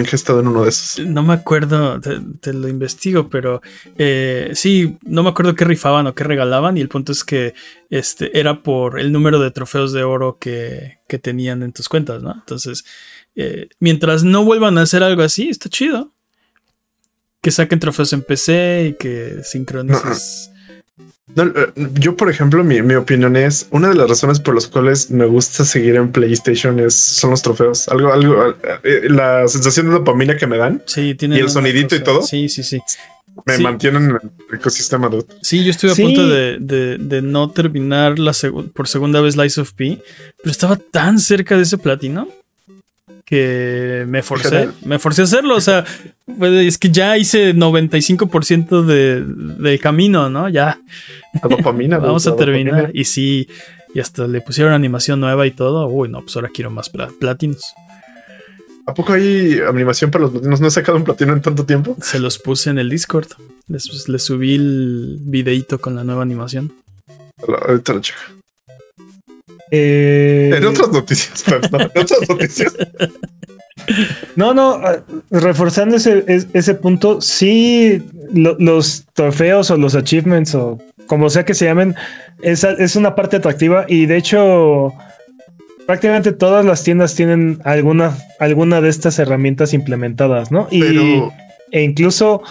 He 0.00 0.16
estado 0.16 0.40
en 0.40 0.48
uno 0.48 0.62
de 0.62 0.68
esos. 0.68 1.06
No 1.06 1.22
me 1.22 1.34
acuerdo, 1.34 2.00
te, 2.00 2.20
te 2.40 2.52
lo 2.52 2.68
investigo, 2.68 3.28
pero 3.28 3.62
eh, 3.96 4.50
sí, 4.54 4.98
no 5.02 5.22
me 5.22 5.30
acuerdo 5.30 5.54
qué 5.54 5.64
rifaban 5.64 6.06
o 6.06 6.14
qué 6.14 6.24
regalaban. 6.24 6.76
Y 6.76 6.80
el 6.80 6.88
punto 6.88 7.12
es 7.12 7.24
que 7.24 7.54
este 7.90 8.38
era 8.38 8.62
por 8.62 8.98
el 8.98 9.12
número 9.12 9.38
de 9.38 9.50
trofeos 9.50 9.92
de 9.92 10.04
oro 10.04 10.38
que, 10.38 10.98
que 11.08 11.18
tenían 11.18 11.62
en 11.62 11.72
tus 11.72 11.88
cuentas, 11.88 12.22
¿no? 12.22 12.32
Entonces, 12.32 12.84
eh, 13.34 13.68
mientras 13.80 14.24
no 14.24 14.44
vuelvan 14.44 14.78
a 14.78 14.82
hacer 14.82 15.02
algo 15.02 15.22
así, 15.22 15.48
está 15.48 15.68
chido. 15.68 16.12
Que 17.40 17.50
saquen 17.50 17.78
trofeos 17.78 18.12
en 18.12 18.22
PC 18.22 18.88
y 18.90 18.94
que 18.94 19.42
sincronices. 19.44 20.50
No, 21.36 21.44
eh, 21.44 21.72
yo, 21.94 22.16
por 22.16 22.30
ejemplo, 22.30 22.64
mi, 22.64 22.82
mi 22.82 22.94
opinión 22.94 23.36
es 23.36 23.68
una 23.70 23.90
de 23.90 23.94
las 23.94 24.08
razones 24.08 24.40
por 24.40 24.54
las 24.54 24.66
cuales 24.66 25.10
me 25.10 25.26
gusta 25.26 25.64
seguir 25.64 25.94
en 25.96 26.10
PlayStation 26.10 26.80
es 26.80 26.94
son 26.94 27.30
los 27.30 27.42
trofeos. 27.42 27.88
Algo, 27.88 28.12
algo, 28.12 28.54
eh, 28.82 29.02
la 29.08 29.46
sensación 29.46 29.86
de 29.86 29.92
dopamina 29.92 30.36
que 30.36 30.46
me 30.46 30.56
dan 30.56 30.82
Sí, 30.86 31.14
tienen 31.14 31.38
¿Y 31.38 31.42
el 31.42 31.50
sonidito 31.50 31.94
y 31.94 32.02
todo? 32.02 32.22
Sí, 32.22 32.48
sí, 32.48 32.62
sí. 32.62 32.80
me 33.44 33.58
Sí. 33.58 33.62
mantienen 33.62 34.04
en 34.04 34.10
el 34.50 34.56
ecosistema 34.58 35.10
de 35.10 35.22
Sí, 35.42 35.62
yo 35.62 35.70
estuve 35.70 35.90
a 35.90 35.94
Sí. 35.94 36.02
punto 36.02 36.26
de, 36.26 36.56
de- 36.58 36.96
de 36.96 37.20
no 37.20 37.50
terminar 37.50 38.18
la 38.18 38.32
por 38.74 38.88
segunda 38.88 39.20
vez 39.20 39.36
Lies 39.36 39.58
of 39.58 39.72
P, 39.74 40.00
pero 40.42 40.50
estaba 40.50 40.76
tan 40.76 41.18
cerca 41.18 41.54
de 41.54 41.64
ese 41.64 41.76
platino 41.76 42.28
que 43.26 44.04
me 44.08 44.22
forcé, 44.22 44.68
me 44.84 44.98
forcé 44.98 45.22
a 45.22 45.24
hacerlo. 45.24 45.56
O 45.56 45.60
sea, 45.60 45.84
fue- 46.38 46.66
es 46.66 46.78
que 46.78 46.90
ya 46.90 47.18
hice 47.18 47.52
95% 47.54 48.82
de, 48.86 49.22
del 49.24 49.80
camino, 49.80 50.30
¿no? 50.30 50.48
Ya 50.48 50.78
la 51.42 51.48
dopamina. 51.48 51.98
vamos 51.98 52.24
la 52.24 52.32
a 52.32 52.36
terminar. 52.36 52.72
dopamina. 52.74 52.90
Y 52.98 53.04
sí, 53.04 53.48
y 53.94 54.00
hasta 54.00 54.26
le 54.28 54.40
pusieron 54.40 54.72
animación 54.72 55.18
nueva 55.20 55.46
y 55.46 55.50
todo. 55.50 55.88
Uy, 55.88 56.08
no, 56.08 56.20
pues 56.22 56.36
ahora 56.36 56.50
quiero 56.54 56.70
más 56.70 56.88
pla- 56.88 57.10
platinos. 57.18 57.64
¿A 58.86 58.94
poco 58.94 59.14
hay 59.14 59.58
animación 59.68 60.12
para 60.12 60.22
los 60.22 60.30
platinos? 60.30 60.60
¿No 60.60 60.68
he 60.68 60.70
sacado 60.70 60.96
un 60.96 61.02
platino 61.02 61.32
en 61.32 61.42
tanto 61.42 61.66
tiempo? 61.66 61.96
Se 62.00 62.20
los 62.20 62.38
puse 62.38 62.70
en 62.70 62.78
el 62.78 62.88
Discord. 62.88 63.26
Les, 63.66 64.08
les 64.08 64.22
subí 64.24 64.54
el 64.54 65.18
videíto 65.22 65.80
con 65.80 65.96
la 65.96 66.04
nueva 66.04 66.22
animación. 66.22 66.72
Ahorita 67.66 67.92
lo 67.94 68.00
checo. 68.00 68.20
Eh, 69.70 70.50
En 70.56 70.64
otras 70.64 70.90
noticias, 70.90 71.42
perdón, 71.42 71.90
en 71.94 72.02
otras 72.02 72.28
noticias. 72.28 72.74
No, 74.34 74.52
no, 74.52 74.72
ah, 74.82 74.96
reforzando 75.30 75.96
ese, 75.96 76.24
es- 76.26 76.48
ese 76.54 76.74
punto, 76.74 77.20
sí, 77.20 78.02
lo- 78.32 78.56
los 78.58 79.04
trofeos 79.12 79.70
o 79.70 79.76
los 79.76 79.94
achievements 79.94 80.54
o 80.56 80.78
como 81.06 81.30
sea 81.30 81.44
que 81.44 81.54
se 81.54 81.66
llamen, 81.66 81.94
es, 82.42 82.64
es 82.64 82.96
una 82.96 83.14
parte 83.14 83.36
atractiva 83.36 83.84
y 83.86 84.06
de 84.06 84.16
hecho 84.16 84.92
prácticamente 85.86 86.32
todas 86.32 86.64
las 86.64 86.82
tiendas 86.82 87.14
tienen 87.14 87.60
alguna, 87.64 88.16
alguna 88.40 88.80
de 88.80 88.88
estas 88.88 89.18
herramientas 89.20 89.72
implementadas, 89.72 90.50
¿no? 90.50 90.66
Y, 90.70 90.80
Pero 90.82 91.32
e 91.70 91.82
incluso, 91.82 92.42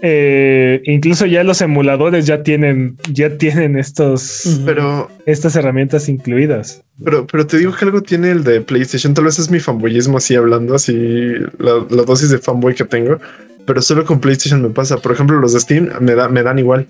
eh, 0.00 0.82
incluso 0.84 1.24
ya 1.26 1.42
los 1.42 1.60
emuladores 1.62 2.26
ya 2.26 2.42
tienen, 2.42 2.96
ya 3.12 3.38
tienen 3.38 3.78
estos. 3.78 4.60
Pero, 4.64 5.10
estas 5.24 5.56
herramientas 5.56 6.08
incluidas. 6.08 6.82
pero, 7.04 7.26
pero 7.26 7.46
te 7.46 7.58
digo 7.58 7.74
que 7.74 7.84
algo 7.84 8.02
tiene 8.02 8.30
el 8.30 8.44
de 8.44 8.60
PlayStation. 8.60 9.14
Tal 9.14 9.24
vez 9.24 9.38
es 9.38 9.50
mi 9.50 9.60
fanboyismo 9.60 10.18
así 10.18 10.34
hablando, 10.34 10.74
así 10.74 10.94
la, 11.58 11.86
la 11.90 12.02
dosis 12.02 12.30
de 12.30 12.38
fanboy 12.38 12.74
que 12.74 12.84
tengo. 12.84 13.18
Pero 13.66 13.82
solo 13.82 14.04
con 14.04 14.20
PlayStation 14.20 14.62
me 14.62 14.70
pasa. 14.70 14.98
Por 14.98 15.12
ejemplo, 15.12 15.38
los 15.40 15.52
de 15.52 15.60
Steam 15.60 15.90
me, 16.00 16.14
da, 16.14 16.28
me 16.28 16.42
dan 16.42 16.58
igual. 16.58 16.86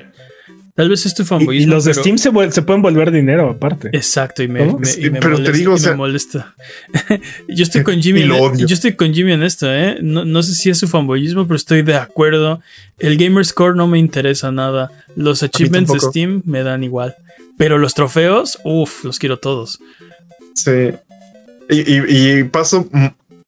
Tal 0.76 0.90
vez 0.90 1.06
es 1.06 1.14
tu 1.14 1.22
Y, 1.22 1.26
fanboyismo. 1.26 1.72
y 1.72 1.74
los 1.74 1.84
de 1.86 1.94
Steam 1.94 2.18
se, 2.18 2.30
pueden 2.30 2.82
volver 2.82 3.10
dinero 3.10 3.48
aparte. 3.50 3.88
Exacto, 3.92 4.42
y 4.42 4.48
me, 4.48 4.66
¿Cómo? 4.66 4.78
me- 4.80 4.88
y 4.88 4.92
Sí, 4.92 5.10
me 5.10 5.20
pero 5.20 5.36
te 5.36 5.42
molesta, 5.42 5.58
digo, 5.58 5.74
o 5.74 5.78
y 5.78 5.80
me 5.80 5.94
molesta. 5.94 6.54
yo 7.48 7.62
estoy 7.62 7.82
con 7.82 7.94
Jimmy. 8.02 8.22
En- 8.22 8.32
odio. 8.32 8.66
Yo 8.66 8.74
estoy 8.74 8.94
con 8.94 9.14
Jimmy 9.14 9.32
en 9.32 9.42
esto, 9.42 9.72
¿eh? 9.72 9.96
No, 10.02 10.24
no 10.26 10.42
sé 10.42 10.54
si 10.54 10.68
es 10.70 10.78
su 10.78 10.86
fanboyismo, 10.86 11.46
pero 11.46 11.56
estoy 11.56 11.80
de 11.82 11.94
acuerdo. 11.96 12.60
El 12.98 13.16
Gamer 13.16 13.44
Score 13.44 13.74
no 13.74 13.86
me 13.88 13.98
interesa 13.98 14.52
nada. 14.52 14.90
Los 15.16 15.42
achievements 15.42 15.90
de. 15.92 15.98
Steam 16.00 16.42
me 16.44 16.62
dan 16.62 16.84
igual. 16.84 17.16
Pero 17.58 17.78
los 17.78 17.94
trofeos, 17.94 18.58
uff, 18.64 19.02
los 19.04 19.18
quiero 19.18 19.38
todos. 19.38 19.78
Sí. 20.54 20.90
Y, 21.70 21.80
y- 21.94 22.38
y 22.40 22.44
paso 22.44 22.88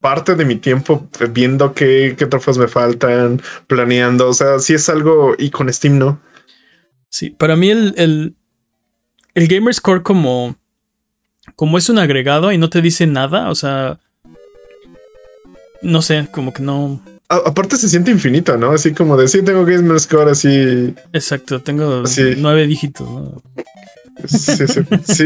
parte 0.01 0.35
de 0.35 0.45
mi 0.45 0.57
tiempo 0.57 1.09
viendo 1.31 1.75
qué, 1.75 2.15
qué 2.17 2.25
trofeos 2.27 2.57
me 2.57 2.69
faltan, 2.69 3.43
planeando. 3.67 4.29
O 4.29 4.33
sea, 4.33 4.59
si 4.61 4.73
es 4.75 4.89
algo 4.89 5.35
y 5.39 5.51
con 5.51 5.71
Steam 5.73 5.99
no. 5.99 6.21
Sí, 7.09 7.31
para 7.31 7.57
mí 7.57 7.71
el, 7.71 7.95
el, 7.97 8.37
el 9.35 9.49
Gamer 9.49 9.75
Score 9.75 10.03
como, 10.03 10.57
como 11.57 11.79
es 11.79 11.89
un 11.89 11.99
agregado 11.99 12.53
y 12.53 12.59
no 12.59 12.69
te 12.71 12.83
dice 12.83 13.07
nada, 13.07 13.51
o 13.51 13.55
sea, 13.55 13.99
no 15.83 16.03
sé, 16.03 16.29
como 16.31 16.53
que 16.53 16.63
no. 16.63 17.01
aparte 17.29 17.77
se 17.77 17.89
siente 17.89 18.11
infinito, 18.11 18.57
¿no? 18.57 18.73
Así 18.73 18.93
como 18.93 19.17
de 19.17 19.29
sí 19.29 19.43
tengo 19.43 19.65
Gamer 19.65 19.99
Score 20.01 20.29
así. 20.31 20.95
Exacto, 21.13 21.61
tengo 21.61 22.03
nueve 22.37 22.67
dígitos, 22.67 23.09
¿no? 23.09 23.43
Sí, 24.27 24.67
sí, 24.67 24.83
sí. 25.07 25.25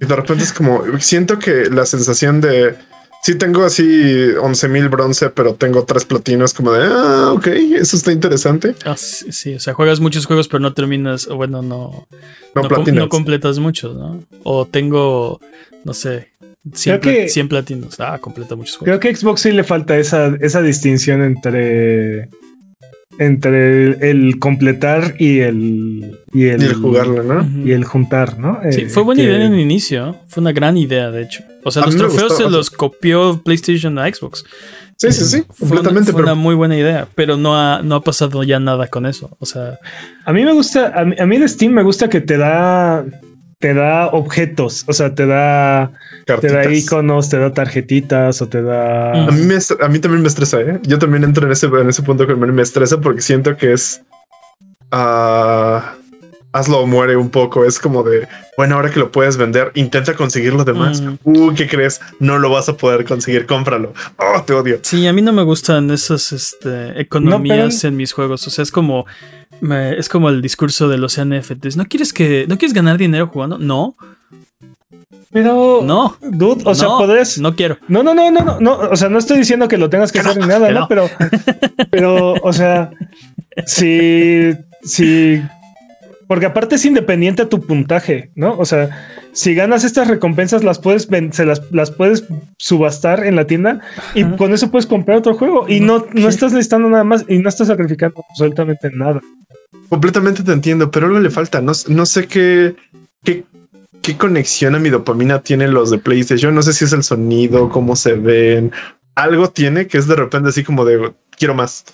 Y 0.00 0.06
de 0.06 0.16
repente 0.16 0.42
es 0.42 0.52
como, 0.52 0.82
siento 0.98 1.38
que 1.38 1.70
la 1.70 1.86
sensación 1.86 2.40
de 2.40 2.76
sí 3.24 3.36
tengo 3.36 3.64
así 3.64 3.82
11.000 3.82 4.90
bronce, 4.90 5.30
pero 5.30 5.54
tengo 5.54 5.84
tres 5.84 6.04
platinos 6.04 6.52
como 6.52 6.72
de, 6.72 6.84
ah, 6.84 7.32
ok, 7.32 7.46
eso 7.46 7.96
está 7.96 8.12
interesante. 8.12 8.74
Ah, 8.84 8.96
sí, 8.98 9.54
o 9.54 9.60
sea, 9.60 9.72
juegas 9.72 9.98
muchos 9.98 10.26
juegos, 10.26 10.46
pero 10.46 10.60
no 10.60 10.74
terminas, 10.74 11.26
o 11.28 11.36
bueno, 11.36 11.62
no, 11.62 12.06
no, 12.54 13.08
completas 13.08 13.58
muchos, 13.58 13.96
¿no? 13.96 14.22
O 14.42 14.66
tengo, 14.66 15.40
no 15.84 15.94
sé, 15.94 16.32
100, 16.74 17.48
platinos. 17.48 17.98
Ah, 17.98 18.18
completa 18.20 18.56
muchos 18.56 18.76
juegos. 18.76 18.98
Creo 18.98 19.00
que 19.00 19.08
a 19.08 19.16
Xbox 19.16 19.40
sí 19.40 19.52
le 19.52 19.64
falta 19.64 19.96
esa, 19.96 20.36
esa 20.40 20.60
distinción 20.60 21.22
entre 21.22 22.28
entre 23.18 24.10
el, 24.10 24.38
completar 24.38 25.14
y 25.18 25.38
el 25.38 26.18
y 26.32 26.46
el, 26.46 26.74
jugarlo, 26.74 27.22
¿no? 27.22 27.48
Y 27.64 27.72
el 27.72 27.84
juntar, 27.84 28.38
¿no? 28.38 28.60
Sí, 28.70 28.82
eh, 28.82 28.88
fue 28.88 29.02
buena 29.02 29.22
idea 29.22 29.36
en 29.36 29.54
el 29.54 29.60
inicio, 29.60 30.16
fue 30.26 30.42
una 30.42 30.52
gran 30.52 30.76
idea, 30.76 31.10
de 31.10 31.22
hecho. 31.22 31.44
O 31.64 31.70
sea, 31.70 31.84
los 31.86 31.96
trofeos 31.96 32.36
se 32.36 32.48
los 32.48 32.70
copió 32.70 33.40
PlayStation 33.42 33.98
a 33.98 34.12
Xbox. 34.12 34.44
Sí, 34.96 35.10
sí, 35.12 35.24
sí, 35.24 35.42
completamente. 35.58 36.12
Fue, 36.12 36.22
una, 36.22 36.34
muy 36.34 36.54
buena 36.54 36.76
idea, 36.76 37.08
pero 37.14 37.36
no 37.36 37.56
ha, 37.56 37.82
no 37.82 37.96
ha 37.96 38.00
pasado 38.02 38.44
ya 38.44 38.60
nada 38.60 38.86
con 38.86 39.06
eso. 39.06 39.36
O 39.40 39.46
sea, 39.46 39.78
a 40.24 40.32
mí 40.32 40.44
me 40.44 40.52
gusta, 40.52 40.92
a 40.94 41.04
mí, 41.04 41.16
a 41.18 41.26
mí 41.26 41.38
de 41.38 41.48
Steam 41.48 41.72
me 41.72 41.82
gusta 41.82 42.08
que 42.08 42.20
te 42.20 42.38
da 42.38 43.04
te 43.64 43.72
da 43.72 44.08
objetos, 44.08 44.84
o 44.88 44.92
sea, 44.92 45.14
te 45.14 45.24
da, 45.24 45.90
te 46.26 46.48
da 46.48 46.70
iconos, 46.70 47.30
te 47.30 47.38
da 47.38 47.50
tarjetitas 47.50 48.42
o 48.42 48.46
te 48.46 48.60
da. 48.60 49.12
A 49.12 49.30
mí, 49.30 49.42
me, 49.46 49.54
a 49.54 49.88
mí 49.88 49.98
también 50.00 50.20
me 50.20 50.28
estresa, 50.28 50.60
¿eh? 50.60 50.78
Yo 50.82 50.98
también 50.98 51.24
entro 51.24 51.46
en 51.46 51.52
ese, 51.52 51.68
en 51.68 51.88
ese 51.88 52.02
punto 52.02 52.26
que 52.26 52.34
me 52.34 52.62
estresa 52.62 53.00
porque 53.00 53.22
siento 53.22 53.56
que 53.56 53.72
es. 53.72 54.02
Uh, 54.92 55.80
hazlo 56.54 56.80
o 56.80 56.86
muere 56.86 57.16
un 57.16 57.28
poco. 57.30 57.64
Es 57.64 57.78
como 57.78 58.02
de, 58.04 58.26
bueno, 58.56 58.76
ahora 58.76 58.90
que 58.90 59.00
lo 59.00 59.10
puedes 59.10 59.36
vender, 59.36 59.72
intenta 59.74 60.14
conseguir 60.14 60.54
lo 60.54 60.64
demás. 60.64 61.02
Uh, 61.24 61.52
¿qué 61.52 61.68
crees? 61.68 62.00
No 62.20 62.38
lo 62.38 62.48
vas 62.48 62.68
a 62.68 62.76
poder 62.76 63.04
conseguir, 63.04 63.44
cómpralo. 63.44 63.92
Oh, 64.16 64.40
te 64.42 64.54
odio. 64.54 64.78
Sí, 64.82 65.06
a 65.06 65.12
mí 65.12 65.20
no 65.20 65.32
me 65.32 65.42
gustan 65.42 65.90
esas 65.90 66.32
este, 66.32 66.98
economías 67.00 67.82
en 67.84 67.96
mis 67.96 68.12
juegos. 68.12 68.46
O 68.46 68.50
sea, 68.50 68.62
es 68.62 68.70
como, 68.70 69.04
es 69.60 70.08
como 70.08 70.28
el 70.28 70.40
discurso 70.40 70.88
de 70.88 70.96
los 70.96 71.20
NFTs. 71.20 71.76
¿No 71.76 71.86
quieres 71.86 72.12
que, 72.12 72.46
no 72.48 72.56
quieres 72.56 72.72
ganar 72.72 72.98
dinero 72.98 73.26
jugando? 73.26 73.58
No. 73.58 73.96
Pero. 75.32 75.80
No. 75.82 76.16
Dude, 76.20 76.62
o 76.64 76.74
sea, 76.76 76.86
podés. 76.86 77.38
No 77.38 77.56
quiero. 77.56 77.78
No, 77.88 78.04
no, 78.04 78.14
no, 78.14 78.30
no, 78.30 78.60
no, 78.60 78.78
O 78.78 78.94
sea, 78.94 79.08
no 79.08 79.18
estoy 79.18 79.38
diciendo 79.38 79.66
que 79.66 79.76
lo 79.76 79.90
tengas 79.90 80.12
que, 80.12 80.20
hacer 80.20 80.36
ni 80.36 80.46
nada, 80.46 80.70
¿no? 80.70 80.86
Pero, 80.86 81.10
pero, 81.90 82.34
o 82.34 82.52
sea, 82.52 82.92
si, 83.66 84.52
si 84.84 85.42
porque 86.26 86.46
aparte 86.46 86.76
es 86.76 86.84
independiente 86.84 87.46
tu 87.46 87.60
puntaje, 87.60 88.30
¿no? 88.34 88.56
O 88.58 88.64
sea, 88.64 89.08
si 89.32 89.54
ganas 89.54 89.84
estas 89.84 90.08
recompensas, 90.08 90.64
las 90.64 90.78
puedes 90.78 91.08
se 91.32 91.44
las, 91.44 91.62
las 91.70 91.90
puedes 91.90 92.24
subastar 92.58 93.24
en 93.24 93.36
la 93.36 93.46
tienda 93.46 93.80
y 94.14 94.24
con 94.24 94.52
eso 94.52 94.70
puedes 94.70 94.86
comprar 94.86 95.18
otro 95.18 95.34
juego. 95.34 95.66
Y 95.68 95.80
no, 95.80 96.06
no 96.12 96.28
estás 96.28 96.52
necesitando 96.52 96.88
nada 96.88 97.04
más 97.04 97.24
y 97.28 97.38
no 97.38 97.48
estás 97.48 97.68
sacrificando 97.68 98.24
absolutamente 98.30 98.90
nada. 98.92 99.20
Completamente 99.88 100.42
te 100.42 100.52
entiendo, 100.52 100.90
pero 100.90 101.06
algo 101.06 101.20
le 101.20 101.30
falta. 101.30 101.60
No, 101.60 101.72
no 101.88 102.06
sé 102.06 102.26
qué, 102.26 102.74
qué, 103.22 103.44
qué 104.02 104.16
conexión 104.16 104.74
a 104.74 104.78
mi 104.78 104.90
dopamina 104.90 105.40
tienen 105.40 105.74
los 105.74 105.90
de 105.90 105.98
PlayStation. 105.98 106.54
No 106.54 106.62
sé 106.62 106.72
si 106.72 106.84
es 106.84 106.92
el 106.92 107.02
sonido, 107.02 107.68
cómo 107.68 107.96
se 107.96 108.14
ven. 108.14 108.72
Algo 109.14 109.50
tiene 109.50 109.86
que 109.86 109.98
es 109.98 110.06
de 110.06 110.16
repente 110.16 110.48
así 110.48 110.64
como 110.64 110.84
de 110.84 111.12
quiero 111.36 111.54
más. 111.54 111.84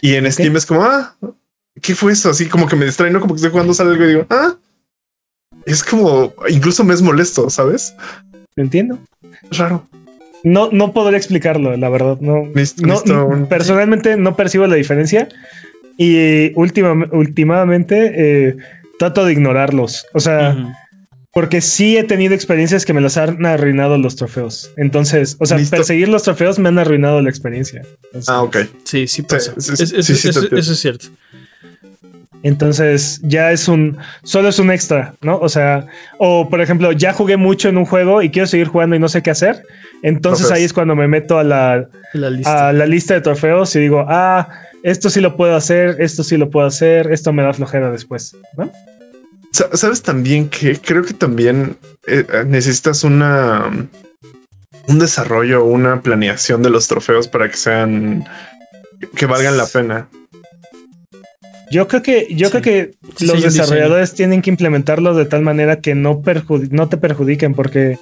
Y 0.00 0.14
en 0.14 0.30
Steam 0.30 0.56
es 0.56 0.66
como, 0.66 0.84
ah, 0.84 1.14
¿qué 1.80 1.94
fue 1.94 2.12
eso? 2.12 2.30
Así 2.30 2.46
como 2.46 2.66
que 2.66 2.76
me 2.76 2.84
distrae, 2.84 3.10
¿no? 3.10 3.20
Como 3.20 3.34
que 3.34 3.38
estoy 3.38 3.50
jugando 3.50 3.74
sale 3.74 3.90
algo 3.90 4.04
y 4.04 4.08
digo, 4.08 4.26
ah, 4.30 4.54
es 5.66 5.84
como, 5.84 6.32
incluso 6.48 6.84
me 6.84 6.94
es 6.94 7.02
molesto, 7.02 7.50
¿sabes? 7.50 7.94
Entiendo. 8.56 8.98
raro. 9.52 9.86
No, 10.42 10.70
no 10.72 10.92
podría 10.92 11.18
explicarlo, 11.18 11.76
la 11.76 11.88
verdad. 11.88 12.18
No, 12.20 12.48
no 12.78 13.48
personalmente 13.48 14.16
no 14.16 14.36
percibo 14.36 14.66
la 14.66 14.76
diferencia 14.76 15.28
y 15.98 16.52
últimamente 16.54 18.12
eh, 18.14 18.56
trato 18.98 19.24
de 19.24 19.32
ignorarlos. 19.32 20.06
O 20.14 20.20
sea, 20.20 20.74
porque 21.32 21.60
sí 21.60 21.98
he 21.98 22.04
tenido 22.04 22.34
experiencias 22.34 22.86
que 22.86 22.94
me 22.94 23.02
las 23.02 23.18
han 23.18 23.44
arruinado 23.44 23.98
los 23.98 24.16
trofeos. 24.16 24.70
Entonces, 24.78 25.36
o 25.40 25.46
sea, 25.46 25.58
perseguir 25.70 26.08
los 26.08 26.22
trofeos 26.22 26.58
me 26.58 26.70
han 26.70 26.78
arruinado 26.78 27.20
la 27.20 27.28
experiencia. 27.28 27.82
ah, 28.26 28.42
ok. 28.42 28.56
Sí, 28.84 29.06
sí 29.06 29.22
pasa. 29.22 29.52
eso 29.58 30.72
es 30.72 30.80
cierto. 30.80 31.08
Entonces 32.42 33.20
ya 33.22 33.52
es 33.52 33.68
un, 33.68 33.98
solo 34.22 34.48
es 34.48 34.58
un 34.58 34.70
extra, 34.70 35.14
¿no? 35.20 35.38
O 35.38 35.48
sea, 35.48 35.86
o 36.18 36.48
por 36.48 36.60
ejemplo, 36.60 36.92
ya 36.92 37.12
jugué 37.12 37.36
mucho 37.36 37.68
en 37.68 37.76
un 37.76 37.84
juego 37.84 38.22
y 38.22 38.30
quiero 38.30 38.46
seguir 38.46 38.68
jugando 38.68 38.96
y 38.96 38.98
no 38.98 39.08
sé 39.08 39.22
qué 39.22 39.30
hacer. 39.30 39.62
Entonces 40.02 40.50
ahí 40.50 40.64
es 40.64 40.72
cuando 40.72 40.96
me 40.96 41.06
meto 41.06 41.38
a 41.38 41.44
la, 41.44 41.88
lista. 42.14 42.68
a 42.68 42.72
la 42.72 42.86
lista 42.86 43.14
de 43.14 43.20
trofeos 43.20 43.76
y 43.76 43.80
digo, 43.80 44.06
ah, 44.08 44.48
esto 44.82 45.10
sí 45.10 45.20
lo 45.20 45.36
puedo 45.36 45.54
hacer, 45.54 45.96
esto 46.00 46.22
sí 46.22 46.38
lo 46.38 46.50
puedo 46.50 46.66
hacer, 46.66 47.12
esto 47.12 47.32
me 47.32 47.42
da 47.42 47.52
flojera 47.52 47.90
después, 47.90 48.34
¿no? 48.56 48.72
Sabes 49.52 50.00
también 50.02 50.48
que 50.48 50.78
creo 50.78 51.02
que 51.02 51.12
también 51.12 51.76
eh, 52.06 52.24
necesitas 52.46 53.02
una 53.02 53.68
un 54.86 54.98
desarrollo, 54.98 55.64
una 55.64 56.02
planeación 56.02 56.62
de 56.62 56.70
los 56.70 56.88
trofeos 56.88 57.28
para 57.28 57.50
que 57.50 57.56
sean 57.56 58.24
que 59.14 59.26
valgan 59.26 59.56
la 59.56 59.66
pena. 59.66 60.08
Yo 61.70 61.86
creo 61.86 62.02
que, 62.02 62.26
yo 62.30 62.50
creo 62.50 62.62
que 62.62 62.90
los 63.20 63.42
desarrolladores 63.42 64.14
tienen 64.14 64.42
que 64.42 64.50
implementarlos 64.50 65.16
de 65.16 65.24
tal 65.24 65.42
manera 65.42 65.80
que 65.80 65.94
no, 65.94 66.22
no 66.70 66.88
te 66.88 66.96
perjudiquen, 66.96 67.54
porque 67.54 67.98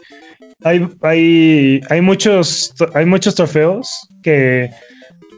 hay, 0.64 0.88
hay, 1.02 1.80
hay, 1.90 2.00
muchos, 2.00 2.74
hay 2.94 3.04
muchos 3.04 3.34
trofeos 3.34 4.08
que 4.22 4.70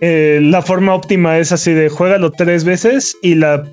eh, 0.01 0.41
la 0.43 0.63
forma 0.63 0.95
óptima 0.95 1.39
es 1.39 1.53
así 1.53 1.73
de 1.73 1.89
juégalo 1.89 2.31
tres 2.31 2.65
veces 2.65 3.17
y 3.21 3.35
la, 3.35 3.65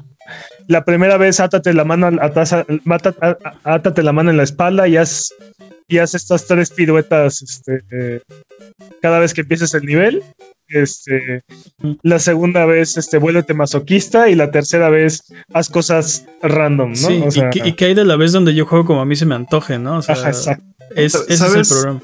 la 0.68 0.85
primera 0.85 1.18
vez 1.18 1.39
átate 1.39 1.73
la 1.73 1.84
mano 1.84 2.10
átate 3.64 4.03
la 4.03 4.14
mano 4.14 4.30
en 4.30 4.38
la 4.38 4.44
espalda 4.44 4.88
y 4.88 4.98
haz, 4.98 5.34
y 5.88 5.98
haz 5.98 6.14
estas 6.15 6.45
tres 6.45 6.72
piruetas 6.72 7.41
este, 7.41 7.81
eh, 7.91 8.22
cada 9.02 9.19
vez 9.19 9.34
que 9.34 9.41
empieces 9.41 9.73
el 9.73 9.85
nivel 9.85 10.23
este, 10.69 11.44
la 12.02 12.19
segunda 12.19 12.65
vez, 12.65 12.98
este, 12.98 13.18
vuélvete 13.18 13.53
masoquista 13.53 14.30
y 14.30 14.35
la 14.35 14.52
tercera 14.52 14.89
vez 14.89 15.22
haz 15.53 15.69
cosas 15.69 16.26
random, 16.41 16.89
¿no? 16.89 17.31
Sí, 17.31 17.41
y, 17.64 17.72
que, 17.73 17.85
hay 17.85 17.94
de 17.94 18.03
la 18.03 18.18
vez 18.18 18.34
donde 18.34 18.53
yo 18.53 18.65
juego 18.65 18.85
como 18.85 19.02
a 19.02 19.06
mí 19.06 19.15
se 19.15 19.26
me 19.26 19.35
antoje, 19.35 19.80
¿no? 19.80 19.99
O 19.99 20.02
sea, 20.02 20.30
ese 20.30 20.57
es 20.95 21.41
el 21.41 21.65
programa. 21.65 22.02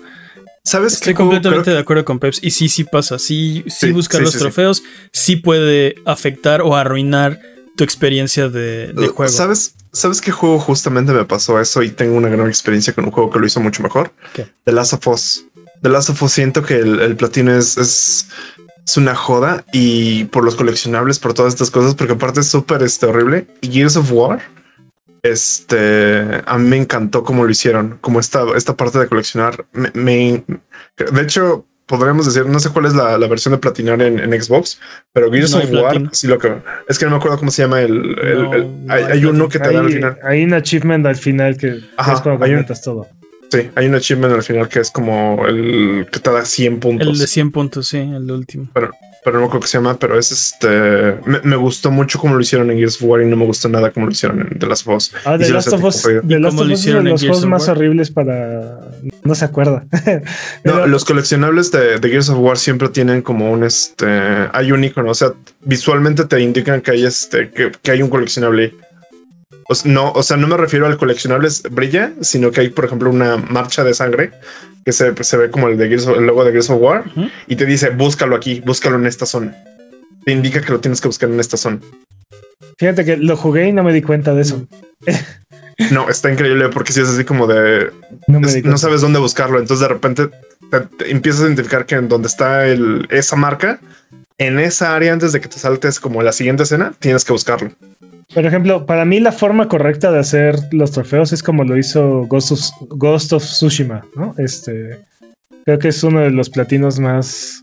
¿Sabes 0.65 0.93
Estoy 0.93 1.13
completamente 1.13 1.71
de 1.71 1.79
acuerdo 1.79 2.05
con 2.05 2.19
Peps. 2.19 2.39
Y 2.41 2.51
sí, 2.51 2.69
sí 2.69 2.85
pasa. 2.85 3.19
Sí, 3.19 3.65
sí, 3.67 3.91
buscar 3.91 4.21
los 4.21 4.37
trofeos. 4.37 4.81
Sí. 5.11 5.35
puede 5.35 5.95
afectar 6.05 6.61
o 6.61 6.77
arruinar 6.77 7.37
tu 7.75 7.83
experiencia 7.83 8.49
de, 8.49 8.93
uh, 8.95 9.13
juego. 9.13 9.31
¿Sabes, 9.31 9.75
¿Sabes 9.91 10.21
qué 10.21 10.31
juego 10.31 10.59
justamente 10.59 11.11
me 11.11 11.25
pasó 11.25 11.59
eso? 11.59 11.81
Y 11.83 11.89
tengo 11.89 12.15
una 12.15 12.29
gran 12.29 12.47
experiencia 12.47 12.93
con 12.93 13.05
un 13.05 13.11
juego 13.11 13.29
que 13.29 13.39
lo 13.39 13.45
hizo 13.45 13.59
mucho 13.59 13.83
mejor. 13.83 14.11
¿Qué? 14.33 14.47
The 14.63 14.71
Last 14.71 14.93
of 14.93 15.07
Us. 15.07 15.45
The 15.81 15.89
Last 15.89 16.09
of 16.09 16.21
Us 16.21 16.31
siento 16.31 16.63
que 16.63 16.79
el, 16.79 17.15
platino 17.15 17.55
es, 17.55 17.77
es, 17.77 18.27
una 18.97 19.15
joda 19.15 19.65
y 19.71 20.25
por 20.25 20.43
los 20.43 20.55
coleccionables, 20.55 21.19
por 21.19 21.33
todas 21.33 21.53
estas 21.53 21.71
cosas, 21.71 21.95
porque 21.95 22.13
aparte 22.13 22.41
es 22.41 22.47
súper 22.47 22.83
este, 22.83 23.05
horrible. 23.05 23.47
Y 23.61 23.71
Gears 23.71 23.97
of 23.97 24.11
War, 24.11 24.41
este, 25.23 26.41
a 26.45 26.57
mí 26.57 26.69
me 26.69 26.77
encantó 26.77 27.23
cómo 27.23 27.43
lo 27.45 27.51
hicieron, 27.51 27.97
como 28.01 28.19
esta, 28.19 28.45
esta 28.55 28.75
parte 28.75 28.99
de 28.99 29.07
coleccionar. 29.07 29.65
Me, 29.93 30.43
de 30.97 31.21
hecho, 31.21 31.65
podríamos 31.85 32.25
decir, 32.25 32.45
no 32.45 32.59
sé 32.59 32.69
cuál 32.69 32.85
es 32.85 32.93
la, 32.93 33.17
versión 33.27 33.53
de 33.53 33.57
platinar 33.57 34.01
en, 34.01 34.41
Xbox, 34.41 34.79
pero 35.11 35.31
Gears 35.31 35.53
of 35.53 35.71
War, 35.71 36.09
sí 36.11 36.27
lo 36.27 36.37
que 36.37 36.53
es 36.87 36.97
que 36.97 37.05
no 37.05 37.11
me 37.11 37.17
acuerdo 37.17 37.37
cómo 37.37 37.51
se 37.51 37.63
llama 37.63 37.81
el, 37.81 38.85
hay, 38.89 39.25
uno 39.25 39.49
que 39.49 39.59
te 39.59 39.71
da 39.71 39.79
al 39.79 39.91
final. 39.91 40.17
Hay 40.23 40.43
un 40.43 40.53
achievement 40.53 41.05
al 41.05 41.15
final 41.15 41.57
que 41.57 41.67
es 41.67 41.83
cuando 41.95 42.39
completas 42.39 42.81
todo. 42.81 43.07
Sí, 43.51 43.69
hay 43.75 43.85
un 43.85 43.93
achievement 43.93 44.33
al 44.33 44.41
final 44.41 44.67
que 44.67 44.79
es 44.79 44.89
como 44.89 45.45
el 45.45 46.07
que 46.11 46.19
te 46.19 46.31
da 46.31 46.43
100 46.43 46.79
puntos. 46.79 47.07
El 47.07 47.19
de 47.19 47.27
100 47.27 47.51
puntos, 47.51 47.87
sí, 47.87 47.99
el 47.99 48.31
último. 48.31 48.67
Pero, 48.73 48.89
pero 49.23 49.39
no 49.39 49.49
creo 49.49 49.61
que 49.61 49.67
se 49.67 49.77
llama, 49.77 49.97
pero 49.97 50.17
es 50.17 50.31
este. 50.31 51.17
Me, 51.43 51.55
gustó 51.55 51.91
mucho 51.91 52.19
como 52.19 52.35
lo 52.35 52.41
hicieron 52.41 52.69
en 52.71 52.77
Gears 52.77 52.97
of 52.97 53.03
War 53.03 53.21
y 53.21 53.25
no 53.25 53.35
me 53.35 53.45
gustó 53.45 53.69
nada 53.69 53.91
como 53.91 54.07
lo 54.07 54.11
hicieron 54.11 54.41
en 54.41 54.59
The 54.59 54.67
Last 54.67 54.87
of 54.87 54.95
Us. 54.95 55.11
Ah, 55.25 55.37
The 55.37 55.49
Last 55.49 55.73
of 55.73 55.83
Us. 55.83 56.01
The 56.01 56.39
Last 56.39 56.59
of 56.59 56.65
Us 56.65 56.85
es 56.85 56.93
de 56.93 57.01
los 57.03 57.21
juegos 57.21 57.45
más 57.45 57.67
horribles 57.69 58.11
para. 58.11 58.79
No 59.23 59.35
se 59.35 59.45
acuerda. 59.45 59.85
no, 60.63 60.87
los 60.87 61.05
coleccionables 61.05 61.71
de, 61.71 61.99
de, 61.99 62.09
Gears 62.09 62.29
of 62.29 62.39
War 62.39 62.57
siempre 62.57 62.89
tienen 62.89 63.21
como 63.21 63.51
un 63.51 63.63
este. 63.63 64.05
Hay 64.51 64.71
un 64.71 64.83
icono, 64.83 65.11
o 65.11 65.15
sea, 65.15 65.33
visualmente 65.61 66.25
te 66.25 66.41
indican 66.41 66.81
que 66.81 66.91
hay 66.91 67.05
este, 67.05 67.49
que, 67.49 67.71
que 67.81 67.91
hay 67.91 68.01
un 68.01 68.09
coleccionable 68.09 68.73
O 69.69 69.73
s- 69.73 69.87
no, 69.87 70.11
o 70.11 70.23
sea, 70.23 70.37
no 70.37 70.47
me 70.47 70.57
refiero 70.57 70.85
al 70.85 70.97
coleccionables 70.97 71.63
brilla, 71.71 72.13
sino 72.21 72.51
que 72.51 72.61
hay, 72.61 72.69
por 72.69 72.85
ejemplo, 72.85 73.09
una 73.09 73.37
marcha 73.37 73.83
de 73.83 73.93
sangre 73.93 74.31
que 74.85 74.91
se, 74.91 75.13
se 75.23 75.37
ve 75.37 75.49
como 75.49 75.69
el 75.69 75.77
de 75.77 75.87
Gears 75.87 76.07
el 76.07 76.25
logo 76.25 76.43
de 76.43 76.51
Gears 76.51 76.69
of 76.69 76.81
War 76.81 77.03
y 77.47 77.55
te 77.55 77.65
dice 77.65 77.89
búscalo 77.89 78.35
aquí, 78.35 78.61
búscalo 78.65 78.97
en 78.97 79.05
esta 79.05 79.25
zona. 79.25 79.55
Te 80.25 80.31
indica 80.31 80.61
que 80.61 80.71
lo 80.71 80.79
tienes 80.79 80.99
que 81.01 81.07
buscar 81.07 81.29
en 81.29 81.39
esta 81.39 81.57
zona. 81.57 81.79
Fíjate 82.77 83.05
que 83.05 83.17
lo 83.17 83.37
jugué 83.37 83.67
y 83.67 83.71
no 83.73 83.83
me 83.83 83.93
di 83.93 84.01
cuenta 84.01 84.33
de 84.33 84.41
eso. 84.41 84.67
No, 85.91 86.09
está 86.09 86.31
increíble 86.31 86.69
porque 86.69 86.93
si 86.93 87.01
es 87.01 87.09
así 87.09 87.23
como 87.23 87.47
de 87.47 87.91
No 88.27 88.39
es- 88.75 88.81
sabes 88.81 89.01
dónde 89.01 89.19
buscarlo. 89.19 89.59
Entonces 89.59 89.81
de 89.87 89.93
repente 89.93 90.29
te, 90.71 90.79
te 90.81 91.11
empiezas 91.11 91.41
a 91.41 91.45
identificar 91.45 91.85
que 91.85 91.95
en 91.95 92.07
donde 92.09 92.27
está 92.27 92.67
el, 92.67 93.07
esa 93.09 93.35
marca, 93.35 93.79
en 94.37 94.59
esa 94.59 94.95
área 94.95 95.13
antes 95.13 95.31
de 95.31 95.41
que 95.41 95.47
te 95.47 95.57
saltes 95.59 95.99
como 95.99 96.21
la 96.21 96.31
siguiente 96.31 96.63
escena, 96.63 96.93
tienes 96.99 97.23
que 97.25 97.33
buscarlo. 97.33 97.71
Por 98.33 98.45
ejemplo, 98.45 98.85
para 98.85 99.05
mí 99.05 99.19
la 99.19 99.31
forma 99.31 99.67
correcta 99.67 100.11
de 100.11 100.19
hacer 100.19 100.55
los 100.71 100.91
trofeos 100.91 101.31
es 101.33 101.43
como 101.43 101.63
lo 101.63 101.77
hizo 101.77 102.25
Ghost 102.27 102.51
of, 102.51 102.59
Ghost 102.89 103.33
of 103.33 103.43
Tsushima, 103.43 104.03
¿no? 104.15 104.33
Este, 104.37 104.99
creo 105.65 105.77
que 105.79 105.89
es 105.89 106.03
uno 106.03 106.21
de 106.21 106.31
los 106.31 106.49
platinos 106.49 106.99
más, 106.99 107.61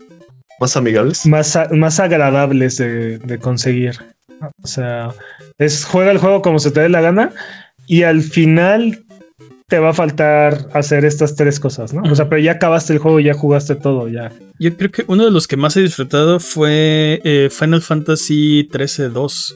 Más 0.59 0.77
amigables. 0.77 1.25
más, 1.25 1.57
más 1.71 1.99
agradables 1.99 2.77
de, 2.77 3.17
de 3.19 3.37
conseguir. 3.39 3.97
¿no? 4.39 4.49
O 4.63 4.67
sea, 4.67 5.09
es 5.57 5.83
juega 5.83 6.11
el 6.11 6.19
juego 6.19 6.41
como 6.41 6.59
se 6.59 6.71
te 6.71 6.79
dé 6.81 6.89
la 6.89 7.01
gana 7.01 7.31
y 7.87 8.03
al 8.03 8.21
final 8.21 9.03
te 9.67 9.79
va 9.79 9.89
a 9.89 9.93
faltar 9.93 10.67
hacer 10.73 11.05
estas 11.05 11.35
tres 11.35 11.59
cosas, 11.59 11.93
¿no? 11.93 12.01
O 12.03 12.15
sea, 12.15 12.27
pero 12.27 12.41
ya 12.41 12.53
acabaste 12.53 12.91
el 12.91 12.99
juego, 12.99 13.21
ya 13.21 13.33
jugaste 13.33 13.75
todo, 13.75 14.09
ya. 14.09 14.29
Yo 14.59 14.75
creo 14.75 14.91
que 14.91 15.05
uno 15.07 15.23
de 15.23 15.31
los 15.31 15.47
que 15.47 15.55
más 15.55 15.77
he 15.77 15.81
disfrutado 15.81 16.41
fue 16.41 17.21
eh, 17.23 17.49
Final 17.49 17.81
Fantasy 17.81 18.67
13-2. 18.69 19.55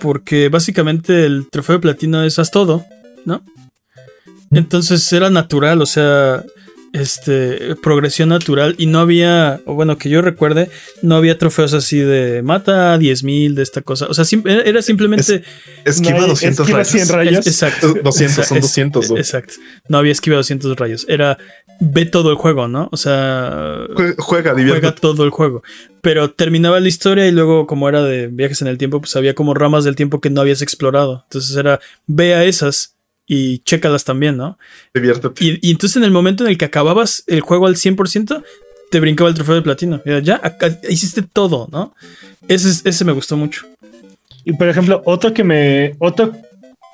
Porque 0.00 0.48
básicamente 0.48 1.24
el 1.24 1.48
trofeo 1.50 1.76
de 1.76 1.80
platino 1.80 2.22
es 2.22 2.38
haz 2.38 2.50
todo, 2.50 2.84
¿no? 3.24 3.42
Entonces 4.50 5.12
era 5.12 5.30
natural, 5.30 5.82
o 5.82 5.86
sea, 5.86 6.44
este, 6.92 7.76
progresión 7.82 8.30
natural 8.30 8.74
y 8.78 8.86
no 8.86 8.98
había, 9.00 9.60
o 9.66 9.74
bueno, 9.74 9.98
que 9.98 10.08
yo 10.08 10.22
recuerde, 10.22 10.70
no 11.02 11.16
había 11.16 11.38
trofeos 11.38 11.74
así 11.74 11.98
de 11.98 12.42
mata 12.42 12.94
a 12.94 12.98
10.000 12.98 13.54
de 13.54 13.62
esta 13.62 13.82
cosa. 13.82 14.06
O 14.06 14.14
sea, 14.14 14.24
sim- 14.24 14.42
era 14.46 14.82
simplemente... 14.82 15.42
Esquiva 15.84 16.18
No 16.18 16.22
hay- 16.24 16.28
200 16.30 16.60
esquiva 16.66 16.78
rayos. 16.78 16.90
100 16.92 17.08
rayos. 17.08 17.38
Es- 17.40 17.46
exacto. 17.46 17.94
200, 18.02 18.46
son 18.46 18.58
Es- 18.58 18.62
200. 18.64 19.10
¿no? 19.10 19.16
Exacto. 19.18 19.54
No 19.88 19.98
había 19.98 20.12
esquiva 20.12 20.36
200 20.36 20.76
rayos. 20.76 21.04
Era 21.08 21.38
ve 21.80 22.06
todo 22.06 22.30
el 22.30 22.36
juego, 22.36 22.66
¿no? 22.68 22.88
O 22.90 22.96
sea, 22.96 23.76
Jue- 23.94 24.14
Juega, 24.16 24.16
juega 24.18 24.54
diviértete. 24.54 25.00
todo 25.00 25.24
el 25.24 25.30
juego. 25.30 25.62
Pero 26.00 26.30
terminaba 26.30 26.80
la 26.80 26.88
historia 26.88 27.26
y 27.26 27.30
luego, 27.32 27.66
como 27.66 27.88
era 27.88 28.02
de 28.02 28.28
viajes 28.28 28.62
en 28.62 28.68
el 28.68 28.78
tiempo, 28.78 29.00
pues 29.00 29.14
había 29.16 29.34
como 29.34 29.54
ramas 29.54 29.84
del 29.84 29.94
tiempo 29.96 30.20
que 30.20 30.30
no 30.30 30.40
habías 30.40 30.62
explorado. 30.62 31.24
Entonces 31.28 31.56
era 31.56 31.80
ve 32.06 32.34
a 32.34 32.44
esas 32.44 32.94
y 33.28 33.58
chécalas 33.60 34.04
también, 34.04 34.36
¿no? 34.36 34.58
diviértete. 34.94 35.44
Y, 35.44 35.58
y 35.68 35.70
entonces 35.70 35.96
en 35.98 36.04
el 36.04 36.10
momento 36.10 36.44
en 36.44 36.50
el 36.50 36.58
que 36.58 36.64
acababas 36.64 37.22
el 37.26 37.40
juego 37.42 37.66
al 37.66 37.76
100%, 37.76 38.42
te 38.90 39.00
brincaba 39.00 39.28
el 39.28 39.36
trofeo 39.36 39.54
de 39.56 39.62
platino. 39.62 40.00
Ya, 40.06 40.18
ya 40.20 40.40
acá 40.42 40.76
hiciste 40.88 41.20
todo, 41.22 41.68
¿no? 41.70 41.94
Ese, 42.48 42.70
es- 42.70 42.82
ese 42.86 43.04
me 43.04 43.12
gustó 43.12 43.36
mucho. 43.36 43.66
Y 44.44 44.54
por 44.54 44.66
ejemplo, 44.68 45.02
otro 45.04 45.34
que 45.34 45.44
me. 45.44 45.94
Otro, 45.98 46.32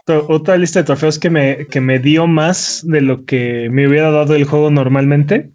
to- 0.04 0.26
otra 0.28 0.56
lista 0.56 0.80
de 0.80 0.84
trofeos 0.86 1.20
que 1.20 1.30
me, 1.30 1.66
que 1.70 1.80
me 1.80 2.00
dio 2.00 2.26
más 2.26 2.82
de 2.84 3.00
lo 3.00 3.24
que 3.24 3.68
me 3.70 3.86
hubiera 3.86 4.10
dado 4.10 4.34
el 4.34 4.42
juego 4.44 4.70
normalmente 4.72 5.50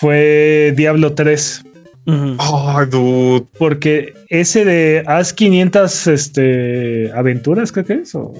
fue 0.00 0.72
Diablo 0.76 1.14
3. 1.14 1.62
Ujú. 2.06 2.36
Ay, 2.38 2.86
dude. 2.90 3.46
Porque 3.58 4.14
ese 4.28 4.64
de 4.64 5.04
haz 5.06 5.32
500 5.32 6.06
este, 6.08 7.12
aventuras, 7.12 7.70
creo 7.70 7.84
que 7.84 7.92
es. 7.94 8.14
O 8.14 8.32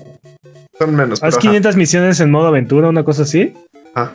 Son 0.81 0.95
menos. 0.97 1.23
haz 1.23 1.31
pero 1.35 1.39
ajá. 1.39 1.41
500 1.41 1.77
misiones 1.77 2.21
en 2.21 2.31
modo 2.31 2.47
aventura, 2.49 2.89
una 2.89 3.05
cosa 3.05 3.23
así. 3.23 3.53
Ah, 3.95 4.13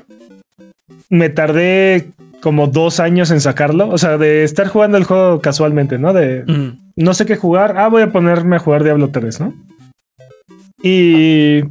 Me 1.10 1.30
tardé 1.30 2.08
como 2.42 2.68
dos 2.68 3.00
años 3.00 3.30
en 3.32 3.40
sacarlo. 3.42 3.90
O 3.90 3.98
sea, 3.98 4.18
de 4.18 4.44
estar 4.44 4.68
jugando 4.68 4.98
el 4.98 5.04
juego 5.04 5.42
casualmente, 5.42 5.98
¿no? 6.00 6.14
De 6.14 6.44
Ujú. 6.48 6.78
no 6.96 7.14
sé 7.14 7.26
qué 7.26 7.36
jugar. 7.36 7.78
Ah, 7.78 7.88
voy 7.88 8.02
a 8.02 8.12
ponerme 8.12 8.56
a 8.56 8.60
jugar 8.60 8.84
Diablo 8.84 9.10
3, 9.12 9.40
¿no? 9.42 9.54
Y. 10.82 11.64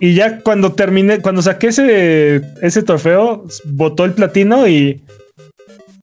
Y 0.00 0.14
ya 0.14 0.40
cuando 0.40 0.72
terminé, 0.72 1.20
cuando 1.20 1.40
saqué 1.40 1.68
ese, 1.68 2.42
ese 2.60 2.82
trofeo, 2.82 3.44
botó 3.64 4.04
el 4.04 4.12
platino 4.12 4.66
y 4.68 5.02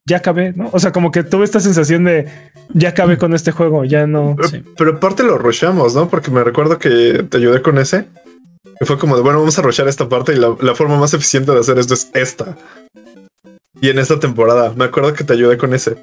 ya 0.07 0.17
acabé, 0.17 0.53
¿no? 0.53 0.69
O 0.71 0.79
sea, 0.79 0.91
como 0.91 1.11
que 1.11 1.23
tuve 1.23 1.43
esta 1.43 1.59
sensación 1.59 2.05
de 2.05 2.25
ya 2.73 2.89
acabé 2.89 3.17
con 3.17 3.33
este 3.33 3.51
juego, 3.51 3.83
ya 3.85 4.07
no. 4.07 4.35
Sí. 4.49 4.63
Pero 4.77 4.91
aparte 4.95 5.23
lo 5.23 5.37
rushamos, 5.37 5.95
¿no? 5.95 6.09
Porque 6.09 6.31
me 6.31 6.43
recuerdo 6.43 6.77
que 6.79 7.23
te 7.29 7.37
ayudé 7.37 7.61
con 7.61 7.77
ese. 7.77 8.07
Y 8.79 8.85
fue 8.85 8.97
como 8.97 9.15
de, 9.15 9.21
bueno, 9.21 9.39
vamos 9.39 9.57
a 9.59 9.61
rushar 9.61 9.87
esta 9.87 10.09
parte 10.09 10.33
y 10.33 10.37
la, 10.37 10.55
la 10.59 10.75
forma 10.75 10.97
más 10.99 11.13
eficiente 11.13 11.51
de 11.51 11.59
hacer 11.59 11.77
esto 11.77 11.93
es 11.93 12.09
esta. 12.13 12.57
Y 13.79 13.89
en 13.89 13.99
esta 13.99 14.19
temporada, 14.19 14.73
me 14.75 14.85
acuerdo 14.85 15.13
que 15.13 15.23
te 15.23 15.33
ayudé 15.33 15.57
con 15.57 15.73
ese. 15.73 15.97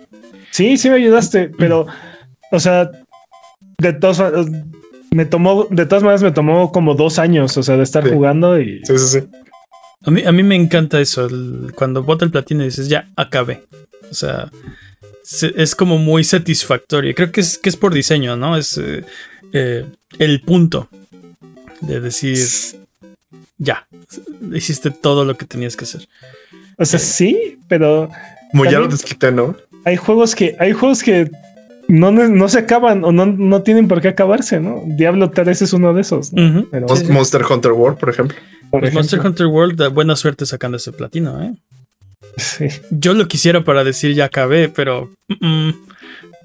Sí, 0.51 0.77
sí 0.77 0.89
me 0.91 0.97
ayudaste, 0.97 1.51
pero, 1.59 1.87
o 2.51 2.61
sea, 2.61 2.91
de 3.79 3.93
todas 3.93 4.47
me 5.11 5.25
tomó, 5.25 5.67
de 5.71 5.87
todas 5.87 6.03
maneras 6.03 6.23
me 6.23 6.33
tomó 6.33 6.71
como 6.73 6.95
dos 6.95 7.19
años, 7.19 7.57
o 7.57 7.63
sea, 7.63 7.77
de 7.77 7.83
estar 7.83 8.05
Sí. 8.05 8.11
jugando 8.11 8.61
y 8.61 8.81
Sí, 8.85 8.99
sí, 8.99 9.21
sí. 9.21 9.29
A 10.05 10.11
mí, 10.11 10.23
a 10.25 10.33
mí 10.33 10.43
me 10.43 10.55
encanta 10.55 11.01
eso. 11.01 11.27
el- 11.27 11.73
cuando 11.75 12.03
bota 12.03 12.25
el 12.25 12.31
platino 12.31 12.63
y 12.63 12.67
dices, 12.67 12.89
ya, 12.89 13.09
acabé. 13.17 13.65
O 14.11 14.15
sea, 14.15 14.51
se- 14.51 14.57
es 15.57 15.75
como 15.75 15.99
muy 15.99 16.25
satisfactorio. 16.25 17.15
Creo 17.15 17.33
que 17.33 17.41
es, 17.41 17.59
que 17.59 17.69
es 17.69 17.77
por 17.77 17.95
diseño, 17.95 18.37
¿no? 18.37 18.57
Es 18.57 18.79
eh, 18.79 19.05
eh, 19.53 19.87
el 20.19 20.41
punto 20.41 20.89
de 21.81 22.01
decir, 22.01 22.39
ya, 23.59 23.87
hiciste 24.53 24.91
todo 24.91 25.25
lo 25.25 25.37
que 25.37 25.47
tenías 25.47 25.77
que 25.77 25.85
hacer. 25.85 26.09
O 26.77 26.85
sea, 26.85 26.99
sí, 26.99 27.59
pero 27.69 28.11
Como 28.53 28.65
ya 28.65 28.79
lo 28.79 28.89
desquité, 28.89 29.31
¿no? 29.33 29.57
hay 29.85 29.97
juegos 29.97 30.35
que, 30.35 30.57
hay 30.59 30.73
juegos 30.73 31.03
que 31.03 31.31
no, 31.89 32.11
no 32.11 32.49
se 32.49 32.59
acaban 32.59 33.05
o 33.05 33.13
no, 33.13 33.27
no 33.27 33.63
tienen 33.63 33.89
por 33.89 34.01
qué 34.01 34.09
acabarse, 34.09 34.61
¿no? 34.61 34.83
Diablo 34.85 35.31
3 35.31 35.63
es 35.63 35.73
uno 35.73 35.95
de 35.95 36.03
esos. 36.03 36.33
Monster 37.09 37.43
Hunter 37.49 37.73
World, 37.73 37.99
por 37.99 38.11
ejemplo. 38.11 38.37
por 38.71 38.81
Pues 38.81 38.93
Monster 38.93 39.19
ejemplo, 39.19 39.47
Hunter 39.47 39.47
World, 39.47 39.95
buena 39.95 40.15
suerte 40.17 40.45
sacando 40.45 40.77
ese 40.77 40.93
platino, 40.93 41.43
¿eh? 41.43 41.55
Sí. 42.37 42.67
Yo 42.91 43.15
lo 43.15 43.29
quisiera 43.29 43.63
para 43.65 43.85
decir 43.85 44.15
ya 44.15 44.27
acabé, 44.27 44.69
pero 44.69 45.11
mm, 45.41 45.47
mm, 45.69 45.75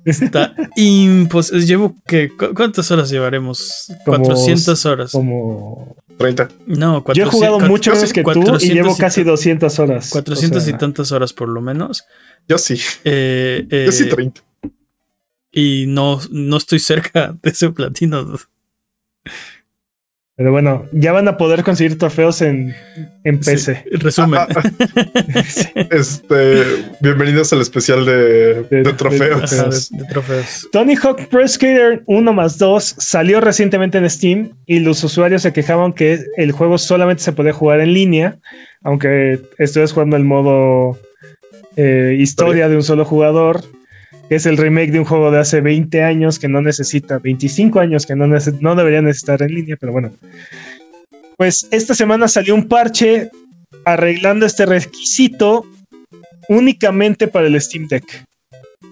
está 0.06 0.54
imposible. 0.76 1.66
Llevo 1.66 1.95
que 2.08 2.30
¿cu- 2.30 2.54
¿cuántas 2.56 2.90
horas 2.91 3.10
llevaremos? 3.10 3.88
Como 4.06 4.24
400 4.26 4.86
horas. 4.86 5.12
Como 5.12 5.95
30. 6.18 6.50
No, 6.68 6.98
yo 6.98 7.04
400, 7.04 7.28
he 7.34 7.36
jugado 7.38 7.60
mucho 7.60 7.91
menos 7.94 8.14
que 8.14 8.24
tú 8.24 8.30
y 8.32 8.34
400 8.34 8.64
llevo 8.64 8.98
casi 8.98 9.24
200 9.24 9.80
horas. 9.80 10.10
400 10.10 10.62
O 10.62 10.66
sea, 10.66 10.76
y 10.76 10.78
tantas 10.78 11.12
horas 11.12 11.34
por 11.34 11.50
lo 11.50 11.62
menos. 11.62 12.04
Yo 12.48 12.58
sí. 12.58 12.80
Eh, 13.04 13.66
eh, 13.70 13.84
Yo 13.86 13.91
sí 13.91 14.10
30. 14.10 14.41
y 15.52 15.86
no, 15.88 16.20
no 16.32 16.58
estoy 16.58 16.80
cerca 16.80 17.36
de 17.41 17.50
ese 17.50 17.70
platino. 17.70 18.38
Pero 20.36 20.52
bueno, 20.52 20.86
ya 20.92 21.12
van 21.12 21.28
a 21.28 21.38
poder 21.38 21.64
conseguir 21.64 21.98
trofeos 22.00 22.42
en, 22.42 22.74
en 23.24 23.40
PC. 23.40 23.84
Sí, 23.84 23.98
resumen. 23.98 24.40
Ah, 24.40 24.48
ah, 24.56 24.64
Este, 25.92 26.64
bienvenidos 27.02 27.54
al 27.54 27.62
especial 27.62 28.04
de, 28.04 28.14
De- 28.16 28.64
de 28.64 28.84
de 28.84 28.94
trofeos. 28.94 29.54
Ajá, 29.54 29.70
de, 29.70 29.98
de 30.04 30.06
trofeos. 30.10 30.68
Tony 30.72 30.96
Hawk 30.96 31.28
Pro 31.30 31.48
Skater 31.48 32.02
1 32.08 32.34
más 32.34 32.58
2 32.58 32.96
salió 32.98 33.42
recientemente 33.42 34.00
en 34.00 34.10
Steam 34.10 34.54
y 34.66 34.80
los 34.80 35.04
usuarios 35.04 35.44
se 35.44 35.54
quejaban 35.54 35.94
que 35.94 36.20
el 36.38 36.52
juego 36.52 36.80
solamente 36.80 37.22
se 37.22 37.34
podía 37.34 37.54
jugar 37.54 37.80
en 37.82 37.94
línea, 37.94 38.38
aunque 38.82 39.40
estuvieras 39.60 39.94
jugando 39.94 40.16
el 40.18 40.24
modo 40.24 40.98
eh, 41.76 42.16
historia 42.20 42.70
de 42.70 42.76
un 42.76 42.84
solo 42.84 43.06
jugador, 43.06 43.62
que 44.34 44.38
es 44.38 44.48
el 44.48 44.58
remake 44.58 44.90
de 44.92 44.98
un 44.98 45.06
juego 45.06 45.30
de 45.30 45.38
hace 45.38 45.62
20 45.62 46.02
años 46.02 46.40
que 46.40 46.48
no 46.48 46.60
necesita, 46.60 47.20
25 47.20 47.80
años 47.80 48.08
que 48.08 48.16
no, 48.16 48.26
nece- 48.26 48.58
no 48.62 48.74
debería 48.74 49.00
necesitar 49.00 49.44
en 49.44 49.54
línea, 49.54 49.78
pero 49.80 49.92
bueno. 49.92 50.12
Pues 51.38 51.68
esta 51.70 51.94
semana 51.94 52.28
salió 52.28 52.56
un 52.56 52.68
parche 52.68 53.30
arreglando 53.86 54.48
este 54.48 54.66
requisito 54.66 55.68
únicamente 56.50 57.28
para 57.28 57.46
el 57.46 57.62
Steam 57.62 57.88
Deck, 57.88 58.26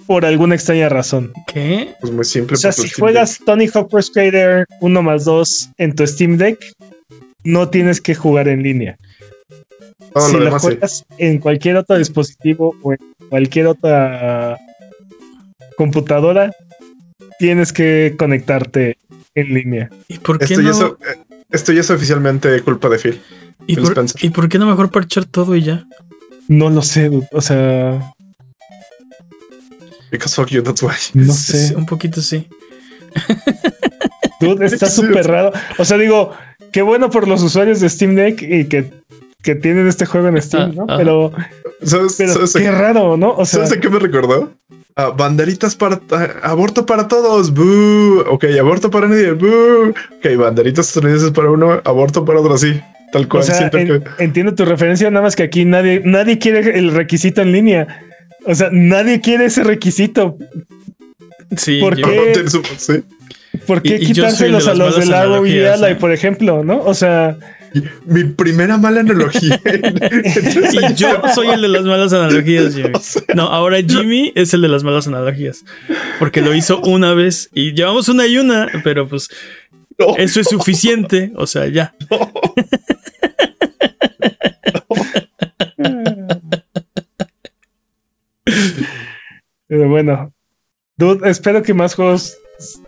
por 0.05 0.25
alguna 0.25 0.53
extraña 0.53 0.89
razón. 0.89 1.33
¿Qué? 1.47 1.95
Pues 1.99 2.13
muy 2.13 2.23
simple. 2.23 2.53
O 2.53 2.57
sea, 2.57 2.71
si 2.71 2.87
juegas 2.89 3.39
Tony 3.43 3.67
Hawk 3.73 3.89
Pro 3.89 3.99
Skater 3.99 4.67
1 4.79 5.01
más 5.01 5.25
2 5.25 5.69
en 5.79 5.95
tu 5.95 6.05
Steam 6.05 6.37
Deck, 6.37 6.59
no 7.43 7.67
tienes 7.67 7.99
que 7.99 8.13
jugar 8.13 8.47
en 8.47 8.61
línea. 8.61 8.95
Todo 10.13 10.27
si 10.27 10.33
lo 10.33 10.39
lo 10.39 10.45
demás 10.45 10.61
sí. 10.61 10.67
juegas 10.67 11.05
en 11.17 11.39
cualquier 11.39 11.77
otro 11.77 11.97
dispositivo 11.97 12.75
o 12.83 12.93
en 12.93 12.99
cualquier 13.27 13.65
otra 13.65 14.59
computadora, 15.85 16.51
tienes 17.39 17.73
que 17.73 18.13
conectarte 18.19 18.97
en 19.33 19.47
línea. 19.53 19.89
¿Y 20.07 20.19
por 20.19 20.37
qué 20.37 20.53
Esto, 20.53 20.61
no? 20.61 20.71
ya 20.71 20.71
es, 20.71 20.81
eh, 20.81 21.19
esto 21.49 21.71
ya 21.73 21.81
es 21.81 21.89
oficialmente 21.89 22.61
culpa 22.61 22.87
de 22.89 22.99
Phil. 22.99 23.19
¿Y, 23.65 23.73
Phil 23.75 23.83
por, 23.83 23.91
Spencer. 23.93 24.23
¿Y 24.25 24.29
por 24.29 24.47
qué 24.47 24.59
no 24.59 24.67
mejor 24.67 24.91
parchar 24.91 25.25
todo 25.25 25.55
y 25.55 25.63
ya? 25.63 25.85
No 26.47 26.69
lo 26.69 26.83
sé, 26.83 27.09
dude. 27.09 27.27
o 27.31 27.41
sea, 27.41 28.13
Because 30.11 30.35
fuck 30.35 30.49
you, 30.49 30.61
that's 30.61 30.83
why. 30.83 30.93
no 31.15 31.33
Sí, 31.33 31.57
sé. 31.69 31.75
Un 31.75 31.85
poquito 31.87 32.21
sí. 32.21 32.47
Dude, 34.39 34.65
está 34.65 34.87
súper 34.89 35.25
raro. 35.27 35.51
O 35.79 35.85
sea, 35.85 35.97
digo, 35.97 36.31
qué 36.71 36.81
bueno 36.83 37.09
por 37.09 37.27
los 37.27 37.41
usuarios 37.41 37.79
de 37.79 37.89
Steam 37.89 38.15
Deck 38.15 38.41
y 38.41 38.65
que, 38.65 38.91
que 39.41 39.55
tienen 39.55 39.87
este 39.87 40.05
juego 40.05 40.27
en 40.27 40.39
Steam, 40.41 40.75
¿no? 40.75 40.83
Ajá. 40.87 40.97
Pero, 40.97 41.31
¿Sabes, 41.83 42.15
pero 42.17 42.33
sabes 42.33 42.55
a- 42.55 42.59
qué 42.59 42.71
raro, 42.71 43.17
¿no? 43.17 43.31
O 43.31 43.45
sea, 43.45 43.65
¿sabes 43.65 43.71
a 43.77 43.79
qué 43.81 43.89
me 43.89 43.99
recordó? 43.99 44.51
Ah, 44.95 45.07
banderitas 45.09 45.75
para 45.75 45.99
ah, 46.11 46.27
aborto 46.43 46.85
para 46.85 47.07
todos. 47.07 47.53
¡Boo! 47.53 48.23
Ok, 48.29 48.45
aborto 48.59 48.89
para 48.91 49.07
nadie. 49.07 49.31
¡Boo! 49.31 49.89
Ok, 50.17 50.35
banderitas 50.37 50.87
estadounidenses 50.87 51.31
para 51.31 51.49
uno, 51.49 51.81
aborto 51.85 52.25
para 52.25 52.39
otro, 52.41 52.57
sí. 52.57 52.79
Tal 53.13 53.23
o 53.25 53.29
cual. 53.29 53.43
sea, 53.43 53.55
siento 53.55 53.77
en- 53.77 53.87
que- 53.87 54.23
entiendo 54.23 54.53
tu 54.55 54.65
referencia, 54.65 55.09
nada 55.09 55.23
más 55.23 55.35
que 55.35 55.43
aquí 55.43 55.65
nadie, 55.65 56.01
nadie 56.05 56.37
quiere 56.39 56.77
el 56.77 56.91
requisito 56.91 57.41
en 57.41 57.51
línea. 57.51 57.87
O 58.45 58.55
sea, 58.55 58.69
nadie 58.71 59.21
quiere 59.21 59.45
ese 59.45 59.63
requisito. 59.63 60.37
Sí, 61.57 61.79
¿Por 61.81 61.95
yo- 61.97 62.07
qué? 62.07 62.31
Tiene 62.33 62.49
su- 62.49 62.63
sí. 62.77 63.03
¿Por 63.67 63.81
qué 63.81 63.95
Y- 63.95 63.99
de 63.99 64.05
quitárselos 64.05 64.67
a 64.67 64.73
los 64.73 64.97
y 64.97 65.01
analogías, 65.11 65.81
Ally, 65.81 65.93
¿eh? 65.93 65.95
por 65.95 66.11
ejemplo, 66.11 66.63
no? 66.63 66.81
O 66.83 66.93
sea, 66.93 67.37
Mi 68.05 68.23
primera 68.25 68.77
mala 68.77 68.99
analogía. 69.01 69.59
Y 70.71 70.93
yo 70.95 71.21
soy 71.33 71.47
el 71.49 71.61
de 71.61 71.67
las 71.69 71.83
malas 71.83 72.11
analogías, 72.13 72.75
Jimmy. 72.75 72.91
O 72.93 72.99
sea, 72.99 73.21
No, 73.35 73.43
ahora 73.43 73.77
Jimmy 73.81 74.31
es 74.35 74.53
el 74.53 74.61
de 74.61 74.67
las 74.67 74.83
malas 74.83 75.07
analogías. 75.07 75.63
Porque 76.19 76.41
lo 76.41 76.53
hizo 76.53 76.79
una 76.81 77.13
vez 77.13 77.49
y 77.53 77.73
llevamos 77.73 78.09
una 78.09 78.27
y 78.27 78.37
una, 78.37 78.67
pero 78.83 79.07
pues 79.07 79.29
no. 79.97 80.15
eso 80.17 80.39
es 80.41 80.47
suficiente. 80.49 81.31
O 81.35 81.47
sea, 81.47 81.67
ya. 81.67 81.95
pero 89.67 89.89
bueno. 89.89 90.33
Dude, 90.97 91.29
espero 91.29 91.63
que 91.63 91.73
más 91.73 91.95
juegos 91.95 92.37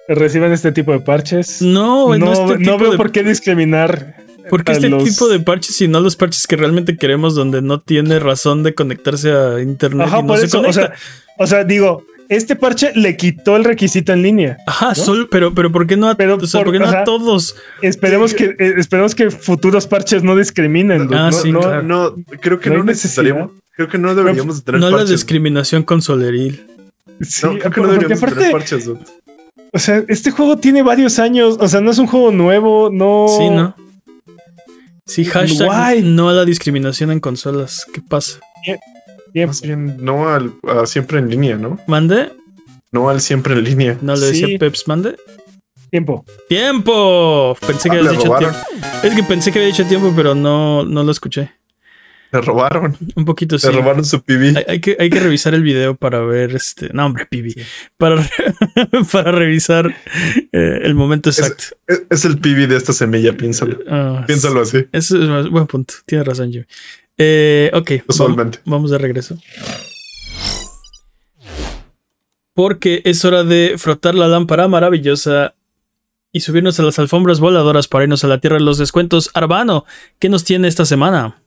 reciban 0.07 0.51
este 0.51 0.71
tipo 0.71 0.91
de 0.91 0.99
parches. 0.99 1.61
No, 1.61 2.09
no, 2.09 2.25
no, 2.25 2.33
este 2.33 2.57
tipo 2.57 2.77
veo 2.77 2.91
de- 2.91 2.97
por 2.97 3.11
qué 3.11 3.23
discriminar. 3.23 4.22
¿Por 4.49 4.63
qué 4.63 4.71
a 4.73 4.75
este 4.75 4.89
los- 4.89 5.03
tipo 5.03 5.27
de 5.29 5.39
parches 5.39 5.79
y 5.81 5.87
no 5.87 5.99
los 5.99 6.15
parches 6.15 6.47
que 6.47 6.55
realmente 6.55 6.97
queremos 6.97 7.35
donde 7.35 7.61
no 7.61 7.79
tiene 7.79 8.19
razón 8.19 8.63
de 8.63 8.73
conectarse 8.73 9.31
a 9.31 9.61
internet 9.61 10.07
Ajá, 10.07 10.19
y 10.19 10.21
no 10.23 10.27
por 10.27 10.37
se 10.39 10.45
eso, 10.45 10.59
o 10.59 10.61
conecta? 10.61 10.81
sea, 10.87 10.93
o 11.39 11.47
sea, 11.47 11.63
digo, 11.63 12.03
este 12.29 12.55
parche 12.55 12.91
le 12.95 13.15
quitó 13.17 13.55
el 13.55 13.63
requisito 13.63 14.11
en 14.13 14.21
línea. 14.21 14.57
Ajá, 14.65 14.95
solo, 14.95 15.27
pero, 15.29 15.53
pero 15.53 15.71
¿por 15.71 15.85
qué 15.87 15.97
no 15.97 16.09
a, 16.09 16.15
Pero 16.15 16.35
o 16.35 16.45
sea, 16.47 16.59
por- 16.59 16.65
¿por 16.67 16.73
qué 16.73 16.79
no 16.79 16.85
a 16.85 16.89
ajá. 16.89 17.03
todos? 17.03 17.55
Esperemos 17.81 18.33
que, 18.33 18.55
eh, 18.57 18.73
esperemos 18.77 19.13
que 19.15 19.29
futuros 19.31 19.87
parches 19.87 20.23
no 20.23 20.35
discriminen. 20.35 21.03
Ah, 21.13 21.29
no, 21.29 21.31
sí, 21.31 21.51
no- 21.51 21.59
claro. 21.61 21.83
No, 21.83 22.15
creo 22.41 22.59
que 22.59 22.69
No 22.69 22.77
no, 22.79 22.83
necesitaríamos. 22.85 23.51
Creo 23.75 23.87
que 23.89 23.97
no 23.97 24.13
deberíamos 24.13 24.57
de 24.57 24.61
tener 24.63 24.81
No 24.81 24.89
la 24.95 25.03
discriminación 25.03 25.83
consoleril. 25.83 26.65
sí, 27.21 27.41
No, 27.45 27.57
creo 27.57 27.59
que 27.59 27.67
no 27.67 27.71
porque 27.73 27.81
deberíamos 27.91 28.09
de 28.09 28.15
aparte, 28.25 28.35
tener 28.39 28.51
parches. 28.51 28.85
dude. 28.85 28.99
o 29.75 29.79
sea, 29.79 30.03
este 30.07 30.29
juego 30.31 30.57
tiene 30.57 30.83
varios 30.83 31.17
años. 31.19 31.57
O 31.59 31.67
sea, 31.67 31.81
no 31.81 31.89
es 31.91 31.97
un 31.97 32.05
juego 32.07 32.31
nuevo, 32.31 32.89
no. 32.91 33.25
Sí, 33.27 33.49
¿no? 33.49 33.75
Sí, 35.05 35.25
hashtag 35.25 36.03
no 36.03 36.29
a 36.29 36.33
la 36.33 36.45
discriminación 36.45 37.11
en 37.11 37.19
consolas. 37.19 37.85
¿Qué 37.93 38.01
pasa? 38.01 38.39
Más 39.35 39.61
bien, 39.61 39.97
no 39.99 40.29
al 40.29 40.53
a 40.67 40.85
siempre 40.85 41.19
en 41.19 41.29
línea, 41.29 41.57
¿no? 41.57 41.79
¿Mande? 41.87 42.31
No 42.91 43.09
al 43.09 43.19
siempre 43.19 43.53
en 43.53 43.63
línea. 43.63 43.97
¿No 44.01 44.15
le 44.15 44.27
decía 44.27 44.47
Sí. 44.47 44.57
Peps 44.57 44.87
Mande? 44.87 45.15
tiempo. 45.89 46.25
¡Tiempo! 46.49 47.55
Pensé 47.67 47.89
que 47.89 47.97
Ah, 47.97 47.99
habías 47.99 48.13
dicho 48.13 48.25
robaron. 48.25 48.51
tiempo. 48.51 48.87
Es 49.03 49.13
que 49.15 49.23
pensé 49.23 49.51
que 49.51 49.59
había 49.59 49.67
dicho 49.71 49.85
tiempo, 49.85 50.11
pero 50.15 50.33
no, 50.33 50.83
no 50.83 51.03
lo 51.03 51.11
escuché. 51.11 51.51
Le 52.33 52.41
robaron. 52.41 52.97
Un 53.15 53.25
poquito 53.25 53.57
sí. 53.59 53.67
Le 53.67 53.73
robaron 53.73 54.03
su 54.03 54.21
PB. 54.23 54.57
Hay, 54.57 54.63
hay 54.67 54.79
que, 54.81 54.97
hay 54.99 55.09
que 55.09 55.19
revisar 55.19 55.53
el 55.53 55.61
video 55.63 55.95
para 55.95 56.19
ver 56.21 56.55
este. 56.55 56.89
No, 56.91 57.05
hombre, 57.05 57.25
Pibi. 57.27 57.55
Para, 57.97 58.27
para 59.11 59.31
revisar 59.31 59.95
eh, 60.51 60.79
el 60.81 60.95
momento 60.95 61.29
exacto. 61.29 61.63
Es, 61.87 62.01
es 62.09 62.25
el 62.25 62.39
PB 62.39 62.67
de 62.67 62.75
esta 62.75 62.91
semilla, 62.91 63.33
piénsalo. 63.37 63.77
Ah, 63.87 64.23
Piénsalo 64.27 64.61
así, 64.61 64.85
Eso 64.91 65.17
es 65.21 65.29
un 65.29 65.51
buen 65.51 65.67
punto. 65.67 65.93
Tienes 66.05 66.27
razón, 66.27 66.51
Jimmy. 66.51 66.65
Eh, 67.17 67.69
ok. 67.73 67.89
vam- 67.91 68.03
usualmente. 68.07 68.59
Vamos 68.65 68.89
de 68.91 68.97
regreso. 68.97 69.37
Porque 72.55 73.01
es 73.05 73.23
hora 73.25 73.43
de 73.43 73.75
frotar 73.77 74.15
la 74.15 74.27
lámpara 74.27 74.67
maravillosa 74.67 75.55
y 76.31 76.39
subirnos 76.41 76.79
a 76.79 76.83
las 76.83 76.99
alfombras 76.99 77.39
voladoras 77.39 77.87
para 77.87 78.03
irnos 78.05 78.23
a 78.23 78.27
la 78.27 78.39
tierra 78.39 78.57
de 78.57 78.63
los 78.63 78.77
descuentos. 78.77 79.29
Arbano, 79.33 79.85
¿qué 80.19 80.29
nos 80.29 80.43
tiene 80.43 80.67
esta 80.67 80.85
semana? 80.85 81.42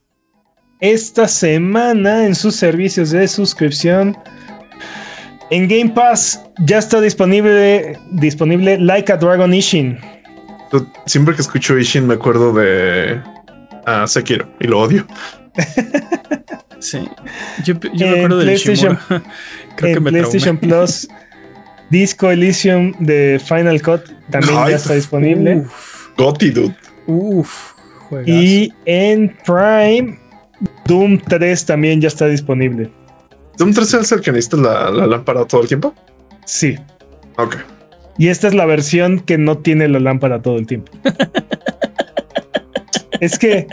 Esta 0.81 1.27
semana 1.27 2.27
en 2.27 2.35
sus 2.35 2.57
servicios 2.57 3.11
de 3.11 3.27
suscripción. 3.27 4.17
En 5.51 5.69
Game 5.69 5.91
Pass 5.91 6.43
ya 6.67 6.79
está 6.79 7.01
disponible, 7.01 7.99
disponible 8.13 8.79
Like 8.79 9.13
a 9.13 9.17
Dragon 9.17 9.55
Ishin. 9.55 9.99
Siempre 11.07 11.35
que 11.35 11.43
escucho 11.43 11.79
Ishin 11.79 12.07
me 12.07 12.15
acuerdo 12.15 12.53
de 12.53 13.21
ah, 13.87 14.07
Sekiro 14.07 14.49
y 14.61 14.67
lo 14.67 14.81
odio. 14.81 15.07
Sí. 16.79 17.09
Yo, 17.65 17.75
yo 17.95 18.07
me 18.07 18.13
En 18.13 18.15
acuerdo 18.17 18.39
del 18.39 18.49
PlayStation-. 18.49 18.99
Creo 19.09 19.23
que 19.77 19.93
en 19.93 20.03
me 20.03 20.11
PlayStation 20.11 20.59
traumé. 20.59 20.77
Plus, 20.77 21.09
Disco 21.91 22.31
Elysium 22.31 22.93
de 23.01 23.41
Final 23.45 23.81
Cut 23.83 24.03
también 24.31 24.59
Ay, 24.59 24.71
ya 24.71 24.77
está 24.77 24.95
disponible. 24.95 25.57
Uf, 25.57 26.09
Gotti, 26.17 26.51
dude. 26.51 26.77
uf. 27.07 27.73
Y 28.25 28.73
en 28.85 29.37
Prime, 29.45 30.19
Doom 30.87 31.19
3 31.19 31.67
también 31.67 32.01
ya 32.01 32.09
está 32.09 32.27
disponible. 32.27 32.91
¿Doom 33.59 33.73
3 33.73 33.95
es 33.95 34.13
el 34.13 34.21
que 34.21 34.33
necesita 34.33 34.57
la, 34.59 34.91
la 34.91 35.07
lámpara 35.07 35.45
todo 35.45 35.63
el 35.63 35.69
tiempo? 35.69 35.95
Sí. 36.45 36.77
Ok. 37.39 37.57
Y 38.19 38.29
esta 38.29 38.49
es 38.49 38.55
la 38.55 38.67
versión 38.67 39.21
que 39.21 39.39
no 39.39 39.59
tiene 39.59 39.89
la 39.89 40.01
lámpara 40.01 40.41
todo 40.41 40.59
el 40.59 40.67
tiempo. 40.67 40.93
es 43.21 43.39
que, 43.39 43.67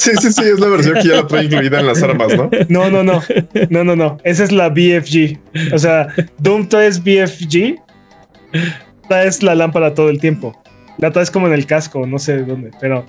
Sí, 0.00 0.12
sí, 0.18 0.32
sí, 0.32 0.44
es 0.44 0.58
la 0.58 0.68
versión 0.68 0.94
que 0.94 1.08
ya 1.08 1.16
la 1.16 1.26
trae 1.26 1.44
incluida 1.44 1.78
en 1.78 1.86
las 1.86 2.02
armas, 2.02 2.34
¿no? 2.34 2.48
no, 2.70 2.90
no, 2.90 3.02
no, 3.02 3.22
no, 3.68 3.84
no, 3.84 3.96
no. 3.96 4.16
Esa 4.24 4.44
es 4.44 4.50
la 4.50 4.70
BFG. 4.70 5.38
O 5.74 5.78
sea, 5.78 6.08
Doom 6.38 6.68
3 6.68 7.04
BFG 7.04 7.76
traes 9.08 9.42
la 9.42 9.54
lámpara 9.54 9.92
todo 9.92 10.08
el 10.08 10.18
tiempo. 10.18 10.58
La 10.96 11.10
traes 11.10 11.30
como 11.30 11.48
en 11.48 11.52
el 11.52 11.66
casco, 11.66 12.06
no 12.06 12.18
sé 12.18 12.38
dónde, 12.44 12.70
pero 12.80 13.04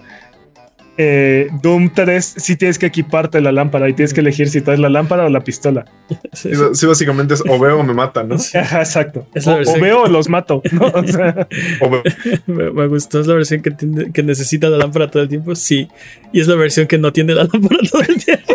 eh, 1.03 1.47
Doom 1.63 1.89
3 1.95 2.33
sí 2.37 2.55
tienes 2.55 2.77
que 2.77 2.85
equiparte 2.85 3.41
la 3.41 3.51
lámpara 3.51 3.89
y 3.89 3.93
tienes 3.93 4.13
que 4.13 4.19
elegir 4.19 4.49
si 4.49 4.61
traes 4.61 4.79
la 4.79 4.89
lámpara 4.89 5.25
o 5.25 5.29
la 5.29 5.43
pistola. 5.43 5.85
Sí, 6.31 6.49
Sí, 6.53 6.61
sí, 6.73 6.85
básicamente 6.85 7.33
es 7.33 7.43
o 7.47 7.57
veo 7.57 7.79
o 7.79 7.83
me 7.83 7.93
matan, 7.93 8.29
¿no? 8.29 8.35
Ajá, 8.35 8.79
exacto. 8.79 9.25
Es 9.33 9.47
la 9.47 9.55
O, 9.65 9.79
veo 9.79 10.03
o 10.03 10.07
los 10.07 10.29
mato. 10.29 10.61
¿no? 10.71 10.85
O 10.93 11.07
sea, 11.07 11.47
O 11.81 11.89
veo. 11.89 12.03
Me, 12.45 12.69
me 12.71 12.87
gustó, 12.87 13.19
es 13.21 13.27
la 13.27 13.33
versión 13.33 13.61
que, 13.61 13.71
tiene- 13.71 14.11
que 14.11 14.21
necesita 14.21 14.69
la 14.69 14.77
lámpara 14.77 15.09
todo 15.09 15.23
el 15.23 15.29
tiempo, 15.29 15.55
sí. 15.55 15.87
Y 16.31 16.39
es 16.41 16.47
la 16.47 16.55
versión 16.55 16.85
que 16.87 16.97
no 16.97 17.11
tiene 17.11 17.33
la 17.33 17.43
lámpara 17.51 17.79
todo 17.91 18.01
el 18.01 18.23
tiempo. 18.23 18.53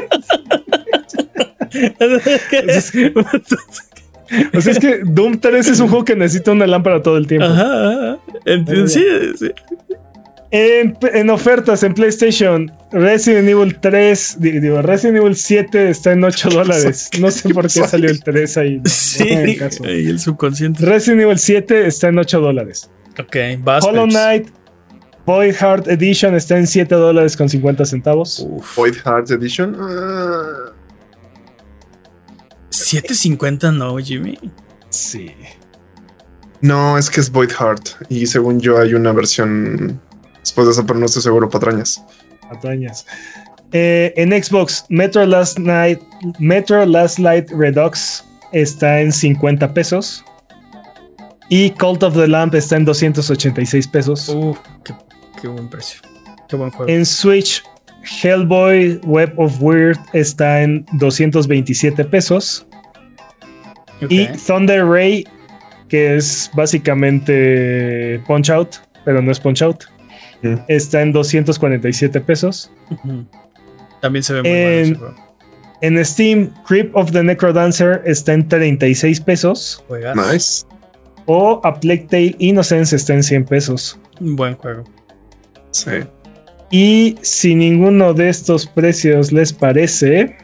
o 4.54 4.60
sea, 4.60 4.72
es 4.72 4.78
que 4.78 5.00
Doom 5.04 5.38
3 5.40 5.68
es 5.68 5.80
un 5.80 5.88
juego 5.88 6.04
que 6.04 6.16
necesita 6.16 6.52
una 6.52 6.66
lámpara 6.66 7.02
todo 7.02 7.16
el 7.16 7.26
tiempo. 7.26 7.46
Ajá, 7.46 7.90
ajá. 7.90 8.18
Sí, 8.86 9.04
sí. 9.38 9.50
En, 10.52 10.96
en 11.12 11.28
ofertas 11.30 11.82
en 11.82 11.92
PlayStation, 11.92 12.70
Resident 12.92 13.48
Evil 13.48 13.76
3, 13.80 14.36
di- 14.38 14.60
digo, 14.60 14.80
Resident 14.80 15.16
Evil 15.18 15.34
7 15.34 15.90
está 15.90 16.12
en 16.12 16.22
8 16.24 16.48
dólares. 16.52 17.10
No 17.20 17.30
sé 17.30 17.52
por 17.52 17.64
qué 17.64 17.86
salió 17.86 18.08
el 18.10 18.22
3 18.22 18.56
ahí. 18.56 18.76
no 18.78 18.82
Sí, 18.88 19.56
caso. 19.56 19.84
el 19.84 20.18
subconsciente. 20.20 20.84
Resident 20.86 21.22
Evil 21.22 21.38
7 21.38 21.86
está 21.86 22.08
en 22.08 22.18
8 22.18 22.40
dólares. 22.40 22.88
Ok, 23.18 23.36
vas. 23.60 23.84
Hollow. 23.84 24.06
Knight 24.06 24.48
Void 25.26 25.54
Heart 25.56 25.88
Edition 25.88 26.36
está 26.36 26.56
en 26.56 26.66
7 26.68 26.94
dólares 26.94 27.36
con 27.36 27.48
50 27.48 27.84
centavos. 27.84 28.46
Void 28.76 28.94
Hearts 29.04 29.32
Edition. 29.32 29.76
Ah, 29.80 30.70
750 32.70 33.72
no, 33.72 33.96
Jimmy. 33.98 34.38
Sí. 34.90 35.32
no, 36.60 36.96
es 36.96 37.10
que 37.10 37.20
es 37.20 37.30
Void 37.30 37.50
Heart. 37.50 37.88
Y 38.08 38.26
según 38.26 38.60
yo, 38.60 38.78
hay 38.78 38.94
una 38.94 39.12
versión 39.12 40.00
después 40.46 40.66
de 40.66 40.72
eso, 40.72 40.86
pero 40.86 40.98
no 40.98 41.06
estoy 41.06 41.22
seguro, 41.22 41.48
patrañas. 41.48 42.04
Atañas. 42.50 43.06
Eh, 43.72 44.12
en 44.16 44.30
Xbox, 44.30 44.84
Metro 44.88 45.26
Last 45.26 45.58
Night, 45.58 46.00
Metro 46.38 46.86
Last 46.86 47.18
Light 47.18 47.50
Redux 47.50 48.24
está 48.52 49.00
en 49.00 49.12
50 49.12 49.74
pesos. 49.74 50.24
Y 51.48 51.70
Cult 51.70 52.02
of 52.02 52.14
the 52.14 52.26
Lamp 52.26 52.54
está 52.54 52.76
en 52.76 52.84
286 52.84 53.88
pesos. 53.88 54.28
Uf, 54.28 54.58
qué, 54.84 54.94
qué 55.40 55.48
buen 55.48 55.68
precio. 55.68 56.00
Qué 56.48 56.56
buen 56.56 56.70
juego. 56.70 56.90
En 56.90 57.04
Switch, 57.04 57.62
Hellboy 58.22 59.00
Web 59.04 59.32
of 59.36 59.60
Weird 59.60 59.98
está 60.12 60.62
en 60.62 60.84
227 60.92 62.04
pesos. 62.04 62.66
Y 64.08 64.26
Thunder 64.46 64.84
Ray, 64.84 65.26
que 65.88 66.16
es 66.16 66.50
básicamente 66.54 68.20
Punch 68.26 68.50
Out, 68.50 68.76
pero 69.04 69.22
no 69.22 69.32
es 69.32 69.40
Punch 69.40 69.62
Out, 69.62 69.84
Está 70.68 71.02
en 71.02 71.12
247 71.12 72.20
pesos. 72.20 72.70
Ujú. 72.90 73.24
También 74.00 74.22
se 74.22 74.34
ve 74.34 74.42
muy 74.42 74.50
bueno 74.50 74.66
En- 74.68 74.82
ese 74.84 74.94
juego. 74.94 75.14
En 75.82 76.04
Steam, 76.04 76.50
Creep 76.66 76.96
of 76.96 77.12
the 77.12 77.22
Necrodancer 77.22 78.00
está 78.06 78.32
en 78.32 78.48
36 78.48 79.20
pesos. 79.20 79.84
Juegazo. 79.88 80.32
Nice. 80.32 80.64
O 81.26 81.60
A 81.64 81.74
Plague 81.78 82.06
Tale 82.08 82.34
Innocence 82.38 82.96
está 82.96 83.12
en 83.14 83.22
100 83.22 83.44
pesos. 83.44 83.98
Un 84.20 84.36
buen 84.36 84.54
juego. 84.56 84.84
Sí. 85.72 85.90
Y 86.70 87.16
si 87.20 87.54
ninguno 87.54 88.14
de 88.14 88.28
estos 88.30 88.66
precios 88.66 89.32
les 89.32 89.52
parece, 89.52 90.36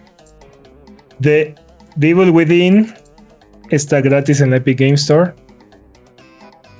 The 1.21 1.55
Devil 1.97 2.31
Within 2.31 2.93
está 3.71 4.01
gratis 4.03 4.41
en 4.41 4.51
la 4.51 4.57
Epic 4.57 4.81
Game 4.81 4.95
Store. 4.95 5.33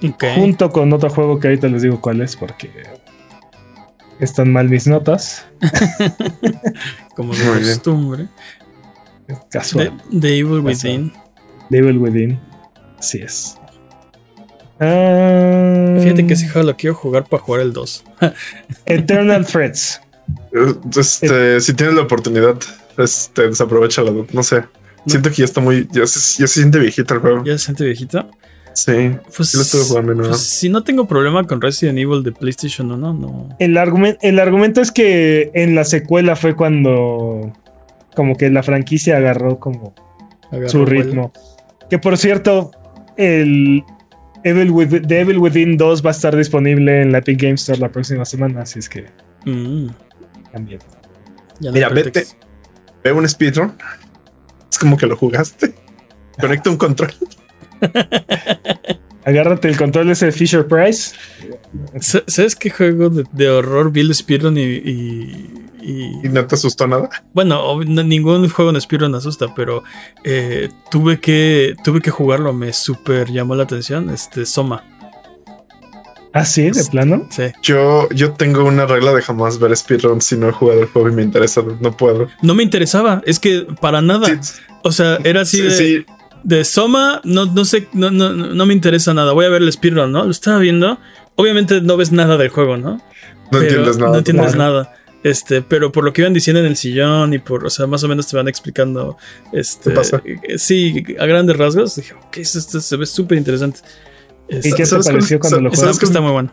Ok. 0.07 0.25
Junto 0.35 0.71
con 0.71 0.93
otro 0.93 1.09
juego 1.09 1.39
que 1.41 1.49
ahorita 1.49 1.69
les 1.69 1.83
digo 1.83 2.01
cuál 2.01 2.21
es 2.21 2.37
porque 2.37 2.69
están 4.25 4.53
mal 4.53 4.69
mis 4.69 4.87
notas. 4.87 5.45
Como 7.17 7.35
de 7.35 7.45
Muy 7.45 7.55
bien. 7.61 7.75
costumbre. 7.75 8.29
Casual. 9.51 9.97
The, 10.11 10.21
The 10.21 10.39
Evil 10.39 10.63
Casual. 10.63 10.65
Within. 10.65 11.13
Devil 11.71 11.99
Within. 11.99 12.41
Así 12.99 13.19
es. 13.19 13.57
Ah, 14.81 15.97
Fíjate 16.01 16.27
que 16.27 16.35
ese 16.35 16.49
juego 16.49 16.69
lo 16.69 16.77
quiero 16.77 16.95
jugar 16.95 17.25
para 17.25 17.43
jugar 17.43 17.61
el 17.63 17.73
2. 17.73 18.05
Eternal 18.87 19.47
Threats. 19.47 20.01
Este, 20.97 21.61
si 21.61 21.75
tienes 21.75 21.95
la 21.95 22.03
oportunidad, 22.03 22.57
este, 22.99 23.49
desaprovecha 23.49 24.03
No 24.33 24.43
sé. 24.43 24.65
Siento 25.07 25.31
que 25.31 25.37
ya 25.37 25.45
está 25.45 25.61
muy. 25.61 25.89
Ya 25.93 26.07
se, 26.07 26.41
ya 26.43 26.47
se 26.47 26.61
siente 26.61 26.79
viejito 26.79 27.15
el 27.15 27.21
juego. 27.21 27.45
¿Ya 27.45 27.59
se 27.59 27.65
siente 27.67 27.85
viejito? 27.85 28.31
Sí. 28.75 29.11
Pues, 29.37 29.51
Sí 29.51 29.57
lo 29.57 29.63
estuve 29.63 29.83
jugando, 29.85 30.15
¿no? 30.15 30.29
pues, 30.29 30.41
si 30.41 30.69
no 30.69 30.83
tengo 30.83 31.07
problema 31.07 31.45
con 31.47 31.61
Resident 31.61 31.99
Evil 31.99 32.23
de 32.23 32.33
PlayStation 32.33 32.91
1, 32.91 33.13
no. 33.15 33.49
El, 33.59 33.77
el 34.23 34.39
argumento 34.39 34.81
es 34.81 34.91
que 34.91 35.51
en 35.55 35.75
la 35.75 35.85
secuela 35.85 36.37
fue 36.37 36.55
cuando 36.57 37.53
como 38.15 38.37
que 38.37 38.51
la 38.51 38.63
franquicia 38.63 39.17
agarró 39.17 39.59
como 39.59 39.95
su 40.67 40.79
vuelo. 40.85 40.85
ritmo. 40.87 41.33
Que 41.91 41.99
por 41.99 42.17
cierto, 42.19 42.71
el 43.17 43.83
Evil 44.45 44.71
Within, 44.71 45.07
The 45.07 45.21
Evil 45.21 45.39
Within 45.39 45.77
2 45.77 46.05
va 46.05 46.11
a 46.11 46.13
estar 46.13 46.35
disponible 46.37 47.03
en 47.03 47.13
la 47.13 47.19
Epic 47.19 47.41
Game 47.41 47.55
Store 47.55 47.79
la 47.79 47.91
próxima 47.91 48.25
semana, 48.25 48.63
así 48.63 48.79
es 48.79 48.89
que 48.89 49.07
Mm, 49.45 49.89
también. 50.53 50.79
no 51.61 51.73
Mira, 51.73 51.89
vete. 51.89 52.27
Ve 53.03 53.13
un 53.13 53.29
speedrun. 53.29 53.73
Es 54.71 54.79
como 54.79 54.97
que 54.97 55.07
lo 55.07 55.17
jugaste. 55.17 55.75
Conecta 56.41 56.71
un 56.71 56.77
control. 56.77 57.13
Agárrate 59.25 59.69
el 59.69 59.77
control 59.77 60.07
de 60.07 60.13
ese 60.15 60.33
Fisher 60.33 60.67
Price. 60.67 61.13
Sa- 62.01 62.25
¿Sabes 62.27 62.57
qué 62.57 62.71
juego 62.71 63.09
de, 63.09 63.25
de 63.33 63.49
horror 63.51 63.93
vi 63.93 64.01
el 64.01 64.13
Speedrun 64.15 64.59
y, 64.59 64.63
y- 64.63 65.51
y- 65.81 66.21
Y 66.25 66.29
no 66.29 66.45
te 66.47 66.57
asustó 66.57 66.87
nada. 66.89 67.09
Bueno, 67.33 67.81
no- 67.85 68.03
ningún 68.03 68.49
juego 68.49 68.71
en 68.73 68.81
Speedrun 68.81 69.15
asusta, 69.15 69.55
pero 69.55 69.85
eh, 70.25 70.69
tuve, 70.91 71.21
que, 71.21 71.75
tuve 71.85 72.01
que 72.01 72.11
jugarlo, 72.11 72.53
me 72.53 72.73
super 72.73 73.31
llamó 73.31 73.55
la 73.55 73.63
atención. 73.63 74.11
Este, 74.11 74.45
Soma, 74.45 74.85
Ah, 76.35 76.47
sí, 76.47 76.71
de 76.71 76.83
plano. 76.87 77.29
sí. 77.31 77.43
Yo, 77.63 78.09
yo 78.09 78.33
tengo 78.33 78.65
una 78.65 78.87
regla 78.87 79.13
de 79.13 79.21
jamás 79.21 79.59
ver 79.59 79.77
speedrun 79.77 80.23
si 80.23 80.35
no 80.37 80.49
he 80.49 80.53
jugado 80.53 80.81
el 80.81 80.87
juego 80.89 81.11
y 81.11 81.13
me 81.13 81.23
interesa. 81.23 81.63
No 81.81 81.95
puedo. 81.97 82.27
No 82.41 82.55
me 82.55 82.63
interesaba, 82.63 83.23
es 83.27 83.39
que 83.39 83.67
para 83.83 84.01
nada. 84.01 84.27
Sí, 84.43 84.61
O 84.83 84.91
sea, 84.93 85.19
era 85.25 85.43
así 85.43 85.59
sí, 85.59 85.63
de, 85.63 85.71
sí. 85.71 86.07
De 86.45 86.65
Soma, 86.65 87.21
no, 87.25 87.47
no 87.47 87.65
sé, 87.65 87.89
no, 87.93 88.11
no, 88.11 88.33
no 88.33 88.67
me 88.67 88.75
interesa 88.75 89.15
nada. 89.15 89.33
Voy 89.33 89.45
a 89.45 89.49
ver 89.49 89.63
el 89.63 89.73
Speedrun, 89.73 90.11
¿no? 90.13 90.25
Lo 90.25 90.31
estaba 90.31 90.59
viendo. 90.59 90.99
Obviamente 91.37 91.81
no 91.81 91.97
ves 91.97 92.13
nada 92.13 92.37
del 92.37 92.49
juego, 92.51 92.77
¿no? 92.77 92.93
no 92.97 93.01
Pero 93.51 93.63
entiendes 93.65 93.99
nada. 93.99 94.13
No 94.13 94.19
entiendes 94.19 94.55
Claro. 94.55 94.73
nada. 94.73 94.95
Este, 95.25 95.63
pero 95.63 95.93
por 95.93 96.03
lo 96.05 96.13
que 96.13 96.23
iban 96.23 96.33
diciendo 96.33 96.59
en 96.61 96.67
el 96.67 96.77
sillón 96.77 97.33
y 97.33 97.39
por, 97.39 97.65
o 97.65 97.71
sea, 97.71 97.87
más 97.87 98.03
o 98.03 98.09
menos 98.09 98.27
te 98.27 98.37
van 98.37 98.49
explicando, 98.49 99.17
este, 99.53 99.91
¿Qué 99.91 99.97
pasa? 99.97 100.21
eh, 100.25 100.59
sí, 100.59 101.05
a 101.19 101.27
grandes 101.27 101.57
rasgos, 101.57 101.95
dije, 101.95 102.15
ok, 102.15 102.39
esto, 102.39 102.59
esto 102.59 102.81
se 102.81 102.97
ve 102.97 103.07
súper 103.07 103.39
interesante. 103.39 103.81
¿Y 104.49 104.63
qué 104.73 104.79
te 104.83 104.87
¿Sabes 104.87 105.07
pareció 105.07 105.39
cuando 105.39 105.61
lo 105.61 105.71
jugaste? 105.71 105.99
cuál- 106.01 106.11
está 106.11 106.21
muy 106.21 106.33
bueno. 106.33 106.53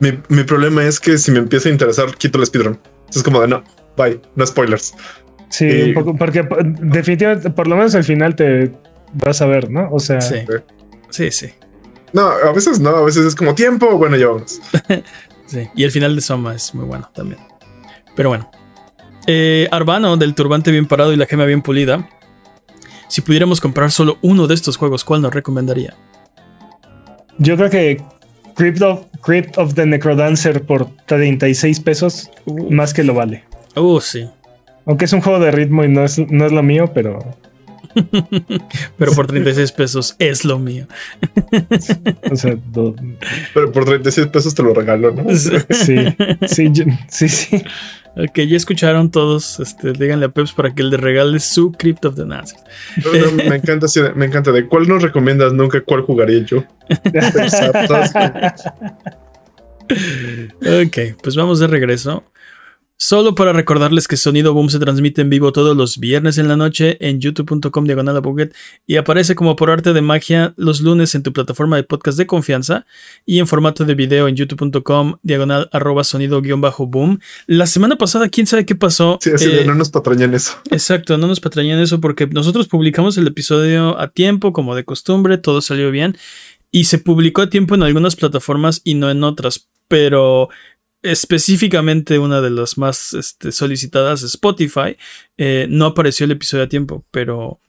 Mi, 0.00 0.12
mi 0.28 0.42
problema 0.42 0.84
es 0.84 0.98
que 0.98 1.18
si 1.18 1.30
me 1.30 1.38
empieza 1.38 1.68
a 1.68 1.72
interesar, 1.72 2.16
quito 2.16 2.38
el 2.40 2.46
speedrun. 2.46 2.80
Es 3.14 3.22
como 3.22 3.40
de 3.40 3.46
no, 3.48 3.62
bye, 3.96 4.20
no 4.34 4.44
spoilers. 4.44 4.94
Sí, 5.50 5.92
poco, 5.94 6.14
porque 6.16 6.44
p- 6.44 6.56
definitivamente, 6.62 7.50
por 7.50 7.66
lo 7.68 7.76
menos 7.76 7.94
al 7.94 8.04
final 8.04 8.34
te 8.36 8.70
vas 9.14 9.40
a 9.40 9.46
ver, 9.46 9.70
¿no? 9.70 9.88
O 9.90 9.98
sea, 9.98 10.20
Sí, 10.20 10.36
sí, 11.10 11.30
sí, 11.30 11.46
No, 12.12 12.26
a 12.28 12.52
veces 12.52 12.80
no, 12.80 12.90
a 12.90 13.02
veces 13.02 13.24
es 13.26 13.34
como 13.34 13.54
tiempo. 13.54 13.96
Bueno, 13.96 14.16
ya 14.16 14.26
vamos. 14.28 14.60
sí. 15.46 15.68
Y 15.74 15.84
el 15.84 15.90
final 15.90 16.14
de 16.14 16.20
Soma 16.20 16.54
es 16.54 16.74
muy 16.74 16.84
bueno 16.84 17.08
también. 17.14 17.40
Pero 18.14 18.28
bueno. 18.28 18.50
Eh, 19.26 19.68
Arbano, 19.70 20.16
del 20.16 20.34
turbante 20.34 20.70
bien 20.70 20.86
parado 20.86 21.12
y 21.12 21.16
la 21.16 21.26
gema 21.26 21.44
bien 21.44 21.60
pulida. 21.62 22.08
Si 23.08 23.20
pudiéramos 23.22 23.60
comprar 23.60 23.90
solo 23.90 24.18
uno 24.22 24.46
de 24.46 24.54
estos 24.54 24.76
juegos, 24.76 25.04
¿cuál 25.04 25.22
nos 25.22 25.32
recomendaría? 25.34 25.94
yo 27.38 27.56
creo 27.56 27.70
que 27.70 28.02
Crypt 28.56 28.82
of, 28.82 29.04
Crypt 29.22 29.56
of 29.58 29.74
the 29.74 29.86
Necrodancer 29.86 30.62
por 30.66 30.88
36 31.06 31.80
pesos 31.80 32.28
Uh, 32.46 32.70
más 32.72 32.92
que 32.92 33.04
lo 33.04 33.14
vale. 33.14 33.44
uh, 33.76 34.00
sí. 34.00 34.28
Aunque 34.88 35.04
es 35.04 35.12
un 35.12 35.20
juego 35.20 35.38
de 35.38 35.50
ritmo 35.52 35.84
y 35.84 35.88
no 35.88 36.02
es, 36.04 36.18
no 36.18 36.46
es 36.46 36.50
lo 36.52 36.62
mío, 36.64 36.90
pero 36.92 37.18
Pero 38.98 39.12
por 39.12 39.26
36 39.26 39.72
pesos 39.72 40.14
es 40.18 40.44
lo 40.44 40.58
mío. 40.58 40.86
o 42.30 42.36
sea, 42.36 42.56
do- 42.72 42.94
Pero 43.54 43.72
por 43.72 43.84
36 43.84 44.26
pesos 44.28 44.54
te 44.54 44.62
lo 44.62 44.74
regalo, 44.74 45.12
¿no? 45.12 45.24
sí, 45.34 45.56
sí, 46.46 46.68
yo- 46.72 46.84
sí, 47.08 47.28
sí. 47.28 47.62
Ok, 48.16 48.40
ya 48.40 48.56
escucharon 48.56 49.10
todos. 49.10 49.60
Este, 49.60 49.92
díganle 49.92 50.26
a 50.26 50.28
Peps 50.30 50.52
para 50.52 50.74
que 50.74 50.82
le 50.82 50.96
regale 50.96 51.38
su 51.38 51.70
Crypt 51.72 52.04
of 52.04 52.16
the. 52.16 52.24
No, 52.24 52.42
no, 52.42 53.32
me 53.48 53.56
encanta, 53.56 53.86
me 54.16 54.26
encanta. 54.26 54.50
¿De 54.52 54.66
cuál 54.66 54.88
nos 54.88 55.02
recomiendas 55.02 55.52
nunca? 55.52 55.80
¿Cuál 55.82 56.02
jugaría 56.02 56.40
yo? 56.44 56.64
Ok, 60.60 60.98
pues 61.22 61.34
vamos 61.36 61.60
de 61.60 61.66
regreso. 61.66 62.24
Solo 63.00 63.36
para 63.36 63.52
recordarles 63.52 64.08
que 64.08 64.16
Sonido 64.16 64.52
Boom 64.52 64.70
se 64.70 64.80
transmite 64.80 65.20
en 65.20 65.30
vivo 65.30 65.52
todos 65.52 65.76
los 65.76 65.98
viernes 65.98 66.36
en 66.36 66.48
la 66.48 66.56
noche 66.56 66.96
en 66.98 67.20
youtube.com 67.20 67.84
diagonal 67.84 68.20
y 68.88 68.96
aparece 68.96 69.36
como 69.36 69.54
por 69.54 69.70
arte 69.70 69.92
de 69.92 70.02
magia 70.02 70.52
los 70.56 70.80
lunes 70.80 71.14
en 71.14 71.22
tu 71.22 71.32
plataforma 71.32 71.76
de 71.76 71.84
podcast 71.84 72.18
de 72.18 72.26
confianza 72.26 72.86
y 73.24 73.38
en 73.38 73.46
formato 73.46 73.84
de 73.84 73.94
video 73.94 74.26
en 74.26 74.34
youtube.com 74.34 75.14
diagonal 75.22 75.68
arroba 75.72 76.02
sonido 76.02 76.42
guion 76.42 76.60
bajo 76.60 76.88
boom. 76.88 77.20
La 77.46 77.68
semana 77.68 77.94
pasada, 77.94 78.28
quién 78.30 78.48
sabe 78.48 78.66
qué 78.66 78.74
pasó. 78.74 79.18
Sí, 79.22 79.30
Eh, 79.30 79.62
no 79.64 79.76
nos 79.76 79.90
patrañan 79.90 80.34
eso. 80.34 80.56
Exacto, 80.72 81.16
no 81.18 81.28
nos 81.28 81.38
patrañan 81.38 81.78
eso 81.78 82.00
porque 82.00 82.26
nosotros 82.26 82.66
publicamos 82.66 83.16
el 83.16 83.28
episodio 83.28 83.96
a 83.96 84.08
tiempo, 84.08 84.52
como 84.52 84.74
de 84.74 84.84
costumbre, 84.84 85.38
todo 85.38 85.60
salió 85.60 85.92
bien 85.92 86.16
y 86.72 86.84
se 86.84 86.98
publicó 86.98 87.42
a 87.42 87.48
tiempo 87.48 87.76
en 87.76 87.84
algunas 87.84 88.16
plataformas 88.16 88.80
y 88.82 88.94
no 88.94 89.08
en 89.08 89.22
otras, 89.22 89.68
pero 89.86 90.48
específicamente 91.02 92.18
una 92.18 92.40
de 92.40 92.50
las 92.50 92.78
más 92.78 93.12
este, 93.14 93.52
solicitadas, 93.52 94.22
Spotify, 94.22 94.96
eh, 95.36 95.66
no 95.68 95.86
apareció 95.86 96.24
el 96.24 96.32
episodio 96.32 96.64
a 96.64 96.68
tiempo, 96.68 97.04
pero 97.10 97.60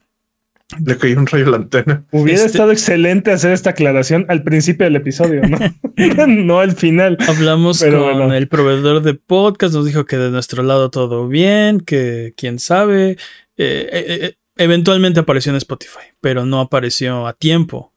Le 0.85 0.97
cayó 0.97 1.17
un 1.17 1.25
rayo 1.25 1.47
a 1.47 1.49
la 1.49 1.57
antena. 1.57 2.05
Hubiera 2.11 2.41
Este- 2.41 2.51
estado 2.51 2.71
excelente 2.71 3.31
hacer 3.31 3.51
esta 3.53 3.71
aclaración 3.71 4.25
al 4.29 4.43
principio 4.43 4.85
del 4.85 4.95
episodio, 4.97 5.41
¿no? 5.41 5.57
no 6.27 6.59
al 6.59 6.73
final. 6.73 7.17
hablamos 7.27 7.79
Pero 7.79 8.03
con 8.03 8.17
bueno. 8.19 8.33
el 8.35 8.47
proveedor 8.47 9.01
de 9.01 9.15
podcast, 9.15 9.73
nos 9.73 9.85
dijo 9.85 10.05
que 10.05 10.17
de 10.17 10.29
nuestro 10.29 10.61
lado 10.61 10.89
todo 10.91 11.27
bien, 11.27 11.79
que 11.81 12.33
quién 12.37 12.59
sabe, 12.59 13.11
eh, 13.57 13.89
eh, 13.91 14.33
eventualmente 14.57 15.19
apareció 15.19 15.51
en 15.51 15.55
Spotify, 15.57 16.13
pero 16.21 16.45
no 16.45 16.59
apareció 16.59 17.25
a 17.25 17.33
tiempo. 17.33 17.93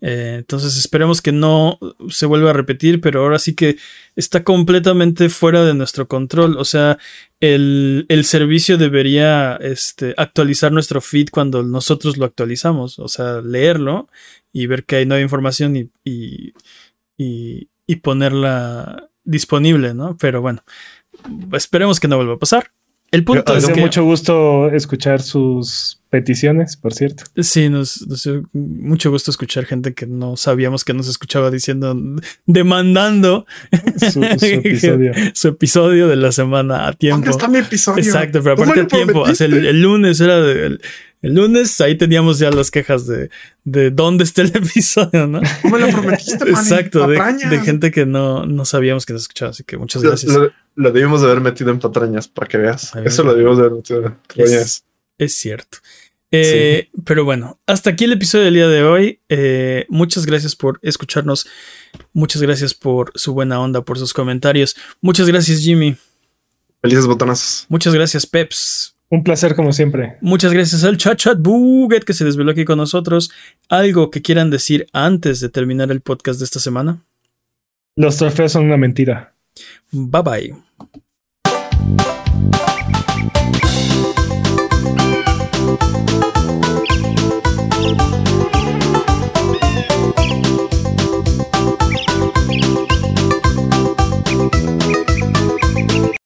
Eh, 0.00 0.36
entonces 0.38 0.76
esperemos 0.76 1.22
que 1.22 1.32
no 1.32 1.78
se 2.08 2.26
vuelva 2.26 2.50
a 2.50 2.52
repetir, 2.52 3.00
pero 3.00 3.22
ahora 3.22 3.38
sí 3.38 3.54
que 3.54 3.76
está 4.14 4.44
completamente 4.44 5.28
fuera 5.28 5.64
de 5.64 5.74
nuestro 5.74 6.06
control. 6.06 6.58
O 6.58 6.64
sea, 6.64 6.98
el, 7.40 8.06
el 8.08 8.24
servicio 8.24 8.78
debería 8.78 9.56
este, 9.60 10.14
actualizar 10.16 10.72
nuestro 10.72 11.00
feed 11.00 11.28
cuando 11.30 11.62
nosotros 11.62 12.16
lo 12.18 12.26
actualizamos. 12.26 12.98
O 12.98 13.08
sea, 13.08 13.40
leerlo 13.40 14.08
y 14.52 14.66
ver 14.66 14.84
que 14.84 14.96
hay 14.96 15.06
nueva 15.06 15.22
información 15.22 15.76
y, 15.76 15.90
y, 16.04 16.52
y, 17.16 17.68
y 17.86 17.96
ponerla 17.96 19.08
disponible, 19.24 19.94
¿no? 19.94 20.16
Pero 20.18 20.40
bueno, 20.40 20.62
esperemos 21.52 22.00
que 22.00 22.08
no 22.08 22.16
vuelva 22.16 22.34
a 22.34 22.38
pasar. 22.38 22.70
El 23.16 23.24
punto 23.24 23.52
Yo- 23.52 23.58
es 23.58 23.68
que... 23.68 23.80
mucho 23.80 24.04
gusto 24.04 24.68
escuchar 24.70 25.22
sus 25.22 26.00
peticiones, 26.10 26.76
por 26.76 26.92
cierto. 26.94 27.24
Sí, 27.38 27.68
nos, 27.68 28.06
nos 28.06 28.22
dio 28.24 28.42
mucho 28.52 29.10
gusto 29.10 29.30
escuchar 29.30 29.64
gente 29.64 29.94
que 29.94 30.06
no 30.06 30.36
sabíamos 30.36 30.84
que 30.84 30.92
nos 30.94 31.08
escuchaba 31.08 31.50
diciendo, 31.50 31.96
demandando 32.46 33.46
Su, 33.98 34.10
su 34.22 34.22
episodio. 34.44 35.12
su 35.34 35.48
episodio 35.48 36.08
de 36.08 36.16
la 36.16 36.32
semana 36.32 36.82
a 36.82 36.84
¿Dónde 36.86 36.96
tiempo. 36.98 37.30
está 37.30 37.48
mi 37.48 37.58
episodio? 37.58 38.02
Exacto, 38.02 38.42
pero 38.42 38.56
me 38.56 38.62
aparte 38.64 38.80
a 38.82 38.86
tiempo. 38.86 39.20
o 39.20 39.34
sea, 39.34 39.46
el, 39.46 39.80
lunes 39.82 40.20
era 40.20 40.40
de- 40.40 40.66
el, 40.66 40.80
el 41.22 41.34
lunes, 41.34 41.80
ahí 41.80 41.96
teníamos 41.96 42.38
ya 42.38 42.50
las 42.50 42.70
quejas 42.70 43.06
de, 43.06 43.30
de 43.64 43.90
dónde 43.90 44.24
está 44.24 44.42
el 44.42 44.48
episodio, 44.54 45.26
¿no? 45.26 45.40
Me 45.64 45.78
lo 45.78 45.88
prometiste, 45.88 46.44
man. 46.44 46.62
Exacto, 46.62 47.06
de, 47.08 47.18
gente 47.64 47.90
que 47.90 48.06
no, 48.06 48.46
no 48.46 48.64
sabíamos 48.64 49.06
que 49.06 49.12
nos 49.12 49.22
escuchaba, 49.22 49.50
así 49.50 49.64
que 49.64 49.76
muchas 49.76 50.02
gracias. 50.02 50.32
lo- 50.32 50.44
lo 50.44 50.50
debimos 50.76 51.20
de 51.22 51.28
haber 51.28 51.40
metido 51.40 51.70
en 51.70 51.78
patrañas 51.78 52.28
para 52.28 52.46
que 52.46 52.58
veas. 52.58 52.94
Eso 53.04 53.22
lo 53.22 53.34
debimos 53.34 53.56
de 53.56 53.64
haber 53.64 53.76
metido 53.76 54.06
en 54.06 54.14
patrañas. 54.14 54.84
Es 55.18 55.34
cierto. 55.34 55.78
Eh, 56.30 56.90
pero 57.04 57.24
bueno, 57.24 57.58
hasta 57.66 57.90
aquí 57.90 58.04
el 58.04 58.12
episodio 58.12 58.44
del 58.44 58.54
día 58.54 58.68
de 58.68 58.82
hoy. 58.82 59.20
Eh, 59.28 59.86
muchas 59.88 60.26
gracias 60.26 60.56
por 60.56 60.78
escucharnos. 60.82 61.46
Muchas 62.12 62.42
gracias 62.42 62.74
por 62.74 63.12
su 63.14 63.32
buena 63.32 63.60
onda, 63.60 63.82
por 63.82 63.98
sus 63.98 64.12
comentarios. 64.12 64.76
Muchas 65.00 65.28
gracias, 65.28 65.60
Jimmy. 65.60 65.96
Felices 66.82 67.06
botonazos. 67.06 67.66
Muchas 67.68 67.94
gracias, 67.94 68.26
Peps. 68.26 68.96
Un 69.08 69.22
placer 69.22 69.54
como 69.54 69.72
siempre. 69.72 70.16
Muchas 70.20 70.52
gracias 70.52 70.82
al 70.82 70.96
chat 70.96 71.16
chat 71.16 71.38
buget 71.38 72.02
que 72.02 72.12
se 72.12 72.24
desveló 72.24 72.50
aquí 72.50 72.64
con 72.64 72.78
nosotros. 72.78 73.30
¿Algo 73.68 74.10
que 74.10 74.20
quieran 74.20 74.50
decir 74.50 74.88
antes 74.92 75.40
de 75.40 75.48
terminar 75.48 75.92
el 75.92 76.00
podcast 76.00 76.40
de 76.40 76.44
esta 76.44 76.58
semana? 76.58 77.04
Los 77.94 78.16
trofeos 78.16 78.52
son 78.52 78.64
una 78.64 78.76
mentira. 78.76 79.35
Bye 79.92 80.22
bye. 80.22 80.52